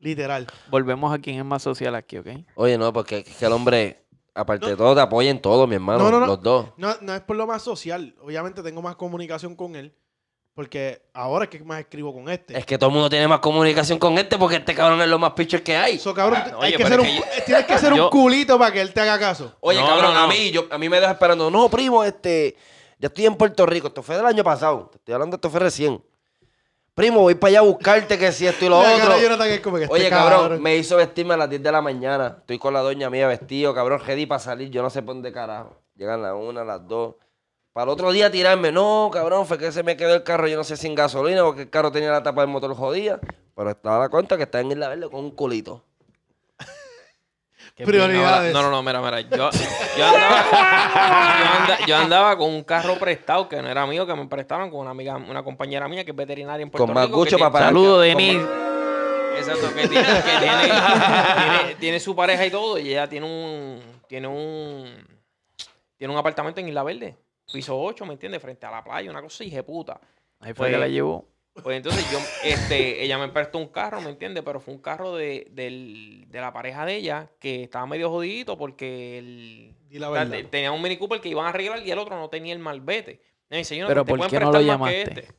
Literal. 0.00 0.46
Volvemos 0.70 1.12
a 1.12 1.18
quien 1.18 1.38
es 1.38 1.44
más 1.44 1.62
social 1.62 1.94
aquí, 1.94 2.18
¿ok? 2.18 2.28
Oye, 2.54 2.78
no, 2.78 2.92
porque 2.92 3.18
es 3.18 3.36
que 3.36 3.46
el 3.46 3.52
hombre, 3.52 4.04
aparte 4.34 4.66
de 4.66 4.76
todo, 4.76 4.94
te 4.94 5.00
apoya 5.00 5.30
en 5.30 5.40
todo, 5.40 5.66
mi 5.66 5.74
hermano. 5.74 5.98
No, 6.04 6.10
no, 6.10 6.20
no. 6.20 6.26
Los 6.26 6.42
dos. 6.42 6.66
No, 6.76 6.94
no 7.00 7.14
es 7.14 7.20
por 7.22 7.36
lo 7.36 7.46
más 7.46 7.62
social. 7.62 8.14
Obviamente 8.22 8.62
tengo 8.62 8.80
más 8.80 8.96
comunicación 8.96 9.56
con 9.56 9.74
él. 9.74 9.94
Porque 10.58 11.02
ahora 11.14 11.44
es 11.44 11.50
que 11.50 11.60
más 11.60 11.78
escribo 11.78 12.12
con 12.12 12.28
este. 12.28 12.58
Es 12.58 12.66
que 12.66 12.76
todo 12.76 12.90
el 12.90 12.94
mundo 12.94 13.08
tiene 13.08 13.28
más 13.28 13.38
comunicación 13.38 13.96
con 13.96 14.18
este 14.18 14.36
porque 14.36 14.56
este 14.56 14.74
cabrón 14.74 15.00
es 15.00 15.06
lo 15.06 15.16
más 15.16 15.32
pitcher 15.34 15.62
que 15.62 15.76
hay. 15.76 15.94
Eso, 15.94 16.12
cabrón, 16.12 16.42
Oye, 16.56 16.66
hay 16.66 16.72
que 16.74 16.84
ser 16.84 16.98
un, 16.98 17.06
que 17.06 17.40
tienes 17.46 17.64
que 17.64 17.78
ser 17.78 17.92
un 17.92 18.10
culito 18.10 18.58
para 18.58 18.72
que 18.72 18.80
él 18.80 18.92
te 18.92 19.00
haga 19.00 19.20
caso. 19.20 19.54
Oye, 19.60 19.80
No, 19.80 19.86
cabrón, 19.86 20.14
no, 20.14 20.20
a 20.20 20.26
mí, 20.26 20.50
yo, 20.50 20.66
a 20.68 20.76
mí 20.76 20.88
me 20.88 20.98
deja 20.98 21.12
esperando. 21.12 21.48
No, 21.48 21.68
primo, 21.68 22.02
este, 22.02 22.56
ya 22.98 23.06
estoy 23.06 23.26
en 23.26 23.36
Puerto 23.36 23.66
Rico. 23.66 23.86
Esto 23.86 24.02
fue 24.02 24.16
del 24.16 24.26
año 24.26 24.42
pasado. 24.42 24.88
Te 24.90 24.98
estoy 24.98 25.14
hablando, 25.14 25.36
esto 25.36 25.48
fue 25.48 25.60
recién. 25.60 26.02
Primo, 26.98 27.20
voy 27.20 27.36
para 27.36 27.50
allá 27.50 27.58
a 27.60 27.62
buscarte 27.62 28.18
que 28.18 28.32
si 28.32 28.44
esto 28.44 28.64
y 28.64 28.68
lo 28.68 28.82
La 28.82 28.96
otro. 28.96 29.44
es 29.44 29.60
como 29.60 29.76
que 29.76 29.84
este 29.84 29.94
Oye, 29.94 30.10
cabrón, 30.10 30.40
cabrón. 30.40 30.62
me 30.62 30.76
hizo 30.76 30.96
vestirme 30.96 31.34
a 31.34 31.36
las 31.36 31.48
10 31.48 31.62
de 31.62 31.70
la 31.70 31.80
mañana. 31.80 32.38
Estoy 32.40 32.58
con 32.58 32.74
la 32.74 32.80
doña 32.80 33.08
mía 33.08 33.28
vestido, 33.28 33.72
cabrón, 33.72 34.00
ready 34.04 34.26
para 34.26 34.40
salir. 34.40 34.68
Yo 34.70 34.82
no 34.82 34.90
sé 34.90 35.02
por 35.02 35.14
dónde 35.14 35.30
carajo. 35.30 35.76
Llegan 35.94 36.22
las 36.22 36.34
una, 36.34 36.64
las 36.64 36.84
dos. 36.88 37.14
Para 37.72 37.84
el 37.84 37.90
otro 37.90 38.10
día 38.10 38.32
tirarme. 38.32 38.72
No, 38.72 39.10
cabrón, 39.12 39.46
fue 39.46 39.58
que 39.58 39.70
se 39.70 39.84
me 39.84 39.96
quedó 39.96 40.12
el 40.12 40.24
carro, 40.24 40.48
yo 40.48 40.56
no 40.56 40.64
sé, 40.64 40.76
sin 40.76 40.96
gasolina, 40.96 41.44
porque 41.44 41.62
el 41.62 41.70
carro 41.70 41.92
tenía 41.92 42.10
la 42.10 42.24
tapa 42.24 42.40
del 42.40 42.50
motor 42.50 42.74
jodida. 42.74 43.20
Pero 43.54 43.70
estaba 43.70 44.00
la 44.00 44.08
cuenta 44.08 44.36
que 44.36 44.42
está 44.42 44.58
en 44.58 44.72
Isla 44.72 44.88
Verde 44.88 45.08
con 45.08 45.20
un 45.20 45.30
culito. 45.30 45.84
Prioridades. 47.86 48.52
No, 48.52 48.62
no, 48.62 48.70
no, 48.70 48.82
mira, 48.82 49.00
mira. 49.00 49.20
Yo, 49.20 49.28
yo, 49.98 50.04
andaba, 50.06 50.44
yo, 50.50 51.60
anda- 51.60 51.86
yo 51.86 51.96
andaba 51.96 52.36
con 52.36 52.50
un 52.50 52.62
carro 52.64 52.98
prestado 52.98 53.48
que 53.48 53.60
no 53.62 53.68
era 53.68 53.86
mío, 53.86 54.06
que 54.06 54.14
me 54.14 54.26
prestaron 54.26 54.70
con 54.70 54.80
una 54.80 54.90
amiga, 54.90 55.16
una 55.16 55.42
compañera 55.42 55.86
mía 55.88 56.04
que 56.04 56.10
es 56.10 56.16
veterinaria 56.16 56.62
en 56.62 56.70
Puerto 56.70 56.86
Con 56.86 56.94
Rico. 57.06 57.16
con 57.94 58.00
Denis. 58.00 58.42
más- 58.42 58.50
Exacto, 59.38 59.72
que, 59.72 59.86
tiene, 59.86 60.04
que 60.04 60.38
tiene, 60.40 60.62
tiene- 60.64 61.74
tiene 61.78 62.00
su 62.00 62.16
pareja 62.16 62.44
y 62.44 62.50
todo, 62.50 62.76
y 62.78 62.88
ella 62.90 63.08
tiene 63.08 63.24
un, 63.26 63.80
tiene 64.08 64.26
un, 64.26 65.06
tiene 65.96 66.12
un 66.12 66.18
apartamento 66.18 66.60
en 66.60 66.68
Isla 66.68 66.82
Verde, 66.82 67.16
piso 67.52 67.78
8, 67.80 68.04
¿me 68.04 68.14
entiendes? 68.14 68.42
Frente 68.42 68.66
a 68.66 68.70
la 68.72 68.82
playa, 68.82 69.08
una 69.10 69.22
cosa 69.22 69.44
hija 69.44 69.56
de 69.56 69.62
puta. 69.62 70.00
Ahí 70.40 70.52
fue 70.54 70.66
Pues- 70.66 70.72
que 70.72 70.78
la 70.78 70.88
llevó. 70.88 71.24
Pues 71.62 71.76
entonces 71.76 72.04
yo, 72.10 72.18
este, 72.44 73.02
ella 73.04 73.18
me 73.18 73.28
prestó 73.28 73.58
un 73.58 73.68
carro, 73.68 74.00
¿me 74.00 74.10
entiendes? 74.10 74.42
Pero 74.44 74.60
fue 74.60 74.74
un 74.74 74.80
carro 74.80 75.16
de, 75.16 75.48
del- 75.50 76.26
de 76.28 76.40
la 76.40 76.52
pareja 76.52 76.84
de 76.86 76.96
ella 76.96 77.30
que 77.40 77.64
estaba 77.64 77.86
medio 77.86 78.10
jodidito 78.10 78.56
porque 78.58 79.18
el, 79.18 79.74
la 80.00 80.08
verdad. 80.10 80.38
tenía 80.50 80.72
un 80.72 80.80
Mini 80.82 80.96
Cooper 80.96 81.20
que 81.20 81.28
iban 81.28 81.46
a 81.46 81.48
arreglar 81.50 81.84
y 81.86 81.90
el 81.90 81.98
otro 81.98 82.16
no 82.16 82.28
tenía 82.28 82.52
el 82.52 82.58
malvete. 82.60 83.20
Me 83.50 83.58
dice, 83.58 83.76
yo 83.76 83.86
Pero 83.86 84.04
te 84.04 84.08
¿por 84.10 84.18
pueden 84.18 84.30
qué 84.30 84.40
no 84.44 84.50
prestar 84.50 84.62
lo 84.72 84.78
más 84.78 84.90
que 84.90 84.98
llamaste? 85.04 85.20
este. 85.20 85.34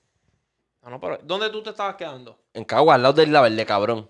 No, 0.82 0.90
no, 0.92 1.00
pero 1.02 1.20
¿dónde 1.24 1.50
tú 1.50 1.62
te 1.62 1.70
estabas 1.72 1.96
quedando? 1.96 2.40
En 2.54 2.64
Cagua, 2.64 2.96
al 2.96 3.04
lado 3.04 3.14
de 3.14 3.24
Isla 3.24 3.42
Verde, 3.42 3.66
cabrón. 3.66 4.10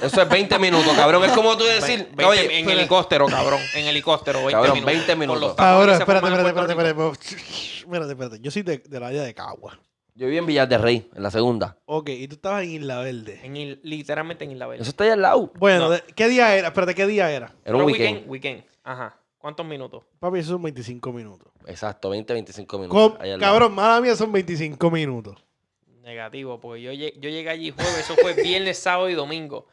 Eso 0.00 0.22
es 0.22 0.28
20 0.28 0.58
minutos, 0.60 0.92
cabrón. 0.94 1.24
Es 1.24 1.32
como 1.32 1.56
tú 1.56 1.64
decir, 1.64 2.08
Ve- 2.14 2.24
veinte- 2.24 2.24
oye, 2.26 2.58
en 2.60 2.70
helicóptero, 2.70 3.26
cabrón. 3.26 3.60
En 3.74 3.86
helicóptero, 3.86 4.38
20 4.38 4.52
Cabrón, 4.52 4.74
minutos. 4.74 4.92
20 4.94 5.06
Con 5.12 5.18
minutos. 5.18 5.40
los 5.42 5.56
tapones 5.56 5.74
Ahora, 5.74 5.92
que 5.92 5.98
espérate, 6.02 6.26
espérate, 6.28 6.72
espérate. 6.72 7.18
Espérate, 7.82 8.12
espérate. 8.12 8.38
Yo 8.40 8.50
soy 8.52 8.62
de, 8.62 8.78
de 8.78 9.00
la 9.00 9.08
área 9.08 9.22
de 9.24 9.34
Cagua. 9.34 9.76
Yo 10.14 10.26
viví 10.26 10.38
en 10.38 10.46
Villar 10.46 10.68
de 10.68 10.78
Rey, 10.78 11.08
en 11.14 11.22
la 11.22 11.30
segunda. 11.30 11.76
Ok, 11.86 12.10
y 12.10 12.28
tú 12.28 12.34
estabas 12.36 12.64
en 12.64 12.70
Isla 12.70 13.00
Verde. 13.00 13.40
En 13.42 13.54
Il- 13.56 13.80
literalmente 13.82 14.44
en 14.44 14.52
Isla 14.52 14.66
Verde. 14.66 14.82
Eso 14.82 14.90
está 14.90 15.04
ahí 15.04 15.10
al 15.10 15.22
lado. 15.22 15.52
Bueno, 15.58 15.84
No. 15.84 15.90
de- 15.90 16.02
¿qué 16.14 16.28
día 16.28 16.54
era? 16.56 16.68
Espérate, 16.68 16.94
¿qué 16.94 17.06
día 17.06 17.30
era? 17.30 17.46
Era 17.64 17.76
un 17.76 17.82
Pero 17.82 17.86
weekend. 17.86 18.28
Weekend. 18.28 18.64
Ajá. 18.84 19.16
¿Cuántos 19.38 19.66
minutos? 19.66 20.04
Papi, 20.20 20.38
eso 20.38 20.50
son 20.52 20.62
25 20.62 21.12
minutos. 21.12 21.48
Exacto, 21.66 22.10
20, 22.10 22.32
25 22.32 22.78
minutos. 22.78 23.12
Com- 23.12 23.20
ahí 23.20 23.30
al 23.32 23.40
lado. 23.40 23.52
cabrón, 23.52 23.74
mala 23.74 24.00
mía, 24.00 24.14
son 24.14 24.30
25 24.30 24.90
minutos. 24.90 25.44
Negativo, 26.02 26.60
porque 26.60 26.82
yo, 26.82 26.92
lle- 26.92 27.14
yo 27.18 27.30
llegué 27.30 27.48
allí 27.50 27.70
jueves, 27.70 27.98
eso 27.98 28.14
fue 28.20 28.34
viernes, 28.34 28.76
sábado 28.78 29.08
y 29.08 29.14
domingo. 29.14 29.66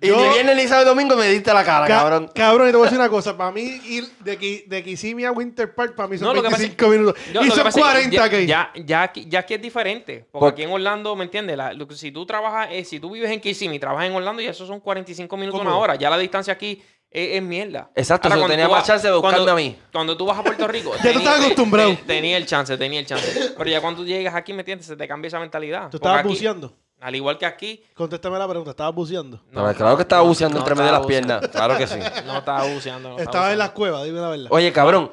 Y 0.00 0.08
Yo- 0.08 0.16
ni 0.16 0.28
viernes 0.34 0.56
ni 0.56 0.62
sábado 0.68 0.82
y 0.82 0.88
domingo 0.88 1.16
me 1.16 1.28
diste 1.28 1.52
la 1.52 1.64
cara, 1.64 1.86
Ca- 1.86 1.98
cabrón. 1.98 2.30
Cabrón, 2.34 2.68
y 2.68 2.70
te 2.70 2.76
voy 2.76 2.86
a 2.86 2.90
decir 2.90 2.98
una 2.98 3.08
cosa. 3.08 3.36
Para 3.36 3.50
mí, 3.52 3.62
ir 3.84 4.08
de, 4.20 4.64
de 4.66 4.82
Kissimmee 4.84 5.24
a 5.26 5.32
Winter 5.32 5.74
Park, 5.74 5.94
para 5.94 6.08
mí 6.08 6.16
son 6.18 6.28
No, 6.28 6.34
lo 6.34 6.42
que 6.42 6.48
pasa 6.50 6.58
25 6.62 6.90
minutos. 6.90 7.14
Yo- 7.32 7.42
y 7.42 7.50
son 7.50 7.64
pasa 7.64 7.68
es 7.68 7.74
que 7.74 7.80
40 7.80 8.16
ya, 8.16 8.24
aquí. 8.24 8.46
Ya, 8.46 8.72
ya, 8.84 9.02
aquí, 9.02 9.26
ya 9.28 9.38
aquí 9.40 9.54
es 9.54 9.62
diferente. 9.62 10.26
Porque 10.32 10.40
Por- 10.44 10.52
aquí 10.52 10.62
en 10.62 10.70
Orlando, 10.70 11.14
¿me 11.16 11.24
entiendes? 11.24 11.56
La- 11.56 11.72
lo 11.72 11.86
que- 11.86 11.94
si 11.94 12.10
tú 12.10 12.24
trabajas, 12.26 12.68
eh, 12.72 12.84
si 12.84 13.00
tú 13.00 13.10
vives 13.10 13.30
en 13.30 13.40
Kissimmee 13.40 13.76
y 13.76 13.78
trabajas 13.78 14.06
en 14.08 14.14
Orlando, 14.14 14.40
ya 14.42 14.50
eso 14.50 14.66
son 14.66 14.80
45 14.80 15.36
minutos 15.36 15.60
¿Cómo? 15.60 15.70
una 15.70 15.78
hora. 15.78 15.94
Ya 15.96 16.08
la 16.10 16.18
distancia 16.18 16.52
aquí 16.54 16.82
es, 17.10 17.36
es 17.36 17.42
mierda. 17.42 17.90
Exacto, 17.94 18.28
Ahora, 18.28 18.46
tenía 18.48 18.64
tú 18.66 18.70
más 18.72 18.80
vas- 18.80 18.86
chance 18.86 19.06
de 19.06 19.12
buscarme 19.14 19.36
cuando- 19.38 19.52
a 19.52 19.56
mí. 19.56 19.76
Cuando 19.92 20.16
tú 20.16 20.26
vas 20.26 20.38
a 20.38 20.42
Puerto 20.42 20.66
Rico. 20.68 20.92
Ya 21.04 21.12
tú 21.12 21.18
estás 21.18 21.40
acostumbrado. 21.40 21.90
te- 21.90 21.96
Tenía 22.06 22.36
el 22.36 22.46
chance, 22.46 22.76
tenía 22.76 23.00
el 23.00 23.06
chance. 23.06 23.52
Pero 23.56 23.70
ya 23.70 23.80
cuando 23.80 24.00
tú 24.02 24.06
llegas 24.06 24.34
aquí, 24.34 24.52
¿me 24.52 24.60
entiendes? 24.60 24.86
Se 24.86 24.96
te 24.96 25.06
cambia 25.06 25.28
esa 25.28 25.38
mentalidad. 25.38 25.90
¿Tú 25.90 25.98
estabas 25.98 26.20
aquí, 26.20 26.28
buceando? 26.28 26.74
Al 27.00 27.14
igual 27.14 27.38
que 27.38 27.46
aquí. 27.46 27.82
Contéstame 27.94 28.38
la 28.38 28.48
pregunta. 28.48 28.70
¿Estabas 28.70 28.94
buceando? 28.94 29.42
Claro 29.52 29.96
que 29.96 30.02
estaba 30.02 30.22
no, 30.22 30.28
buceando 30.28 30.58
no 30.58 30.60
entre 30.64 30.74
medio 30.74 30.92
de 30.92 30.98
las 30.98 31.06
piernas. 31.06 31.48
Claro 31.48 31.76
que 31.76 31.86
sí. 31.86 31.98
No 32.24 32.38
estaba 32.38 32.64
buceando. 32.66 33.08
no 33.10 33.18
estaba 33.18 33.22
Estaba 33.22 33.52
en 33.52 33.58
las 33.58 33.70
cuevas, 33.70 34.04
dime 34.04 34.20
la 34.20 34.28
verdad. 34.28 34.46
Oye, 34.50 34.72
cabrón. 34.72 35.10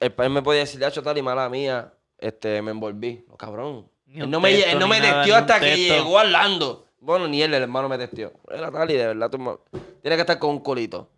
El 0.00 0.12
país 0.12 0.30
me 0.30 0.42
podía 0.42 0.60
decir, 0.60 0.84
hacho 0.84 1.02
tal 1.02 1.16
y 1.16 1.22
mala 1.22 1.48
mía. 1.48 1.92
Este, 2.18 2.60
me 2.62 2.70
envolví. 2.72 3.24
No, 3.28 3.36
cabrón. 3.36 3.88
Él 4.12 4.30
no 4.30 4.40
me, 4.40 4.52
él 4.52 4.78
no 4.78 4.86
me 4.86 5.00
nada, 5.00 5.22
testió 5.22 5.36
hasta 5.36 5.60
que 5.60 5.76
llegó 5.76 6.18
a 6.18 6.22
Orlando. 6.22 6.86
Bueno, 7.00 7.26
ni 7.28 7.42
él, 7.42 7.52
el 7.52 7.62
hermano 7.62 7.88
me 7.88 7.98
testió. 7.98 8.32
Era 8.50 8.70
tal 8.70 8.90
y 8.90 8.94
de 8.94 9.06
verdad 9.08 9.30
tú 9.30 9.38
me- 9.38 9.56
Tienes 10.00 10.16
que 10.16 10.20
estar 10.20 10.38
con 10.38 10.50
un 10.50 10.60
colito. 10.60 11.10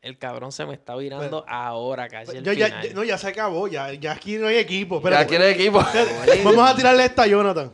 El 0.00 0.18
cabrón 0.18 0.50
se 0.50 0.64
me 0.64 0.72
está 0.74 0.96
virando 0.96 1.44
ahora 1.46 2.08
casi. 2.08 2.40
Yo 2.42 2.52
ya, 2.52 2.82
ya- 2.82 2.94
no, 2.94 3.04
ya 3.04 3.18
se 3.18 3.28
acabó. 3.28 3.68
Ya, 3.68 3.92
ya 3.92 4.12
aquí 4.12 4.36
no 4.36 4.46
hay 4.46 4.56
equipo. 4.56 4.96
Ya 4.96 4.98
Espérate, 5.08 5.26
quiere 5.28 5.50
equipo. 5.50 5.80
espérate. 5.80 6.42
Vamos 6.44 6.70
a 6.70 6.74
tirarle 6.74 7.04
esta 7.04 7.22
a 7.22 7.26
Jonathan. 7.26 7.70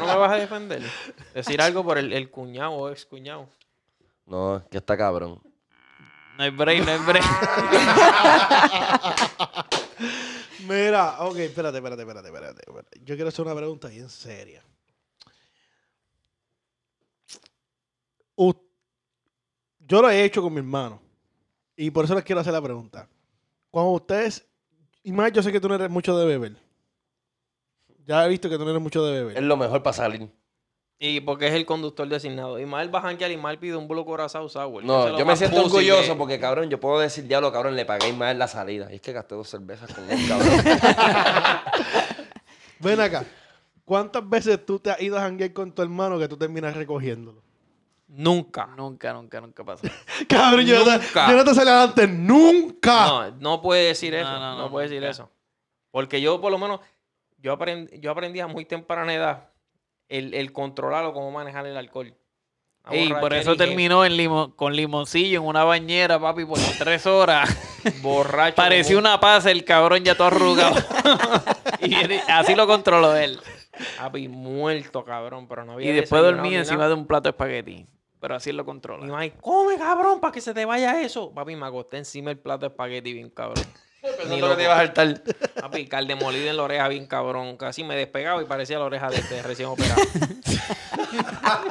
No 0.00 0.06
me 0.06 0.16
vas 0.16 0.32
a 0.32 0.36
defender. 0.36 0.82
Decir 1.34 1.60
algo 1.60 1.84
por 1.84 1.98
el, 1.98 2.12
el 2.12 2.30
cuñado 2.30 2.72
o 2.72 2.90
ex 2.90 3.04
cuñado. 3.06 3.48
No, 4.26 4.62
que 4.70 4.78
está 4.78 4.96
cabrón. 4.96 5.40
No 6.36 6.44
hay 6.44 6.50
break, 6.50 6.84
no 6.84 6.90
hay 6.92 6.98
break. 6.98 7.24
Mira, 10.68 11.20
ok, 11.20 11.36
espérate, 11.38 11.78
espérate, 11.78 12.02
espérate, 12.02 12.28
espérate. 12.28 12.60
espérate. 12.66 13.00
Yo 13.04 13.14
quiero 13.14 13.28
hacer 13.28 13.44
una 13.44 13.54
pregunta 13.54 13.88
bien 13.88 14.08
seria. 14.08 14.62
U- 18.36 18.54
yo 19.80 20.02
lo 20.02 20.10
he 20.10 20.24
hecho 20.24 20.42
con 20.42 20.52
mi 20.52 20.58
hermano. 20.58 21.00
Y 21.76 21.90
por 21.90 22.04
eso 22.04 22.14
les 22.14 22.24
quiero 22.24 22.40
hacer 22.40 22.52
la 22.52 22.62
pregunta. 22.62 23.08
Cuando 23.70 23.92
ustedes. 23.92 24.44
Y 25.02 25.12
más, 25.12 25.32
yo 25.32 25.42
sé 25.42 25.50
que 25.52 25.60
tú 25.60 25.68
no 25.68 25.74
eres 25.76 25.88
mucho 25.90 26.16
de 26.18 26.26
beber. 26.26 26.56
Ya 28.08 28.24
he 28.24 28.28
visto 28.30 28.48
que 28.48 28.56
tú 28.56 28.64
no 28.64 28.70
eres 28.70 28.82
mucho 28.82 29.04
de 29.04 29.18
Es 29.20 29.26
beber. 29.26 29.42
lo 29.42 29.56
mejor 29.58 29.82
para 29.82 29.92
salir. 29.92 30.30
Y 30.98 31.20
porque 31.20 31.46
es 31.46 31.52
el 31.54 31.66
conductor 31.66 32.08
designado. 32.08 32.58
Ismael 32.58 32.92
va 32.92 33.00
a 33.00 33.02
janguear, 33.02 33.30
Ismael 33.30 33.58
pide 33.58 33.76
un 33.76 33.86
bolo 33.86 34.04
corazón 34.06 34.48
sour. 34.48 34.82
No, 34.82 35.16
yo 35.16 35.26
me 35.26 35.36
siento 35.36 35.62
orgulloso 35.62 36.14
que- 36.14 36.18
porque, 36.18 36.40
cabrón, 36.40 36.70
yo 36.70 36.80
puedo 36.80 36.98
decir, 36.98 37.28
diablo, 37.28 37.52
cabrón, 37.52 37.76
le 37.76 37.84
pagué 37.84 38.12
más 38.14 38.32
en 38.32 38.38
la 38.38 38.48
salida. 38.48 38.90
Y 38.90 38.96
es 38.96 39.00
que 39.02 39.12
gasté 39.12 39.34
dos 39.36 39.48
cervezas 39.48 39.92
con 39.92 40.10
él, 40.10 40.18
cabrón. 40.26 40.48
Ven 42.80 43.00
acá. 43.00 43.24
¿Cuántas 43.84 44.28
veces 44.28 44.64
tú 44.66 44.78
te 44.78 44.90
has 44.90 45.00
ido 45.00 45.16
a 45.16 45.22
janguear 45.22 45.52
con 45.52 45.72
tu 45.72 45.82
hermano 45.82 46.18
que 46.18 46.28
tú 46.28 46.36
terminas 46.36 46.76
recogiéndolo? 46.76 47.42
Nunca. 48.08 48.66
Nunca, 48.76 49.12
nunca, 49.12 49.40
nunca 49.40 49.64
pasó. 49.64 49.86
Cabrón, 50.28 50.64
yo 50.64 50.78
no, 50.78 50.84
te, 50.84 50.98
Nunca. 50.98 51.30
yo 51.30 51.36
no 51.36 51.44
te 51.44 51.54
salía 51.54 51.82
antes. 51.82 52.08
¡Nunca! 52.08 53.06
No, 53.06 53.30
no 53.38 53.62
puede 53.62 53.88
decir 53.88 54.14
eso. 54.14 54.30
No, 54.30 54.38
No, 54.40 54.56
no, 54.56 54.62
no, 54.62 54.70
puede 54.70 54.88
decir 54.88 55.04
eso. 55.04 55.30
Porque 55.90 56.20
yo, 56.20 56.40
por 56.40 56.50
lo 56.50 56.58
menos, 56.58 56.80
yo, 57.38 57.52
aprendí, 57.52 57.98
yo 58.00 58.10
aprendí 58.10 58.40
a 58.40 58.46
muy 58.46 58.64
temprana 58.64 59.14
edad 59.14 59.50
el, 60.08 60.34
el 60.34 60.52
controlar 60.52 61.04
o 61.06 61.12
cómo 61.12 61.30
manejar 61.30 61.66
el 61.66 61.76
alcohol. 61.76 62.14
Y 62.90 63.12
por 63.12 63.34
eso 63.34 63.52
y 63.52 63.56
terminó 63.58 64.02
en 64.06 64.16
limo- 64.16 64.56
con 64.56 64.74
limoncillo 64.74 65.40
en 65.40 65.46
una 65.46 65.62
bañera, 65.64 66.18
papi, 66.18 66.46
por 66.46 66.58
tres 66.78 67.06
horas. 67.06 67.48
Borracho. 68.02 68.56
Parecía 68.56 68.96
como- 68.96 69.06
una 69.08 69.20
paz 69.20 69.44
el 69.46 69.64
cabrón 69.64 70.04
ya 70.04 70.14
todo 70.16 70.28
arrugado. 70.28 70.74
y 71.82 71.94
así 72.28 72.54
lo 72.54 72.66
controló 72.66 73.14
él. 73.14 73.38
Papi, 73.98 74.28
muerto, 74.28 75.04
cabrón. 75.04 75.46
Pero 75.46 75.64
no 75.66 75.72
había 75.72 75.90
Y 75.90 75.92
después 75.94 76.22
dormí 76.22 76.54
encima 76.54 76.78
nada. 76.78 76.88
de 76.88 76.94
un 76.94 77.06
plato 77.06 77.24
de 77.24 77.30
espagueti. 77.30 77.86
Pero 78.20 78.34
así 78.34 78.50
lo 78.52 78.64
controla. 78.64 79.06
mamá, 79.06 79.28
come, 79.40 79.76
cabrón, 79.76 80.18
para 80.18 80.32
que 80.32 80.40
se 80.40 80.52
te 80.54 80.64
vaya 80.64 81.00
eso. 81.02 81.30
Papi, 81.32 81.54
me 81.56 81.66
acosté 81.66 81.98
encima 81.98 82.30
del 82.30 82.38
plato 82.38 82.60
de 82.60 82.66
espagueti 82.68 83.12
bien 83.12 83.28
cabrón. 83.30 83.64
Ni 84.02 84.10
Pensando 84.16 84.50
que 84.50 84.56
te 84.56 84.62
ibas 84.62 84.76
a 84.76 84.80
saltar. 84.86 85.22
Papi, 85.60 85.86
calde 85.88 86.14
molido 86.14 86.48
en 86.48 86.56
la 86.56 86.62
oreja 86.62 86.86
bien 86.88 87.06
cabrón. 87.06 87.56
Casi 87.56 87.82
me 87.84 87.96
despegaba 87.96 88.40
y 88.40 88.44
parecía 88.44 88.78
la 88.78 88.84
oreja 88.84 89.10
de 89.10 89.16
este 89.16 89.42
recién 89.42 89.68
operado. 89.68 90.00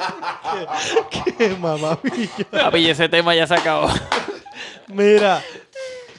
¡Qué 1.38 1.48
mamavilla! 1.50 2.28
Papi, 2.50 2.90
ese 2.90 3.08
tema 3.08 3.34
ya 3.34 3.46
se 3.46 3.54
acabó. 3.54 3.88
Mira. 4.88 5.42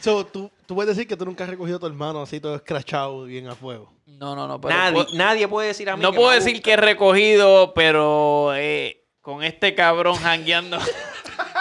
So, 0.02 0.26
tú, 0.26 0.50
tú 0.66 0.76
puedes 0.76 0.96
decir 0.96 1.08
que 1.08 1.18
tú 1.18 1.26
nunca 1.26 1.44
has 1.44 1.50
recogido 1.50 1.78
a 1.78 1.80
tu 1.80 1.88
hermano 1.88 2.22
así 2.22 2.40
todo 2.40 2.56
escrachado, 2.56 3.24
bien 3.26 3.48
a 3.48 3.56
fuego. 3.56 3.92
No, 4.06 4.36
no, 4.36 4.48
no. 4.48 4.60
Pero 4.62 4.76
nadie, 4.76 4.98
pu- 5.00 5.14
nadie 5.14 5.48
puede 5.48 5.68
decir 5.70 5.90
a 5.90 5.96
mí 5.98 6.02
no 6.02 6.12
que 6.12 6.16
puedo 6.18 6.30
me 6.30 6.36
decir 6.36 6.54
gusta. 6.54 6.64
que 6.66 6.72
he 6.74 6.78
recogido, 6.78 7.74
pero 7.74 8.54
eh, 8.56 9.04
con 9.22 9.44
este 9.44 9.76
cabrón 9.76 10.16
jangueando. 10.16 10.78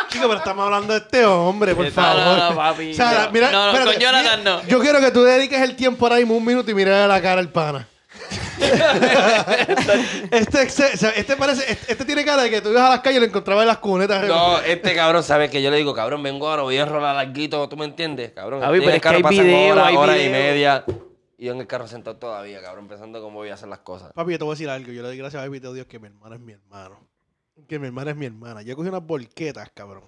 Chico, 0.09 0.27
pero 0.27 0.39
estamos 0.39 0.65
hablando 0.65 0.93
de 0.93 0.99
este 1.01 1.25
hombre, 1.25 1.75
por 1.75 1.91
favor. 1.91 2.23
no, 2.39 2.51
no, 2.51 2.57
papi. 2.57 2.91
O 2.93 2.95
sea, 2.95 3.25
No, 3.27 3.31
mira, 3.33 3.51
no, 3.51 3.65
no, 3.65 3.69
espérate, 3.73 3.93
con 3.95 4.03
Jonathan 4.03 4.39
mira, 4.41 4.57
no. 4.63 4.67
Yo 4.69 4.81
quiero 4.81 5.01
que 5.01 5.11
tú 5.11 5.23
dediques 5.23 5.61
el 5.61 5.77
tiempo 5.77 6.07
ahora 6.07 6.17
mismo 6.17 6.37
un 6.37 6.45
minuto 6.45 6.71
y 6.71 6.75
mirarle 6.75 7.05
a 7.05 7.09
la 7.09 7.21
cara 7.23 7.41
al 7.41 7.51
pana. 7.51 7.87
este, 10.31 10.63
exe- 10.67 10.95
o 10.95 10.97
sea, 10.97 11.11
este 11.11 11.37
parece, 11.37 11.71
este, 11.73 11.93
este 11.93 12.05
tiene 12.05 12.25
cara 12.25 12.43
de 12.43 12.51
que 12.51 12.61
tú 12.61 12.71
ibas 12.71 12.83
a 12.83 12.91
las 12.91 13.01
calles 13.01 13.19
y 13.19 13.21
lo 13.21 13.27
encontrabas 13.27 13.63
en 13.63 13.69
las 13.69 13.79
cunetas. 13.79 14.27
No, 14.27 14.59
este 14.61 14.95
cabrón 14.95 15.23
sabe 15.23 15.49
que 15.51 15.63
yo 15.63 15.71
le 15.71 15.77
digo, 15.79 15.95
cabrón, 15.95 16.23
vengo 16.23 16.49
ahora, 16.49 16.63
voy 16.63 16.77
a 16.79 16.83
enrolar 16.83 17.15
larguito, 17.15 17.69
¿tú 17.69 17.77
me 17.77 17.85
entiendes? 17.85 18.33
Cabrón, 18.33 18.63
en 18.63 18.69
pero 18.71 18.83
el 18.83 18.89
es 18.89 18.95
que 18.95 19.01
carro 19.01 19.17
hay 19.17 19.23
pasan 19.23 19.45
video, 19.45 19.73
horas, 19.73 19.87
hay 19.87 19.97
horas 19.97 20.17
y 20.17 20.19
video. 20.21 20.33
media. 20.33 20.85
Y 21.39 21.47
yo 21.47 21.53
en 21.53 21.61
el 21.61 21.67
carro 21.69 21.87
sentado 21.87 22.17
todavía, 22.17 22.61
cabrón, 22.61 22.89
pensando 22.89 23.23
cómo 23.23 23.37
voy 23.39 23.51
a 23.51 23.55
hacer 23.55 23.69
las 23.69 23.79
cosas. 23.79 24.13
Papi, 24.13 24.33
yo 24.33 24.39
te 24.39 24.45
voy 24.45 24.53
a 24.53 24.55
decir 24.55 24.69
algo. 24.69 24.91
Yo 24.93 25.03
le 25.03 25.09
doy 25.09 25.17
gracias 25.19 25.43
a 25.45 25.49
mi 25.49 25.59
Dios 25.61 25.87
que 25.87 25.99
mi 26.01 26.09
hermana 26.09 26.35
es 26.35 26.41
mi 26.41 26.53
hermano. 26.53 27.08
Que 27.69 27.79
mi 27.79 27.87
hermana 27.87 28.11
es 28.11 28.17
mi 28.17 28.27
hermana. 28.27 28.63
Yo 28.63 28.75
cogí 28.75 28.89
unas 28.89 29.07
volquetas, 29.07 29.71
cabrón. 29.73 30.05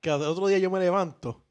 Que 0.00 0.10
el 0.10 0.22
otro 0.22 0.46
día 0.48 0.58
yo 0.58 0.70
me 0.70 0.80
levanto 0.80 1.42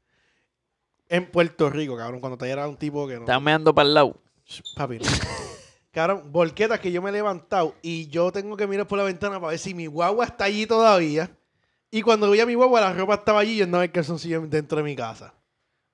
en 1.08 1.30
Puerto 1.30 1.70
Rico, 1.70 1.96
cabrón, 1.96 2.20
cuando 2.20 2.38
te 2.38 2.48
era 2.48 2.68
un 2.68 2.76
tipo 2.76 3.08
que 3.08 3.14
no. 3.14 3.20
Está 3.20 3.40
meando 3.40 3.74
para 3.74 3.88
el 3.88 3.94
lado. 3.94 4.16
Papi, 4.76 4.98
no. 4.98 5.04
Cabrón, 5.90 6.30
volquetas 6.30 6.78
que 6.80 6.92
yo 6.92 7.00
me 7.02 7.08
he 7.08 7.12
levantado 7.12 7.74
y 7.82 8.08
yo 8.08 8.30
tengo 8.30 8.56
que 8.56 8.66
mirar 8.66 8.86
por 8.86 8.98
la 8.98 9.04
ventana 9.04 9.40
para 9.40 9.50
ver 9.50 9.58
si 9.58 9.74
mi 9.74 9.86
guagua 9.86 10.26
está 10.26 10.44
allí 10.44 10.66
todavía. 10.66 11.30
Y 11.90 12.02
cuando 12.02 12.30
vi 12.30 12.40
a 12.40 12.46
mi 12.46 12.54
guagua, 12.54 12.82
la 12.82 12.92
ropa 12.92 13.14
estaba 13.14 13.40
allí 13.40 13.52
y 13.52 13.56
yo 13.56 13.64
andaba 13.64 13.84
el 13.84 13.90
calzoncillo 13.90 14.42
dentro 14.42 14.78
de 14.78 14.84
mi 14.84 14.94
casa. 14.94 15.34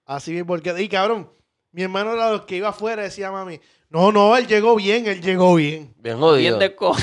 Así 0.04 0.32
mi 0.32 0.42
volqueta. 0.42 0.80
Y 0.80 0.88
cabrón, 0.88 1.30
mi 1.70 1.82
hermano 1.82 2.12
era 2.12 2.32
los 2.32 2.42
que 2.42 2.56
iba 2.56 2.68
afuera 2.68 3.02
y 3.02 3.04
decía 3.06 3.28
a 3.28 3.32
mami, 3.32 3.60
no, 3.94 4.12
no, 4.12 4.36
él 4.36 4.46
llegó 4.46 4.74
bien, 4.76 5.06
él 5.06 5.22
llegó 5.22 5.54
bien. 5.54 5.94
Bien 5.98 6.02
Bien 6.02 6.18
jodido. 6.18 6.58
de 6.58 6.74
co 6.74 6.94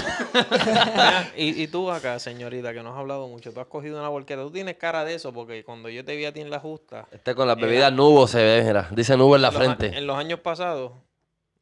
y, 1.38 1.64
y 1.64 1.68
tú 1.68 1.90
acá, 1.90 2.20
señorita, 2.20 2.74
que 2.74 2.84
no 2.84 2.92
has 2.94 3.00
hablado 3.00 3.28
mucho, 3.28 3.52
tú 3.54 3.60
has 3.62 3.68
cogido 3.68 3.98
una 3.98 4.10
volqueta. 4.10 4.42
Tú 4.42 4.52
tienes 4.52 4.76
cara 4.76 5.04
de 5.06 5.16
eso, 5.16 5.32
porque 5.34 5.64
cuando 5.64 5.90
yo 5.90 6.04
te 6.06 6.16
vi 6.16 6.26
a 6.26 6.34
ti 6.34 6.42
en 6.42 6.50
la 6.52 6.60
justa, 6.60 7.08
Este 7.12 7.34
con 7.34 7.48
las 7.48 7.58
bebidas 7.58 7.92
nubo 7.94 8.28
se 8.28 8.44
ve, 8.44 8.64
mira. 8.64 8.88
Dice 8.92 9.16
nubo 9.18 9.36
en 9.36 9.42
la 9.42 9.48
en 9.48 9.54
los 9.54 9.62
a- 9.62 9.66
frente. 9.76 9.98
en 9.98 10.06
los 10.06 10.18
años 10.18 10.40
pasados, 10.42 10.92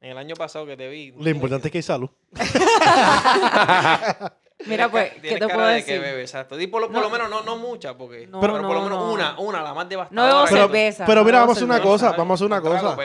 en 0.01 0.11
el 0.11 0.17
año 0.17 0.35
pasado 0.35 0.65
que 0.65 0.75
te 0.75 0.89
vi. 0.89 1.13
Lo 1.17 1.29
importante 1.29 1.67
es 1.67 1.71
que 1.71 1.77
hay 1.77 1.83
salud. 1.83 2.09
Mira, 4.65 4.89
pues, 4.91 5.13
¿qué 5.21 5.37
te 5.37 5.47
puedo 5.47 5.65
de 5.67 5.75
decir? 5.75 5.93
que 5.93 5.99
bebe, 5.99 6.21
exacto. 6.21 6.59
Y 6.59 6.67
por, 6.67 6.81
lo- 6.81 6.87
por 6.87 6.97
No. 6.97 7.01
lo 7.03 7.09
menos, 7.09 7.29
no, 7.29 7.43
no 7.43 7.57
mucha, 7.57 7.97
porque. 7.97 8.27
No, 8.27 8.41
pero 8.41 8.53
por 8.53 8.61
lo 8.63 8.67
no, 8.73 8.83
menos 8.83 8.99
no. 8.99 9.13
una, 9.13 9.39
una, 9.39 9.61
la 9.61 9.73
más 9.73 9.85
No 9.85 9.89
devastadora. 9.89 10.43
que- 10.49 10.49
Pero- 10.53 10.65
cerveza. 10.67 11.05
pero 11.05 11.21
no 11.21 11.25
mira, 11.25 11.39
vamos 11.39 11.55
a 11.55 11.57
hacer 11.57 11.63
una 11.65 11.81
cosa, 11.81 12.11
vamos 12.11 12.31
a 12.31 12.33
hacer 12.35 12.47
una 12.47 12.61
cosa. 12.61 12.95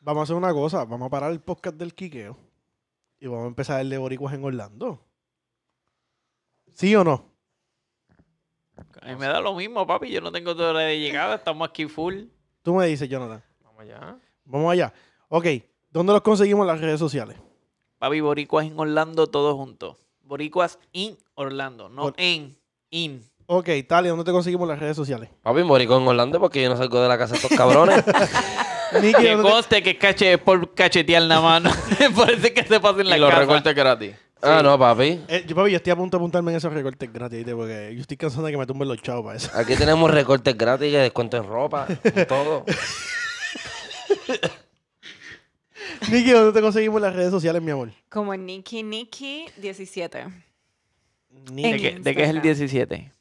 Vamos 0.00 0.20
a 0.20 0.22
hacer 0.24 0.36
una 0.36 0.52
cosa. 0.52 0.84
Vamos 0.84 1.06
a 1.06 1.10
parar 1.10 1.30
el 1.30 1.40
podcast 1.40 1.76
del 1.76 1.94
Quiqueo. 1.94 2.36
Y 3.20 3.26
vamos 3.26 3.44
a 3.44 3.48
empezar 3.48 3.80
el 3.80 3.90
de 3.90 3.98
Boricuas 3.98 4.34
en 4.34 4.44
Orlando. 4.44 5.00
¿Sí 6.74 6.94
o 6.96 7.04
no? 7.04 7.24
A 9.02 9.06
mí 9.06 9.16
me 9.16 9.26
da 9.26 9.40
lo 9.40 9.54
mismo, 9.54 9.86
papi. 9.86 10.10
Yo 10.10 10.20
no 10.20 10.30
tengo 10.32 10.54
toda 10.54 10.70
hora 10.70 10.80
de 10.80 10.98
llegada. 10.98 11.36
Estamos 11.36 11.68
aquí 11.68 11.86
full. 11.86 12.24
Tú 12.62 12.74
me 12.74 12.86
dices, 12.86 13.08
Jonathan. 13.08 13.42
Vamos 13.62 13.82
allá. 13.82 14.16
Vamos 14.44 14.72
allá. 14.72 14.92
Ok. 15.28 15.46
¿Dónde 15.90 16.12
los 16.12 16.22
conseguimos 16.22 16.62
en 16.62 16.68
las 16.68 16.80
redes 16.80 16.98
sociales? 16.98 17.36
Papi, 17.98 18.20
Boricuas 18.20 18.66
en 18.66 18.78
Orlando, 18.78 19.26
todos 19.26 19.54
juntos. 19.56 19.96
Boricuas 20.28 20.78
in 20.92 21.16
Orlando, 21.34 21.88
no 21.88 22.02
Bor- 22.04 22.14
en, 22.18 22.56
in. 22.90 23.22
Ok, 23.46 23.68
Talia, 23.88 24.10
¿dónde 24.10 24.24
te 24.26 24.30
conseguimos 24.32 24.66
en 24.66 24.70
las 24.72 24.78
redes 24.78 24.94
sociales? 24.96 25.30
Papi, 25.42 25.62
morí 25.64 25.86
con 25.86 26.06
Orlando 26.06 26.38
porque 26.38 26.62
yo 26.62 26.68
no 26.68 26.76
salgo 26.76 27.00
de 27.00 27.08
la 27.08 27.16
casa 27.16 27.32
de 27.34 27.40
estos 27.40 27.56
cabrones. 27.56 28.04
Nicky, 29.02 29.22
Que 29.22 29.30
¿dónde 29.32 29.44
te- 29.44 29.50
conste 29.50 29.82
que 29.82 29.98
cache 29.98 30.38
por 30.38 30.74
cachetear 30.74 31.22
la 31.22 31.40
mano. 31.40 31.70
es 31.98 32.50
que 32.52 32.64
se 32.64 32.78
pasa 32.80 33.00
en 33.00 33.08
la 33.08 33.16
Y 33.16 33.20
los 33.20 33.30
casa. 33.30 33.40
recortes 33.40 33.74
gratis. 33.74 34.14
ah, 34.42 34.60
no, 34.62 34.78
papi. 34.78 35.20
Eh, 35.28 35.44
yo, 35.46 35.56
papi, 35.56 35.70
yo 35.70 35.76
estoy 35.78 35.92
a 35.92 35.96
punto 35.96 36.16
de 36.18 36.20
apuntarme 36.20 36.50
en 36.52 36.58
esos 36.58 36.72
recortes 36.72 37.10
gratis, 37.12 37.38
¿viste? 37.38 37.54
porque 37.54 37.92
yo 37.94 38.00
estoy 38.02 38.16
cansado 38.18 38.44
de 38.44 38.52
que 38.52 38.58
me 38.58 38.66
tumben 38.66 38.86
los 38.88 39.00
chavos 39.02 39.24
para 39.24 39.36
eso. 39.38 39.50
Aquí 39.54 39.76
tenemos 39.76 40.10
recortes 40.10 40.56
gratis, 40.56 40.92
descuento 40.92 41.36
en 41.38 41.44
ropa, 41.44 41.86
en 42.04 42.26
todo. 42.26 42.64
Nicky, 46.10 46.30
¿dónde 46.30 46.52
te 46.52 46.60
conseguimos 46.60 47.00
las 47.00 47.14
redes 47.14 47.30
sociales, 47.30 47.62
mi 47.62 47.70
amor? 47.70 47.90
Como 48.08 48.34
Nikki 48.34 48.82
Nikki 48.82 49.46
17. 49.56 50.24
Nicky. 51.52 51.70
¿De 51.70 51.78
qué, 51.78 52.00
de 52.00 52.14
qué 52.14 52.22
es 52.22 52.28
el 52.30 52.36
Instagram. 52.36 52.42
17? 52.42 53.12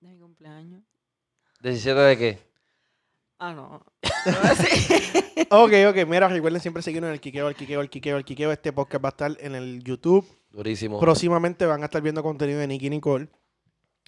De 0.00 0.08
mi 0.08 0.18
cumpleaños. 0.18 0.82
¿17 1.62 1.94
de 2.08 2.18
qué? 2.18 2.38
Ah, 3.38 3.52
no. 3.52 3.84
Ok, 5.50 5.72
ok, 5.88 6.06
mira, 6.06 6.28
recuerden 6.28 6.60
siempre 6.60 6.82
seguirnos 6.82 7.08
en 7.08 7.14
el 7.14 7.20
Quiqueo, 7.20 7.48
el 7.48 7.54
Quiqueo, 7.54 7.80
el 7.80 7.88
Quiqueo, 7.88 8.16
el 8.18 8.24
Quiqueo. 8.24 8.52
Este 8.52 8.70
podcast 8.72 9.02
va 9.02 9.08
a 9.08 9.10
estar 9.10 9.36
en 9.40 9.54
el 9.54 9.82
YouTube. 9.82 10.26
Durísimo. 10.50 11.00
Próximamente 11.00 11.64
van 11.64 11.80
a 11.82 11.86
estar 11.86 12.02
viendo 12.02 12.22
contenido 12.22 12.58
de 12.58 12.66
Nicky 12.66 12.90
Nicole. 12.90 13.28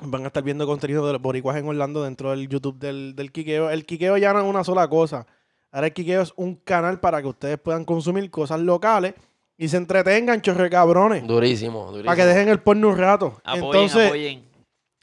Van 0.03 0.25
a 0.25 0.27
estar 0.27 0.43
viendo 0.43 0.67
contenido 0.67 1.07
de 1.07 1.15
los 1.15 1.23
boricuas 1.23 1.57
en 1.57 1.67
Orlando 1.67 2.03
dentro 2.03 2.31
del 2.31 2.49
YouTube 2.49 2.79
del, 2.79 3.15
del 3.17 3.33
Quiqueo. 3.33 3.71
El 3.71 3.87
Quiqueo 3.87 4.19
ya 4.19 4.35
no 4.35 4.41
es 4.41 4.45
una 4.45 4.65
sola 4.65 4.89
cosa. 4.89 5.27
Ahora 5.73 5.89
el 5.89 5.93
Quiqueo 5.93 6.23
es 6.23 6.33
un 6.37 6.57
canal 6.57 7.01
para 7.01 7.23
que 7.23 7.29
ustedes 7.29 7.59
puedan 7.59 7.85
consumir 7.85 8.31
cosas 8.31 8.61
locales 8.61 9.15
y 9.57 9.69
se 9.69 9.77
entretengan, 9.77 10.41
chorre 10.41 10.71
cabrones. 10.71 11.27
Durísimo, 11.27 11.87
durísimo. 11.87 12.07
Para 12.07 12.17
que 12.17 12.25
dejen 12.27 12.49
el 12.49 12.61
porno 12.61 12.89
un 12.89 12.99
rato. 12.99 13.41
Apoyen, 13.45 13.65
entonces, 13.65 14.07
apoyen. 14.07 14.45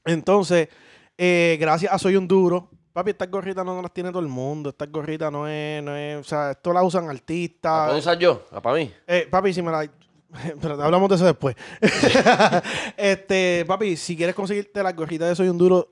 entonces 0.06 0.69
eh, 1.18 1.57
gracias 1.60 1.94
a 1.94 1.98
Soy 1.98 2.15
un 2.15 2.27
Duro. 2.27 2.69
Papi, 2.91 3.11
estas 3.11 3.30
gorritas 3.30 3.64
no 3.64 3.80
las 3.81 3.94
tiene 3.94 4.10
todo 4.10 4.22
el 4.22 4.27
mundo. 4.27 4.69
Estas 4.69 4.91
gorritas 4.91 5.31
no 5.31 5.48
es, 5.48 5.84
no 5.84 5.95
es, 5.95 6.18
o 6.18 6.23
sea, 6.23 6.52
esto 6.52 6.73
la 6.73 6.84
usan 6.84 7.06
¿La 7.06 7.11
artistas. 7.11 7.85
puedo 7.85 7.99
usar 7.99 8.18
yo? 8.18 8.45
¿La 8.52 8.61
para 8.61 8.77
mí? 8.77 8.91
Eh, 9.06 9.27
papi, 9.30 9.53
si 9.53 9.61
me 9.61 9.72
la. 9.72 9.88
Pero 10.61 10.81
hablamos 10.81 11.07
de 11.10 11.15
eso 11.15 11.26
después. 11.26 11.56
este, 12.98 13.64
papi, 13.68 13.95
si 13.95 14.18
quieres 14.18 14.35
conseguirte 14.35 14.81
la 14.81 14.94
gorrita 14.94 15.27
de 15.27 15.35
Soy 15.35 15.49
un 15.49 15.57
Duro, 15.57 15.88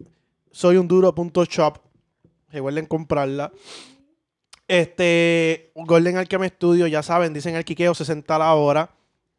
soyunduro.shop. 0.51 1.77
Recuerden 2.49 2.85
comprarla. 2.87 3.51
Este, 4.67 5.71
Golden 5.75 6.17
Alchemy 6.17 6.47
Studio, 6.49 6.87
ya 6.87 7.03
saben, 7.03 7.33
dicen 7.33 7.55
el 7.55 7.65
Quiqueo 7.65 7.93
60 7.93 8.35
a 8.35 8.39
la 8.39 8.53
hora. 8.53 8.89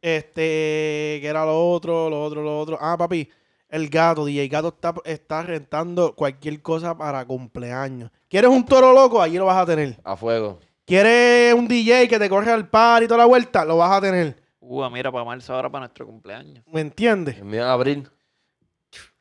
Este, 0.01 1.19
que 1.20 1.27
era 1.27 1.44
lo 1.44 1.70
otro, 1.70 2.09
lo 2.09 2.23
otro, 2.23 2.43
lo 2.43 2.59
otro. 2.59 2.78
Ah, 2.81 2.97
papi, 2.97 3.28
el 3.69 3.89
gato, 3.89 4.24
DJ 4.24 4.48
Gato 4.48 4.69
está, 4.69 4.94
está 5.05 5.43
rentando 5.43 6.15
cualquier 6.15 6.62
cosa 6.62 6.97
para 6.97 7.24
cumpleaños. 7.24 8.11
¿Quieres 8.28 8.51
un 8.51 8.65
toro 8.65 8.93
loco? 8.93 9.20
Allí 9.20 9.36
lo 9.36 9.47
vas 9.47 9.59
a 9.59 9.66
tener. 9.66 9.98
A 10.05 10.16
fuego. 10.16 10.61
¿Quieres 10.85 11.53
un 11.55 11.66
DJ 11.66 12.07
que 12.07 12.19
te 12.19 12.28
corre 12.28 12.53
al 12.53 12.69
par 12.69 13.03
y 13.03 13.09
toda 13.09 13.19
la 13.19 13.24
vuelta? 13.24 13.65
Lo 13.65 13.77
vas 13.78 13.90
a 13.90 14.01
tener. 14.01 14.36
Uh, 14.61 14.89
mira, 14.90 15.11
para 15.11 15.24
marzo 15.24 15.53
ahora 15.53 15.70
para 15.70 15.86
nuestro 15.86 16.07
cumpleaños. 16.07 16.65
¿Me 16.73 16.81
entiendes? 16.81 17.39
El 17.39 17.44
mío 17.44 17.62
es 17.62 17.66
abril. 17.66 18.09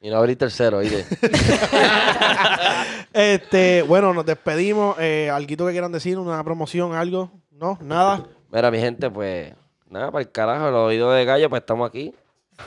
Y 0.06 0.10
no 0.12 0.18
abrí 0.18 0.36
tercero, 0.36 0.78
¿oíste? 0.78 1.04
Este, 3.12 3.82
bueno, 3.82 4.14
nos 4.14 4.24
despedimos. 4.24 4.96
Eh, 5.00 5.32
¿Alguito 5.34 5.66
que 5.66 5.72
quieran 5.72 5.92
decir? 5.92 6.20
¿Una 6.20 6.44
promoción? 6.44 6.94
¿Algo? 6.94 7.32
¿No? 7.50 7.80
¿Nada? 7.82 8.24
Mira, 8.52 8.70
mi 8.70 8.78
gente, 8.78 9.10
pues... 9.10 9.52
Nada, 9.90 10.12
para 10.12 10.22
el 10.22 10.32
carajo, 10.32 10.70
los 10.70 10.90
oídos 10.90 11.16
de 11.16 11.26
gallo, 11.26 11.50
pues 11.50 11.62
estamos 11.62 11.90
aquí. 11.90 12.14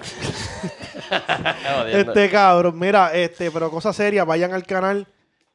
Este 1.93 2.29
cabrón, 2.29 2.77
mira, 2.77 3.15
este, 3.15 3.53
pero 3.53 3.71
cosa 3.71 3.93
seria, 3.93 4.25
vayan 4.25 4.53
al 4.53 4.67
canal. 4.67 5.07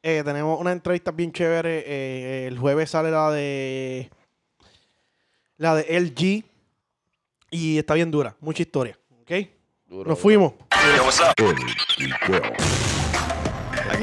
Eh, 0.02 0.22
tenemos 0.24 0.58
una 0.58 0.72
entrevista 0.72 1.10
bien 1.10 1.32
chévere. 1.32 1.84
eh, 1.86 2.46
el 2.46 2.58
jueves 2.58 2.90
sale 2.90 3.10
la 3.10 3.30
de 3.30 4.10
la 5.58 5.76
de 5.76 6.00
LG 6.00 6.44
y 7.50 7.78
está 7.78 7.94
bien 7.94 8.10
dura, 8.10 8.36
mucha 8.40 8.62
historia, 8.62 8.98
¿ok? 9.20 9.53
Duro, 9.94 10.10
Nos 10.10 10.18
fuimos. 10.18 10.54